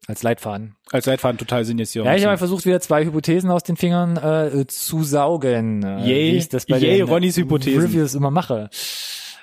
als 0.08 0.22
Leitfaden. 0.22 0.74
äh, 0.90 0.96
als 0.96 1.06
Leitfaden 1.06 1.36
total 1.38 1.64
Sinn 1.66 1.78
jetzt 1.78 1.92
hier. 1.92 2.02
Ja, 2.04 2.14
ich 2.14 2.24
habe 2.24 2.38
versucht, 2.38 2.64
wieder 2.64 2.80
zwei 2.80 3.04
Hypothesen 3.04 3.50
aus 3.50 3.62
den 3.62 3.76
Fingern 3.76 4.16
äh, 4.16 4.66
zu 4.66 5.04
saugen. 5.04 5.82
Äh, 5.82 6.06
Yay. 6.06 6.32
wie 6.32 6.36
ich 6.38 6.48
das 6.48 6.64
bei 6.64 6.78
Yay, 6.78 6.98
den 6.98 7.08
Ronnys 7.08 7.36
Hypothesen. 7.36 7.82
Reviews 7.82 8.14
immer 8.14 8.30
mache. 8.30 8.70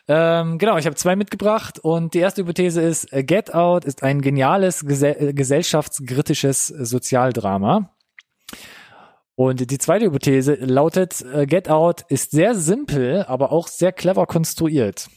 Ähm, 0.07 0.57
genau, 0.57 0.77
ich 0.77 0.85
habe 0.85 0.95
zwei 0.95 1.15
mitgebracht 1.15 1.79
und 1.79 2.13
die 2.13 2.19
erste 2.19 2.41
Hypothese 2.41 2.81
ist, 2.81 3.11
äh, 3.13 3.23
Get 3.23 3.53
Out 3.53 3.85
ist 3.85 4.03
ein 4.03 4.21
geniales 4.21 4.85
gesell 4.85 5.15
äh, 5.19 5.33
gesellschaftskritisches 5.33 6.67
Sozialdrama. 6.67 7.89
Und 9.35 9.69
die 9.69 9.77
zweite 9.77 10.05
Hypothese 10.05 10.55
lautet, 10.55 11.21
äh, 11.21 11.45
Get 11.45 11.69
Out 11.69 12.03
ist 12.07 12.31
sehr 12.31 12.55
simpel, 12.55 13.23
aber 13.23 13.51
auch 13.51 13.67
sehr 13.67 13.91
clever 13.91 14.25
konstruiert. 14.27 15.09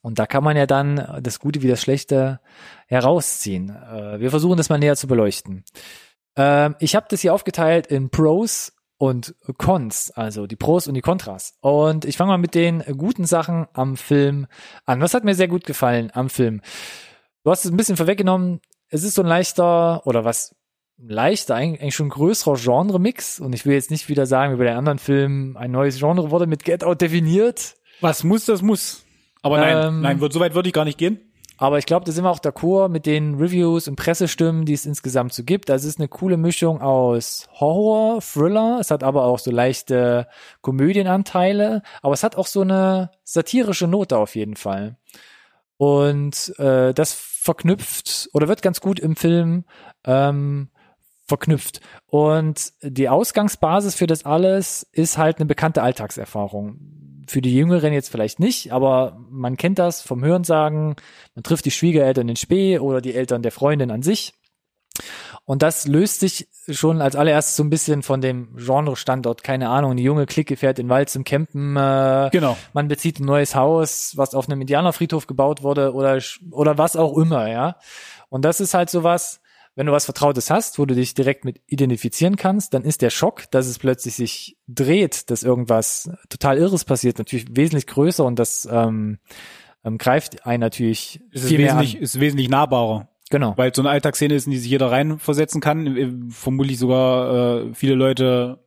Und 0.00 0.18
da 0.18 0.26
kann 0.26 0.44
man 0.44 0.56
ja 0.56 0.66
dann 0.66 1.20
das 1.20 1.40
Gute 1.40 1.62
wie 1.62 1.68
das 1.68 1.82
Schlechte 1.82 2.40
herausziehen. 2.86 3.70
Äh, 3.70 4.20
wir 4.20 4.30
versuchen 4.30 4.56
das 4.56 4.68
mal 4.68 4.78
näher 4.78 4.96
zu 4.96 5.08
beleuchten. 5.08 5.64
Ähm, 6.36 6.76
ich 6.78 6.94
habe 6.94 7.06
das 7.10 7.20
hier 7.20 7.34
aufgeteilt 7.34 7.88
in 7.88 8.10
Pros 8.10 8.72
und 8.96 9.34
Cons, 9.56 10.10
also 10.10 10.46
die 10.46 10.56
Pros 10.56 10.86
und 10.86 10.94
die 10.94 11.00
Kontras. 11.00 11.54
Und 11.60 12.04
ich 12.04 12.16
fange 12.16 12.32
mal 12.32 12.38
mit 12.38 12.54
den 12.54 12.84
guten 12.96 13.24
Sachen 13.24 13.66
am 13.72 13.96
Film 13.96 14.46
an. 14.84 15.00
Was 15.00 15.14
hat 15.14 15.24
mir 15.24 15.34
sehr 15.34 15.48
gut 15.48 15.64
gefallen 15.64 16.10
am 16.12 16.30
Film? 16.30 16.60
Du 17.42 17.50
hast 17.50 17.64
es 17.64 17.70
ein 17.70 17.76
bisschen 17.76 17.96
vorweggenommen. 17.96 18.60
Es 18.88 19.02
ist 19.02 19.14
so 19.14 19.22
ein 19.22 19.28
leichter 19.28 20.06
oder 20.06 20.24
was 20.24 20.54
leichter, 21.02 21.54
eigentlich 21.54 21.94
schon 21.94 22.08
größerer 22.08 22.56
Genre-Mix. 22.56 23.40
Und 23.40 23.54
ich 23.54 23.66
will 23.66 23.74
jetzt 23.74 23.90
nicht 23.90 24.08
wieder 24.08 24.26
sagen, 24.26 24.54
wie 24.54 24.58
bei 24.58 24.64
den 24.64 24.76
anderen 24.76 24.98
Filmen 24.98 25.56
ein 25.56 25.70
neues 25.70 25.98
Genre 25.98 26.30
wurde 26.30 26.46
mit 26.46 26.64
Get 26.64 26.84
Out 26.84 27.00
definiert. 27.00 27.76
Was 28.00 28.24
muss, 28.24 28.46
das 28.46 28.62
muss. 28.62 29.04
Aber 29.42 29.58
nein, 29.58 29.86
Ähm, 29.86 30.00
nein, 30.02 30.20
wird, 30.20 30.32
so 30.32 30.40
weit 30.40 30.54
würde 30.54 30.68
ich 30.68 30.74
gar 30.74 30.84
nicht 30.84 30.98
gehen. 30.98 31.20
Aber 31.60 31.76
ich 31.76 31.84
glaube, 31.84 32.06
da 32.06 32.12
sind 32.12 32.24
wir 32.24 32.30
auch 32.30 32.38
d'accord 32.38 32.88
mit 32.88 33.04
den 33.04 33.34
Reviews 33.34 33.86
und 33.86 33.96
Pressestimmen, 33.96 34.64
die 34.64 34.72
es 34.72 34.86
insgesamt 34.86 35.34
so 35.34 35.44
gibt. 35.44 35.70
Also 35.70 35.86
es 35.86 35.94
ist 35.94 36.00
eine 36.00 36.08
coole 36.08 36.38
Mischung 36.38 36.80
aus 36.80 37.48
Horror, 37.52 38.22
Thriller, 38.22 38.78
es 38.80 38.90
hat 38.90 39.02
aber 39.02 39.24
auch 39.24 39.38
so 39.38 39.50
leichte 39.50 40.26
Komödienanteile, 40.62 41.82
aber 42.00 42.14
es 42.14 42.22
hat 42.22 42.36
auch 42.36 42.46
so 42.46 42.62
eine 42.62 43.10
satirische 43.24 43.86
Note 43.86 44.16
auf 44.16 44.36
jeden 44.36 44.56
Fall. 44.56 44.96
Und 45.76 46.54
äh, 46.58 46.94
das 46.94 47.12
verknüpft 47.12 48.30
oder 48.32 48.48
wird 48.48 48.62
ganz 48.62 48.80
gut 48.80 48.98
im 48.98 49.14
Film 49.14 49.64
ähm, 50.04 50.70
verknüpft. 51.30 51.80
Und 52.06 52.72
die 52.82 53.08
Ausgangsbasis 53.08 53.94
für 53.94 54.06
das 54.06 54.26
alles 54.26 54.86
ist 54.92 55.16
halt 55.16 55.38
eine 55.38 55.46
bekannte 55.46 55.82
Alltagserfahrung. 55.82 56.78
Für 57.26 57.40
die 57.40 57.54
Jüngeren 57.54 57.92
jetzt 57.92 58.10
vielleicht 58.10 58.40
nicht, 58.40 58.72
aber 58.72 59.18
man 59.30 59.56
kennt 59.56 59.78
das 59.78 60.02
vom 60.02 60.22
Hörensagen. 60.24 60.96
Man 61.34 61.42
trifft 61.44 61.64
die 61.64 61.70
Schwiegereltern 61.70 62.28
in 62.28 62.36
Spee 62.36 62.78
oder 62.78 63.00
die 63.00 63.14
Eltern 63.14 63.42
der 63.42 63.52
Freundin 63.52 63.90
an 63.90 64.02
sich. 64.02 64.34
Und 65.44 65.62
das 65.62 65.86
löst 65.86 66.20
sich 66.20 66.48
schon 66.68 67.00
als 67.00 67.16
allererstes 67.16 67.56
so 67.56 67.62
ein 67.62 67.70
bisschen 67.70 68.02
von 68.02 68.20
dem 68.20 68.56
Genre-Standort, 68.56 69.42
keine 69.42 69.68
Ahnung, 69.68 69.96
die 69.96 70.02
junge 70.02 70.26
Clique 70.26 70.56
fährt 70.56 70.78
in 70.78 70.86
den 70.86 70.90
Wald 70.90 71.08
zum 71.08 71.24
Campen, 71.24 71.76
äh, 71.76 72.28
Genau. 72.32 72.56
man 72.72 72.88
bezieht 72.88 73.18
ein 73.20 73.24
neues 73.24 73.54
Haus, 73.54 74.12
was 74.16 74.34
auf 74.34 74.48
einem 74.48 74.60
Indianerfriedhof 74.60 75.26
gebaut 75.26 75.62
wurde 75.62 75.94
oder, 75.94 76.18
oder 76.50 76.78
was 76.78 76.96
auch 76.96 77.16
immer, 77.16 77.48
ja. 77.48 77.76
Und 78.28 78.44
das 78.44 78.60
ist 78.60 78.74
halt 78.74 78.90
sowas, 78.90 79.39
wenn 79.76 79.86
du 79.86 79.92
was 79.92 80.04
Vertrautes 80.04 80.50
hast, 80.50 80.78
wo 80.78 80.86
du 80.86 80.94
dich 80.94 81.14
direkt 81.14 81.44
mit 81.44 81.60
identifizieren 81.66 82.36
kannst, 82.36 82.74
dann 82.74 82.82
ist 82.82 83.02
der 83.02 83.10
Schock, 83.10 83.50
dass 83.50 83.66
es 83.66 83.78
plötzlich 83.78 84.14
sich 84.14 84.56
dreht, 84.66 85.30
dass 85.30 85.42
irgendwas 85.42 86.10
total 86.28 86.58
Irres 86.58 86.84
passiert, 86.84 87.18
natürlich 87.18 87.46
wesentlich 87.50 87.86
größer 87.86 88.24
und 88.24 88.38
das 88.38 88.68
ähm, 88.70 89.18
ähm, 89.84 89.98
greift 89.98 90.44
einen 90.46 90.60
natürlich 90.60 91.20
Es 91.32 91.42
ist 91.42 91.48
viel 91.48 91.58
mehr 91.58 91.68
wesentlich, 91.68 91.96
an. 91.96 92.02
ist 92.02 92.20
wesentlich 92.20 92.48
nahbarer. 92.48 93.08
Genau. 93.30 93.56
Weil 93.56 93.70
es 93.70 93.76
so 93.76 93.82
eine 93.82 93.90
Alltagsszene 93.90 94.34
ist, 94.34 94.46
in 94.46 94.52
die 94.52 94.58
sich 94.58 94.70
jeder 94.70 94.90
reinversetzen 94.90 95.60
kann. 95.60 96.30
Vermutlich 96.30 96.78
sogar 96.78 97.68
äh, 97.68 97.74
viele 97.74 97.94
Leute 97.94 98.58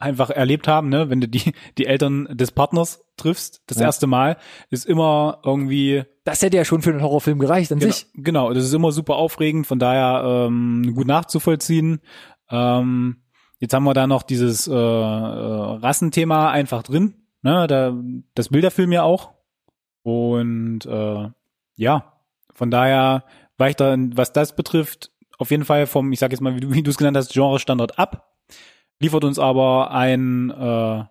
einfach 0.00 0.30
erlebt 0.30 0.66
haben, 0.68 0.88
ne? 0.88 1.10
wenn 1.10 1.20
du 1.20 1.28
die, 1.28 1.52
die 1.78 1.86
Eltern 1.86 2.26
des 2.30 2.50
Partners 2.52 3.02
triffst, 3.16 3.62
das 3.66 3.78
Ja. 3.78 3.84
erste 3.86 4.06
Mal, 4.06 4.36
ist 4.70 4.86
immer 4.86 5.40
irgendwie 5.44 6.04
Das 6.24 6.42
hätte 6.42 6.56
ja 6.56 6.64
schon 6.64 6.82
für 6.82 6.90
einen 6.90 7.02
Horrorfilm 7.02 7.38
gereicht 7.38 7.70
an 7.72 7.78
Genau, 7.78 7.92
sich. 7.92 8.06
genau, 8.14 8.52
das 8.52 8.64
ist 8.64 8.72
immer 8.74 8.92
super 8.92 9.16
aufregend, 9.16 9.66
von 9.66 9.78
daher 9.78 10.46
ähm, 10.46 10.92
gut 10.94 11.06
nachzuvollziehen. 11.06 12.00
Ähm, 12.50 13.22
jetzt 13.58 13.74
haben 13.74 13.84
wir 13.84 13.94
da 13.94 14.06
noch 14.06 14.22
dieses 14.22 14.66
äh, 14.66 14.72
äh, 14.72 14.76
Rassenthema 14.76 16.50
einfach 16.50 16.82
drin. 16.82 17.14
Ne, 17.42 17.66
da, 17.66 17.94
das 18.34 18.52
will 18.52 18.60
der 18.60 18.70
Film 18.70 18.92
ja 18.92 19.02
auch. 19.02 19.30
Und 20.02 20.84
äh, 20.86 21.28
ja, 21.76 22.12
von 22.54 22.70
daher 22.70 23.24
weicht 23.56 23.80
er, 23.80 23.96
was 24.14 24.32
das 24.32 24.54
betrifft, 24.56 25.10
auf 25.38 25.50
jeden 25.50 25.64
Fall 25.64 25.86
vom, 25.86 26.12
ich 26.12 26.18
sag 26.18 26.32
jetzt 26.32 26.40
mal, 26.40 26.54
wie 26.56 26.60
du 26.60 26.72
wie 26.72 26.82
du 26.82 26.90
es 26.90 26.98
genannt 26.98 27.16
hast, 27.16 27.32
Genre-Standard 27.32 27.98
ab, 27.98 28.29
liefert 29.00 29.24
uns 29.24 29.38
aber 29.38 29.90
ein 29.90 30.50
äh, 30.50 31.04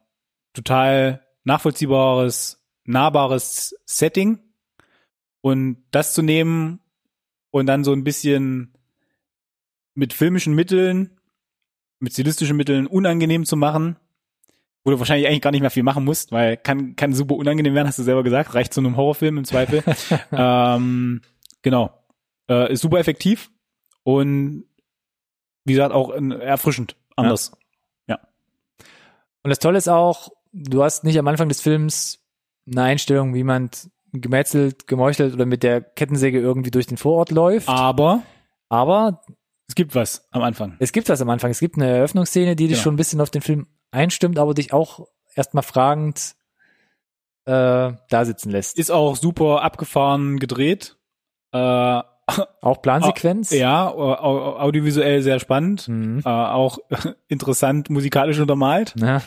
total 0.54 1.26
nachvollziehbares, 1.44 2.64
nahbares 2.86 3.76
Setting. 3.86 4.40
Und 5.42 5.84
das 5.92 6.14
zu 6.14 6.22
nehmen 6.22 6.80
und 7.52 7.66
dann 7.66 7.84
so 7.84 7.94
ein 7.94 8.04
bisschen 8.04 8.74
mit 9.94 10.14
filmischen 10.14 10.54
Mitteln, 10.54 11.18
mit 12.00 12.14
stilistischen 12.14 12.58
Mitteln 12.58 12.88
unangenehm 12.88 13.46
zu 13.46 13.56
machen, 13.56 13.98
wo 14.84 14.92
du 14.92 15.00
wahrscheinlich 15.00 15.28
eigentlich 15.28 15.42
gar 15.42 15.52
nicht 15.52 15.62
mehr 15.62 15.70
viel 15.70 15.84
machen 15.84 16.04
musst, 16.04 16.32
weil 16.32 16.58
kann, 16.58 16.96
kann 16.96 17.14
super 17.14 17.36
unangenehm 17.36 17.74
werden, 17.74 17.88
hast 17.88 18.00
du 18.00 18.04
selber 18.04 18.24
gesagt, 18.24 18.54
reicht 18.54 18.74
zu 18.74 18.82
einem 18.82 18.98
Horrorfilm 18.98 19.38
im 19.38 19.46
Zweifel. 19.46 19.84
ähm, 20.32 21.22
genau. 21.62 21.94
Äh, 22.50 22.74
ist 22.74 22.82
super 22.82 23.00
effektiv 23.00 23.52
und 24.04 24.66
wie 25.66 25.74
gesagt 25.74 25.94
auch 25.94 26.12
äh, 26.12 26.40
erfrischend. 26.40 26.96
anders. 27.16 27.54
Und 29.44 29.50
das 29.50 29.60
Tolle 29.60 29.78
ist 29.78 29.88
auch, 29.88 30.30
du 30.52 30.84
hast 30.84 31.04
nicht 31.04 31.18
am 31.20 31.28
Anfang 31.28 31.50
des 31.50 31.62
Films 31.62 32.20
eine 32.70 32.84
Einstellung, 32.84 33.34
wie 33.34 33.44
man 33.44 33.70
gemetzelt, 34.12 34.88
gemeuchelt 34.88 35.34
oder 35.34 35.46
mit 35.46 35.64
der 35.64 35.82
Kettensäge 35.82 36.40
irgendwie 36.40 36.72
durch 36.72 36.88
den 36.88 36.98
Vorort 36.98 37.32
läuft. 37.32 37.70
Aber 37.70 38.24
Aber 38.70 39.22
es 39.68 39.76
gibt 39.76 39.96
was 39.96 40.28
am 40.32 40.42
Anfang. 40.42 40.76
es 40.80 40.92
gibt 40.92 41.10
was 41.10 41.22
am 41.22 41.30
Anfang. 41.30 41.52
Es 41.52 41.60
gibt 41.60 41.76
eine 41.78 41.88
Eröffnungsszene, 41.88 42.56
die 42.56 42.68
dich 42.68 42.78
Genau. 42.78 42.84
schon 42.84 42.94
ein 42.96 42.98
bisschen 42.98 43.22
auf 43.22 43.30
den 43.30 43.42
Film 43.42 43.68
einstimmt, 43.92 44.38
aber 44.40 44.54
dich 44.54 44.74
auch 44.74 45.08
erstmal 45.36 45.64
fragend 45.64 46.36
äh, 47.46 47.94
da 48.10 48.26
sitzen 48.26 48.52
lässt. 48.52 48.78
Ist 48.78 48.92
auch 48.92 49.16
super 49.16 49.62
abgefahren 49.64 50.40
gedreht. 50.40 50.98
Äh, 51.52 52.02
Auch 52.62 52.82
Plansequenz. 52.82 53.52
ja, 53.52 53.90
au- 53.90 54.14
au- 54.16 54.58
audiovisuell 54.60 55.22
sehr 55.22 55.40
spannend. 55.40 55.88
Mhm. 55.88 56.22
Äh, 56.26 56.30
auch 56.30 56.80
interessant 57.28 57.90
musikalisch 57.90 58.40
untermalt. 58.40 58.94
Ja. 58.98 59.22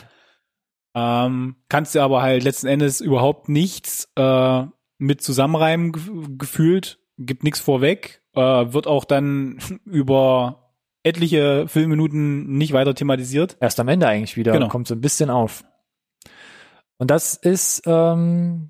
Ähm, 0.95 1.55
kannst 1.69 1.95
du 1.95 2.01
aber 2.01 2.21
halt 2.21 2.43
letzten 2.43 2.67
Endes 2.67 3.01
überhaupt 3.01 3.49
nichts 3.49 4.09
äh, 4.15 4.63
mit 4.99 5.21
zusammenreimen 5.21 5.91
gef- 5.91 6.37
gefühlt, 6.37 6.99
gibt 7.17 7.43
nichts 7.43 7.59
vorweg, 7.59 8.21
äh, 8.35 8.39
wird 8.41 8.85
auch 8.87 9.05
dann 9.05 9.57
über 9.85 10.71
etliche 11.03 11.67
Filmminuten 11.67 12.57
nicht 12.57 12.73
weiter 12.73 12.93
thematisiert. 12.95 13.57
Erst 13.59 13.79
am 13.79 13.87
Ende 13.87 14.07
eigentlich 14.07 14.37
wieder. 14.37 14.51
Genau. 14.53 14.67
Kommt 14.69 14.87
so 14.87 14.93
ein 14.95 15.01
bisschen 15.01 15.29
auf. 15.29 15.63
Und 16.97 17.09
das 17.11 17.33
ist, 17.33 17.81
ähm, 17.87 18.69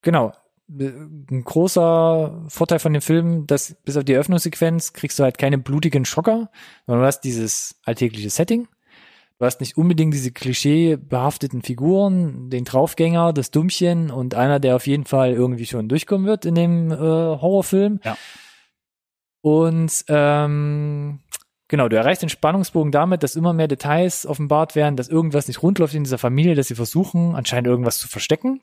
genau, 0.00 0.32
ein 0.68 1.42
großer 1.44 2.44
Vorteil 2.48 2.78
von 2.78 2.92
dem 2.92 3.02
Film, 3.02 3.46
dass 3.46 3.76
bis 3.84 3.96
auf 3.96 4.04
die 4.04 4.14
Eröffnungssequenz 4.14 4.92
kriegst 4.92 5.18
du 5.18 5.22
halt 5.22 5.38
keine 5.38 5.58
blutigen 5.58 6.04
Schocker, 6.04 6.50
sondern 6.86 7.02
du 7.02 7.06
hast 7.06 7.20
dieses 7.20 7.80
alltägliche 7.84 8.30
Setting. 8.30 8.68
Du 9.38 9.44
hast 9.44 9.60
nicht 9.60 9.76
unbedingt 9.76 10.14
diese 10.14 10.30
klischeebehafteten 10.30 11.62
Figuren, 11.62 12.50
den 12.50 12.64
Draufgänger, 12.64 13.32
das 13.32 13.50
Dummchen 13.50 14.10
und 14.10 14.34
einer, 14.34 14.60
der 14.60 14.76
auf 14.76 14.86
jeden 14.86 15.04
Fall 15.04 15.32
irgendwie 15.32 15.66
schon 15.66 15.88
durchkommen 15.88 16.26
wird 16.26 16.44
in 16.46 16.54
dem 16.54 16.92
äh, 16.92 16.96
Horrorfilm. 16.96 18.00
Ja. 18.04 18.16
Und 19.42 20.04
ähm, 20.08 21.18
genau, 21.68 21.88
du 21.88 21.96
erreichst 21.96 22.22
den 22.22 22.28
Spannungsbogen 22.28 22.92
damit, 22.92 23.22
dass 23.22 23.36
immer 23.36 23.52
mehr 23.52 23.68
Details 23.68 24.24
offenbart 24.24 24.76
werden, 24.76 24.96
dass 24.96 25.08
irgendwas 25.08 25.48
nicht 25.48 25.62
rund 25.62 25.78
läuft 25.80 25.94
in 25.94 26.04
dieser 26.04 26.16
Familie, 26.16 26.54
dass 26.54 26.68
sie 26.68 26.76
versuchen, 26.76 27.34
anscheinend 27.34 27.66
irgendwas 27.66 27.98
zu 27.98 28.08
verstecken. 28.08 28.60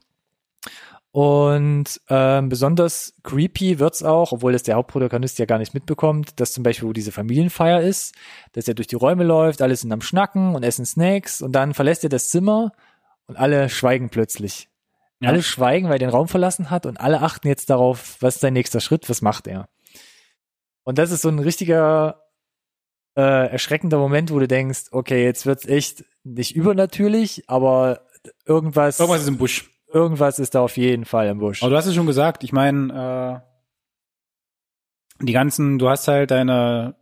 Und 1.13 1.99
ähm, 2.09 2.47
besonders 2.47 3.13
creepy 3.23 3.79
wird's 3.79 4.01
auch, 4.01 4.31
obwohl 4.31 4.53
das 4.53 4.63
der 4.63 4.75
Hauptprotagonist 4.75 5.39
ja 5.39 5.45
gar 5.45 5.57
nicht 5.57 5.73
mitbekommt, 5.73 6.39
dass 6.39 6.53
zum 6.53 6.63
Beispiel, 6.63 6.87
wo 6.87 6.93
diese 6.93 7.11
Familienfeier 7.11 7.81
ist, 7.81 8.15
dass 8.53 8.69
er 8.69 8.75
durch 8.75 8.87
die 8.87 8.95
Räume 8.95 9.25
läuft, 9.25 9.61
alle 9.61 9.75
sind 9.75 9.91
am 9.91 10.01
Schnacken 10.01 10.55
und 10.55 10.63
essen 10.63 10.85
Snacks 10.85 11.41
und 11.41 11.51
dann 11.51 11.73
verlässt 11.73 12.03
er 12.03 12.09
das 12.09 12.29
Zimmer 12.29 12.71
und 13.27 13.35
alle 13.35 13.67
schweigen 13.69 14.09
plötzlich. 14.09 14.69
Ja. 15.19 15.29
Alle 15.29 15.43
schweigen, 15.43 15.87
weil 15.87 15.95
er 15.95 15.99
den 15.99 16.09
Raum 16.09 16.29
verlassen 16.29 16.69
hat 16.69 16.85
und 16.85 16.99
alle 16.99 17.21
achten 17.21 17.47
jetzt 17.47 17.69
darauf, 17.69 18.17
was 18.21 18.35
ist 18.35 18.41
sein 18.41 18.53
nächster 18.53 18.79
Schritt, 18.79 19.09
was 19.09 19.21
macht 19.21 19.47
er. 19.47 19.67
Und 20.83 20.97
das 20.97 21.11
ist 21.11 21.21
so 21.21 21.29
ein 21.29 21.39
richtiger 21.39 22.23
äh, 23.17 23.51
erschreckender 23.51 23.97
Moment, 23.97 24.31
wo 24.31 24.39
du 24.39 24.47
denkst, 24.47 24.85
okay, 24.91 25.25
jetzt 25.25 25.45
wird's 25.45 25.65
echt 25.65 26.05
nicht 26.23 26.55
übernatürlich, 26.55 27.43
aber 27.47 28.07
irgendwas, 28.45 28.99
Irgendwas 28.99 29.21
ist 29.21 29.27
im 29.27 29.37
Busch. 29.37 29.69
Irgendwas 29.93 30.39
ist 30.39 30.55
da 30.55 30.61
auf 30.61 30.77
jeden 30.77 31.05
Fall 31.05 31.27
im 31.27 31.39
Busch. 31.39 31.61
Aber 31.61 31.71
du 31.71 31.77
hast 31.77 31.85
es 31.85 31.95
schon 31.95 32.07
gesagt, 32.07 32.43
ich 32.43 32.51
meine, 32.51 33.43
äh, 35.21 35.25
die 35.25 35.33
ganzen, 35.33 35.79
du 35.79 35.89
hast 35.89 36.07
halt 36.07 36.31
deine, 36.31 36.95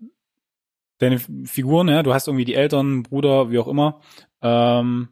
deine 0.98 1.20
Figuren, 1.20 1.88
ja, 1.88 2.04
du 2.04 2.14
hast 2.14 2.28
irgendwie 2.28 2.46
die 2.46 2.56
Eltern, 2.56 3.04
Bruder, 3.04 3.52
wie 3.52 3.60
auch 3.60 3.68
immer, 3.68 4.02
ähm, 4.42 5.10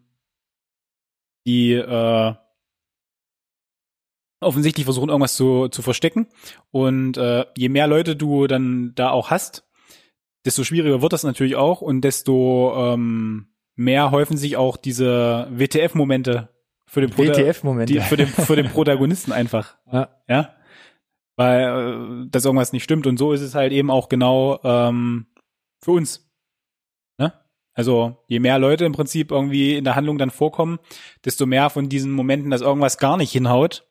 die 1.46 1.74
äh, 1.74 2.34
offensichtlich 4.40 4.86
versuchen, 4.86 5.10
irgendwas 5.10 5.36
zu, 5.36 5.70
zu 5.70 5.82
verstecken. 5.82 6.28
Und 6.72 7.18
äh, 7.18 7.46
je 7.56 7.70
mehr 7.70 7.88
Leute 7.88 8.16
du 8.16 8.48
dann 8.48 8.94
da 8.96 9.10
auch 9.10 9.30
hast, 9.30 9.66
desto 10.46 10.64
schwieriger 10.64 11.02
wird 11.02 11.14
das 11.14 11.24
natürlich 11.24 11.56
auch 11.56 11.82
und 11.82 12.02
desto 12.02 12.74
ähm, 12.94 13.48
mehr 13.76 14.12
häufen 14.12 14.38
sich 14.38 14.58
auch 14.58 14.78
diese 14.78 15.48
WTF-Momente 15.52 16.50
für 16.88 17.02
den 17.02 17.10
die, 17.86 18.00
für 18.00 18.18
den, 18.18 18.28
für 18.28 18.56
den 18.56 18.70
Protagonisten 18.70 19.32
einfach. 19.32 19.78
Ja. 19.92 20.10
Ja. 20.28 20.56
Weil, 21.36 21.62
äh, 21.62 22.30
dass 22.30 22.46
irgendwas 22.46 22.74
nicht 22.74 22.84
stimmt. 22.84 23.06
Und 23.06 23.18
so 23.18 23.32
ist 23.34 23.42
es 23.42 23.54
halt 23.54 23.72
eben 23.72 23.92
auch 23.92 24.10
genau 24.10 24.60
ähm, 24.64 25.28
für 25.84 25.92
uns. 25.92 26.28
Ne? 27.20 27.34
Also, 27.74 28.24
je 28.28 28.40
mehr 28.40 28.58
Leute 28.58 28.86
im 28.86 28.94
Prinzip 28.94 29.32
irgendwie 29.32 29.78
in 29.78 29.84
der 29.84 29.96
Handlung 29.96 30.18
dann 30.18 30.32
vorkommen, 30.32 30.80
desto 31.26 31.46
mehr 31.46 31.70
von 31.70 31.90
diesen 31.90 32.12
Momenten, 32.12 32.50
dass 32.50 32.62
irgendwas 32.62 32.98
gar 32.98 33.18
nicht 33.18 33.32
hinhaut, 33.32 33.88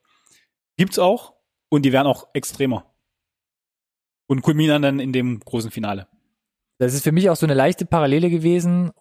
gibt's 0.77 0.99
auch. 0.99 1.35
Und 1.69 1.83
die 1.83 1.93
werden 1.93 2.07
auch 2.07 2.29
extremer. 2.33 2.95
Und 4.29 4.43
kulminieren 4.43 4.83
dann 4.83 5.01
in 5.01 5.13
dem 5.13 5.41
großen 5.41 5.71
Finale. 5.71 6.09
Das 6.79 6.95
ist 6.95 7.05
für 7.05 7.13
mich 7.13 7.31
auch 7.31 7.37
so 7.37 7.47
eine 7.47 7.55
leichte 7.55 7.87
Parallele 7.87 8.31
gewesen 8.31 8.93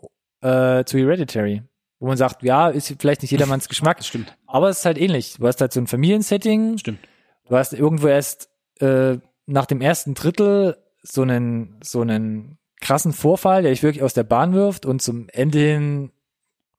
äh, 0.41 0.83
zu 0.85 0.97
Hereditary, 0.97 1.63
wo 1.99 2.07
man 2.07 2.17
sagt, 2.17 2.43
ja, 2.43 2.69
ist 2.69 2.93
vielleicht 2.99 3.21
nicht 3.21 3.31
jedermanns 3.31 3.69
Geschmack, 3.69 4.03
stimmt. 4.03 4.35
aber 4.47 4.69
es 4.69 4.79
ist 4.79 4.85
halt 4.85 4.97
ähnlich. 4.97 5.35
Du 5.39 5.47
hast 5.47 5.61
halt 5.61 5.71
so 5.73 5.79
ein 5.79 5.87
Familiensetting, 5.87 6.77
Stimmt. 6.77 6.99
du 7.47 7.55
hast 7.55 7.73
irgendwo 7.73 8.07
erst 8.07 8.49
äh, 8.79 9.17
nach 9.45 9.65
dem 9.65 9.81
ersten 9.81 10.13
Drittel 10.13 10.77
so 11.03 11.21
einen 11.21 11.79
so 11.83 12.01
einen 12.01 12.57
krassen 12.81 13.13
Vorfall, 13.13 13.61
der 13.61 13.71
dich 13.71 13.83
wirklich 13.83 14.03
aus 14.03 14.13
der 14.13 14.23
Bahn 14.23 14.53
wirft 14.53 14.85
und 14.85 15.01
zum 15.01 15.27
Ende 15.29 15.59
hin 15.59 16.11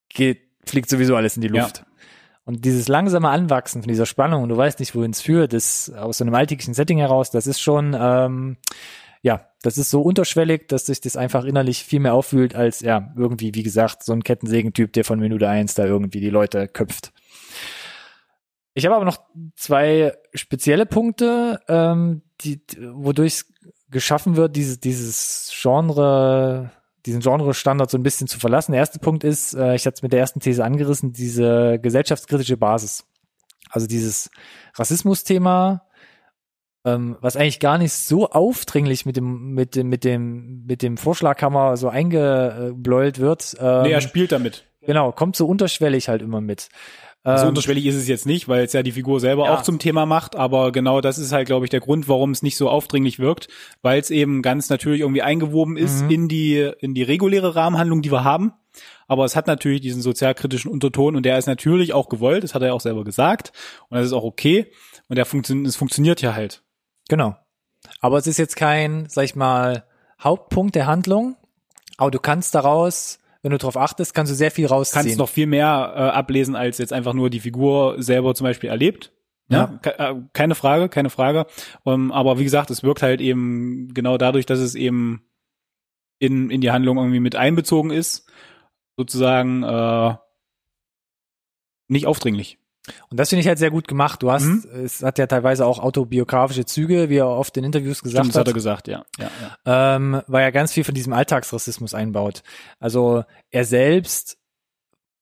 geht, 0.08 0.42
fliegt 0.64 0.88
sowieso 0.90 1.16
alles 1.16 1.36
in 1.36 1.42
die 1.42 1.48
Ja. 1.48 1.62
Luft. 1.62 1.84
Und 2.44 2.64
dieses 2.64 2.86
langsame 2.86 3.28
Anwachsen 3.28 3.82
von 3.82 3.88
dieser 3.88 4.06
Spannung 4.06 4.44
und 4.44 4.50
du 4.50 4.56
weißt 4.56 4.78
nicht, 4.78 4.94
wohin 4.94 5.10
es 5.10 5.20
führt, 5.20 5.52
das 5.52 5.90
aus 5.90 6.18
so 6.18 6.24
einem 6.24 6.34
alltäglichen 6.34 6.74
Setting 6.74 6.98
heraus, 6.98 7.30
das 7.32 7.46
ist 7.48 7.60
schon, 7.60 7.96
ähm, 7.98 8.56
ja, 8.58 9.05
das 9.66 9.78
ist 9.78 9.90
so 9.90 10.00
unterschwellig, 10.00 10.68
dass 10.68 10.86
sich 10.86 11.00
das 11.00 11.16
einfach 11.16 11.44
innerlich 11.44 11.82
viel 11.82 11.98
mehr 11.98 12.14
auffühlt 12.14 12.54
als, 12.54 12.80
ja, 12.80 13.12
irgendwie, 13.16 13.52
wie 13.54 13.64
gesagt, 13.64 14.04
so 14.04 14.12
ein 14.12 14.22
Kettensägentyp, 14.22 14.92
der 14.92 15.04
von 15.04 15.18
Minute 15.18 15.48
eins 15.48 15.74
da 15.74 15.84
irgendwie 15.84 16.20
die 16.20 16.30
Leute 16.30 16.68
köpft. 16.68 17.12
Ich 18.74 18.86
habe 18.86 18.94
aber 18.94 19.04
noch 19.04 19.18
zwei 19.56 20.12
spezielle 20.34 20.86
Punkte, 20.86 21.60
ähm, 21.66 22.22
die, 22.42 22.60
wodurch 22.92 23.32
es 23.32 23.52
geschaffen 23.90 24.36
wird, 24.36 24.54
dieses, 24.54 24.78
dieses 24.78 25.50
Genre, 25.60 26.70
diesen 27.04 27.20
Genre-Standard 27.20 27.90
so 27.90 27.98
ein 27.98 28.04
bisschen 28.04 28.28
zu 28.28 28.38
verlassen. 28.38 28.70
Der 28.70 28.80
erste 28.80 29.00
Punkt 29.00 29.24
ist, 29.24 29.54
äh, 29.54 29.74
ich 29.74 29.84
hatte 29.84 29.96
es 29.96 30.02
mit 30.02 30.12
der 30.12 30.20
ersten 30.20 30.38
These 30.38 30.64
angerissen, 30.64 31.12
diese 31.12 31.80
gesellschaftskritische 31.80 32.56
Basis. 32.56 33.04
Also 33.70 33.88
dieses 33.88 34.30
Rassismus-Thema, 34.74 35.86
ähm, 36.87 37.16
was 37.20 37.37
eigentlich 37.37 37.61
gar 37.61 37.76
nicht 37.76 37.93
so 37.93 38.30
aufdringlich 38.30 39.05
mit 39.05 39.16
dem, 39.16 39.53
mit 39.53 39.74
dem, 39.76 39.89
mit 39.89 40.05
dem, 40.05 40.64
mit 40.66 40.80
dem 40.82 40.97
Vorschlaghammer 40.97 41.76
so 41.76 41.89
eingebläut 41.91 43.18
wird. 43.18 43.57
Ähm, 43.61 43.82
Nee, 43.82 43.91
er 43.93 44.01
spielt 44.01 44.32
damit. 44.32 44.64
genau, 44.80 45.12
kommt 45.12 45.37
so 45.37 45.47
unterschwellig 45.47 46.09
halt 46.09 46.22
immer 46.22 46.41
mit. 46.41 46.68
So 47.24 47.30
Ähm, 47.32 47.49
unterschwellig 47.49 47.84
ist 47.87 47.97
es 47.97 48.07
jetzt 48.07 48.24
nicht, 48.24 48.47
weil 48.47 48.64
es 48.64 48.72
ja 48.72 48.84
die 48.84 48.93
Figur 48.93 49.18
selber 49.18 49.47
Ja. 49.47 49.55
auch 49.55 49.62
zum 49.62 49.80
Thema 49.80 50.07
macht, 50.07 50.37
aber 50.37 50.70
genau 50.70 51.01
das 51.01 51.18
ist 51.18 51.32
halt, 51.32 51.47
glaube 51.47 51.66
ich, 51.66 51.70
der 51.70 51.80
Grund, 51.80 52.09
warum 52.09 52.30
es 52.30 52.41
nicht 52.43 52.57
so 52.57 52.70
aufdringlich 52.70 53.18
wirkt, 53.18 53.49
weil 53.82 53.99
es 54.01 54.11
eben 54.11 54.43
ganz 54.43 54.68
natürlich 54.70 55.01
irgendwie 55.01 55.22
eingewoben 55.22 55.76
ist 55.76 56.05
Mhm. 56.05 56.11
in 56.11 56.28
die 56.28 56.70
in 56.78 56.95
die 56.95 57.03
reguläre 57.03 57.57
Rahmenhandlung, 57.57 58.01
die 58.03 58.12
wir 58.12 58.22
haben. 58.22 58.53
Aber 59.09 59.24
es 59.24 59.34
hat 59.34 59.49
natürlich 59.49 59.80
diesen 59.80 60.03
sozialkritischen 60.03 60.70
Unterton 60.70 61.16
und 61.16 61.24
der 61.24 61.37
ist 61.37 61.47
natürlich 61.47 61.93
auch 61.95 62.09
gewollt, 62.09 62.45
das 62.45 62.55
hat 62.55 62.62
er 62.62 62.68
ja 62.68 62.74
auch 62.74 62.80
selber 62.80 63.03
gesagt 63.03 63.51
und 63.89 63.97
das 63.97 64.07
ist 64.07 64.12
auch 64.12 64.22
okay 64.24 64.70
und 65.09 65.16
der 65.16 65.24
funktioniert, 65.26 65.66
es 65.66 65.74
funktioniert 65.76 66.22
ja 66.22 66.34
halt. 66.37 66.62
Genau. 67.09 67.36
Aber 68.00 68.18
es 68.18 68.26
ist 68.26 68.38
jetzt 68.38 68.57
kein, 68.57 69.07
sag 69.09 69.24
ich 69.24 69.36
mal, 69.36 69.84
Hauptpunkt 70.20 70.74
der 70.74 70.86
Handlung. 70.86 71.36
Aber 71.98 72.11
du 72.11 72.18
kannst 72.18 72.54
daraus, 72.54 73.18
wenn 73.42 73.52
du 73.52 73.59
darauf 73.59 73.76
achtest, 73.76 74.12
kannst 74.14 74.32
du 74.32 74.36
sehr 74.36 74.50
viel 74.50 74.66
rausziehen. 74.66 75.02
Kannst 75.02 75.18
noch 75.18 75.28
viel 75.28 75.46
mehr 75.46 75.92
äh, 75.96 76.00
ablesen, 76.16 76.57
als 76.57 76.78
jetzt 76.78 76.92
einfach 76.92 77.14
nur 77.14 77.30
die 77.30 77.40
Figur 77.40 78.02
selber 78.02 78.34
zum 78.34 78.44
Beispiel 78.44 78.70
erlebt. 78.70 79.12
Ja, 79.48 79.78
ke- 79.80 79.98
äh, 79.98 80.14
keine 80.32 80.57
Frage, 80.57 80.88
keine 80.88 81.09
Frage. 81.11 81.46
Ähm, 81.84 82.11
aber 82.11 82.38
wie 82.40 82.44
gesagt, 82.44 82.70
es 82.70 82.82
wirkt 82.82 83.02
halt 83.02 83.20
eben 83.20 83.94
genau 83.94 84.18
dadurch, 84.18 84.44
dass 84.46 84.59
es 84.59 84.74
eben 84.74 85.22
in, 86.18 86.50
in 86.50 86.61
die 86.61 86.72
Handlung 86.72 86.96
irgendwie 86.96 87.20
mit 87.20 87.36
einbezogen 87.36 87.90
ist, 87.92 88.28
sozusagen 88.96 89.62
äh, 89.62 90.16
nicht 91.88 92.07
aufdringlich. 92.07 92.59
Und 93.11 93.18
das 93.18 93.30
finde 93.30 93.41
ich 93.41 93.49
halt 93.49 93.59
sehr 93.59 93.70
gut 93.70 93.89
gemacht. 93.89 94.22
Du 94.22 94.30
hast, 94.30 94.45
Mhm. 94.45 94.64
es 94.84 95.03
hat 95.03 95.18
ja 95.18 95.26
teilweise 95.26 95.66
auch 95.66 95.78
autobiografische 95.78 96.64
Züge, 96.64 97.09
wie 97.09 97.16
er 97.18 97.28
oft 97.28 97.57
in 97.57 97.64
Interviews 97.64 98.03
gesagt 98.03 98.24
Stimmt, 98.24 98.34
das 98.34 98.41
hat 98.41 98.47
hat, 98.47 98.53
er 98.53 98.55
gesagt, 98.55 98.89
ja. 98.89 99.05
ja, 99.18 99.30
ja. 99.64 99.97
ähm, 99.97 100.22
weil 100.26 100.45
er 100.45 100.53
ganz 100.53 100.72
viel 100.72 100.84
von 100.84 100.95
diesem 100.95 101.12
Alltagsrassismus 101.12 101.95
einbaut. 101.95 102.43
Also 102.78 103.24
er 103.51 103.64
selbst 103.64 104.39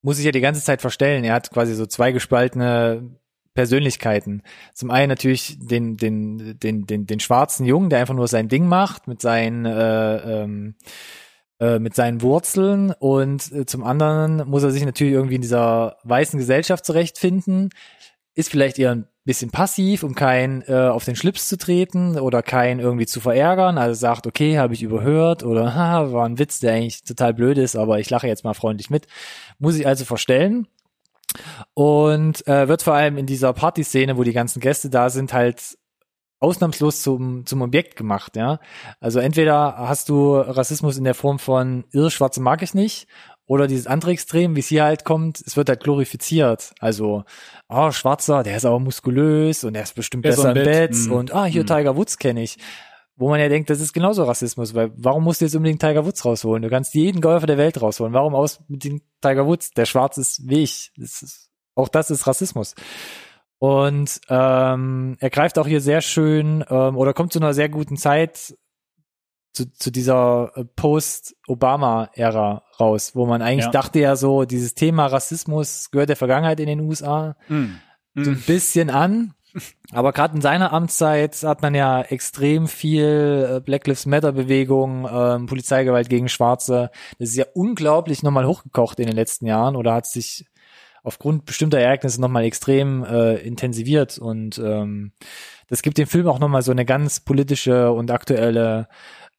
muss 0.03 0.17
sich 0.17 0.27
ja 0.27 0.33
die 0.33 0.41
ganze 0.41 0.62
Zeit 0.62 0.81
verstellen. 0.83 1.25
Er 1.25 1.33
hat 1.35 1.51
quasi 1.51 1.75
so 1.75 1.87
zwei 1.87 2.12
gespaltene 2.12 3.11
Persönlichkeiten. 3.55 4.43
Zum 4.75 4.91
einen 4.91 5.09
natürlich 5.09 5.57
den, 5.59 5.97
den, 5.97 6.59
den, 6.59 6.87
den, 6.87 7.07
den 7.07 7.21
schwarzen 7.21 7.65
Jungen, 7.65 7.89
der 7.89 8.01
einfach 8.01 8.15
nur 8.15 8.29
sein 8.29 8.49
Ding 8.49 8.67
macht 8.67 9.09
mit 9.09 9.23
seinen 9.23 9.65
äh, 9.65 10.43
ähm, 10.43 10.75
äh, 11.65 11.79
mit 11.79 11.95
seinen 11.95 12.21
Wurzeln 12.21 12.93
und 12.99 13.51
äh, 13.53 13.65
zum 13.65 13.85
anderen 13.85 14.47
muss 14.49 14.62
er 14.62 14.71
sich 14.71 14.85
natürlich 14.85 15.15
irgendwie 15.15 15.37
in 15.37 15.41
dieser 15.41 15.97
weißen 16.05 16.39
Gesellschaft 16.39 16.85
zurechtfinden, 16.85 17.71
ist 18.35 18.51
vielleicht 18.51 18.79
eher 18.79 18.91
ein 18.91 19.09
bisschen 19.25 19.51
passiv, 19.51 20.03
um 20.03 20.15
keinen 20.15 20.61
äh, 20.62 20.89
auf 20.89 21.07
den 21.07 21.17
Schlips 21.17 21.49
zu 21.49 21.57
treten 21.57 22.19
oder 22.19 22.43
keinen 22.43 22.81
irgendwie 22.81 23.07
zu 23.07 23.19
verärgern. 23.21 23.79
Also 23.79 23.99
sagt, 23.99 24.27
okay, 24.27 24.59
habe 24.59 24.75
ich 24.75 24.83
überhört 24.83 25.43
oder 25.43 25.75
haha, 25.75 26.12
war 26.12 26.27
ein 26.27 26.39
Witz, 26.39 26.61
der 26.61 26.75
eigentlich 26.75 27.03
total 27.03 27.33
blöd 27.33 27.57
ist, 27.57 27.77
aber 27.77 27.99
ich 27.99 28.11
lache 28.11 28.27
jetzt 28.27 28.45
mal 28.45 28.53
freundlich 28.53 28.91
mit. 28.91 29.07
Muss 29.59 29.77
ich 29.77 29.87
also 29.87 30.05
verstellen. 30.05 30.67
Und 31.73 32.47
äh, 32.47 32.69
wird 32.69 32.83
vor 32.83 32.95
allem 32.95 33.17
in 33.17 33.27
dieser 33.27 33.55
Partyszene, 33.55 34.19
wo 34.19 34.23
die 34.23 34.35
ganzen 34.35 34.61
Gäste 34.61 34.91
da 34.91 35.09
sind, 35.09 35.33
halt 35.33 35.79
ausnahmslos 36.45 37.03
zum, 37.03 37.47
zum 37.47 37.62
Objekt 37.62 37.97
gemacht, 37.97 38.36
ja. 38.36 38.61
Also 39.01 39.18
entweder 39.18 39.76
hast 39.76 40.09
du 40.09 40.36
Rassismus 40.36 40.99
in 40.99 41.05
der 41.05 41.14
Form 41.14 41.38
von 41.38 41.84
irre 41.92 42.11
schwarze 42.11 42.40
mag 42.40 42.62
ich 42.62 42.74
nicht 42.74 43.09
oder 43.47 43.66
dieses 43.66 43.86
andere 43.86 44.12
Extrem, 44.12 44.57
wie 44.57 44.61
es 44.61 44.68
hier 44.68 44.84
halt 44.84 45.05
kommt, 45.05 45.42
es 45.47 45.57
wird 45.57 45.68
halt 45.68 45.82
glorifiziert. 45.82 46.72
Also, 46.80 47.24
oh, 47.68 47.90
Schwarzer, 47.90 48.42
der 48.42 48.57
ist 48.57 48.64
aber 48.64 48.80
muskulös 48.80 49.64
und 49.64 49.74
der 49.74 49.82
ist 49.82 49.95
bestimmt 49.95 50.22
besser 50.22 50.49
im 50.49 50.55
Bett, 50.55 50.90
Bett. 50.92 50.95
Mhm. 50.95 51.12
und 51.12 51.34
ah, 51.34 51.45
hier 51.45 51.62
mhm. 51.62 51.66
Tiger 51.66 51.97
Woods 51.97 52.18
kenne 52.18 52.42
ich. 52.42 52.57
Wo 53.16 53.28
man 53.28 53.38
ja 53.38 53.49
denkt, 53.49 53.70
das 53.70 53.80
ist 53.80 53.92
genauso 53.92 54.24
Rassismus, 54.24 54.74
weil 54.74 54.90
warum 54.97 55.22
musst 55.22 55.40
du 55.40 55.45
jetzt 55.45 55.55
unbedingt 55.55 55.80
Tiger 55.80 56.05
Woods 56.05 56.24
rausholen? 56.24 56.62
Du 56.62 56.70
kannst 56.70 56.95
jeden 56.95 57.20
Golfer 57.20 57.47
der 57.47 57.59
Welt 57.59 57.80
rausholen. 57.80 58.12
Warum 58.12 58.34
aus 58.34 58.61
mit 58.66 58.82
dem 58.82 59.03
Tiger 59.20 59.47
Woods? 59.47 59.70
Der 59.70 59.84
schwarz 59.84 60.16
ist 60.16 60.49
wie 60.49 60.62
ich. 60.62 60.90
Das 60.97 61.22
ist, 61.22 61.51
auch 61.76 61.88
das 61.88 62.11
ist 62.11 62.26
Rassismus. 62.26 62.74
Und 63.65 64.21
ähm, 64.29 65.17
er 65.21 65.31
greift 65.31 65.59
auch 65.59 65.67
hier 65.67 65.81
sehr 65.81 66.03
schön 66.03 66.62
ähm, 66.69 66.99
oder 66.99 67.15
kommt 67.15 67.33
zu 67.33 67.39
einer 67.39 67.55
sehr 67.55 67.71
guten 67.71 67.97
Zeit 67.97 68.55
zu, 69.55 69.73
zu 69.73 69.91
dieser 69.91 70.53
äh, 70.55 70.65
Post-Obama-Ära 70.67 72.62
raus, 72.79 73.12
wo 73.15 73.25
man 73.25 73.41
eigentlich 73.41 73.65
ja. 73.65 73.71
dachte 73.71 74.01
ja 74.01 74.17
so, 74.17 74.45
dieses 74.45 74.75
Thema 74.75 75.07
Rassismus 75.07 75.91
gehört 75.91 76.11
der 76.11 76.17
Vergangenheit 76.17 76.61
in 76.61 76.67
den 76.67 76.81
USA 76.81 77.37
mm. 77.49 77.65
so 78.17 78.33
ein 78.33 78.37
mm. 78.37 78.43
bisschen 78.47 78.91
an. 78.91 79.33
Aber 79.93 80.12
gerade 80.12 80.35
in 80.35 80.43
seiner 80.43 80.75
Amtszeit 80.75 81.43
hat 81.43 81.62
man 81.62 81.75
ja 81.75 82.03
extrem 82.03 82.69
viel 82.69 83.49
äh, 83.51 83.61
Black 83.61 83.87
Lives 83.87 84.05
Matter 84.05 84.33
Bewegung, 84.33 85.09
ähm, 85.11 85.47
Polizeigewalt 85.47 86.11
gegen 86.11 86.29
Schwarze. 86.29 86.91
Das 87.19 87.31
ist 87.31 87.37
ja 87.37 87.47
unglaublich 87.55 88.23
nochmal 88.23 88.47
hochgekocht 88.47 89.01
in 89.01 89.07
den 89.07 89.17
letzten 89.17 89.47
Jahren 89.47 89.75
oder 89.75 89.95
hat 89.95 90.05
sich 90.05 90.45
aufgrund 91.05 91.45
bestimmter 91.45 91.79
Ereignisse 91.79 92.21
nochmal 92.21 92.45
extrem 92.45 93.05
äh, 93.05 93.37
intensiviert 93.37 94.19
und 94.19 94.59
ähm, 94.59 95.13
das 95.69 95.83
gibt 95.83 95.99
dem 95.99 96.07
Film 96.07 96.27
auch 96.27 96.39
nochmal 96.39 96.63
so 96.63 96.73
eine 96.73 96.85
ganz 96.85 97.21
politische 97.21 97.93
und 97.93 98.11
aktuelle 98.11 98.89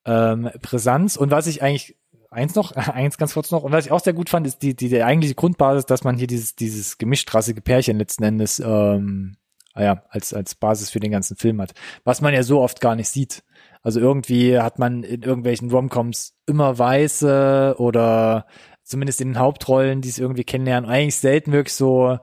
ähm, 0.05 0.49
Brisanz. 0.61 1.17
Und 1.17 1.31
was 1.31 1.47
ich 1.47 1.61
eigentlich 1.61 1.97
eins 2.29 2.55
noch, 2.55 2.71
eins 2.75 3.17
ganz 3.17 3.33
kurz 3.33 3.51
noch, 3.51 3.63
und 3.63 3.71
was 3.71 3.85
ich 3.85 3.91
auch 3.91 3.99
sehr 3.99 4.13
gut 4.13 4.29
fand, 4.29 4.47
ist 4.47 4.61
die, 4.61 4.75
die, 4.75 4.89
die 4.89 5.03
eigentliche 5.03 5.35
Grundbasis, 5.35 5.85
dass 5.85 6.03
man 6.03 6.17
hier 6.17 6.27
dieses, 6.27 6.55
dieses 6.55 6.97
gemischtrassige 6.97 7.61
Pärchen 7.61 7.97
letzten 7.97 8.23
Endes, 8.23 8.59
ähm, 8.59 9.37
ah 9.73 9.83
ja, 9.83 10.03
als, 10.09 10.33
als 10.33 10.55
Basis 10.55 10.89
für 10.89 10.99
den 10.99 11.11
ganzen 11.11 11.35
Film 11.35 11.61
hat. 11.61 11.73
Was 12.03 12.21
man 12.21 12.33
ja 12.33 12.43
so 12.43 12.61
oft 12.61 12.81
gar 12.81 12.95
nicht 12.95 13.09
sieht. 13.09 13.43
Also 13.81 13.99
irgendwie 13.99 14.59
hat 14.59 14.79
man 14.79 15.03
in 15.03 15.21
irgendwelchen 15.21 15.69
Romcoms 15.69 16.33
immer 16.47 16.79
Weiße 16.79 17.75
oder 17.77 18.47
zumindest 18.85 19.19
in 19.19 19.29
den 19.29 19.39
Hauptrollen, 19.39 20.01
die 20.01 20.09
es 20.09 20.19
irgendwie 20.19 20.43
kennenlernen, 20.43 20.89
eigentlich 20.89 21.17
selten 21.17 21.51
wirklich 21.51 21.73
so 21.73 22.19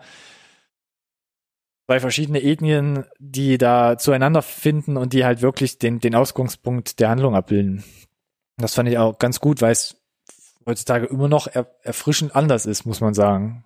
zwei 1.86 2.00
verschiedene 2.00 2.42
Ethnien, 2.42 3.04
die 3.18 3.58
da 3.58 3.98
zueinander 3.98 4.40
finden 4.40 4.96
und 4.96 5.12
die 5.12 5.24
halt 5.24 5.42
wirklich 5.42 5.78
den, 5.78 6.00
den 6.00 6.14
Ausgangspunkt 6.14 7.00
der 7.00 7.10
Handlung 7.10 7.34
abbilden. 7.34 7.84
Das 8.56 8.74
fand 8.74 8.88
ich 8.88 8.96
auch 8.96 9.18
ganz 9.18 9.40
gut, 9.40 9.60
weil 9.60 9.72
es 9.72 9.96
heutzutage 10.64 11.06
immer 11.06 11.28
noch 11.28 11.48
er, 11.48 11.66
erfrischend 11.82 12.34
anders 12.34 12.64
ist, 12.64 12.86
muss 12.86 13.00
man 13.00 13.14
sagen. 13.14 13.64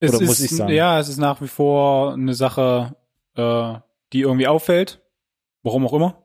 Es 0.00 0.14
Oder 0.14 0.22
ist, 0.22 0.28
muss 0.28 0.40
ich 0.40 0.50
sagen. 0.50 0.72
Ja, 0.72 0.98
es 0.98 1.08
ist 1.08 1.18
nach 1.18 1.40
wie 1.42 1.48
vor 1.48 2.14
eine 2.14 2.34
Sache, 2.34 2.96
äh, 3.36 3.74
die 4.12 4.22
irgendwie 4.22 4.48
auffällt. 4.48 5.02
Warum 5.62 5.86
auch 5.86 5.92
immer. 5.92 6.22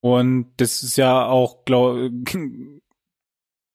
Und 0.00 0.52
das 0.58 0.82
ist 0.82 0.96
ja 0.96 1.26
auch, 1.26 1.64
glaube 1.64 2.10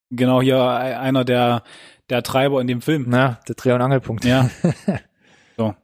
genau 0.10 0.42
hier 0.42 0.62
einer 0.64 1.26
der, 1.26 1.64
der 2.10 2.24
Treiber 2.24 2.62
in 2.62 2.68
dem 2.68 2.82
Film. 2.82 3.06
Na, 3.08 3.40
der 3.48 3.56
Dreh- 3.56 3.74
und 3.74 3.82
Angelpunkt. 3.82 4.26
Ja. 4.26 4.50
so. 5.58 5.76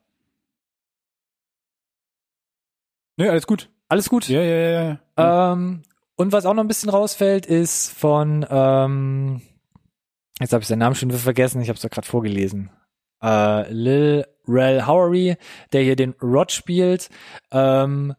Nö, 3.17 3.30
alles 3.30 3.47
gut. 3.47 3.69
Alles 3.88 4.09
gut. 4.09 4.28
Ja, 4.30 4.41
ja, 4.41 4.57
ja. 4.57 4.99
ja. 5.17 5.53
Ähm, 5.53 5.84
und 6.15 6.32
was 6.32 6.45
auch 6.45 6.53
noch 6.53 6.63
ein 6.63 6.67
bisschen 6.67 6.89
rausfällt, 6.89 7.45
ist 7.45 7.89
von, 7.91 8.45
ähm, 8.49 9.41
jetzt 10.39 10.53
habe 10.53 10.61
ich 10.61 10.67
seinen 10.67 10.80
Namen 10.80 10.95
schon 10.95 11.11
vergessen, 11.11 11.61
ich 11.61 11.69
habe 11.69 11.76
es 11.76 11.82
doch 11.82 11.89
gerade 11.89 12.07
vorgelesen. 12.07 12.69
Äh, 13.22 13.72
Lil 13.72 14.26
Rel 14.47 14.86
Howery, 14.86 15.38
der 15.74 15.84
hier 15.84 15.95
den 15.95 16.15
Rod 16.22 16.51
spielt, 16.51 17.09
ähm, 17.51 18.13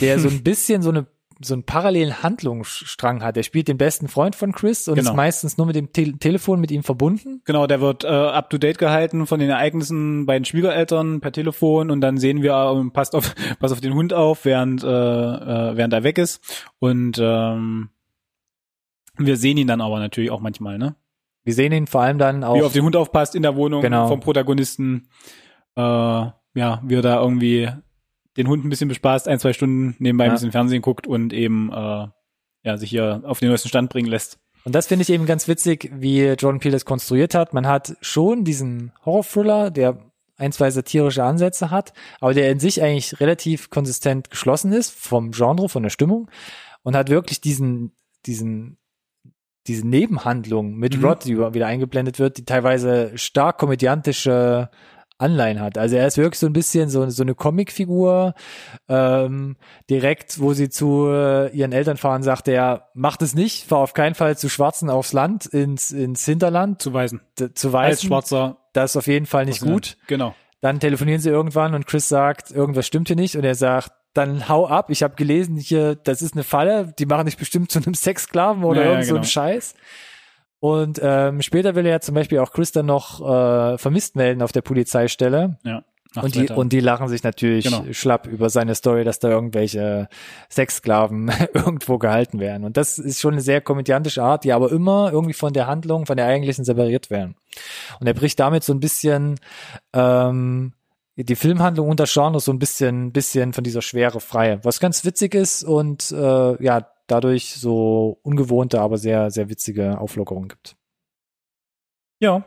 der 0.00 0.18
so 0.18 0.28
ein 0.28 0.42
bisschen 0.44 0.82
so 0.82 0.90
eine 0.90 1.06
so 1.44 1.54
einen 1.54 1.64
parallelen 1.64 2.22
Handlungsstrang 2.22 3.22
hat. 3.22 3.36
Er 3.36 3.42
spielt 3.42 3.68
den 3.68 3.78
besten 3.78 4.08
Freund 4.08 4.36
von 4.36 4.52
Chris 4.52 4.88
und 4.88 4.96
genau. 4.96 5.10
ist 5.10 5.16
meistens 5.16 5.56
nur 5.58 5.66
mit 5.66 5.76
dem 5.76 5.92
Te 5.92 6.12
Telefon 6.18 6.60
mit 6.60 6.70
ihm 6.70 6.82
verbunden. 6.82 7.42
Genau, 7.44 7.66
der 7.66 7.80
wird 7.80 8.04
äh, 8.04 8.08
up 8.08 8.50
to 8.50 8.58
date 8.58 8.78
gehalten 8.78 9.26
von 9.26 9.40
den 9.40 9.50
Ereignissen 9.50 10.26
bei 10.26 10.34
den 10.34 10.44
Schwiegereltern 10.44 11.20
per 11.20 11.32
Telefon 11.32 11.90
und 11.90 12.00
dann 12.00 12.18
sehen 12.18 12.42
wir, 12.42 12.52
äh, 12.52 12.90
passt 12.90 13.14
auf, 13.14 13.34
pass 13.60 13.72
auf 13.72 13.80
den 13.80 13.94
Hund 13.94 14.12
auf, 14.12 14.44
während 14.44 14.82
äh, 14.82 14.86
äh, 14.86 15.76
während 15.76 15.92
er 15.92 16.04
weg 16.04 16.18
ist 16.18 16.64
und 16.78 17.18
ähm, 17.20 17.90
wir 19.16 19.36
sehen 19.36 19.58
ihn 19.58 19.66
dann 19.66 19.80
aber 19.80 19.98
natürlich 19.98 20.30
auch 20.30 20.40
manchmal, 20.40 20.78
ne? 20.78 20.96
Wir 21.44 21.54
sehen 21.54 21.72
ihn 21.72 21.86
vor 21.86 22.02
allem 22.02 22.18
dann 22.18 22.44
auch. 22.44 22.54
Wie 22.54 22.60
er 22.60 22.66
auf 22.66 22.72
den 22.72 22.84
Hund 22.84 22.96
aufpasst 22.96 23.34
in 23.34 23.42
der 23.42 23.56
Wohnung 23.56 23.82
genau. 23.82 24.06
vom 24.06 24.20
Protagonisten. 24.20 25.08
Äh, 25.76 25.80
ja, 25.82 26.82
wie 26.84 26.94
er 26.94 27.02
da 27.02 27.20
irgendwie 27.20 27.68
den 28.36 28.48
Hund 28.48 28.64
ein 28.64 28.70
bisschen 28.70 28.88
bespaßt, 28.88 29.28
ein, 29.28 29.38
zwei 29.38 29.52
Stunden 29.52 29.96
nebenbei 29.98 30.24
ja. 30.24 30.30
ein 30.30 30.34
bisschen 30.34 30.52
Fernsehen 30.52 30.82
guckt 30.82 31.06
und 31.06 31.32
eben 31.32 31.70
äh, 31.72 32.06
ja, 32.64 32.76
sich 32.76 32.90
hier 32.90 33.22
auf 33.24 33.40
den 33.40 33.48
neuesten 33.48 33.68
Stand 33.68 33.90
bringen 33.90 34.08
lässt. 34.08 34.38
Und 34.64 34.74
das 34.74 34.86
finde 34.86 35.02
ich 35.02 35.10
eben 35.10 35.26
ganz 35.26 35.48
witzig, 35.48 35.90
wie 35.92 36.24
Jordan 36.24 36.60
Peele 36.60 36.72
das 36.72 36.84
konstruiert 36.84 37.34
hat. 37.34 37.52
Man 37.52 37.66
hat 37.66 37.96
schon 38.00 38.44
diesen 38.44 38.92
Horror-Thriller, 39.04 39.70
der 39.70 39.98
ein, 40.36 40.52
zwei 40.52 40.70
satirische 40.70 41.24
Ansätze 41.24 41.70
hat, 41.70 41.92
aber 42.20 42.34
der 42.34 42.50
in 42.50 42.60
sich 42.60 42.82
eigentlich 42.82 43.20
relativ 43.20 43.70
konsistent 43.70 44.30
geschlossen 44.30 44.72
ist 44.72 44.90
vom 44.90 45.32
Genre, 45.32 45.68
von 45.68 45.82
der 45.82 45.90
Stimmung 45.90 46.30
und 46.82 46.96
hat 46.96 47.10
wirklich 47.10 47.40
diesen, 47.40 47.92
diesen, 48.26 48.78
diese 49.66 49.86
Nebenhandlung 49.86 50.74
mit 50.74 50.96
mhm. 50.96 51.04
Rod, 51.04 51.24
die 51.24 51.38
wieder 51.38 51.66
eingeblendet 51.66 52.18
wird, 52.18 52.38
die 52.38 52.44
teilweise 52.44 53.16
stark 53.16 53.58
komödiantische 53.58 54.70
Anleihen 55.22 55.60
hat. 55.60 55.78
Also 55.78 55.96
er 55.96 56.06
ist 56.06 56.18
wirklich 56.18 56.38
so 56.38 56.46
ein 56.46 56.52
bisschen 56.52 56.90
so, 56.90 57.08
so 57.08 57.22
eine 57.22 57.34
Comicfigur. 57.34 58.34
Ähm, 58.88 59.56
direkt, 59.88 60.40
wo 60.40 60.52
sie 60.52 60.68
zu 60.68 61.06
äh, 61.08 61.48
ihren 61.56 61.72
Eltern 61.72 61.96
fahren, 61.96 62.22
sagt 62.22 62.48
er, 62.48 62.88
macht 62.94 63.22
es 63.22 63.34
nicht, 63.34 63.68
fahr 63.68 63.78
auf 63.78 63.94
keinen 63.94 64.14
Fall 64.14 64.36
zu 64.36 64.48
Schwarzen 64.48 64.90
aufs 64.90 65.12
Land, 65.12 65.46
ins, 65.46 65.92
ins 65.92 66.24
Hinterland. 66.24 66.82
Zu 66.82 66.92
Weißen. 66.92 67.20
Zu 67.54 67.72
Weißen. 67.72 67.90
Als 67.90 68.02
Schwarzer. 68.02 68.58
Das 68.72 68.92
ist 68.92 68.96
auf 68.96 69.06
jeden 69.06 69.26
Fall 69.26 69.46
nicht 69.46 69.60
gut. 69.60 69.96
Genau. 70.06 70.34
Dann 70.60 70.80
telefonieren 70.80 71.20
sie 71.20 71.30
irgendwann 71.30 71.74
und 71.74 71.86
Chris 71.86 72.08
sagt, 72.08 72.50
irgendwas 72.50 72.86
stimmt 72.86 73.08
hier 73.08 73.16
nicht 73.16 73.36
und 73.36 73.44
er 73.44 73.54
sagt, 73.54 73.92
dann 74.14 74.48
hau 74.48 74.66
ab. 74.66 74.90
Ich 74.90 75.02
habe 75.02 75.14
gelesen, 75.16 75.56
hier, 75.56 75.94
das 75.94 76.22
ist 76.22 76.34
eine 76.34 76.44
Falle, 76.44 76.92
die 76.98 77.06
machen 77.06 77.26
dich 77.26 77.36
bestimmt 77.36 77.70
zu 77.70 77.80
einem 77.80 77.94
Sexsklaven 77.94 78.62
oder 78.64 78.84
ja, 78.84 78.90
irgend 78.90 79.04
so 79.04 79.10
genau. 79.10 79.22
einen 79.22 79.28
Scheiß. 79.28 79.74
Und 80.62 81.00
ähm, 81.02 81.42
später 81.42 81.74
will 81.74 81.86
er 81.86 81.90
ja 81.90 82.00
zum 82.00 82.14
Beispiel 82.14 82.38
auch 82.38 82.52
Chris 82.52 82.70
dann 82.70 82.86
noch 82.86 83.20
äh, 83.20 83.78
vermisst 83.78 84.14
melden 84.14 84.42
auf 84.42 84.52
der 84.52 84.60
Polizeistelle. 84.60 85.58
Ja. 85.64 85.82
Und 86.14 86.36
die, 86.36 86.48
und 86.50 86.72
die 86.72 86.78
lachen 86.78 87.08
sich 87.08 87.24
natürlich 87.24 87.64
genau. 87.64 87.84
schlapp 87.90 88.28
über 88.28 88.48
seine 88.48 88.76
Story, 88.76 89.02
dass 89.02 89.18
da 89.18 89.28
irgendwelche 89.28 90.08
Sexsklaven 90.48 91.32
irgendwo 91.52 91.98
gehalten 91.98 92.38
werden. 92.38 92.62
Und 92.62 92.76
das 92.76 93.00
ist 93.00 93.20
schon 93.20 93.32
eine 93.32 93.40
sehr 93.40 93.60
komödiantische 93.60 94.22
Art, 94.22 94.44
die 94.44 94.52
aber 94.52 94.70
immer 94.70 95.10
irgendwie 95.10 95.32
von 95.32 95.52
der 95.52 95.66
Handlung, 95.66 96.06
von 96.06 96.16
der 96.16 96.26
eigentlichen 96.26 96.64
separiert 96.64 97.10
werden. 97.10 97.34
Und 97.98 98.06
er 98.06 98.14
bricht 98.14 98.38
damit 98.38 98.62
so 98.62 98.72
ein 98.72 98.78
bisschen 98.78 99.40
ähm, 99.92 100.74
die 101.16 101.34
Filmhandlung 101.34 101.88
unter 101.88 102.04
Genre 102.06 102.38
so 102.38 102.52
ein 102.52 102.60
bisschen, 102.60 103.10
bisschen 103.10 103.52
von 103.52 103.64
dieser 103.64 103.82
Schwere 103.82 104.20
frei. 104.20 104.60
Was 104.62 104.78
ganz 104.78 105.04
witzig 105.04 105.34
ist 105.34 105.64
und 105.64 106.12
äh, 106.12 106.62
ja, 106.62 106.86
dadurch 107.12 107.54
so 107.54 108.18
ungewohnte, 108.22 108.80
aber 108.80 108.98
sehr, 108.98 109.30
sehr 109.30 109.48
witzige 109.48 109.98
Auflockerungen 109.98 110.48
gibt. 110.48 110.76
Ja, 112.20 112.44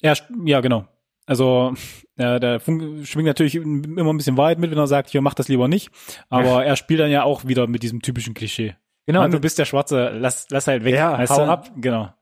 ja, 0.00 0.14
ja, 0.44 0.60
genau. 0.60 0.86
Also 1.26 1.74
äh, 2.16 2.40
der 2.40 2.60
Funk 2.60 3.06
schwingt 3.06 3.26
natürlich 3.26 3.56
immer 3.56 4.12
ein 4.12 4.16
bisschen 4.16 4.36
weit 4.36 4.58
mit, 4.58 4.70
wenn 4.70 4.78
er 4.78 4.86
sagt, 4.86 5.10
hier 5.10 5.20
mach 5.20 5.34
das 5.34 5.48
lieber 5.48 5.68
nicht. 5.68 5.90
Aber 6.28 6.64
er 6.66 6.76
spielt 6.76 7.00
dann 7.00 7.10
ja 7.10 7.24
auch 7.24 7.46
wieder 7.46 7.66
mit 7.66 7.82
diesem 7.82 8.00
typischen 8.02 8.34
Klischee. 8.34 8.76
Genau. 9.06 9.20
Mann, 9.20 9.30
du 9.30 9.40
bist 9.40 9.58
der 9.58 9.66
Schwarze, 9.66 10.10
lass, 10.10 10.48
lass 10.50 10.66
halt 10.66 10.84
weg. 10.84 10.94
Ja, 10.94 11.28
hau 11.28 11.44
ab. 11.44 11.70
Genau. 11.76 12.12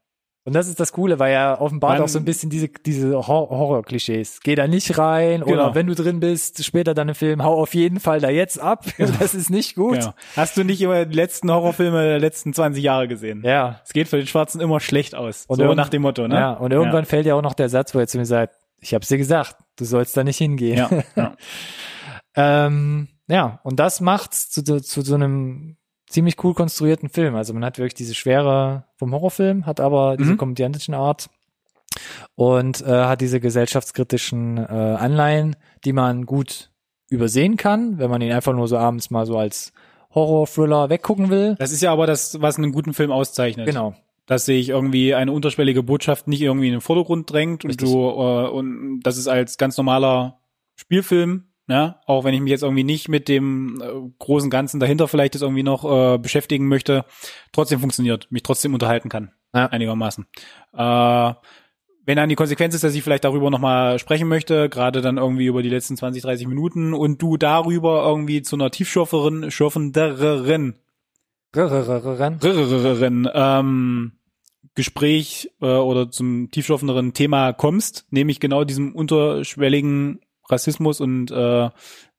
Und 0.47 0.53
das 0.53 0.69
ist 0.69 0.79
das 0.79 0.93
Coole, 0.93 1.19
weil 1.19 1.33
er 1.33 1.63
offenbart 1.63 2.01
auch 2.03 2.09
so 2.09 2.19
ein 2.19 2.27
bisschen 2.27 2.51
diese, 2.51 2.69
diese 2.69 3.27
Horror-Klischees. 3.27 4.41
Geh 4.43 4.55
da 4.55 4.69
nicht 4.69 4.99
rein 4.99 5.41
genau. 5.41 5.53
oder 5.53 5.75
wenn 5.75 5.87
du 5.87 5.95
drin 5.95 6.21
bist, 6.21 6.63
später 6.63 6.93
dann 6.93 7.09
im 7.09 7.15
Film, 7.15 7.43
hau 7.43 7.55
auf 7.55 7.75
jeden 7.75 7.99
Fall 7.99 8.21
da 8.21 8.29
jetzt 8.29 8.61
ab. 8.61 8.85
Genau. 8.97 9.13
Das 9.19 9.35
ist 9.35 9.51
nicht 9.51 9.75
gut. 9.75 10.01
Genau. 10.01 10.15
Hast 10.37 10.57
du 10.57 10.65
nicht 10.65 10.81
immer 10.81 11.05
die 11.05 11.17
letzten 11.17 11.51
Horrorfilme 11.51 12.03
der 12.03 12.19
letzten 12.21 12.55
20 12.55 12.83
Jahre 12.83 13.09
gesehen? 13.09 13.43
Ja. 13.45 13.81
Es 13.85 13.93
geht 13.93 14.09
für 14.09 14.19
den 14.19 14.27
Schwarzen 14.27 14.61
immer 14.61 14.79
schlecht 14.79 15.15
aus. 15.15 15.45
Und 15.47 15.57
so 15.57 15.75
nach 15.75 15.89
dem 15.89 16.03
Motto, 16.03 16.29
ne? 16.29 16.35
Ja, 16.37 16.53
und 16.53 16.73
irgendwann 16.73 17.05
ja. 17.05 17.09
fällt 17.09 17.27
ja 17.27 17.35
auch 17.35 17.43
noch 17.43 17.55
der 17.55 17.69
Satz, 17.69 17.95
wo 17.95 17.99
er 17.99 18.07
zu 18.07 18.19
mir 18.19 18.27
sagt, 18.27 18.55
ich 18.81 18.95
hab's 18.95 19.09
dir 19.09 19.19
gesagt, 19.19 19.57
du 19.77 19.85
sollst 19.85 20.17
da 20.17 20.23
nicht 20.23 20.39
hingehen. 20.39 20.77
Ja, 20.77 20.91
ja. 21.17 21.37
ähm, 22.67 23.09
ja. 23.27 23.61
und 23.65 23.81
das 23.81 24.01
macht's 24.01 24.51
zu, 24.51 24.63
zu, 24.63 24.81
zu 24.81 25.03
so 25.03 25.15
einem 25.15 25.77
ziemlich 26.15 26.43
cool 26.45 26.55
konstruierten 26.55 27.09
Film. 27.09 27.35
Also 27.35 27.53
man 27.53 27.65
hat 27.65 27.79
wirklich 27.79 27.95
diese 27.95 28.15
Schwere 28.15 28.85
vom 28.97 29.13
Horrorfilm, 29.13 29.67
hat 29.67 29.81
aber 29.81 30.17
diese 30.17 30.33
mhm. 30.35 30.95
Art 30.95 31.29
und 32.37 32.81
äh, 32.83 33.05
hat 33.05 33.21
diese 33.21 33.41
gesellschaftskritischen 33.41 34.59
äh, 34.59 34.63
Anleihen, 34.63 35.57
die 35.85 35.93
man 35.93 36.25
gut 36.25 36.71
übersehen 37.11 37.57
kann, 37.57 37.99
wenn 37.99 38.11
man 38.11 38.23
ihn 38.23 38.33
einfach 38.33 38.55
nur 38.55 38.69
so 38.69 38.79
abends 38.79 39.11
mal 39.11 39.27
so 39.27 39.37
als 39.37 39.73
Horror-Thriller 40.15 40.89
weggucken 40.89 41.31
will. 41.31 41.57
Das 41.59 41.73
ist 41.73 41.83
ja 41.83 41.93
aber 41.93 42.07
das, 42.07 42.41
was 42.41 42.57
einen 42.57 42.71
guten 42.71 42.95
Film 42.95 43.11
auszeichnet. 43.11 43.67
Genau. 43.67 43.95
Dass 44.27 44.47
sich 44.47 44.69
irgendwie 44.69 45.15
eine 45.15 45.33
unterschwellige 45.33 45.83
Botschaft 45.83 46.29
nicht 46.29 46.41
irgendwie 46.41 46.69
in 46.69 46.73
den 46.75 46.81
Vordergrund 46.81 47.31
drängt 47.31 47.65
Richtig. 47.65 47.89
und 47.89 47.93
du 47.93 47.99
äh, 47.99 48.49
und 48.49 49.01
das 49.03 49.19
ist 49.19 49.27
als 49.27 49.59
ganz 49.59 49.77
normaler 49.77 50.39
Spielfilm 50.77 51.49
ja, 51.67 52.01
Auch 52.07 52.25
wenn 52.25 52.35
ich 52.35 52.41
mich 52.41 52.51
jetzt 52.51 52.63
irgendwie 52.63 52.85
nicht 52.85 53.09
mit 53.09 53.27
dem 53.27 53.81
äh, 53.81 53.87
großen 54.19 54.51
Ganzen 54.51 54.81
dahinter 54.81 55.09
vielleicht 55.09 55.35
jetzt 55.35 55.43
irgendwie 55.43 55.63
noch 55.63 55.85
äh, 55.85 56.19
beschäftigen 56.19 56.69
möchte, 56.69 57.07
trotzdem 57.53 57.81
funktioniert, 57.81 58.31
mich 58.31 58.43
trotzdem 58.43 58.75
unterhalten 58.75 59.09
kann. 59.09 59.33
Ja. 59.55 59.67
Einigermaßen. 59.67 60.27
Äh, 60.77 61.33
wenn 62.07 62.17
dann 62.17 62.29
die 62.29 62.35
Konsequenz 62.35 62.75
ist, 62.75 62.85
dass 62.85 62.95
ich 62.95 63.03
vielleicht 63.03 63.25
darüber 63.25 63.51
nochmal 63.51 63.99
sprechen 63.99 64.29
möchte, 64.29 64.69
gerade 64.69 65.01
dann 65.01 65.17
irgendwie 65.17 65.47
über 65.47 65.63
die 65.63 65.71
letzten 65.71 65.97
20, 65.97 66.23
30 66.23 66.47
Minuten 66.49 66.93
und 66.93 67.23
du 67.23 67.39
darüber 67.39 68.05
irgendwie 68.07 68.43
zu 68.43 68.57
einer 68.57 68.71
Tiefschürferin, 68.71 69.51
Schürfenderin, 69.51 70.75
ähm, 73.33 74.13
Gespräch 74.75 75.51
äh, 75.63 75.67
oder 75.67 76.11
zum 76.11 76.51
tiefschürfenderen 76.51 77.15
Thema 77.15 77.53
kommst, 77.53 78.07
nämlich 78.11 78.41
genau 78.41 78.65
diesem 78.65 78.95
unterschwelligen 78.95 80.21
Rassismus 80.49 81.01
und 81.01 81.31
äh, 81.31 81.71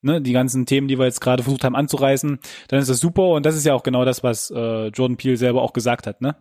ne, 0.02 0.22
die 0.22 0.34
ganzen 0.34 0.66
Themen, 0.66 0.88
die 0.88 0.98
wir 0.98 1.06
jetzt 1.06 1.20
gerade 1.20 1.44
versucht 1.44 1.64
haben 1.64 1.76
anzureißen, 1.76 2.40
dann 2.68 2.80
ist 2.80 2.90
das 2.90 3.00
super 3.00 3.30
und 3.30 3.46
das 3.46 3.56
ist 3.56 3.66
ja 3.66 3.74
auch 3.74 3.84
genau 3.84 4.06
das, 4.06 4.24
was 4.24 4.52
äh, 4.52 4.88
Jordan 4.88 5.18
Peele 5.18 5.38
selber 5.38 5.62
auch 5.62 5.74
gesagt 5.74 6.08
hat. 6.08 6.22
Ne? 6.22 6.36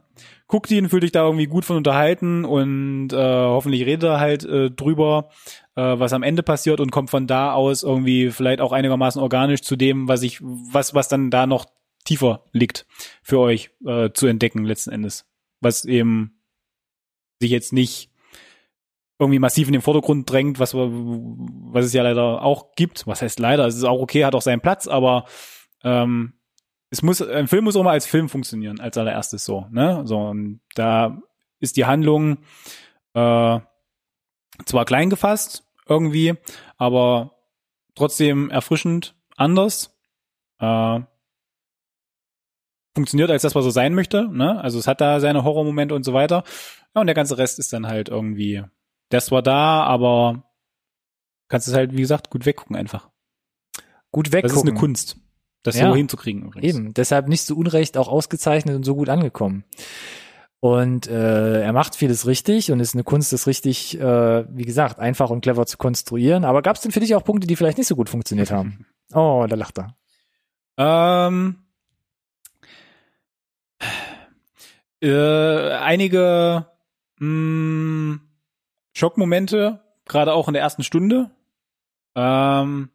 Guck 0.47 0.70
ihn, 0.70 0.89
fühl 0.89 1.01
dich 1.01 1.12
da 1.12 1.24
irgendwie 1.24 1.47
gut 1.47 1.64
von 1.64 1.76
unterhalten 1.76 2.45
und 2.45 3.12
äh, 3.12 3.16
hoffentlich 3.16 3.87
redet 3.87 4.05
er 4.05 4.20
halt 4.20 4.45
äh, 4.45 4.70
drüber, 4.70 5.30
äh, 5.74 5.82
was 5.82 6.12
am 6.12 6.22
Ende 6.22 6.43
passiert 6.43 6.80
und 6.80 6.93
kommt 6.93 7.11
von 7.11 7.26
da 7.26 7.53
aus 7.53 7.82
irgendwie 7.82 8.30
vielleicht 8.30 8.61
auch 8.61 8.72
einigermaßen 8.72 9.20
organisch 9.20 9.62
zu 9.62 9.76
dem, 9.76 10.09
was 10.09 10.22
ich, 10.22 10.41
was, 10.43 10.95
was 10.95 11.09
dann 11.09 11.30
da 11.30 11.47
noch 11.47 11.66
tiefer 12.05 12.45
liegt 12.53 12.87
für 13.22 13.39
euch 13.39 13.70
äh, 13.87 14.11
zu 14.12 14.26
entdecken 14.26 14.64
letzten 14.64 14.91
Endes. 14.91 15.26
Was 15.61 15.87
eben 15.87 16.39
sich 17.41 17.51
jetzt 17.51 17.72
nicht 17.72 18.11
irgendwie 19.25 19.39
massiv 19.39 19.68
in 19.68 19.72
den 19.72 19.83
Vordergrund 19.83 20.31
drängt, 20.31 20.59
was, 20.59 20.75
was 20.75 21.85
es 21.85 21.93
ja 21.93 22.03
leider 22.03 22.43
auch 22.43 22.72
gibt. 22.77 23.07
Was 23.07 23.22
heißt 23.22 23.39
leider? 23.39 23.66
Es 23.66 23.77
ist 23.77 23.85
auch 23.85 24.01
okay, 24.01 24.25
hat 24.25 24.35
auch 24.35 24.43
seinen 24.43 24.61
Platz, 24.61 24.87
aber 24.87 25.25
ähm, 25.83 26.35
es 26.91 27.03
muss, 27.03 27.20
ein 27.20 27.49
Film 27.49 27.64
muss 27.64 27.77
auch 27.77 27.83
mal 27.83 27.93
als 27.93 28.07
Film 28.07 28.29
funktionieren, 28.29 28.81
als 28.81 28.97
allererstes 28.97 29.45
so. 29.45 29.66
Ne? 29.70 30.03
So, 30.05 30.18
und 30.18 30.61
da 30.75 31.20
ist 31.59 31.77
die 31.77 31.87
Handlung 31.87 32.39
äh, 33.14 33.59
zwar 34.64 34.85
klein 34.85 35.11
gefasst, 35.11 35.64
irgendwie, 35.89 36.35
aber 36.77 37.33
trotzdem 37.95 38.51
erfrischend 38.51 39.14
anders. 39.37 39.97
Äh, 40.61 41.01
funktioniert 42.95 43.31
als 43.31 43.43
das, 43.43 43.55
was 43.55 43.64
er 43.64 43.72
sein 43.72 43.95
möchte. 43.95 44.29
Ne? 44.29 44.61
Also 44.61 44.79
es 44.79 44.87
hat 44.87 45.01
da 45.01 45.20
seine 45.20 45.45
Horrormomente 45.45 45.95
und 45.95 46.05
so 46.05 46.12
weiter. 46.12 46.45
Ja, 46.95 47.01
und 47.01 47.07
der 47.07 47.14
ganze 47.14 47.39
Rest 47.39 47.59
ist 47.59 47.72
dann 47.72 47.89
halt 47.89 48.09
irgendwie 48.09 48.62
das 49.09 49.30
war 49.30 49.42
da, 49.42 49.84
aber 49.84 50.44
kannst 51.48 51.68
es 51.68 51.74
halt, 51.74 51.92
wie 51.92 52.00
gesagt, 52.00 52.30
gut 52.30 52.46
weggucken 52.46 52.76
einfach. 52.76 53.11
Gut 54.11 54.32
weggucken. 54.32 54.55
Das 54.55 54.57
ist 54.57 54.68
eine 54.68 54.78
Kunst, 54.78 55.16
das 55.62 55.78
ja, 55.78 55.88
so 55.88 55.96
hinzukriegen 55.96 56.42
übrigens. 56.42 56.66
Eben, 56.66 56.94
deshalb 56.94 57.28
nicht 57.28 57.44
zu 57.44 57.57
Unrecht 57.57 57.96
auch 57.96 58.09
ausgezeichnet 58.09 58.76
und 58.76 58.84
so 58.84 58.94
gut 58.94 59.09
angekommen. 59.09 59.64
Und 60.64 61.09
äh, 61.09 61.61
er 61.61 61.72
macht 61.74 61.94
vieles 61.94 62.26
richtig 62.26 62.72
und 62.72 62.80
ist 62.80 62.94
eine 62.94 63.05
Kunst, 63.05 63.34
das 63.34 63.46
richtig, 63.46 64.00
äh, 64.00 64.46
wie 64.48 64.64
gesagt, 64.64 64.98
einfach 64.98 65.28
und 65.28 65.42
clever 65.42 65.66
zu 65.66 65.76
konstruieren. 65.76 66.46
Aber 66.46 66.62
gab 66.62 66.76
es 66.76 66.82
denn 66.82 66.90
für 66.90 67.00
dich 67.00 67.14
auch 67.14 67.22
Punkte, 67.22 67.46
die 67.46 67.55
vielleicht 67.55 67.76
nicht 67.76 67.86
so 67.86 67.96
gut 67.96 68.09
funktioniert 68.09 68.50
haben? 68.50 68.86
Oh, 69.12 69.44
da 69.46 69.55
lacht 69.55 69.78
er. 69.78 69.94
Ähm, 70.78 71.59
äh, 75.00 75.72
einige 75.72 76.66
mh, 77.18 77.28
mm, 77.28 78.20
Schockmomente, 78.95 79.80
gerade 80.07 80.32
auch 80.32 80.49
in 80.49 80.55
der 80.55 80.62
ersten 80.62 80.84
Stunde. 80.84 81.30
Ähm, 82.16 82.90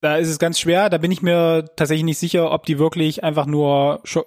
da 0.00 0.16
ist 0.16 0.28
es 0.28 0.38
ganz 0.38 0.58
schwer. 0.58 0.88
Da 0.90 0.98
bin 0.98 1.12
ich 1.12 1.22
mir 1.22 1.64
tatsächlich 1.76 2.04
nicht 2.04 2.18
sicher, 2.18 2.50
ob 2.50 2.64
die 2.64 2.78
wirklich 2.78 3.22
einfach 3.22 3.46
nur 3.46 4.00
Schock 4.04 4.26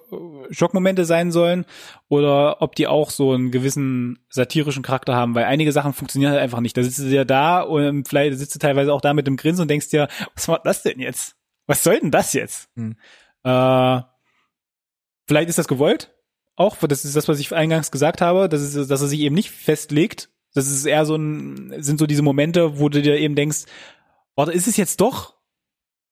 Schockmomente 0.50 1.04
sein 1.04 1.32
sollen 1.32 1.66
oder 2.08 2.62
ob 2.62 2.76
die 2.76 2.86
auch 2.86 3.10
so 3.10 3.32
einen 3.32 3.50
gewissen 3.50 4.18
satirischen 4.30 4.82
Charakter 4.82 5.14
haben, 5.14 5.34
weil 5.34 5.44
einige 5.44 5.72
Sachen 5.72 5.92
funktionieren 5.92 6.32
halt 6.32 6.40
einfach 6.40 6.60
nicht. 6.60 6.76
Da 6.76 6.82
sitzt 6.82 7.00
du 7.00 7.04
ja 7.04 7.24
da 7.24 7.60
und 7.60 8.08
vielleicht 8.08 8.38
sitzt 8.38 8.54
du 8.54 8.58
teilweise 8.58 8.92
auch 8.92 9.00
da 9.00 9.12
mit 9.12 9.26
dem 9.26 9.36
Grinsen 9.36 9.62
und 9.62 9.68
denkst 9.68 9.88
dir, 9.88 10.08
was 10.34 10.48
war 10.48 10.60
das 10.62 10.82
denn 10.82 11.00
jetzt? 11.00 11.36
Was 11.66 11.82
soll 11.82 11.98
denn 12.00 12.10
das 12.10 12.32
jetzt? 12.32 12.70
Hm. 12.76 12.96
Äh, 13.42 14.00
vielleicht 15.26 15.48
ist 15.48 15.58
das 15.58 15.68
gewollt 15.68 16.15
auch, 16.56 16.76
das 16.76 17.04
ist 17.04 17.14
das, 17.16 17.28
was 17.28 17.38
ich 17.38 17.54
eingangs 17.54 17.90
gesagt 17.90 18.20
habe, 18.20 18.48
dass, 18.48 18.60
es, 18.60 18.88
dass 18.88 19.02
er 19.02 19.08
sich 19.08 19.20
eben 19.20 19.34
nicht 19.34 19.50
festlegt. 19.50 20.30
Das 20.54 20.68
ist 20.68 20.86
eher 20.86 21.04
so 21.04 21.16
ein, 21.16 21.82
sind 21.82 21.98
so 21.98 22.06
diese 22.06 22.22
Momente, 22.22 22.78
wo 22.78 22.88
du 22.88 23.02
dir 23.02 23.18
eben 23.18 23.34
denkst, 23.34 23.66
warte, 24.34 24.52
ist 24.52 24.66
es 24.66 24.76
jetzt 24.76 25.00
doch 25.00 25.36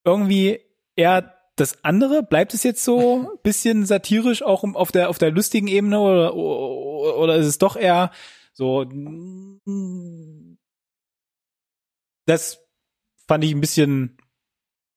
irgendwie 0.04 0.60
eher 0.96 1.34
das 1.56 1.82
andere? 1.82 2.22
Bleibt 2.22 2.52
es 2.52 2.62
jetzt 2.62 2.84
so 2.84 3.20
ein 3.20 3.28
bisschen 3.42 3.86
satirisch 3.86 4.42
auch 4.42 4.64
auf 4.64 4.92
der, 4.92 5.08
auf 5.08 5.18
der 5.18 5.30
lustigen 5.30 5.66
Ebene 5.66 5.98
oder, 5.98 6.34
oder 6.36 7.36
ist 7.36 7.46
es 7.46 7.58
doch 7.58 7.76
eher 7.76 8.10
so, 8.52 8.84
das 12.26 12.60
fand 13.26 13.44
ich 13.44 13.52
ein 13.52 13.60
bisschen 13.60 14.16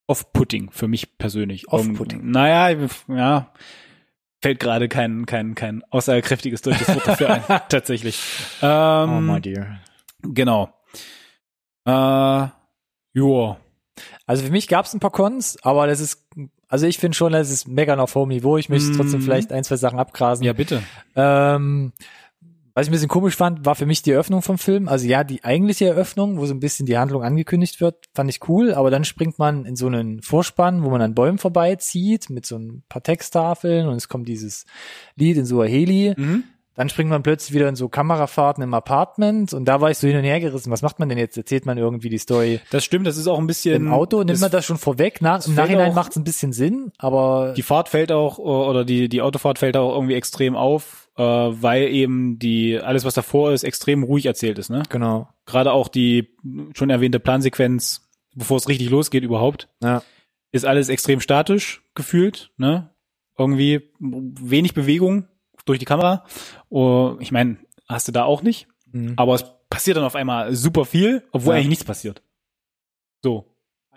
off-putting 0.07 0.71
für 0.71 0.87
mich 0.87 1.17
persönlich. 1.17 1.69
Off-putting. 1.69 2.29
Naja, 2.29 2.87
ja, 3.07 3.53
fällt 4.41 4.59
gerade 4.59 4.87
kein, 4.87 5.25
kein, 5.25 5.55
kein 5.55 5.83
aussagekräftiges 5.89 6.61
deutsches 6.61 6.87
Wort 6.89 7.07
dafür 7.07 7.29
ein, 7.29 7.43
tatsächlich. 7.69 8.21
Ähm, 8.61 9.09
oh 9.09 9.21
my 9.21 9.41
dear. 9.41 9.79
Genau. 10.21 10.69
Äh, 11.85 12.47
joa. 13.13 13.57
Also 14.25 14.43
für 14.43 14.51
mich 14.51 14.67
gab 14.67 14.85
es 14.85 14.93
ein 14.93 14.99
paar 14.99 15.11
Cons, 15.11 15.57
aber 15.63 15.87
das 15.87 15.99
ist, 15.99 16.27
also 16.67 16.85
ich 16.85 16.97
finde 16.97 17.15
schon, 17.15 17.31
das 17.31 17.49
ist 17.49 17.67
mega 17.67 17.97
auf 17.97 18.13
hohem 18.15 18.29
Niveau. 18.29 18.57
Ich 18.57 18.69
möchte 18.69 18.91
mm. 18.91 18.97
trotzdem 18.97 19.21
vielleicht 19.21 19.51
ein, 19.51 19.63
zwei 19.63 19.77
Sachen 19.77 19.99
abgrasen. 19.99 20.45
Ja, 20.45 20.53
bitte. 20.53 20.83
Ähm, 21.15 21.93
was 22.77 22.85
ich 22.85 22.89
ein 22.89 22.91
bisschen 22.91 23.07
komisch 23.07 23.35
fand, 23.35 23.65
war 23.65 23.73
für 23.73 23.87
mich 23.87 24.03
die 24.03 24.11
Eröffnung 24.11 24.43
vom 24.43 24.59
Film. 24.59 24.87
Also 24.87 25.07
ja, 25.07 25.23
die 25.23 25.43
eigentliche 25.43 25.87
Eröffnung, 25.87 26.37
wo 26.37 26.45
so 26.45 26.53
ein 26.53 26.59
bisschen 26.59 26.85
die 26.85 26.99
Handlung 26.99 27.23
angekündigt 27.23 27.81
wird, 27.81 28.05
fand 28.13 28.29
ich 28.29 28.47
cool. 28.47 28.75
Aber 28.75 28.91
dann 28.91 29.03
springt 29.03 29.39
man 29.39 29.65
in 29.65 29.75
so 29.75 29.87
einen 29.87 30.21
Vorspann, 30.21 30.83
wo 30.83 30.91
man 30.91 31.01
an 31.01 31.15
Bäumen 31.15 31.39
vorbeizieht 31.39 32.29
mit 32.29 32.45
so 32.45 32.55
ein 32.55 32.83
paar 32.87 33.01
Texttafeln 33.01 33.87
und 33.87 33.95
es 33.95 34.09
kommt 34.09 34.27
dieses 34.27 34.67
Lied 35.15 35.37
in 35.37 35.45
so 35.47 35.63
Heli. 35.63 36.13
Mhm. 36.15 36.43
Dann 36.75 36.89
springt 36.89 37.09
man 37.09 37.23
plötzlich 37.23 37.55
wieder 37.55 37.67
in 37.67 37.75
so 37.75 37.89
Kamerafahrten 37.89 38.63
im 38.63 38.75
Apartment 38.75 39.53
und 39.53 39.65
da 39.65 39.81
war 39.81 39.89
ich 39.89 39.97
so 39.97 40.05
hin 40.07 40.17
und 40.17 40.23
her 40.23 40.39
gerissen. 40.39 40.69
Was 40.69 40.83
macht 40.83 40.99
man 40.99 41.09
denn 41.09 41.17
jetzt? 41.17 41.35
Erzählt 41.35 41.65
man 41.65 41.79
irgendwie 41.79 42.09
die 42.09 42.19
Story? 42.19 42.59
Das 42.69 42.85
stimmt, 42.85 43.07
das 43.07 43.17
ist 43.17 43.25
auch 43.25 43.39
ein 43.39 43.47
bisschen. 43.47 43.87
Im 43.87 43.91
Auto 43.91 44.23
nimmt 44.23 44.39
man 44.39 44.51
das 44.51 44.65
schon 44.65 44.77
vorweg. 44.77 45.19
Nach, 45.19 45.43
Im 45.47 45.55
Nachhinein 45.55 45.95
macht 45.95 46.11
es 46.11 46.17
ein 46.17 46.23
bisschen 46.23 46.53
Sinn, 46.53 46.91
aber. 46.99 47.55
Die 47.57 47.63
Fahrt 47.63 47.89
fällt 47.89 48.11
auch, 48.11 48.37
oder 48.37 48.85
die, 48.85 49.09
die 49.09 49.23
Autofahrt 49.23 49.57
fällt 49.57 49.75
auch 49.75 49.95
irgendwie 49.95 50.13
extrem 50.13 50.55
auf 50.55 51.06
äh, 51.17 51.23
weil 51.23 51.89
eben 51.89 52.39
die 52.39 52.79
alles, 52.79 53.03
was 53.03 53.15
davor 53.15 53.51
ist, 53.51 53.63
extrem 53.63 54.03
ruhig 54.03 54.25
erzählt 54.25 54.59
ist. 54.59 54.69
Ne? 54.69 54.83
Genau. 54.89 55.27
Gerade 55.45 55.71
auch 55.71 55.87
die 55.87 56.35
schon 56.75 56.89
erwähnte 56.89 57.19
Plansequenz, 57.19 58.07
bevor 58.35 58.57
es 58.57 58.69
richtig 58.69 58.89
losgeht 58.89 59.23
überhaupt, 59.23 59.67
ja. 59.81 60.03
ist 60.51 60.65
alles 60.65 60.89
extrem 60.89 61.19
statisch 61.19 61.83
gefühlt. 61.95 62.51
Ne? 62.57 62.91
Irgendwie 63.37 63.89
wenig 63.99 64.73
Bewegung 64.73 65.27
durch 65.65 65.79
die 65.79 65.85
Kamera. 65.85 66.23
Oh, 66.69 67.17
ich 67.19 67.31
meine, 67.31 67.57
hast 67.87 68.07
du 68.07 68.11
da 68.11 68.23
auch 68.23 68.43
nicht. 68.43 68.67
Mhm. 68.91 69.13
Aber 69.15 69.35
es 69.35 69.45
passiert 69.69 69.97
dann 69.97 70.03
auf 70.03 70.15
einmal 70.15 70.55
super 70.55 70.85
viel, 70.85 71.23
obwohl 71.31 71.53
ja. 71.53 71.57
eigentlich 71.57 71.69
nichts 71.69 71.83
passiert. 71.83 72.21
So. 73.23 73.46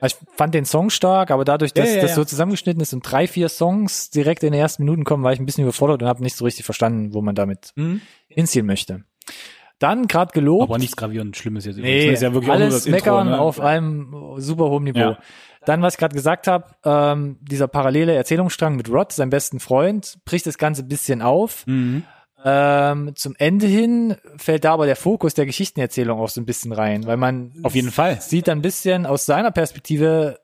Ich 0.02 0.16
fand 0.36 0.54
den 0.54 0.64
Song 0.64 0.90
stark, 0.90 1.30
aber 1.30 1.44
dadurch, 1.44 1.72
dass 1.74 1.88
Ja, 1.88 1.96
ja, 1.96 2.02
das 2.02 2.14
so 2.14 2.24
zusammengeschnitten 2.24 2.80
ist 2.80 2.92
und 2.94 3.02
drei, 3.02 3.26
vier 3.26 3.48
Songs 3.48 4.10
direkt 4.10 4.42
in 4.42 4.52
den 4.52 4.60
ersten 4.60 4.84
Minuten 4.84 5.04
kommen, 5.04 5.22
war 5.24 5.32
ich 5.32 5.38
ein 5.40 5.46
bisschen 5.46 5.64
überfordert 5.64 6.02
und 6.02 6.08
habe 6.08 6.22
nicht 6.22 6.36
so 6.36 6.44
richtig 6.44 6.64
verstanden, 6.64 7.12
wo 7.14 7.20
man 7.22 7.34
damit 7.34 7.72
Mhm. 7.76 8.00
hinziehen 8.28 8.66
möchte. 8.66 9.04
Dann 9.78 10.08
gerade 10.08 10.32
gelobt. 10.32 10.64
Aber 10.64 10.78
nichts 10.78 10.96
gravierend 10.96 11.36
Schlimmes 11.36 11.64
jetzt. 11.64 11.78
Nee, 11.78 12.06
das 12.06 12.14
ist 12.16 12.22
ja 12.22 12.32
wirklich 12.34 12.50
auch 12.50 12.54
alles 12.54 12.74
das 12.74 12.86
Intro, 12.86 12.96
meckern 12.98 13.26
ne? 13.30 13.38
auf 13.40 13.60
einem 13.60 14.34
super 14.36 14.68
hohen 14.68 14.84
Niveau. 14.84 14.98
Ja. 14.98 15.18
Dann, 15.64 15.82
was 15.82 15.94
ich 15.94 15.98
gerade 15.98 16.14
gesagt 16.14 16.46
habe, 16.46 16.66
ähm, 16.84 17.38
dieser 17.40 17.68
parallele 17.68 18.14
Erzählungsstrang 18.14 18.76
mit 18.76 18.90
Rod, 18.90 19.12
seinem 19.12 19.30
besten 19.30 19.60
Freund, 19.60 20.18
bricht 20.24 20.46
das 20.46 20.58
Ganze 20.58 20.82
ein 20.82 20.88
bisschen 20.88 21.22
auf. 21.22 21.66
Mhm. 21.66 22.04
Ähm, 22.44 23.12
zum 23.16 23.34
Ende 23.38 23.66
hin 23.66 24.16
fällt 24.36 24.64
da 24.64 24.72
aber 24.72 24.86
der 24.86 24.96
Fokus 24.96 25.34
der 25.34 25.46
Geschichtenerzählung 25.46 26.18
auch 26.20 26.28
so 26.28 26.40
ein 26.40 26.46
bisschen 26.46 26.72
rein, 26.72 27.06
weil 27.06 27.16
man 27.16 27.52
Auf 27.62 27.74
jeden 27.74 27.90
Fall. 27.90 28.20
sieht 28.20 28.48
dann 28.48 28.58
ein 28.58 28.62
bisschen 28.62 29.04
aus 29.06 29.26
seiner 29.26 29.50
Perspektive, 29.50 30.40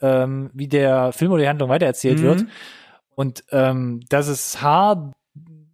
ähm, 0.00 0.50
wie 0.54 0.68
der 0.68 1.12
Film 1.12 1.32
oder 1.32 1.42
die 1.42 1.48
Handlung 1.48 1.68
weitererzählt 1.68 2.20
Mhm. 2.20 2.22
wird. 2.24 2.44
Und 3.16 3.44
ähm, 3.50 4.00
das 4.08 4.28
ist 4.28 4.62
haar, 4.62 5.12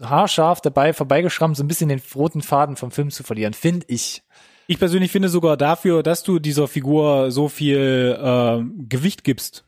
haarscharf 0.03 0.61
dabei 0.61 0.93
vorbeigeschrammt, 0.93 1.57
so 1.57 1.63
ein 1.63 1.69
bisschen 1.69 1.89
den 1.91 2.01
roten 2.15 2.41
Faden 2.43 2.77
vom 2.77 2.91
Film 2.91 3.11
zu 3.11 3.23
verlieren, 3.23 3.53
finde 3.53 3.87
ich. 3.89 4.23
Ich 4.69 4.79
persönlich 4.79 5.13
finde 5.13 5.29
sogar 5.29 5.57
dafür, 5.57 6.03
dass 6.03 6.23
du 6.25 6.39
dieser 6.39 6.67
Figur 6.69 7.31
so 7.31 7.49
viel 7.49 8.19
äh, 8.21 8.65
Gewicht 8.89 9.23
gibst, 9.25 9.65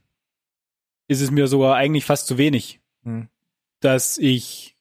ist 1.07 1.21
es 1.21 1.31
mir 1.31 1.47
sogar 1.47 1.77
eigentlich 1.77 2.05
fast 2.05 2.27
zu 2.27 2.37
wenig, 2.39 2.81
Hm. 3.05 3.29
dass 3.81 4.19
ich 4.19 4.75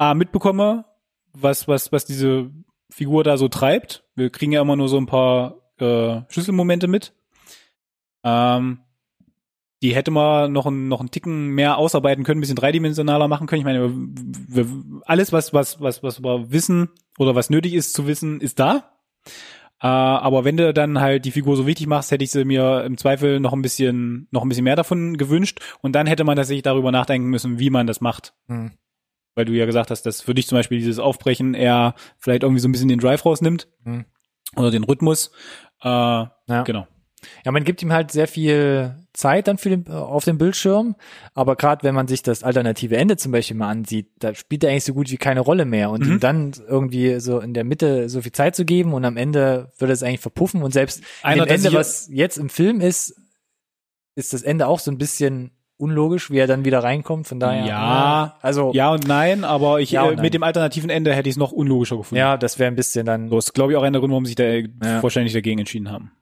A 0.00 0.14
mitbekomme, 0.14 0.86
was, 1.34 1.68
was, 1.68 1.92
was 1.92 2.06
diese 2.06 2.50
Figur 2.88 3.22
da 3.22 3.36
so 3.36 3.48
treibt. 3.48 4.02
Wir 4.14 4.30
kriegen 4.30 4.50
ja 4.50 4.62
immer 4.62 4.74
nur 4.74 4.88
so 4.88 4.96
ein 4.96 5.04
paar 5.04 5.56
äh, 5.78 6.22
Schlüsselmomente 6.30 6.88
mit. 6.88 7.12
Ähm, 8.24 8.80
die 9.82 9.94
hätte 9.94 10.10
man 10.10 10.52
noch, 10.52 10.64
ein, 10.64 10.88
noch 10.88 11.00
einen 11.00 11.10
Ticken 11.10 11.48
mehr 11.48 11.76
ausarbeiten 11.76 12.24
können, 12.24 12.38
ein 12.38 12.40
bisschen 12.40 12.56
dreidimensionaler 12.56 13.28
machen 13.28 13.46
können. 13.46 13.60
Ich 13.60 13.66
meine, 13.66 13.90
wir, 13.90 14.66
wir, 14.66 15.02
alles, 15.04 15.34
was, 15.34 15.52
was, 15.52 15.82
was, 15.82 16.02
was 16.02 16.22
wir 16.24 16.50
wissen 16.50 16.88
oder 17.18 17.34
was 17.34 17.50
nötig 17.50 17.74
ist 17.74 17.92
zu 17.92 18.06
wissen, 18.06 18.40
ist 18.40 18.58
da. 18.58 18.94
Äh, 19.82 19.86
aber 19.86 20.46
wenn 20.46 20.56
du 20.56 20.72
dann 20.72 20.98
halt 20.98 21.26
die 21.26 21.30
Figur 21.30 21.56
so 21.56 21.66
wichtig 21.66 21.86
machst, 21.86 22.10
hätte 22.10 22.24
ich 22.24 22.30
sie 22.30 22.46
mir 22.46 22.84
im 22.86 22.96
Zweifel 22.96 23.38
noch 23.38 23.52
ein 23.52 23.60
bisschen, 23.60 24.28
noch 24.30 24.44
ein 24.44 24.48
bisschen 24.48 24.64
mehr 24.64 24.76
davon 24.76 25.18
gewünscht. 25.18 25.60
Und 25.82 25.92
dann 25.92 26.06
hätte 26.06 26.24
man 26.24 26.36
tatsächlich 26.36 26.62
darüber 26.62 26.90
nachdenken 26.90 27.28
müssen, 27.28 27.58
wie 27.58 27.68
man 27.68 27.86
das 27.86 28.00
macht. 28.00 28.32
Hm. 28.48 28.72
Weil 29.40 29.46
du 29.46 29.52
ja 29.54 29.64
gesagt 29.64 29.90
hast, 29.90 30.02
dass 30.04 30.20
für 30.20 30.34
dich 30.34 30.46
zum 30.46 30.58
Beispiel 30.58 30.76
dieses 30.80 30.98
Aufbrechen 30.98 31.54
eher 31.54 31.94
vielleicht 32.18 32.42
irgendwie 32.42 32.60
so 32.60 32.68
ein 32.68 32.72
bisschen 32.72 32.88
den 32.88 32.98
Drive 32.98 33.24
rausnimmt. 33.24 33.68
Hm. 33.84 34.04
Oder 34.54 34.70
den 34.70 34.84
Rhythmus. 34.84 35.30
Äh, 35.82 35.88
Ja. 35.88 36.30
Genau. 36.66 36.86
Ja, 37.44 37.52
man 37.52 37.64
gibt 37.64 37.82
ihm 37.82 37.90
halt 37.92 38.10
sehr 38.10 38.28
viel 38.28 38.94
Zeit 39.14 39.48
dann 39.48 39.56
für 39.56 39.70
den, 39.70 39.88
auf 39.88 40.24
dem 40.24 40.36
Bildschirm, 40.38 40.94
aber 41.34 41.56
gerade 41.56 41.82
wenn 41.84 41.94
man 41.94 42.06
sich 42.06 42.22
das 42.22 42.42
alternative 42.42 42.96
Ende 42.98 43.16
zum 43.16 43.32
Beispiel 43.32 43.56
mal 43.56 43.68
ansieht, 43.70 44.08
da 44.18 44.34
spielt 44.34 44.62
er 44.64 44.70
eigentlich 44.70 44.84
so 44.84 44.92
gut 44.94 45.10
wie 45.10 45.16
keine 45.18 45.40
Rolle 45.40 45.64
mehr 45.64 45.90
und 45.90 46.04
Mhm. 46.04 46.12
ihm 46.12 46.20
dann 46.20 46.52
irgendwie 46.68 47.18
so 47.20 47.40
in 47.40 47.52
der 47.54 47.64
Mitte 47.64 48.08
so 48.10 48.20
viel 48.22 48.32
Zeit 48.32 48.56
zu 48.56 48.64
geben 48.66 48.92
und 48.94 49.04
am 49.06 49.16
Ende 49.16 49.72
würde 49.78 49.92
es 49.94 50.02
eigentlich 50.02 50.20
verpuffen 50.20 50.62
und 50.62 50.72
selbst 50.72 51.02
Einer, 51.22 51.46
Ende, 51.48 51.72
was 51.72 52.08
jetzt 52.12 52.36
im 52.38 52.48
Film 52.50 52.80
ist, 52.80 53.14
ist 54.16 54.32
das 54.34 54.42
Ende 54.42 54.66
auch 54.66 54.80
so 54.80 54.90
ein 54.90 54.98
bisschen 54.98 55.50
unlogisch, 55.80 56.30
wie 56.30 56.38
er 56.38 56.46
dann 56.46 56.64
wieder 56.64 56.82
reinkommt, 56.82 57.26
von 57.26 57.40
daher. 57.40 57.64
Ja. 57.66 58.36
also 58.42 58.70
Ja 58.74 58.90
und 58.92 59.08
nein, 59.08 59.44
aber 59.44 59.80
ich 59.80 59.90
Ja 59.92 60.06
äh, 60.06 60.14
nein. 60.14 60.22
mit 60.22 60.34
dem 60.34 60.42
alternativen 60.42 60.90
Ende 60.90 61.14
hätte 61.14 61.28
ich 61.28 61.34
es 61.34 61.38
noch 61.38 61.52
unlogischer 61.52 61.96
gefunden. 61.96 62.18
ja, 62.18 62.36
das 62.36 62.58
wäre 62.58 62.70
ein 62.70 62.76
bisschen 62.76 63.06
dann 63.06 63.28
So 63.28 63.38
ist, 63.38 63.54
glaube 63.54 63.72
ich, 63.72 63.78
auch 63.78 63.82
einer 63.82 63.92
der 63.92 64.00
Gründe, 64.00 64.12
warum 64.12 64.26
sie 64.26 64.30
sich 64.30 64.36
da 64.36 64.44
Ja. 64.44 65.02
wahrscheinlich 65.02 65.32
dagegen 65.32 65.58
entschieden 65.58 65.90
haben. 65.90 66.12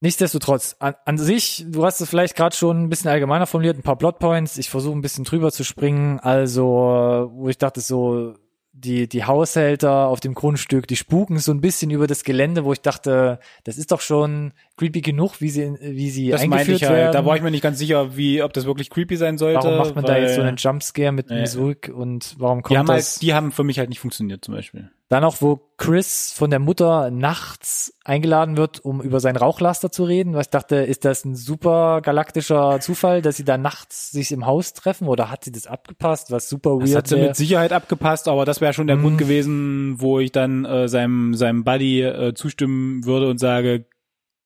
Nichtsdestotrotz, 0.00 0.76
an, 0.78 0.94
an 1.06 1.18
sich, 1.18 1.64
du 1.68 1.84
hast 1.84 2.00
es 2.00 2.08
vielleicht 2.08 2.36
gerade 2.36 2.54
schon 2.54 2.84
ein 2.84 2.88
bisschen 2.88 3.10
allgemeiner 3.10 3.46
formuliert, 3.46 3.76
ein 3.76 3.82
paar 3.82 3.96
Plotpoints. 3.96 4.56
Ich 4.56 4.70
versuche 4.70 4.96
ein 4.96 5.00
bisschen 5.02 5.24
drüber 5.24 5.50
zu 5.50 5.64
springen. 5.64 6.20
Also, 6.20 7.30
wo 7.32 7.48
ich 7.48 7.58
dachte, 7.58 7.80
so 7.80 8.34
die, 8.72 9.08
die 9.08 9.24
Haushälter 9.24 10.06
auf 10.06 10.20
dem 10.20 10.34
Grundstück, 10.34 10.86
die 10.86 10.94
spuken 10.94 11.38
so 11.38 11.50
ein 11.50 11.60
bisschen 11.60 11.90
über 11.90 12.06
das 12.06 12.22
Gelände, 12.22 12.64
wo 12.64 12.72
ich 12.72 12.80
dachte, 12.80 13.40
das 13.64 13.76
ist 13.76 13.90
doch 13.90 14.00
schon 14.00 14.52
creepy 14.78 15.02
genug, 15.02 15.40
wie 15.40 15.50
sie, 15.50 15.74
wie 15.80 16.08
sie 16.10 16.30
Das 16.30 16.40
eingeführt 16.40 16.76
ich 16.76 16.82
werden. 16.88 17.04
halt. 17.06 17.14
Da 17.14 17.26
war 17.26 17.36
ich 17.36 17.42
mir 17.42 17.50
nicht 17.50 17.62
ganz 17.62 17.78
sicher, 17.78 18.16
wie, 18.16 18.42
ob 18.42 18.52
das 18.54 18.64
wirklich 18.64 18.88
creepy 18.88 19.16
sein 19.16 19.36
sollte. 19.36 19.58
warum 19.64 19.76
macht 19.78 19.94
man 19.94 20.04
da 20.04 20.14
weil 20.14 20.22
jetzt 20.22 20.36
so 20.36 20.40
einen 20.40 20.56
Jumpscare 20.56 21.12
mit 21.12 21.30
Ja. 21.30 21.40
Musik 21.40 21.92
und 21.94 22.34
warum 22.38 22.58
die 22.58 22.62
kommt 22.62 22.78
haben 22.78 22.86
das? 22.86 23.14
halt, 23.16 23.22
die 23.22 23.34
haben 23.34 23.52
für 23.52 23.64
mich 23.64 23.78
halt 23.78 23.90
nicht 23.90 24.00
funktioniert, 24.00 24.44
zum 24.44 24.54
Beispiel. 24.54 24.90
Dann 25.10 25.24
auch, 25.24 25.36
wo 25.40 25.58
Chris 25.78 26.34
von 26.36 26.50
der 26.50 26.58
Mutter 26.58 27.10
nachts 27.10 27.94
eingeladen 28.04 28.58
wird, 28.58 28.84
um 28.84 29.00
über 29.00 29.20
sein 29.20 29.36
Rauchlaster 29.36 29.90
zu 29.90 30.04
reden. 30.04 30.34
Was 30.34 30.48
ich 30.48 30.50
dachte, 30.50 30.76
ist 30.76 31.06
das 31.06 31.24
ein 31.24 31.34
super 31.34 32.02
galaktischer 32.02 32.78
Zufall, 32.80 33.22
dass 33.22 33.38
sie 33.38 33.44
da 33.44 33.56
nachts 33.56 34.10
sich 34.10 34.32
im 34.32 34.44
Haus 34.44 34.74
treffen 34.74 35.08
oder 35.08 35.30
hat 35.30 35.44
sie 35.44 35.52
das 35.52 35.66
abgepasst, 35.66 36.30
was 36.30 36.50
super 36.50 36.76
Das 36.78 36.90
weird 36.90 36.98
hat 36.98 37.06
sie 37.08 37.16
wär? 37.16 37.28
mit 37.28 37.36
Sicherheit 37.36 37.72
abgepasst, 37.72 38.28
aber 38.28 38.44
das 38.44 38.60
wäre 38.60 38.74
schon 38.74 38.86
der 38.86 38.96
Mhm. 38.96 39.02
Grund 39.02 39.18
gewesen, 39.18 39.94
wo 39.98 40.20
ich 40.20 40.30
dann 40.30 40.66
äh, 40.66 40.88
seinem, 40.88 41.32
seinem 41.32 41.64
Buddy 41.64 42.02
äh, 42.02 42.34
zustimmen 42.34 43.06
würde 43.06 43.30
und 43.30 43.38
sage, 43.38 43.86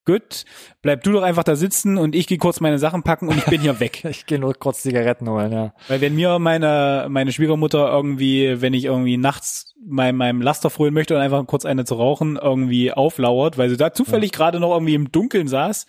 gut, 0.05 0.45
bleib 0.81 1.03
du 1.03 1.11
doch 1.11 1.23
einfach 1.23 1.43
da 1.43 1.55
sitzen 1.55 1.97
und 1.97 2.15
ich 2.15 2.27
gehe 2.27 2.37
kurz 2.37 2.59
meine 2.59 2.79
Sachen 2.79 3.03
packen 3.03 3.27
und 3.27 3.37
ich 3.37 3.45
bin 3.45 3.61
hier 3.61 3.79
weg. 3.79 4.03
Ich 4.13 4.25
gehe 4.25 4.39
nur 4.39 4.53
kurz 4.53 4.83
Zigaretten 4.83 5.29
holen, 5.29 5.51
ja. 5.51 5.73
Weil 5.87 6.01
wenn 6.01 6.15
mir 6.15 6.37
meine, 6.39 7.07
meine 7.09 7.31
Schwiegermutter 7.31 7.89
irgendwie, 7.91 8.61
wenn 8.61 8.73
ich 8.73 8.85
irgendwie 8.85 9.17
nachts 9.17 9.73
mein, 9.85 10.15
meinem 10.15 10.41
Laster 10.41 10.69
frönen 10.69 10.93
möchte 10.93 11.15
und 11.15 11.21
einfach 11.21 11.45
kurz 11.47 11.65
eine 11.65 11.85
zu 11.85 11.95
rauchen, 11.95 12.37
irgendwie 12.37 12.91
auflauert, 12.91 13.57
weil 13.57 13.69
sie 13.69 13.77
da 13.77 13.93
zufällig 13.93 14.31
gerade 14.31 14.59
noch 14.59 14.71
irgendwie 14.71 14.95
im 14.95 15.11
Dunkeln 15.11 15.47
saß. 15.47 15.87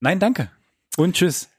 Nein, 0.00 0.18
danke. 0.18 0.50
Und 0.96 1.14
tschüss. 1.14 1.53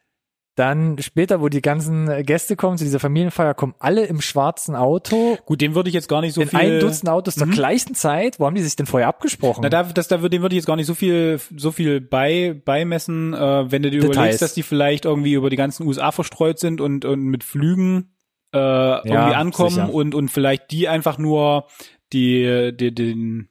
Dann 0.55 0.97
später, 0.99 1.41
wo 1.41 1.49
die 1.49 1.61
ganzen 1.61 2.23
Gäste 2.23 2.55
kommen, 2.55 2.77
zu 2.77 2.85
dieser 2.85 3.01
Familienfeier, 3.01 3.53
kommen 3.53 3.75
alle 3.79 4.05
im 4.05 4.21
schwarzen 4.21 4.73
Auto. 4.73 5.37
Gut, 5.45 5.59
dem 5.59 5.75
würde 5.75 5.89
ich 5.89 5.93
jetzt 5.93 6.07
gar 6.07 6.21
nicht 6.21 6.33
so 6.33 6.41
in 6.41 6.47
viel. 6.47 6.57
ein 6.59 6.79
Dutzend 6.79 7.09
Autos 7.09 7.35
zur 7.35 7.47
Mhm. 7.47 7.51
gleichen 7.51 7.93
Zeit. 7.93 8.39
Wo 8.39 8.45
haben 8.45 8.55
die 8.55 8.61
sich 8.61 8.75
denn 8.77 8.85
vorher 8.85 9.09
abgesprochen? 9.09 9.59
Na, 9.63 9.69
da, 9.69 9.83
das, 9.83 10.07
da, 10.07 10.15
dem 10.17 10.41
würde 10.41 10.55
ich 10.55 10.59
jetzt 10.61 10.65
gar 10.65 10.77
nicht 10.77 10.85
so 10.85 10.95
viel, 10.95 11.41
so 11.57 11.71
viel 11.71 11.99
bei, 11.99 12.59
beimessen, 12.63 13.33
äh, 13.33 13.69
wenn 13.69 13.83
du 13.83 13.91
dir 13.91 13.99
Details. 13.99 14.15
überlegst, 14.15 14.41
dass 14.41 14.53
die 14.53 14.63
vielleicht 14.63 15.03
irgendwie 15.03 15.33
über 15.33 15.49
die 15.49 15.57
ganzen 15.57 15.85
USA 15.85 16.13
verstreut 16.13 16.57
sind 16.57 16.79
und, 16.79 17.03
und 17.03 17.19
mit 17.19 17.43
Flügen 17.43 18.15
äh, 18.53 18.57
irgendwie 18.57 19.35
ankommen 19.35 19.69
sicher. 19.71 19.93
und, 19.93 20.15
und 20.15 20.29
vielleicht 20.31 20.71
die 20.71 20.87
einfach 20.87 21.17
nur 21.17 21.65
die, 22.13 22.71
die, 22.73 22.95
den 22.95 23.49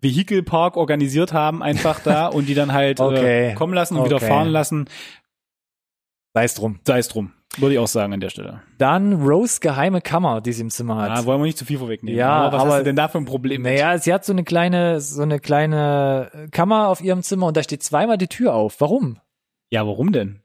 Vehikelpark 0.00 0.76
organisiert 0.76 1.32
haben, 1.32 1.62
einfach 1.64 1.98
da 1.98 2.26
und 2.28 2.48
die 2.48 2.54
dann 2.54 2.72
halt 2.72 3.00
Okay. 3.00 3.50
äh, 3.50 3.54
kommen 3.54 3.74
lassen 3.74 3.96
und 3.96 4.04
wieder 4.04 4.16
Okay. 4.16 4.28
fahren 4.28 4.48
lassen. 4.48 4.84
Sei 6.38 6.44
es 6.44 6.54
drum. 6.54 6.78
Sei 6.86 6.98
es 7.00 7.08
drum. 7.08 7.32
Würde 7.56 7.74
ich 7.74 7.80
auch 7.80 7.88
sagen 7.88 8.12
an 8.12 8.20
der 8.20 8.30
Stelle. 8.30 8.62
Dann 8.78 9.14
Rose 9.26 9.58
geheime 9.58 10.00
Kammer, 10.00 10.40
die 10.40 10.52
sie 10.52 10.62
im 10.62 10.70
Zimmer 10.70 10.96
hat. 10.98 11.08
Ja, 11.18 11.24
wollen 11.24 11.40
wir 11.40 11.46
nicht 11.46 11.58
zu 11.58 11.64
viel 11.64 11.78
vorwegnehmen. 11.78 12.16
Ja, 12.16 12.30
aber 12.30 12.56
was 12.56 12.62
aber- 12.62 12.70
hast 12.74 12.78
du 12.80 12.84
denn 12.84 12.94
da 12.94 13.08
für 13.08 13.18
ein 13.18 13.24
Problem? 13.24 13.62
Naja, 13.62 13.98
sie 13.98 14.14
hat 14.14 14.24
so 14.24 14.32
eine 14.32 14.44
kleine, 14.44 15.00
so 15.00 15.22
eine 15.22 15.40
kleine 15.40 16.30
Kammer 16.52 16.86
auf 16.86 17.00
ihrem 17.00 17.24
Zimmer 17.24 17.46
und 17.46 17.56
da 17.56 17.64
steht 17.64 17.82
zweimal 17.82 18.18
die 18.18 18.28
Tür 18.28 18.54
auf. 18.54 18.80
Warum? 18.80 19.18
Ja, 19.70 19.84
warum 19.84 20.12
denn? 20.12 20.42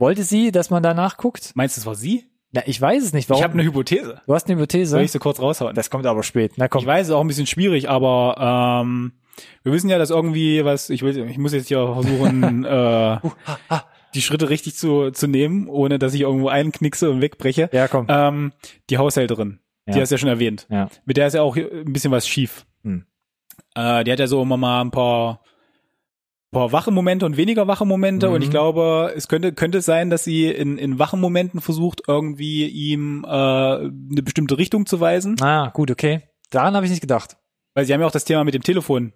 Wollte 0.00 0.24
sie, 0.24 0.50
dass 0.50 0.70
man 0.70 0.82
da 0.82 0.94
nachguckt? 0.94 1.52
Meinst 1.54 1.76
du, 1.76 1.82
es 1.82 1.86
war 1.86 1.94
sie? 1.94 2.24
Na, 2.50 2.62
ich 2.66 2.80
weiß 2.80 3.04
es 3.04 3.12
nicht. 3.12 3.30
Warum? 3.30 3.38
Ich 3.40 3.44
habe 3.44 3.54
eine 3.54 3.62
Hypothese. 3.62 4.20
du 4.26 4.34
hast 4.34 4.48
eine 4.48 4.56
Hypothese? 4.56 4.90
Soll 4.90 5.02
ich 5.02 5.12
sie 5.12 5.20
kurz 5.20 5.38
raushauen? 5.40 5.76
das 5.76 5.90
kommt 5.90 6.06
aber 6.06 6.24
spät. 6.24 6.54
Na 6.56 6.66
komm. 6.66 6.80
Ich 6.80 6.86
weiß, 6.88 7.02
es 7.02 7.08
ist 7.10 7.14
auch 7.14 7.20
ein 7.20 7.28
bisschen 7.28 7.46
schwierig, 7.46 7.88
aber 7.88 8.82
ähm, 8.82 9.12
wir 9.62 9.72
wissen 9.72 9.88
ja, 9.88 9.98
dass 9.98 10.10
irgendwie 10.10 10.64
was, 10.64 10.90
ich 10.90 11.02
will, 11.02 11.16
ich 11.30 11.38
muss 11.38 11.52
jetzt 11.52 11.68
hier 11.68 11.86
versuchen, 11.86 12.64
äh, 12.64 13.18
die 14.14 14.22
Schritte 14.22 14.48
richtig 14.50 14.74
zu, 14.76 15.10
zu 15.10 15.26
nehmen, 15.26 15.68
ohne 15.68 15.98
dass 15.98 16.14
ich 16.14 16.22
irgendwo 16.22 16.48
einknickse 16.48 17.10
und 17.10 17.20
wegbreche. 17.20 17.68
Ja, 17.72 17.88
komm. 17.88 18.06
Ähm, 18.08 18.52
die 18.90 18.98
Haushälterin, 18.98 19.60
die 19.88 19.92
Ja. 19.94 20.00
hast 20.00 20.10
du 20.10 20.14
ja 20.14 20.18
schon 20.18 20.28
erwähnt. 20.28 20.66
Ja. 20.70 20.88
Mit 21.04 21.16
der 21.16 21.26
ist 21.26 21.34
ja 21.34 21.42
auch 21.42 21.56
ein 21.56 21.92
bisschen 21.92 22.10
was 22.10 22.26
schief. 22.26 22.66
Hm. 22.82 23.04
Äh, 23.74 24.04
die 24.04 24.12
hat 24.12 24.18
ja 24.18 24.26
so 24.26 24.42
immer 24.42 24.56
mal 24.56 24.80
ein 24.80 24.90
paar 24.90 25.42
paar 26.52 26.72
wache 26.72 26.90
Momente 26.90 27.26
und 27.26 27.36
weniger 27.36 27.68
wache 27.68 27.86
Momente 27.86 28.28
Mhm. 28.28 28.34
und 28.34 28.42
ich 28.42 28.50
glaube, 28.50 29.12
es 29.14 29.28
könnte 29.28 29.52
könnte 29.52 29.80
sein, 29.82 30.10
dass 30.10 30.24
sie 30.24 30.46
in 30.48 30.78
in 30.78 30.98
wachen 30.98 31.20
Momenten 31.20 31.60
versucht 31.60 32.02
irgendwie 32.08 32.66
ihm 32.66 33.24
äh, 33.24 33.28
eine 33.30 34.22
bestimmte 34.24 34.58
Richtung 34.58 34.84
zu 34.86 34.98
weisen, 34.98 35.40
Ah, 35.40 35.70
gut, 35.72 35.92
okay. 35.92 36.22
Daran 36.50 36.74
habe 36.74 36.84
ich 36.86 36.90
nicht 36.90 37.00
gedacht. 37.02 37.36
weil 37.74 37.84
sie 37.84 37.94
haben 37.94 38.00
ja 38.00 38.06
auch 38.08 38.10
das 38.12 38.24
Thema 38.24 38.42
mit 38.42 38.54
dem 38.54 38.62
Telefon, 38.64 39.12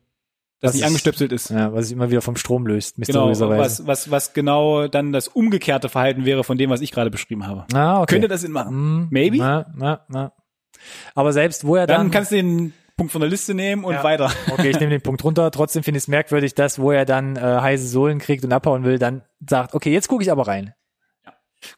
das 0.60 0.70
Was 0.70 0.74
nicht 0.76 0.84
angestöpselt 0.86 1.32
ist. 1.32 1.50
Ja, 1.50 1.72
was 1.74 1.86
sich 1.88 1.96
immer 1.96 2.10
wieder 2.10 2.22
vom 2.22 2.36
Strom 2.36 2.66
löst, 2.66 2.96
Genau, 2.96 3.26
mysteriöserweise. 3.28 3.86
was, 3.86 3.86
was, 3.86 4.10
was 4.10 4.32
genau 4.32 4.88
dann 4.88 5.12
das 5.12 5.28
umgekehrte 5.28 5.88
Verhalten 5.88 6.24
wäre 6.24 6.42
von 6.44 6.56
dem, 6.58 6.70
was 6.70 6.80
ich 6.80 6.90
gerade 6.92 7.10
beschrieben 7.10 7.46
habe. 7.46 7.66
ah, 7.74 8.00
okay. 8.02 8.14
Könnte 8.14 8.28
das 8.28 8.40
Sinn 8.40 8.52
machen? 8.52 8.70
Hm, 8.70 9.08
Maybe? 9.10 9.36
Na, 9.38 9.66
na, 9.76 10.00
na. 10.08 10.32
Aber 11.14 11.32
selbst 11.32 11.64
wo 11.66 11.76
er 11.76 11.86
Dann, 11.86 11.98
dann, 12.02 12.10
kannst 12.10 12.30
du 12.32 12.36
den 12.36 12.72
Punkt 12.96 13.12
von 13.12 13.20
der 13.20 13.28
Liste 13.30 13.54
nehmen 13.54 13.84
und 13.84 13.94
Ja. 13.94 14.04
weiter. 14.04 14.30
okay, 14.52 14.70
ich 14.70 14.78
nehme 14.80 14.90
den 14.90 15.02
Punkt 15.02 15.22
runter. 15.24 15.50
Trotzdem 15.50 15.82
finde 15.82 15.98
ich 15.98 16.04
es 16.04 16.08
merkwürdig, 16.08 16.54
dass 16.54 16.78
wo 16.78 16.92
er 16.92 17.04
dann 17.04 17.36
äh, 17.36 17.40
heiße 17.40 17.86
Sohlen 17.88 18.18
kriegt 18.18 18.44
und 18.44 18.52
abhauen 18.52 18.84
will, 18.84 18.98
dann 18.98 19.22
sagt, 19.48 19.74
okay, 19.74 19.92
jetzt 19.92 20.08
gucke 20.08 20.22
ich 20.22 20.30
aber 20.30 20.46
rein. 20.46 20.72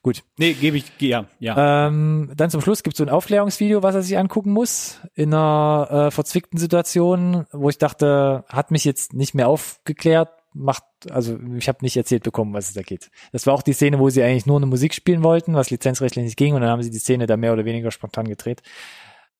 Gut. 0.02 0.22
Nee, 0.38 0.52
gebe 0.52 0.76
ich, 0.76 0.84
ja, 0.98 1.26
ja. 1.38 1.86
Ähm, 1.86 2.32
dann 2.36 2.50
zum 2.50 2.60
Schluss 2.60 2.82
gibt 2.82 2.94
es 2.94 2.98
so 2.98 3.04
ein 3.04 3.10
Aufklärungsvideo, 3.10 3.82
was 3.82 3.94
er 3.94 4.02
sich 4.02 4.18
angucken 4.18 4.52
muss, 4.52 5.00
in 5.14 5.32
einer 5.34 5.88
äh, 5.90 6.10
verzwickten 6.10 6.58
Situation, 6.58 7.46
wo 7.52 7.68
ich 7.68 7.78
dachte, 7.78 8.44
hat 8.48 8.70
mich 8.70 8.84
jetzt 8.84 9.14
nicht 9.14 9.34
mehr 9.34 9.48
aufgeklärt, 9.48 10.30
macht, 10.52 10.84
also 11.10 11.38
ich 11.56 11.68
habe 11.68 11.78
nicht 11.82 11.96
erzählt 11.96 12.22
bekommen, 12.22 12.54
was 12.54 12.68
es 12.68 12.74
da 12.74 12.82
geht. 12.82 13.10
Das 13.32 13.46
war 13.46 13.54
auch 13.54 13.62
die 13.62 13.74
Szene, 13.74 13.98
wo 13.98 14.08
sie 14.08 14.22
eigentlich 14.22 14.46
nur 14.46 14.56
eine 14.56 14.66
Musik 14.66 14.94
spielen 14.94 15.22
wollten, 15.22 15.54
was 15.54 15.70
lizenzrechtlich 15.70 16.24
nicht 16.24 16.36
ging, 16.36 16.54
und 16.54 16.62
dann 16.62 16.70
haben 16.70 16.82
sie 16.82 16.90
die 16.90 16.98
Szene 16.98 17.26
da 17.26 17.36
mehr 17.36 17.52
oder 17.52 17.64
weniger 17.64 17.90
spontan 17.90 18.26
gedreht. 18.26 18.62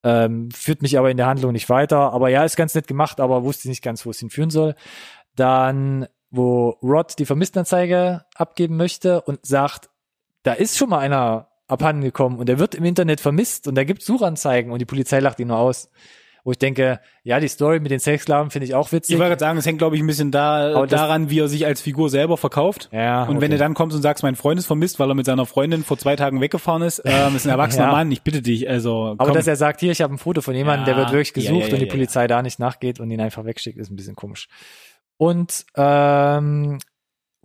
Ähm, 0.03 0.49
führt 0.51 0.81
mich 0.81 0.97
aber 0.97 1.11
in 1.11 1.17
der 1.17 1.25
Handlung 1.25 1.51
nicht 1.51 1.69
weiter. 1.69 2.13
Aber 2.13 2.29
ja, 2.29 2.43
ist 2.43 2.55
ganz 2.55 2.75
nett 2.75 2.87
gemacht, 2.87 3.19
aber 3.19 3.43
wusste 3.43 3.67
nicht 3.67 3.83
ganz, 3.83 4.05
wo 4.05 4.11
es 4.11 4.19
hinführen 4.19 4.49
soll. 4.49 4.75
Dann, 5.35 6.07
wo 6.29 6.77
Rod 6.81 7.17
die 7.19 7.25
Vermisstenanzeige 7.25 8.25
abgeben 8.35 8.77
möchte 8.77 9.21
und 9.21 9.45
sagt, 9.45 9.89
da 10.47 10.53
ist 10.53 10.77
schon 10.77 10.89
mal 10.89 10.99
einer 10.99 11.49
abhanden 11.67 12.01
gekommen 12.01 12.37
und 12.39 12.47
er 12.49 12.57
wird 12.59 12.73
im 12.73 12.85
Internet 12.85 13.19
vermisst 13.19 13.67
und 13.67 13.75
da 13.75 13.83
gibt 13.83 14.01
Suchanzeigen 14.01 14.71
und 14.71 14.79
die 14.79 14.85
Polizei 14.85 15.19
lacht 15.19 15.39
ihn 15.39 15.49
nur 15.49 15.57
aus. 15.57 15.91
Wo 16.45 16.51
ich 16.51 16.57
denke, 16.59 17.01
ja, 17.23 17.41
die 17.41 17.49
Story 17.49 17.81
mit 17.81 17.91
den 17.91 17.99
Sexsklaven 17.99 18.51
finde 18.51 18.67
ich 18.67 18.73
auch 18.73 18.93
witzig. 18.93 19.15
Ich 19.15 19.19
wollte 19.19 19.31
gerade 19.31 19.39
sagen, 19.41 19.57
es 19.57 19.65
hängt, 19.65 19.79
glaube 19.79 19.97
ich, 19.97 20.01
ein 20.01 20.07
bisschen 20.07 20.31
da, 20.31 20.73
Aber 20.77 20.87
daran, 20.87 21.29
wie 21.29 21.41
er 21.41 21.49
sich 21.49 21.65
als 21.65 21.81
Figur 21.81 22.09
selber 22.09 22.37
verkauft. 22.37 22.87
Ja, 22.93 23.23
Und 23.23 23.41
wenn 23.41 23.49
okay. 23.49 23.49
du 23.49 23.57
dann 23.57 23.73
kommst 23.73 23.97
und 23.97 24.01
sagst, 24.01 24.23
mein 24.23 24.37
Freund 24.37 24.57
ist 24.57 24.65
vermisst, 24.65 24.97
weil 24.97 25.11
er 25.11 25.13
mit 25.15 25.25
seiner 25.25 25.45
Freundin 25.45 25.83
vor 25.83 25.97
zwei 25.97 26.15
Tagen 26.15 26.39
weggefahren 26.39 26.83
ist, 26.83 27.01
ähm, 27.03 27.35
ist 27.35 27.45
ein 27.45 27.49
erwachsener 27.49 27.83
Ja. 27.87 27.91
Mann, 27.91 28.09
ich 28.13 28.21
bitte 28.21 28.41
dich, 28.41 28.69
also 28.69 29.07
Aber 29.17 29.25
komm. 29.25 29.33
dass 29.33 29.45
er 29.45 29.57
sagt, 29.57 29.81
hier, 29.81 29.91
ich 29.91 29.99
habe 29.99 30.13
ein 30.13 30.19
Foto 30.19 30.39
von 30.39 30.55
jemandem, 30.55 30.85
der 30.85 30.93
Ja, 30.93 30.99
wird 31.01 31.11
wirklich 31.11 31.33
gesucht 31.33 31.67
ja, 31.67 31.73
und 31.73 31.79
die 31.81 31.85
Polizei 31.85 32.27
da 32.27 32.41
nicht 32.41 32.59
nachgeht 32.59 33.01
und 33.01 33.11
ihn 33.11 33.19
einfach 33.19 33.43
wegschickt, 33.43 33.77
ist 33.77 33.91
ein 33.91 33.97
bisschen 33.97 34.15
komisch. 34.15 34.47
Und 35.17 35.65
ähm, 35.75 36.77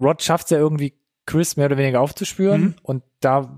Rod 0.01 0.23
schafft 0.23 0.45
es 0.45 0.51
ja 0.51 0.59
irgendwie, 0.59 0.95
Chris 1.27 1.57
mehr 1.57 1.67
oder 1.67 1.77
weniger 1.79 2.01
aufzuspüren 2.01 2.61
Mhm. 2.63 2.75
und 2.83 3.03
da 3.21 3.49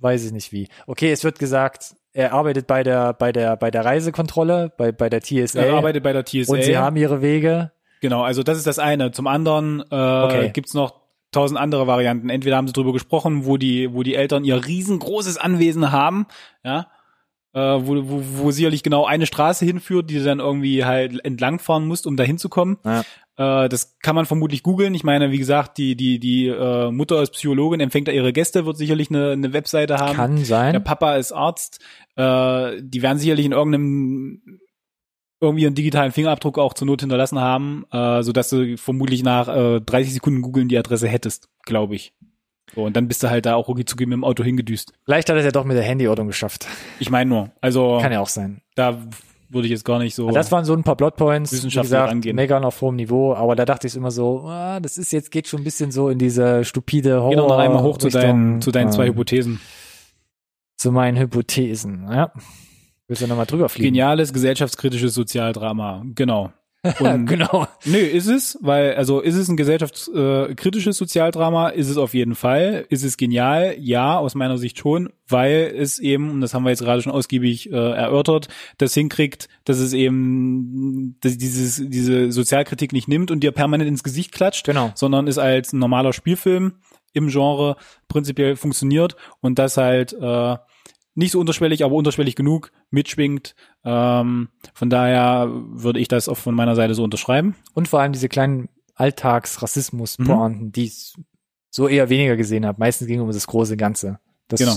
weiß 0.00 0.24
ich 0.26 0.32
nicht 0.32 0.52
wie. 0.52 0.68
Okay, 0.86 1.12
es 1.12 1.24
wird 1.24 1.38
gesagt, 1.38 1.94
er 2.12 2.32
arbeitet 2.32 2.66
bei 2.66 2.82
der 2.82 3.12
bei 3.12 3.32
der 3.32 3.56
bei 3.56 3.70
der 3.70 3.84
Reisekontrolle, 3.84 4.72
bei 4.76 4.92
bei 4.92 5.08
der 5.10 5.20
TSA 5.22 5.60
er 5.60 5.74
arbeitet 5.74 6.02
bei 6.02 6.12
der 6.12 6.24
TSA. 6.24 6.52
und 6.52 6.62
sie 6.64 6.76
haben 6.78 6.96
ihre 6.96 7.22
Wege. 7.22 7.72
Genau, 8.00 8.22
also 8.22 8.42
das 8.42 8.56
ist 8.56 8.66
das 8.66 8.78
eine. 8.78 9.10
Zum 9.12 9.26
anderen 9.26 9.80
äh, 9.90 9.94
Okay. 9.94 10.50
gibt's 10.54 10.72
noch 10.74 11.00
tausend 11.32 11.60
andere 11.60 11.86
Varianten. 11.86 12.30
Entweder 12.30 12.56
haben 12.56 12.66
sie 12.66 12.72
drüber 12.72 12.92
gesprochen, 12.94 13.44
wo 13.44 13.56
die, 13.58 13.92
wo 13.92 14.02
die 14.02 14.14
Eltern 14.16 14.42
ihr 14.42 14.66
riesengroßes 14.66 15.36
Anwesen 15.36 15.92
haben, 15.92 16.26
ja, 16.64 16.86
äh, 17.52 17.60
wo, 17.60 17.96
wo, 18.08 18.22
wo 18.44 18.50
sicherlich 18.50 18.82
genau 18.82 19.06
eine 19.06 19.26
Straße 19.26 19.64
hinführt, 19.64 20.10
die 20.10 20.18
du 20.18 20.24
dann 20.24 20.40
irgendwie 20.40 20.84
halt 20.84 21.24
entlangfahren 21.24 21.86
musst, 21.86 22.06
um 22.06 22.16
da 22.16 22.24
hinzukommen. 22.24 22.78
Ja. 22.84 23.00
Äh, 23.36 23.68
das 23.68 23.98
kann 24.00 24.14
man 24.14 24.26
vermutlich 24.26 24.62
googeln. 24.62 24.94
Ich 24.94 25.04
meine, 25.04 25.30
wie 25.30 25.38
gesagt, 25.38 25.78
die, 25.78 25.96
die, 25.96 26.18
die 26.18 26.46
äh, 26.48 26.90
Mutter 26.90 27.22
ist 27.22 27.32
Psychologin, 27.32 27.80
empfängt 27.80 28.08
da 28.08 28.12
ihre 28.12 28.32
Gäste, 28.32 28.66
wird 28.66 28.76
sicherlich 28.76 29.10
eine, 29.10 29.32
eine 29.32 29.52
Webseite 29.52 29.96
haben. 29.96 30.16
Kann 30.16 30.36
Der 30.36 30.44
sein. 30.44 30.84
Papa 30.84 31.16
ist 31.16 31.32
Arzt. 31.32 31.80
Äh, 32.16 32.82
die 32.82 33.02
werden 33.02 33.18
sicherlich 33.18 33.46
in 33.46 33.52
irgendeinem 33.52 34.60
irgendwie 35.40 35.64
einen 35.64 35.74
digitalen 35.74 36.12
Fingerabdruck 36.12 36.58
auch 36.58 36.74
zur 36.74 36.86
Not 36.86 37.00
hinterlassen 37.00 37.40
haben, 37.40 37.86
äh, 37.90 38.22
so 38.22 38.32
dass 38.32 38.50
du 38.50 38.76
vermutlich 38.76 39.22
nach 39.22 39.48
äh, 39.48 39.80
30 39.80 40.12
Sekunden 40.12 40.42
googeln 40.42 40.68
die 40.68 40.76
Adresse 40.76 41.08
hättest, 41.08 41.48
glaube 41.64 41.94
ich. 41.94 42.12
So, 42.74 42.84
und 42.84 42.96
dann 42.96 43.08
bist 43.08 43.22
du 43.22 43.30
halt 43.30 43.46
da 43.46 43.54
auch 43.56 43.66
rucki 43.68 43.84
zucki 43.84 44.06
mit 44.06 44.14
dem 44.14 44.24
Auto 44.24 44.44
hingedüst. 44.44 44.92
Vielleicht 45.04 45.28
hat 45.28 45.34
er 45.36 45.40
es 45.40 45.44
ja 45.44 45.50
doch 45.50 45.64
mit 45.64 45.76
der 45.76 45.84
Handyortung 45.84 46.28
geschafft. 46.28 46.66
Ich 47.00 47.10
meine 47.10 47.28
nur, 47.28 47.50
also 47.60 47.98
Kann 48.00 48.12
ja 48.12 48.20
auch 48.20 48.28
sein. 48.28 48.60
da 48.76 48.98
würde 49.48 49.66
ich 49.66 49.72
jetzt 49.72 49.84
gar 49.84 49.98
nicht 49.98 50.14
so. 50.14 50.24
Aber 50.28 50.32
Das 50.34 50.52
waren 50.52 50.64
so 50.64 50.72
ein 50.74 50.84
paar 50.84 50.94
Plotpoints, 50.94 51.52
Wissenschaftlich 51.52 51.90
gesagt, 51.90 52.10
rangehen. 52.10 52.36
meckern 52.36 52.64
auf 52.64 52.80
hohem 52.80 52.94
Niveau, 52.96 53.34
aber 53.34 53.56
da 53.56 53.64
dachte 53.64 53.88
ich 53.88 53.96
immer 53.96 54.12
so, 54.12 54.42
ah, 54.46 54.78
das 54.78 54.96
ist 54.96 55.12
jetzt 55.12 55.32
geht 55.32 55.48
schon 55.48 55.62
ein 55.62 55.64
bisschen 55.64 55.90
so 55.90 56.08
in 56.08 56.18
diese 56.18 56.64
stupide 56.64 57.20
Horror. 57.20 57.30
Geh 57.30 57.36
noch 57.36 57.58
einmal 57.58 57.82
hoch 57.82 57.98
zu 57.98 58.08
deinen, 58.08 58.62
zu 58.62 58.70
deinen 58.70 58.92
zwei 58.92 59.06
ähm, 59.06 59.12
Hypothesen. 59.14 59.60
Zu 60.76 60.92
meinen 60.92 61.18
Hypothesen, 61.18 62.06
ja. 62.10 62.32
Willst 63.08 63.22
du 63.22 63.26
nochmal 63.26 63.46
drüber 63.46 63.68
fliegen? 63.68 63.86
Geniales 63.88 64.32
gesellschaftskritisches 64.32 65.14
Sozialdrama, 65.14 66.04
genau. 66.14 66.52
Genau. 67.26 67.66
Nö, 67.84 67.98
ist 67.98 68.26
es, 68.26 68.58
weil, 68.62 68.94
also 68.94 69.20
ist 69.20 69.34
es 69.34 69.48
ein 69.48 69.56
gesellschaftskritisches 69.56 70.56
kritisches 70.56 70.96
Sozialdrama? 70.96 71.68
Ist 71.68 71.88
es 71.90 71.96
auf 71.98 72.14
jeden 72.14 72.34
Fall. 72.34 72.86
Ist 72.88 73.04
es 73.04 73.16
genial? 73.16 73.76
Ja, 73.78 74.16
aus 74.18 74.34
meiner 74.34 74.56
Sicht 74.56 74.78
schon, 74.78 75.10
weil 75.28 75.72
es 75.76 75.98
eben, 75.98 76.30
und 76.30 76.40
das 76.40 76.54
haben 76.54 76.62
wir 76.64 76.70
jetzt 76.70 76.82
gerade 76.82 77.02
schon 77.02 77.12
ausgiebig 77.12 77.70
äh, 77.70 77.74
erörtert, 77.74 78.48
das 78.78 78.94
hinkriegt, 78.94 79.48
dass 79.64 79.78
es 79.78 79.92
eben 79.92 81.16
dass 81.20 81.36
dieses, 81.36 81.82
diese 81.86 82.32
Sozialkritik 82.32 82.92
nicht 82.92 83.08
nimmt 83.08 83.30
und 83.30 83.40
dir 83.40 83.52
permanent 83.52 83.88
ins 83.88 84.02
Gesicht 84.02 84.32
klatscht, 84.32 84.64
Genau. 84.64 84.90
sondern 84.94 85.28
es 85.28 85.36
als 85.38 85.72
ein 85.72 85.78
normaler 85.78 86.12
Spielfilm 86.12 86.74
im 87.12 87.28
Genre 87.28 87.76
prinzipiell 88.08 88.56
funktioniert 88.56 89.16
und 89.40 89.58
das 89.58 89.76
halt 89.76 90.12
äh, 90.12 90.56
nicht 91.14 91.32
so 91.32 91.40
unterschwellig, 91.40 91.84
aber 91.84 91.94
unterschwellig 91.94 92.36
genug 92.36 92.70
mitschwingt. 92.90 93.54
Ähm, 93.84 94.48
von 94.74 94.90
daher 94.90 95.48
würde 95.50 95.98
ich 96.00 96.08
das 96.08 96.28
auch 96.28 96.36
von 96.36 96.54
meiner 96.54 96.76
Seite 96.76 96.94
so 96.94 97.02
unterschreiben. 97.04 97.56
Und 97.74 97.88
vor 97.88 98.00
allem 98.00 98.12
diese 98.12 98.28
kleinen 98.28 98.68
Alltags-Rassismus-Pointen, 98.94 100.66
Mhm. 100.66 100.72
die 100.72 100.84
ich 100.84 101.14
so 101.70 101.88
eher 101.88 102.08
weniger 102.10 102.36
gesehen 102.36 102.66
habe. 102.66 102.78
Meistens 102.78 103.06
ging 103.08 103.18
es 103.18 103.22
um 103.22 103.30
das 103.30 103.46
große 103.46 103.76
Ganze. 103.76 104.18
Das 104.48 104.60
Genau. 104.60 104.74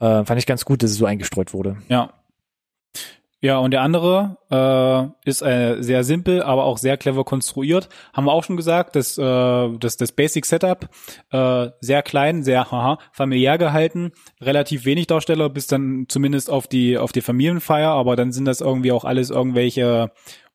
äh, 0.00 0.24
fand 0.24 0.38
ich 0.38 0.46
ganz 0.46 0.64
gut, 0.64 0.82
dass 0.82 0.90
es 0.90 0.96
so 0.98 1.06
eingestreut 1.06 1.52
wurde. 1.54 1.78
Ja. 1.88 2.12
Ja, 3.40 3.58
und 3.58 3.70
der 3.70 3.82
andere 3.82 4.36
äh, 4.50 5.28
ist 5.28 5.42
äh, 5.42 5.80
sehr 5.80 6.02
simpel, 6.02 6.42
aber 6.42 6.64
auch 6.64 6.76
sehr 6.76 6.96
clever 6.96 7.24
konstruiert. 7.24 7.88
Haben 8.12 8.24
wir 8.24 8.32
auch 8.32 8.42
schon 8.42 8.56
gesagt, 8.56 8.96
dass 8.96 9.16
äh, 9.16 9.22
das, 9.78 9.96
das 9.96 10.10
Basic 10.10 10.44
Setup 10.44 10.88
äh, 11.30 11.68
sehr 11.80 12.02
klein, 12.02 12.42
sehr 12.42 12.70
haha, 12.72 12.98
familiär 13.12 13.56
gehalten, 13.56 14.10
relativ 14.40 14.84
wenig 14.84 15.06
Darsteller, 15.06 15.50
bis 15.50 15.68
dann 15.68 16.06
zumindest 16.08 16.50
auf 16.50 16.66
die 16.66 16.98
auf 16.98 17.12
die 17.12 17.20
Familienfeier, 17.20 17.90
aber 17.90 18.16
dann 18.16 18.32
sind 18.32 18.44
das 18.44 18.60
irgendwie 18.60 18.90
auch 18.90 19.04
alles 19.04 19.30
irgendwelche 19.30 20.10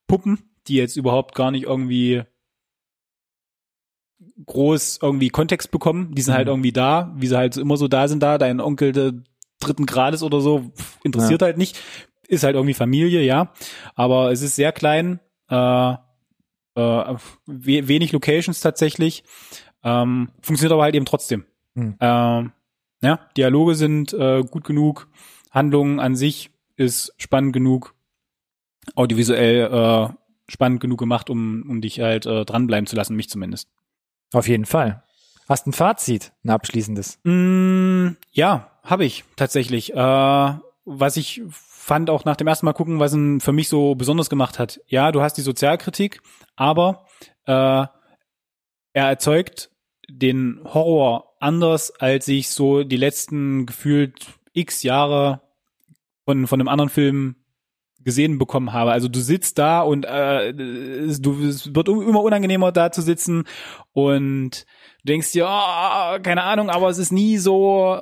Puppen, 0.08 0.40
die 0.68 0.76
jetzt 0.76 0.98
überhaupt 0.98 1.36
gar 1.36 1.52
nicht 1.52 1.64
irgendwie 1.64 2.24
groß 4.46 5.00
irgendwie 5.02 5.30
Kontext 5.30 5.72
bekommen. 5.72 6.14
Die 6.16 6.22
sind 6.22 6.34
halt 6.34 6.48
Mhm. 6.48 6.54
irgendwie 6.54 6.72
da, 6.74 7.14
wie 7.16 7.28
sie 7.28 7.38
halt 7.38 7.56
immer 7.56 7.78
so 7.78 7.88
da 7.88 8.08
sind 8.10 8.22
da. 8.24 8.38
Dein 8.38 8.60
Onkel 8.60 8.92
der 8.92 9.14
dritten 9.60 9.86
Grades 9.86 10.24
oder 10.24 10.42
so 10.42 10.72
interessiert 11.04 11.42
halt 11.42 11.58
nicht. 11.58 11.80
Ist 12.34 12.44
halt 12.44 12.56
irgendwie 12.56 12.74
Familie, 12.74 13.22
ja. 13.22 13.54
Aber 13.96 14.32
es 14.32 14.42
ist 14.42 14.56
sehr 14.56 14.72
klein. 14.72 15.20
Äh, 15.50 15.94
äh, 15.94 15.98
we 17.46 17.88
wenig 17.88 18.12
Locations 18.12 18.60
tatsächlich. 18.60 19.24
Ähm, 19.84 20.30
funktioniert 20.42 20.74
aber 20.74 20.84
halt 20.84 20.96
eben 20.96 21.06
trotzdem. 21.06 21.46
Mhm. 21.76 21.96
Ähm, 22.00 22.52
ja, 23.02 23.20
Dialoge 23.38 23.76
sind 23.76 24.14
äh, 24.14 24.44
gut 24.44 24.64
genug. 24.64 25.10
Handlung 25.52 26.00
an 26.00 26.16
sich 26.16 26.50
ist 26.76 27.14
spannend 27.18 27.54
genug. 27.54 27.94
Audiovisuell 28.96 29.72
äh, 29.72 30.14
spannend 30.50 30.80
genug 30.80 31.00
gemacht, 31.00 31.30
um, 31.30 31.64
um 31.70 31.82
dich 31.82 32.00
halt 32.00 32.26
äh, 32.26 32.46
dranbleiben 32.46 32.88
zu 32.88 32.96
lassen, 32.96 33.16
mich 33.16 33.30
zumindest. 33.30 33.70
Auf 34.34 34.48
jeden 34.48 34.66
Fall. 34.66 35.04
Hast 35.48 35.68
ein 35.68 35.74
Fazit, 35.74 36.32
ein 36.44 36.50
abschließendes. 36.50 37.20
Mm, 37.24 38.12
ja, 38.32 38.72
habe 38.84 39.06
ich 39.06 39.24
tatsächlich. 39.36 39.94
Äh, 39.94 40.54
was 40.86 41.18
ich 41.18 41.42
fand 41.84 42.10
auch 42.10 42.24
nach 42.24 42.38
dem 42.38 42.48
ersten 42.48 42.66
Mal 42.66 42.74
gucken, 42.74 43.00
was 43.00 43.14
ihn 43.14 43.42
für 43.42 43.52
mich 43.52 43.68
so 43.68 43.96
besonders 43.96 44.30
gemacht 44.30 44.58
hat. 44.58 44.80
Ja, 44.88 45.12
du 45.12 45.22
hast 45.22 45.34
die 45.34 45.42
Sozialkritik, 45.42 46.22
aber 46.56 47.06
äh, 47.46 47.52
er 47.52 47.90
erzeugt 48.94 49.70
den 50.10 50.62
Horror 50.64 51.34
anders, 51.42 51.92
als 52.00 52.28
ich 52.30 52.50
so 52.50 52.84
die 52.84 52.98
letzten 52.98 53.66
gefühlt 53.66 54.28
x 54.54 54.84
Jahre 54.84 55.42
von 56.24 56.48
von 56.48 56.62
einem 56.62 56.70
anderen 56.70 56.90
Film 56.90 57.36
gesehen 58.00 58.38
bekommen 58.38 58.72
habe. 58.72 58.92
Also 58.92 59.10
du 59.10 59.20
sitzt 59.20 59.58
da 59.58 59.82
und 59.82 60.06
äh, 60.06 60.54
du, 60.54 61.46
es 61.46 61.76
wird 61.76 61.90
immer 61.90 62.22
unangenehmer 62.22 62.72
da 62.72 62.92
zu 62.92 63.02
sitzen 63.02 63.44
und 63.92 64.66
du 65.02 65.06
denkst 65.06 65.34
dir, 65.34 65.48
oh, 65.48 66.20
keine 66.22 66.44
Ahnung, 66.44 66.70
aber 66.70 66.90
es 66.90 66.98
ist 66.98 67.12
nie 67.12 67.38
so 67.38 68.02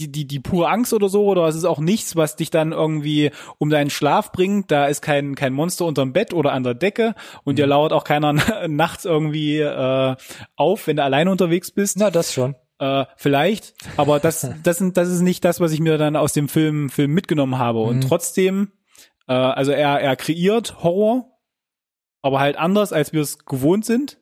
die, 0.00 0.10
die, 0.10 0.26
die 0.26 0.40
pure 0.40 0.68
Angst 0.68 0.92
oder 0.94 1.08
so, 1.08 1.26
oder 1.26 1.46
es 1.46 1.54
ist 1.54 1.64
auch 1.64 1.78
nichts, 1.78 2.16
was 2.16 2.36
dich 2.36 2.50
dann 2.50 2.72
irgendwie 2.72 3.30
um 3.58 3.68
deinen 3.70 3.90
Schlaf 3.90 4.32
bringt. 4.32 4.70
Da 4.70 4.86
ist 4.86 5.02
kein, 5.02 5.34
kein 5.34 5.52
Monster 5.52 5.84
unterm 5.84 6.12
Bett 6.12 6.32
oder 6.32 6.52
an 6.52 6.62
der 6.64 6.74
Decke 6.74 7.14
und 7.44 7.58
dir 7.58 7.66
lauert 7.66 7.92
auch 7.92 8.04
keiner 8.04 8.32
nachts 8.68 9.04
irgendwie 9.04 9.58
äh, 9.60 10.16
auf, 10.56 10.86
wenn 10.86 10.96
du 10.96 11.04
alleine 11.04 11.30
unterwegs 11.30 11.70
bist. 11.70 11.98
Na, 11.98 12.10
das 12.10 12.32
schon. 12.32 12.56
Äh, 12.78 13.04
vielleicht, 13.16 13.74
aber 13.98 14.20
das, 14.20 14.48
das, 14.62 14.78
sind, 14.78 14.96
das 14.96 15.08
ist 15.08 15.20
nicht 15.20 15.44
das, 15.44 15.60
was 15.60 15.72
ich 15.72 15.80
mir 15.80 15.98
dann 15.98 16.16
aus 16.16 16.32
dem 16.32 16.48
Film, 16.48 16.88
Film 16.88 17.12
mitgenommen 17.12 17.58
habe. 17.58 17.80
Und 17.80 17.96
Mhm. 17.96 18.08
trotzdem, 18.08 18.72
äh, 19.28 19.32
also 19.34 19.72
er, 19.72 20.00
er 20.00 20.16
kreiert 20.16 20.82
Horror, 20.82 21.26
aber 22.22 22.40
halt 22.40 22.56
anders, 22.56 22.92
als 22.94 23.12
wir 23.12 23.20
es 23.20 23.44
gewohnt 23.44 23.84
sind. 23.84 24.18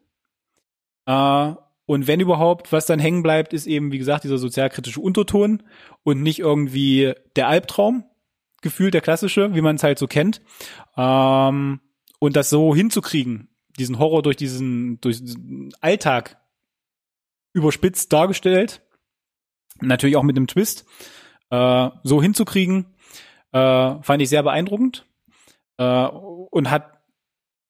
Äh, 1.06 1.52
und 1.88 2.06
wenn 2.06 2.20
überhaupt, 2.20 2.70
was 2.70 2.84
dann 2.84 2.98
hängen 2.98 3.22
bleibt, 3.22 3.54
ist 3.54 3.66
eben, 3.66 3.92
wie 3.92 3.96
gesagt, 3.96 4.22
dieser 4.22 4.36
sozialkritische 4.36 5.00
Unterton 5.00 5.62
und 6.02 6.22
nicht 6.22 6.38
irgendwie 6.38 7.14
der 7.34 7.48
Albtraum, 7.48 8.04
gefühlt 8.60 8.92
der 8.92 9.00
klassische, 9.00 9.54
wie 9.54 9.62
man 9.62 9.76
es 9.76 9.82
halt 9.82 9.98
so 9.98 10.06
kennt. 10.06 10.42
Ähm, 10.98 11.80
und 12.18 12.36
das 12.36 12.50
so 12.50 12.74
hinzukriegen, 12.74 13.48
diesen 13.78 13.98
Horror 13.98 14.20
durch 14.20 14.36
diesen, 14.36 15.00
durch 15.00 15.24
diesen 15.24 15.72
Alltag 15.80 16.38
überspitzt 17.54 18.12
dargestellt, 18.12 18.82
natürlich 19.80 20.16
auch 20.16 20.24
mit 20.24 20.36
einem 20.36 20.46
Twist, 20.46 20.84
äh, 21.48 21.88
so 22.02 22.20
hinzukriegen, 22.20 22.84
äh, 23.52 23.94
fand 24.02 24.20
ich 24.20 24.28
sehr 24.28 24.42
beeindruckend 24.42 25.06
äh, 25.78 26.04
und 26.04 26.68
hat 26.68 27.00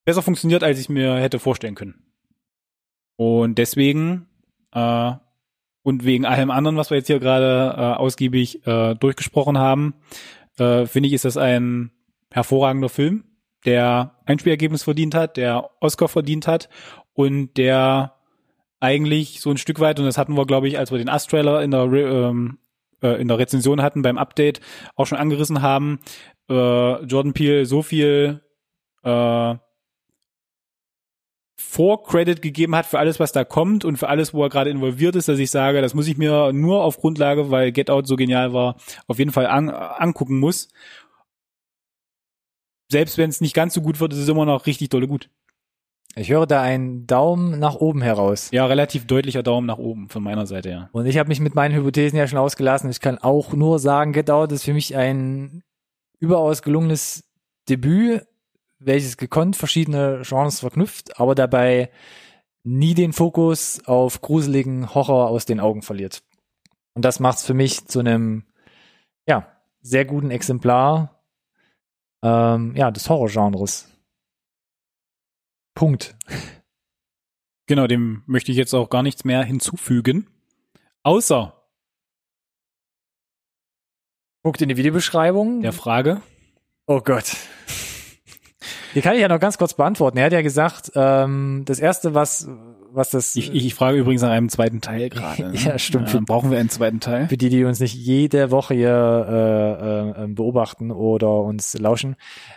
besser 0.05 0.23
funktioniert, 0.23 0.65
als 0.65 0.81
ich 0.81 0.89
mir 0.89 1.15
hätte 1.19 1.39
vorstellen 1.39 1.77
können. 1.77 2.08
Und 3.19 3.59
deswegen 3.59 4.29
äh, 4.73 5.13
und 5.83 6.05
wegen 6.05 6.25
allem 6.25 6.53
anderen, 6.53 6.77
was 6.77 6.91
wir 6.91 6.99
jetzt 6.99 7.09
hier 7.09 7.19
gerade 7.19 7.75
äh, 7.77 7.81
ausgiebig 7.99 8.65
äh, 8.65 8.95
durchgesprochen 8.95 9.59
haben, 9.59 9.95
äh, 10.57 10.87
finde 10.87 11.09
ich, 11.09 11.15
ist 11.15 11.25
das 11.25 11.37
ein 11.37 11.91
hervorragender 12.31 12.89
Film, 12.89 13.25
der 13.65 14.15
ein 14.25 14.39
Spielergebnis 14.39 14.85
verdient 14.85 15.17
hat, 15.17 15.37
der 15.37 15.71
Oscar 15.81 16.07
verdient 16.07 16.47
hat 16.47 16.69
und 17.13 17.57
der 17.57 18.15
eigentlich 18.79 19.41
so 19.41 19.51
ein 19.51 19.57
Stück 19.57 19.81
weit, 19.81 19.99
und 19.99 20.05
das 20.05 20.17
hatten 20.17 20.37
wir, 20.37 20.47
glaube 20.47 20.69
ich, 20.69 20.79
als 20.79 20.93
wir 20.93 20.99
den 20.99 21.09
Astrailer 21.09 21.63
in 21.63 21.73
der, 21.73 21.85
ähm, 21.85 22.59
äh, 23.03 23.21
in 23.21 23.27
der 23.27 23.39
Rezension 23.39 23.83
hatten 23.83 24.03
beim 24.03 24.19
Update 24.19 24.61
auch 24.95 25.07
schon 25.07 25.19
angerissen 25.19 25.61
haben, 25.61 25.99
äh, 26.49 27.03
Jordan 27.05 27.33
Peele 27.33 27.67
so 27.67 27.83
viel 27.83 28.43
äh, 29.03 29.55
Vor-Credit 31.61 32.41
gegeben 32.41 32.77
hat 32.77 32.87
für 32.87 32.99
alles, 32.99 33.19
was 33.19 33.33
da 33.33 33.45
kommt 33.45 33.85
und 33.85 33.97
für 33.97 34.09
alles, 34.09 34.33
wo 34.33 34.43
er 34.43 34.49
gerade 34.49 34.71
involviert 34.71 35.17
ist, 35.17 35.29
dass 35.29 35.41
ich 35.41 35.51
sage, 35.51 35.83
das 35.83 35.93
muss 35.93 36.07
ich 36.07 36.17
mir 36.17 36.53
nur 36.53 36.85
auf 36.85 36.99
Grundlage, 36.99 37.51
weil 37.51 37.73
Get 37.73 37.91
Out 37.91 38.07
so 38.07 38.17
genial 38.17 38.53
war, 38.53 38.77
auf 39.09 39.19
jeden 39.19 39.33
Fall 39.33 39.47
an, 39.47 39.69
angucken 39.69 40.39
muss. 40.39 40.69
Selbst 42.91 43.19
wenn 43.19 43.29
es 43.29 43.41
nicht 43.41 43.55
ganz 43.55 43.75
so 43.75 43.83
gut 43.83 43.99
wird, 44.01 44.13
ist 44.13 44.21
es 44.21 44.29
immer 44.29 44.47
noch 44.47 44.67
richtig 44.67 44.89
dolle 44.89 45.09
gut. 45.09 45.31
Ich 46.15 46.31
höre 46.31 46.47
da 46.47 46.63
einen 46.63 47.07
Daumen 47.07 47.59
nach 47.59 47.75
oben 47.75 48.03
heraus. 48.03 48.51
Ja, 48.51 48.67
relativ 48.67 49.07
deutlicher 49.07 49.43
Daumen 49.43 49.67
nach 49.67 49.79
oben 49.79 50.09
von 50.09 50.23
meiner 50.23 50.47
Seite, 50.47 50.71
ja. 50.71 50.89
Und 50.93 51.07
ich 51.07 51.19
habe 51.19 51.29
mich 51.29 51.41
mit 51.41 51.55
meinen 51.55 51.75
Hypothesen 51.75 52.19
ja 52.19 52.27
schon 52.27 52.39
ausgelassen. 52.39 52.91
Ich 52.91 53.01
kann 53.01 53.19
auch 53.19 53.53
nur 53.53 53.79
sagen, 53.79 54.13
Get 54.13 54.31
Out 54.31 54.53
ist 54.53 54.65
für 54.65 54.73
mich 54.73 54.97
ein 54.97 55.63
überaus 56.19 56.63
gelungenes 56.63 57.25
Debüt, 57.69 58.27
welches 58.79 59.17
gekonnt 59.17 59.57
verschiedene 59.57 60.23
Genres 60.25 60.61
verknüpft, 60.61 61.19
aber 61.21 61.35
dabei 61.35 61.91
nie 62.65 62.95
den 62.95 63.13
Fokus 63.13 63.85
auf 63.87 64.21
gruseligen 64.21 64.95
Horror 64.95 65.29
aus 65.29 65.47
den 65.47 65.61
Augen 65.61 65.83
verliert. 65.83 66.23
Und 66.95 67.05
das 67.05 67.21
macht 67.21 67.39
es 67.39 67.45
für 67.45 67.55
mich 67.55 67.87
zu 67.87 68.01
einem, 68.01 68.45
ja, 69.27 69.47
sehr 69.81 70.05
guten 70.05 70.31
Exemplar, 70.31 71.23
ähm, 72.23 72.75
ja, 72.77 72.91
des 72.91 73.09
Horrorgenres. 73.09 73.89
Punkt. 75.75 76.17
Genau, 77.67 77.87
dem 77.87 78.23
möchte 78.27 78.51
ich 78.51 78.59
jetzt 78.59 78.75
auch 78.75 78.91
gar 78.91 79.03
nichts 79.03 79.25
mehr 79.25 79.45
hinzufügen. 79.45 80.27
Außer 81.03 81.55
Guckt 84.43 84.63
in 84.63 84.69
die 84.69 84.77
Videobeschreibung. 84.77 85.61
der 85.63 85.73
Frage. 85.73 86.23
Oh 86.87 87.01
Gott. 87.01 87.37
Die 88.99 89.03
kann 89.03 89.15
ich 89.15 89.21
ja 89.21 89.29
noch 89.29 89.39
ganz 89.39 89.59
kurz 89.59 89.75
beantworten. 89.75 90.19
Er 90.19 90.25
hat 90.25 90.33
ja 90.33 90.43
gesagt, 90.43 90.91
ähm, 90.97 91.63
das 91.67 91.79
erste, 91.79 92.15
was, 92.15 92.49
was 92.91 93.11
das 93.11 93.37
Ich, 93.37 93.55
ich, 93.55 93.67
ich 93.67 93.75
frage 93.77 93.97
übrigens 93.97 94.23
nach 94.23 94.31
einem 94.31 94.49
zweiten 94.49 94.81
Teil 94.81 95.09
gerade. 95.09 95.51
ne? 95.51 95.55
Ja, 95.55 95.79
stimmt. 95.79 96.13
Ja, 96.13 96.19
brauchen 96.27 96.51
wir 96.51 96.59
einen 96.59 96.69
zweiten 96.69 96.99
Teil? 96.99 97.29
für 97.29 97.37
die, 97.37 97.49
die 97.49 97.63
uns 97.63 97.79
nicht 97.79 97.95
jede 97.95 98.51
Woche 98.51 98.75
hier 98.75 99.27
äh, 99.29 100.21
äh, 100.21 100.25
ähm, 100.25 100.35
beobachten 100.35 100.91
oder 100.91 101.43
uns 101.43 101.79
lauschen. 101.79 102.17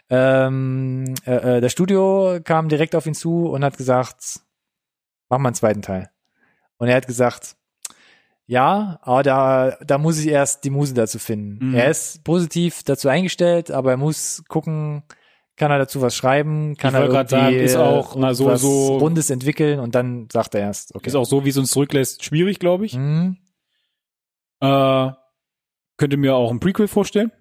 Ähm, 0.10 1.14
äh, 1.28 1.58
äh, 1.58 1.62
das 1.62 1.74
Studio 1.74 2.40
kam 2.44 2.70
direkt 2.70 2.96
auf 2.96 3.06
ihn 3.06 3.14
zu 3.14 3.46
und 3.46 3.64
hat 3.64 3.78
gesagt, 3.78 4.40
mach 5.30 5.38
mal 5.38 5.50
einen 5.50 5.56
zweiten 5.56 5.84
Teil. 5.84 6.10
Und 6.78 6.88
er 6.88 6.96
hat 6.96 7.06
gesagt, 7.06 7.56
ja, 8.48 8.98
aber 9.04 9.22
da, 9.22 9.78
da 9.86 10.00
muss 10.00 10.18
ich 10.18 10.28
erst 10.28 10.64
die 10.64 10.72
Muse 10.72 10.96
dazu 10.96 11.20
finden. 11.20 11.68
Mhm. 11.68 11.76
Er 11.76 11.92
ist 11.92 12.24
positiv 12.24 12.82
dazu 12.82 13.10
eingestellt, 13.10 13.70
aber 13.70 13.92
er 13.92 13.98
muss 13.98 14.44
gucken, 14.48 15.04
kann 15.62 15.70
er 15.70 15.78
dazu 15.78 16.02
was 16.02 16.16
schreiben, 16.16 16.76
kann 16.76 16.96
Ich 16.96 17.00
er 17.02 17.06
irgendwie, 17.06 17.30
sagen, 17.30 17.56
ist 17.56 17.76
auch, 17.76 18.16
na, 18.16 18.34
so- 18.34 18.48
was 18.48 18.62
so- 18.62 18.98
Rundes 18.98 19.30
entwickeln 19.30 19.80
und 19.80 19.94
dann 19.94 20.28
sagt 20.34 20.56
er 20.56 20.62
erst, 20.62 20.96
okay. 20.96 21.08
Ist 21.08 21.14
auch 21.16 21.24
so, 21.26 21.46
wie 21.46 21.50
es 21.50 21.58
uns 21.58 21.70
zurücklässt, 21.70 22.26
schwierig, 22.26 22.58
glaube 22.58 22.88
ich. 22.88 22.96
Mhm. 22.96 23.38
Äh, 24.60 25.12
könnte 25.98 26.18
mir 26.18 26.34
auch 26.34 26.50
ein 26.50 26.60
Prequel 26.60 26.88
vorstellen. 26.88 27.32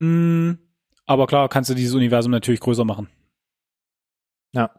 Mm, 0.00 0.54
aber 1.06 1.28
klar, 1.28 1.48
kannst 1.48 1.70
du 1.70 1.74
dieses 1.74 1.94
Universum 1.94 2.32
natürlich 2.32 2.58
größer 2.58 2.84
machen. 2.84 3.08
Ja. 4.52 4.74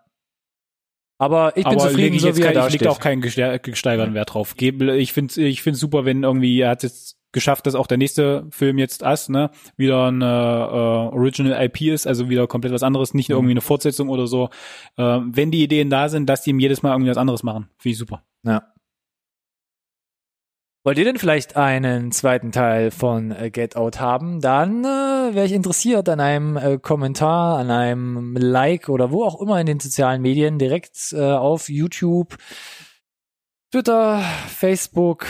Aber 1.18 1.56
ich 1.56 1.64
bin 1.64 1.80
aber 1.80 1.88
zufrieden, 1.90 2.16
ich 2.16 2.24
so 2.24 2.36
wie 2.36 2.42
er 2.42 2.52
kein, 2.52 2.58
ich 2.58 2.62
da 2.64 2.70
steht. 2.72 2.88
auch 2.90 3.00
keinen 3.00 3.22
gesteigerten 3.22 4.16
Wert 4.16 4.34
drauf. 4.34 4.54
Ich 4.60 5.14
finde 5.14 5.42
ich 5.42 5.62
finde 5.62 5.80
super, 5.80 6.04
wenn 6.04 6.24
irgendwie 6.24 6.60
er 6.60 6.72
hat 6.72 6.84
jetzt 6.84 7.16
geschafft, 7.36 7.68
dass 7.68 7.76
auch 7.76 7.86
der 7.86 8.00
nächste 8.00 8.48
Film 8.50 8.80
jetzt 8.80 9.04
Us, 9.04 9.30
ne, 9.30 9.52
wieder 9.78 10.08
ein 10.12 10.24
äh, 10.24 10.26
Original 10.26 11.64
IP 11.64 11.82
ist, 11.82 12.08
also 12.08 12.30
wieder 12.30 12.48
komplett 12.48 12.74
was 12.74 12.82
anderes, 12.82 13.14
nicht 13.14 13.30
Mhm. 13.30 13.36
irgendwie 13.36 13.52
eine 13.52 13.62
Fortsetzung 13.62 14.10
oder 14.10 14.26
so. 14.26 14.50
Äh, 14.98 15.04
wenn 15.04 15.52
die 15.52 15.62
Ideen 15.62 15.92
da 15.92 16.10
sind, 16.10 16.28
dass 16.28 16.42
die 16.42 16.50
ihm 16.50 16.60
jedes 16.60 16.82
Mal 16.82 16.94
irgendwie 16.94 17.12
was 17.12 17.18
anderes 17.18 17.44
machen, 17.44 17.70
finde 17.78 17.92
ich 17.92 17.98
super. 18.00 18.24
Ja. 18.44 18.64
Wollt 20.84 21.00
ihr 21.00 21.06
denn 21.06 21.18
vielleicht 21.18 21.56
einen 21.58 22.12
zweiten 22.12 22.52
Teil 22.52 22.92
von 22.92 23.32
äh, 23.32 23.50
Get 23.50 23.76
Out 23.76 24.00
haben? 24.00 24.40
Dann 24.40 24.84
äh, 24.84 25.34
wäre 25.34 25.46
ich 25.48 25.52
interessiert 25.52 26.08
an 26.10 26.20
einem 26.20 26.58
äh, 26.58 26.78
Kommentar, 26.78 27.58
an 27.58 27.72
einem 27.72 28.36
Like 28.38 28.88
oder 28.90 29.10
wo 29.10 29.24
auch 29.24 29.42
immer 29.42 29.60
in 29.60 29.66
den 29.66 29.80
sozialen 29.80 30.22
Medien, 30.22 30.60
direkt 30.60 31.12
äh, 31.14 31.22
auf 31.22 31.70
YouTube, 31.70 32.38
Twitter, 33.72 34.20
Facebook, 34.48 35.26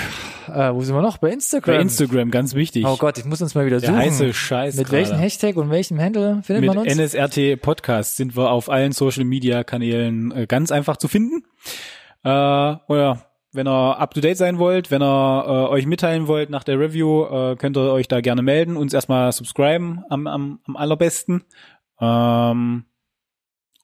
äh, 0.47 0.71
wo 0.71 0.81
sind 0.81 0.93
wir 0.93 1.01
noch? 1.01 1.17
Bei 1.17 1.29
Instagram. 1.31 1.75
Bei 1.75 1.81
Instagram, 1.81 2.31
ganz 2.31 2.53
wichtig. 2.53 2.85
Oh 2.85 2.97
Gott, 2.97 3.17
ich 3.17 3.25
muss 3.25 3.41
uns 3.41 3.55
mal 3.55 3.65
wieder 3.65 3.79
der 3.79 3.89
suchen. 3.89 3.99
heiße 3.99 4.33
Scheiß. 4.33 4.75
Mit 4.75 4.91
welchem 4.91 5.17
Hashtag 5.17 5.55
und 5.55 5.69
welchem 5.71 5.99
Handle 5.99 6.41
findet 6.43 6.65
Mit 6.65 6.75
man 6.75 6.77
uns? 6.79 6.95
NSRT 6.95 7.59
Podcast 7.61 8.17
sind 8.17 8.35
wir 8.35 8.51
auf 8.51 8.69
allen 8.69 8.91
Social 8.91 9.23
Media 9.23 9.63
Kanälen 9.63 10.31
äh, 10.31 10.45
ganz 10.47 10.71
einfach 10.71 10.97
zu 10.97 11.07
finden. 11.07 11.43
Äh, 12.23 12.29
oder 12.29 13.25
wenn 13.51 13.67
ihr 13.67 13.99
up 13.99 14.13
to 14.13 14.21
date 14.21 14.37
sein 14.37 14.59
wollt, 14.59 14.91
wenn 14.91 15.01
ihr 15.01 15.43
äh, 15.47 15.71
euch 15.71 15.87
mitteilen 15.87 16.27
wollt 16.27 16.49
nach 16.49 16.63
der 16.65 16.77
Review, 16.77 17.23
äh, 17.23 17.55
könnt 17.55 17.77
ihr 17.77 17.91
euch 17.91 18.07
da 18.09 18.21
gerne 18.21 18.41
melden, 18.43 18.77
uns 18.77 18.93
erstmal 18.93 19.31
subscriben 19.31 20.03
am, 20.09 20.27
am, 20.27 20.59
am 20.67 20.75
allerbesten. 20.75 21.45
Ähm, 21.99 22.85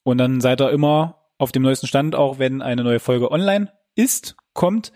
und 0.04 0.18
dann 0.18 0.42
seid 0.42 0.62
ihr 0.62 0.70
immer 0.72 1.16
auf 1.38 1.52
dem 1.52 1.64
neuesten 1.64 1.88
Stand, 1.88 2.16
auch 2.16 2.38
wenn 2.38 2.62
eine 2.62 2.84
neue 2.84 3.00
Folge 3.00 3.32
online 3.32 3.72
ist, 3.96 4.36
kommt. 4.54 4.92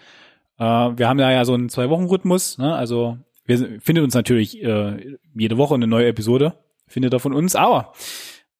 Äh, 0.57 0.63
wir 0.63 1.07
haben 1.07 1.17
da 1.17 1.31
ja 1.31 1.45
so 1.45 1.53
einen 1.53 1.69
Zwei-Wochen-Rhythmus, 1.69 2.57
ne? 2.57 2.75
also 2.75 3.17
wir 3.45 3.79
findet 3.81 4.03
uns 4.03 4.13
natürlich 4.13 4.61
äh, 4.63 5.17
jede 5.35 5.57
Woche 5.57 5.75
eine 5.75 5.87
neue 5.87 6.07
Episode, 6.07 6.53
findet 6.87 7.13
ihr 7.13 7.19
von 7.19 7.33
uns, 7.33 7.55
aber 7.55 7.93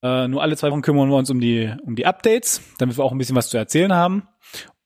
äh, 0.02 0.28
nur 0.28 0.42
alle 0.42 0.56
zwei 0.56 0.70
Wochen 0.70 0.82
kümmern 0.82 1.08
wir 1.08 1.16
uns 1.16 1.30
um 1.30 1.40
die, 1.40 1.72
um 1.84 1.96
die 1.96 2.06
Updates, 2.06 2.60
damit 2.78 2.96
wir 2.96 3.04
auch 3.04 3.12
ein 3.12 3.18
bisschen 3.18 3.36
was 3.36 3.48
zu 3.48 3.56
erzählen 3.56 3.92
haben. 3.92 4.28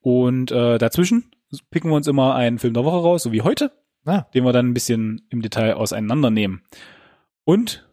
Und 0.00 0.50
äh, 0.50 0.78
dazwischen 0.78 1.30
picken 1.70 1.90
wir 1.90 1.96
uns 1.96 2.06
immer 2.06 2.34
einen 2.34 2.58
Film 2.58 2.74
der 2.74 2.84
Woche 2.84 2.96
raus, 3.02 3.24
so 3.24 3.32
wie 3.32 3.42
heute, 3.42 3.72
Ah. 4.06 4.22
den 4.32 4.44
wir 4.44 4.52
dann 4.52 4.68
ein 4.68 4.74
bisschen 4.74 5.26
im 5.28 5.42
Detail 5.42 5.74
auseinandernehmen. 5.74 6.62
Und 7.44 7.86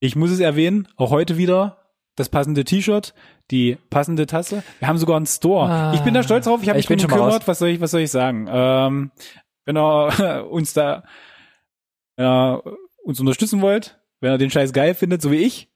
ich 0.00 0.16
muss 0.16 0.30
es 0.30 0.40
erwähnen, 0.40 0.88
auch 0.96 1.10
heute 1.10 1.38
wieder 1.38 1.78
das 2.16 2.28
passende 2.28 2.64
T-Shirt, 2.64 3.14
die 3.50 3.76
passende 3.90 4.26
Tasse. 4.26 4.62
Wir 4.78 4.88
haben 4.88 4.98
sogar 4.98 5.16
einen 5.16 5.26
Store. 5.26 5.68
Ah. 5.68 5.92
ich 5.94 6.00
bin 6.00 6.14
da 6.14 6.22
stolz 6.22 6.44
drauf. 6.44 6.60
Ich 6.62 6.68
habe 6.68 6.76
mich 6.78 6.86
drum 6.86 6.96
gekümmert. 6.98 7.46
Was 7.48 7.58
soll 7.58 7.68
ich, 7.70 7.80
was 7.80 7.90
soll 7.90 8.00
ich 8.02 8.10
sagen? 8.10 8.46
Ähm, 8.50 9.10
wenn 9.64 9.76
ihr 9.76 10.46
uns 10.50 10.72
da 10.74 11.04
ihr 12.18 12.62
uns 13.02 13.20
unterstützen 13.20 13.60
wollt, 13.60 13.98
wenn 14.20 14.32
ihr 14.32 14.38
den 14.38 14.50
Scheiß 14.50 14.72
geil 14.72 14.94
findet, 14.94 15.20
so 15.22 15.30
wie 15.30 15.36
ich, 15.38 15.68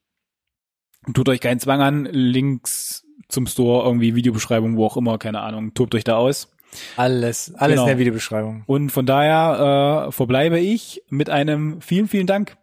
tut 1.13 1.27
euch 1.29 1.41
keinen 1.41 1.59
Zwang 1.59 1.81
an. 1.81 2.05
Links 2.05 3.05
zum 3.27 3.45
Store, 3.45 3.85
irgendwie 3.85 4.15
Videobeschreibung, 4.15 4.77
wo 4.77 4.85
auch 4.85 4.97
immer, 4.97 5.17
keine 5.17 5.41
Ahnung, 5.41 5.73
tobt 5.73 5.93
euch 5.95 6.03
da 6.03 6.15
aus. 6.17 6.51
Alles, 6.97 7.53
alles 7.55 7.73
Genau. 7.75 7.83
in 7.83 7.87
der 7.89 7.97
Videobeschreibung. 7.99 8.63
Und 8.67 8.91
von 8.91 9.05
daher 9.05 10.07
äh, 10.07 10.11
verbleibe 10.11 10.59
ich 10.59 11.01
mit 11.09 11.29
einem 11.29 11.81
vielen, 11.81 12.07
vielen 12.07 12.27
Dank, 12.27 12.57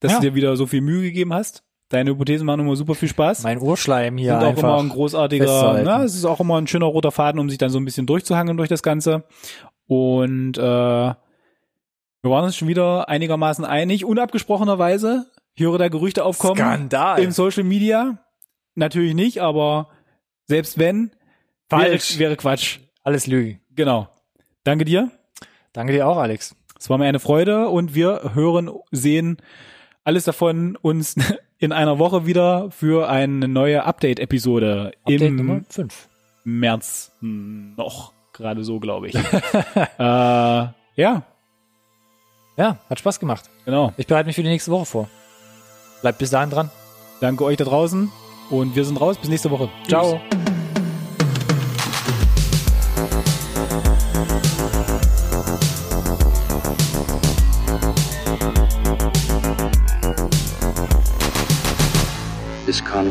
dass 0.00 0.12
Ja. 0.12 0.18
du 0.18 0.22
dir 0.30 0.34
wieder 0.34 0.56
so 0.56 0.66
viel 0.66 0.80
Mühe 0.80 1.02
gegeben 1.02 1.32
hast. 1.32 1.62
Deine 1.90 2.10
Hypothesen 2.10 2.46
machen 2.46 2.60
immer 2.60 2.76
super 2.76 2.94
viel 2.94 3.08
Spaß. 3.08 3.42
Mein 3.42 3.60
Urschleim 3.60 4.16
hier 4.16 4.34
sind 4.34 4.42
auch 4.42 4.48
einfach. 4.50 4.62
immer 4.62 4.78
ein 4.78 4.88
großartiger, 4.90 5.82
na, 5.82 6.04
es 6.04 6.14
ist 6.14 6.24
auch 6.24 6.38
immer 6.38 6.56
ein 6.56 6.68
schöner 6.68 6.86
roter 6.86 7.10
Faden, 7.10 7.40
um 7.40 7.50
sich 7.50 7.58
dann 7.58 7.70
so 7.70 7.78
ein 7.80 7.84
bisschen 7.84 8.06
durchzuhangeln 8.06 8.56
durch 8.56 8.68
das 8.68 8.84
Ganze. 8.84 9.24
Und 9.88 10.56
äh, 10.56 10.60
wir 10.60 11.16
waren 12.22 12.44
uns 12.44 12.56
schon 12.56 12.68
wieder 12.68 13.08
einigermaßen 13.08 13.64
einig, 13.64 14.04
unabgesprochenerweise. 14.04 15.26
Ich 15.54 15.64
höre 15.64 15.78
da 15.78 15.88
Gerüchte 15.88 16.24
aufkommen 16.24 16.56
Skandal. 16.56 17.20
im 17.20 17.32
Social 17.32 17.64
Media. 17.64 18.18
Natürlich 18.76 19.14
nicht, 19.14 19.42
aber 19.42 19.88
selbst 20.46 20.78
wenn, 20.78 21.10
Falsch. 21.68 22.18
Wäre, 22.18 22.30
wäre 22.30 22.36
Quatsch. 22.36 22.78
Alles 23.02 23.26
Lüge. 23.26 23.58
Genau. 23.74 24.08
Danke 24.62 24.84
dir. 24.84 25.10
Danke 25.72 25.92
dir 25.92 26.06
auch, 26.06 26.18
Alex. 26.18 26.54
Es 26.78 26.88
war 26.88 26.98
mir 26.98 27.06
eine 27.06 27.18
Freude 27.18 27.68
und 27.68 27.96
wir 27.96 28.30
hören, 28.34 28.70
sehen 28.92 29.38
alles 30.04 30.22
davon 30.22 30.76
uns 30.76 31.16
in 31.60 31.72
einer 31.72 31.98
Woche 31.98 32.26
wieder 32.26 32.70
für 32.70 33.08
eine 33.08 33.46
neue 33.46 33.84
Update-Episode 33.84 34.92
Update 35.04 35.20
im 35.20 35.36
Nummer 35.36 35.60
5. 35.68 36.08
März 36.44 37.12
noch. 37.20 38.12
Gerade 38.32 38.64
so, 38.64 38.80
glaube 38.80 39.08
ich. 39.08 39.14
äh, 39.98 39.98
ja, 39.98 40.72
Ja, 42.56 42.78
hat 42.88 42.98
Spaß 42.98 43.20
gemacht. 43.20 43.48
genau. 43.66 43.92
Ich 43.98 44.06
bereite 44.06 44.26
mich 44.26 44.36
für 44.36 44.42
die 44.42 44.48
nächste 44.48 44.70
Woche 44.70 44.86
vor. 44.86 45.08
Bleibt 46.00 46.18
bis 46.18 46.30
dahin 46.30 46.50
dran. 46.50 46.70
Danke 47.20 47.44
euch 47.44 47.58
da 47.58 47.64
draußen 47.64 48.10
und 48.48 48.74
wir 48.74 48.84
sind 48.86 48.98
raus. 49.00 49.18
Bis 49.18 49.28
nächste 49.28 49.50
Woche. 49.50 49.68
Ciao. 49.86 50.18
Tschüss. 50.30 50.49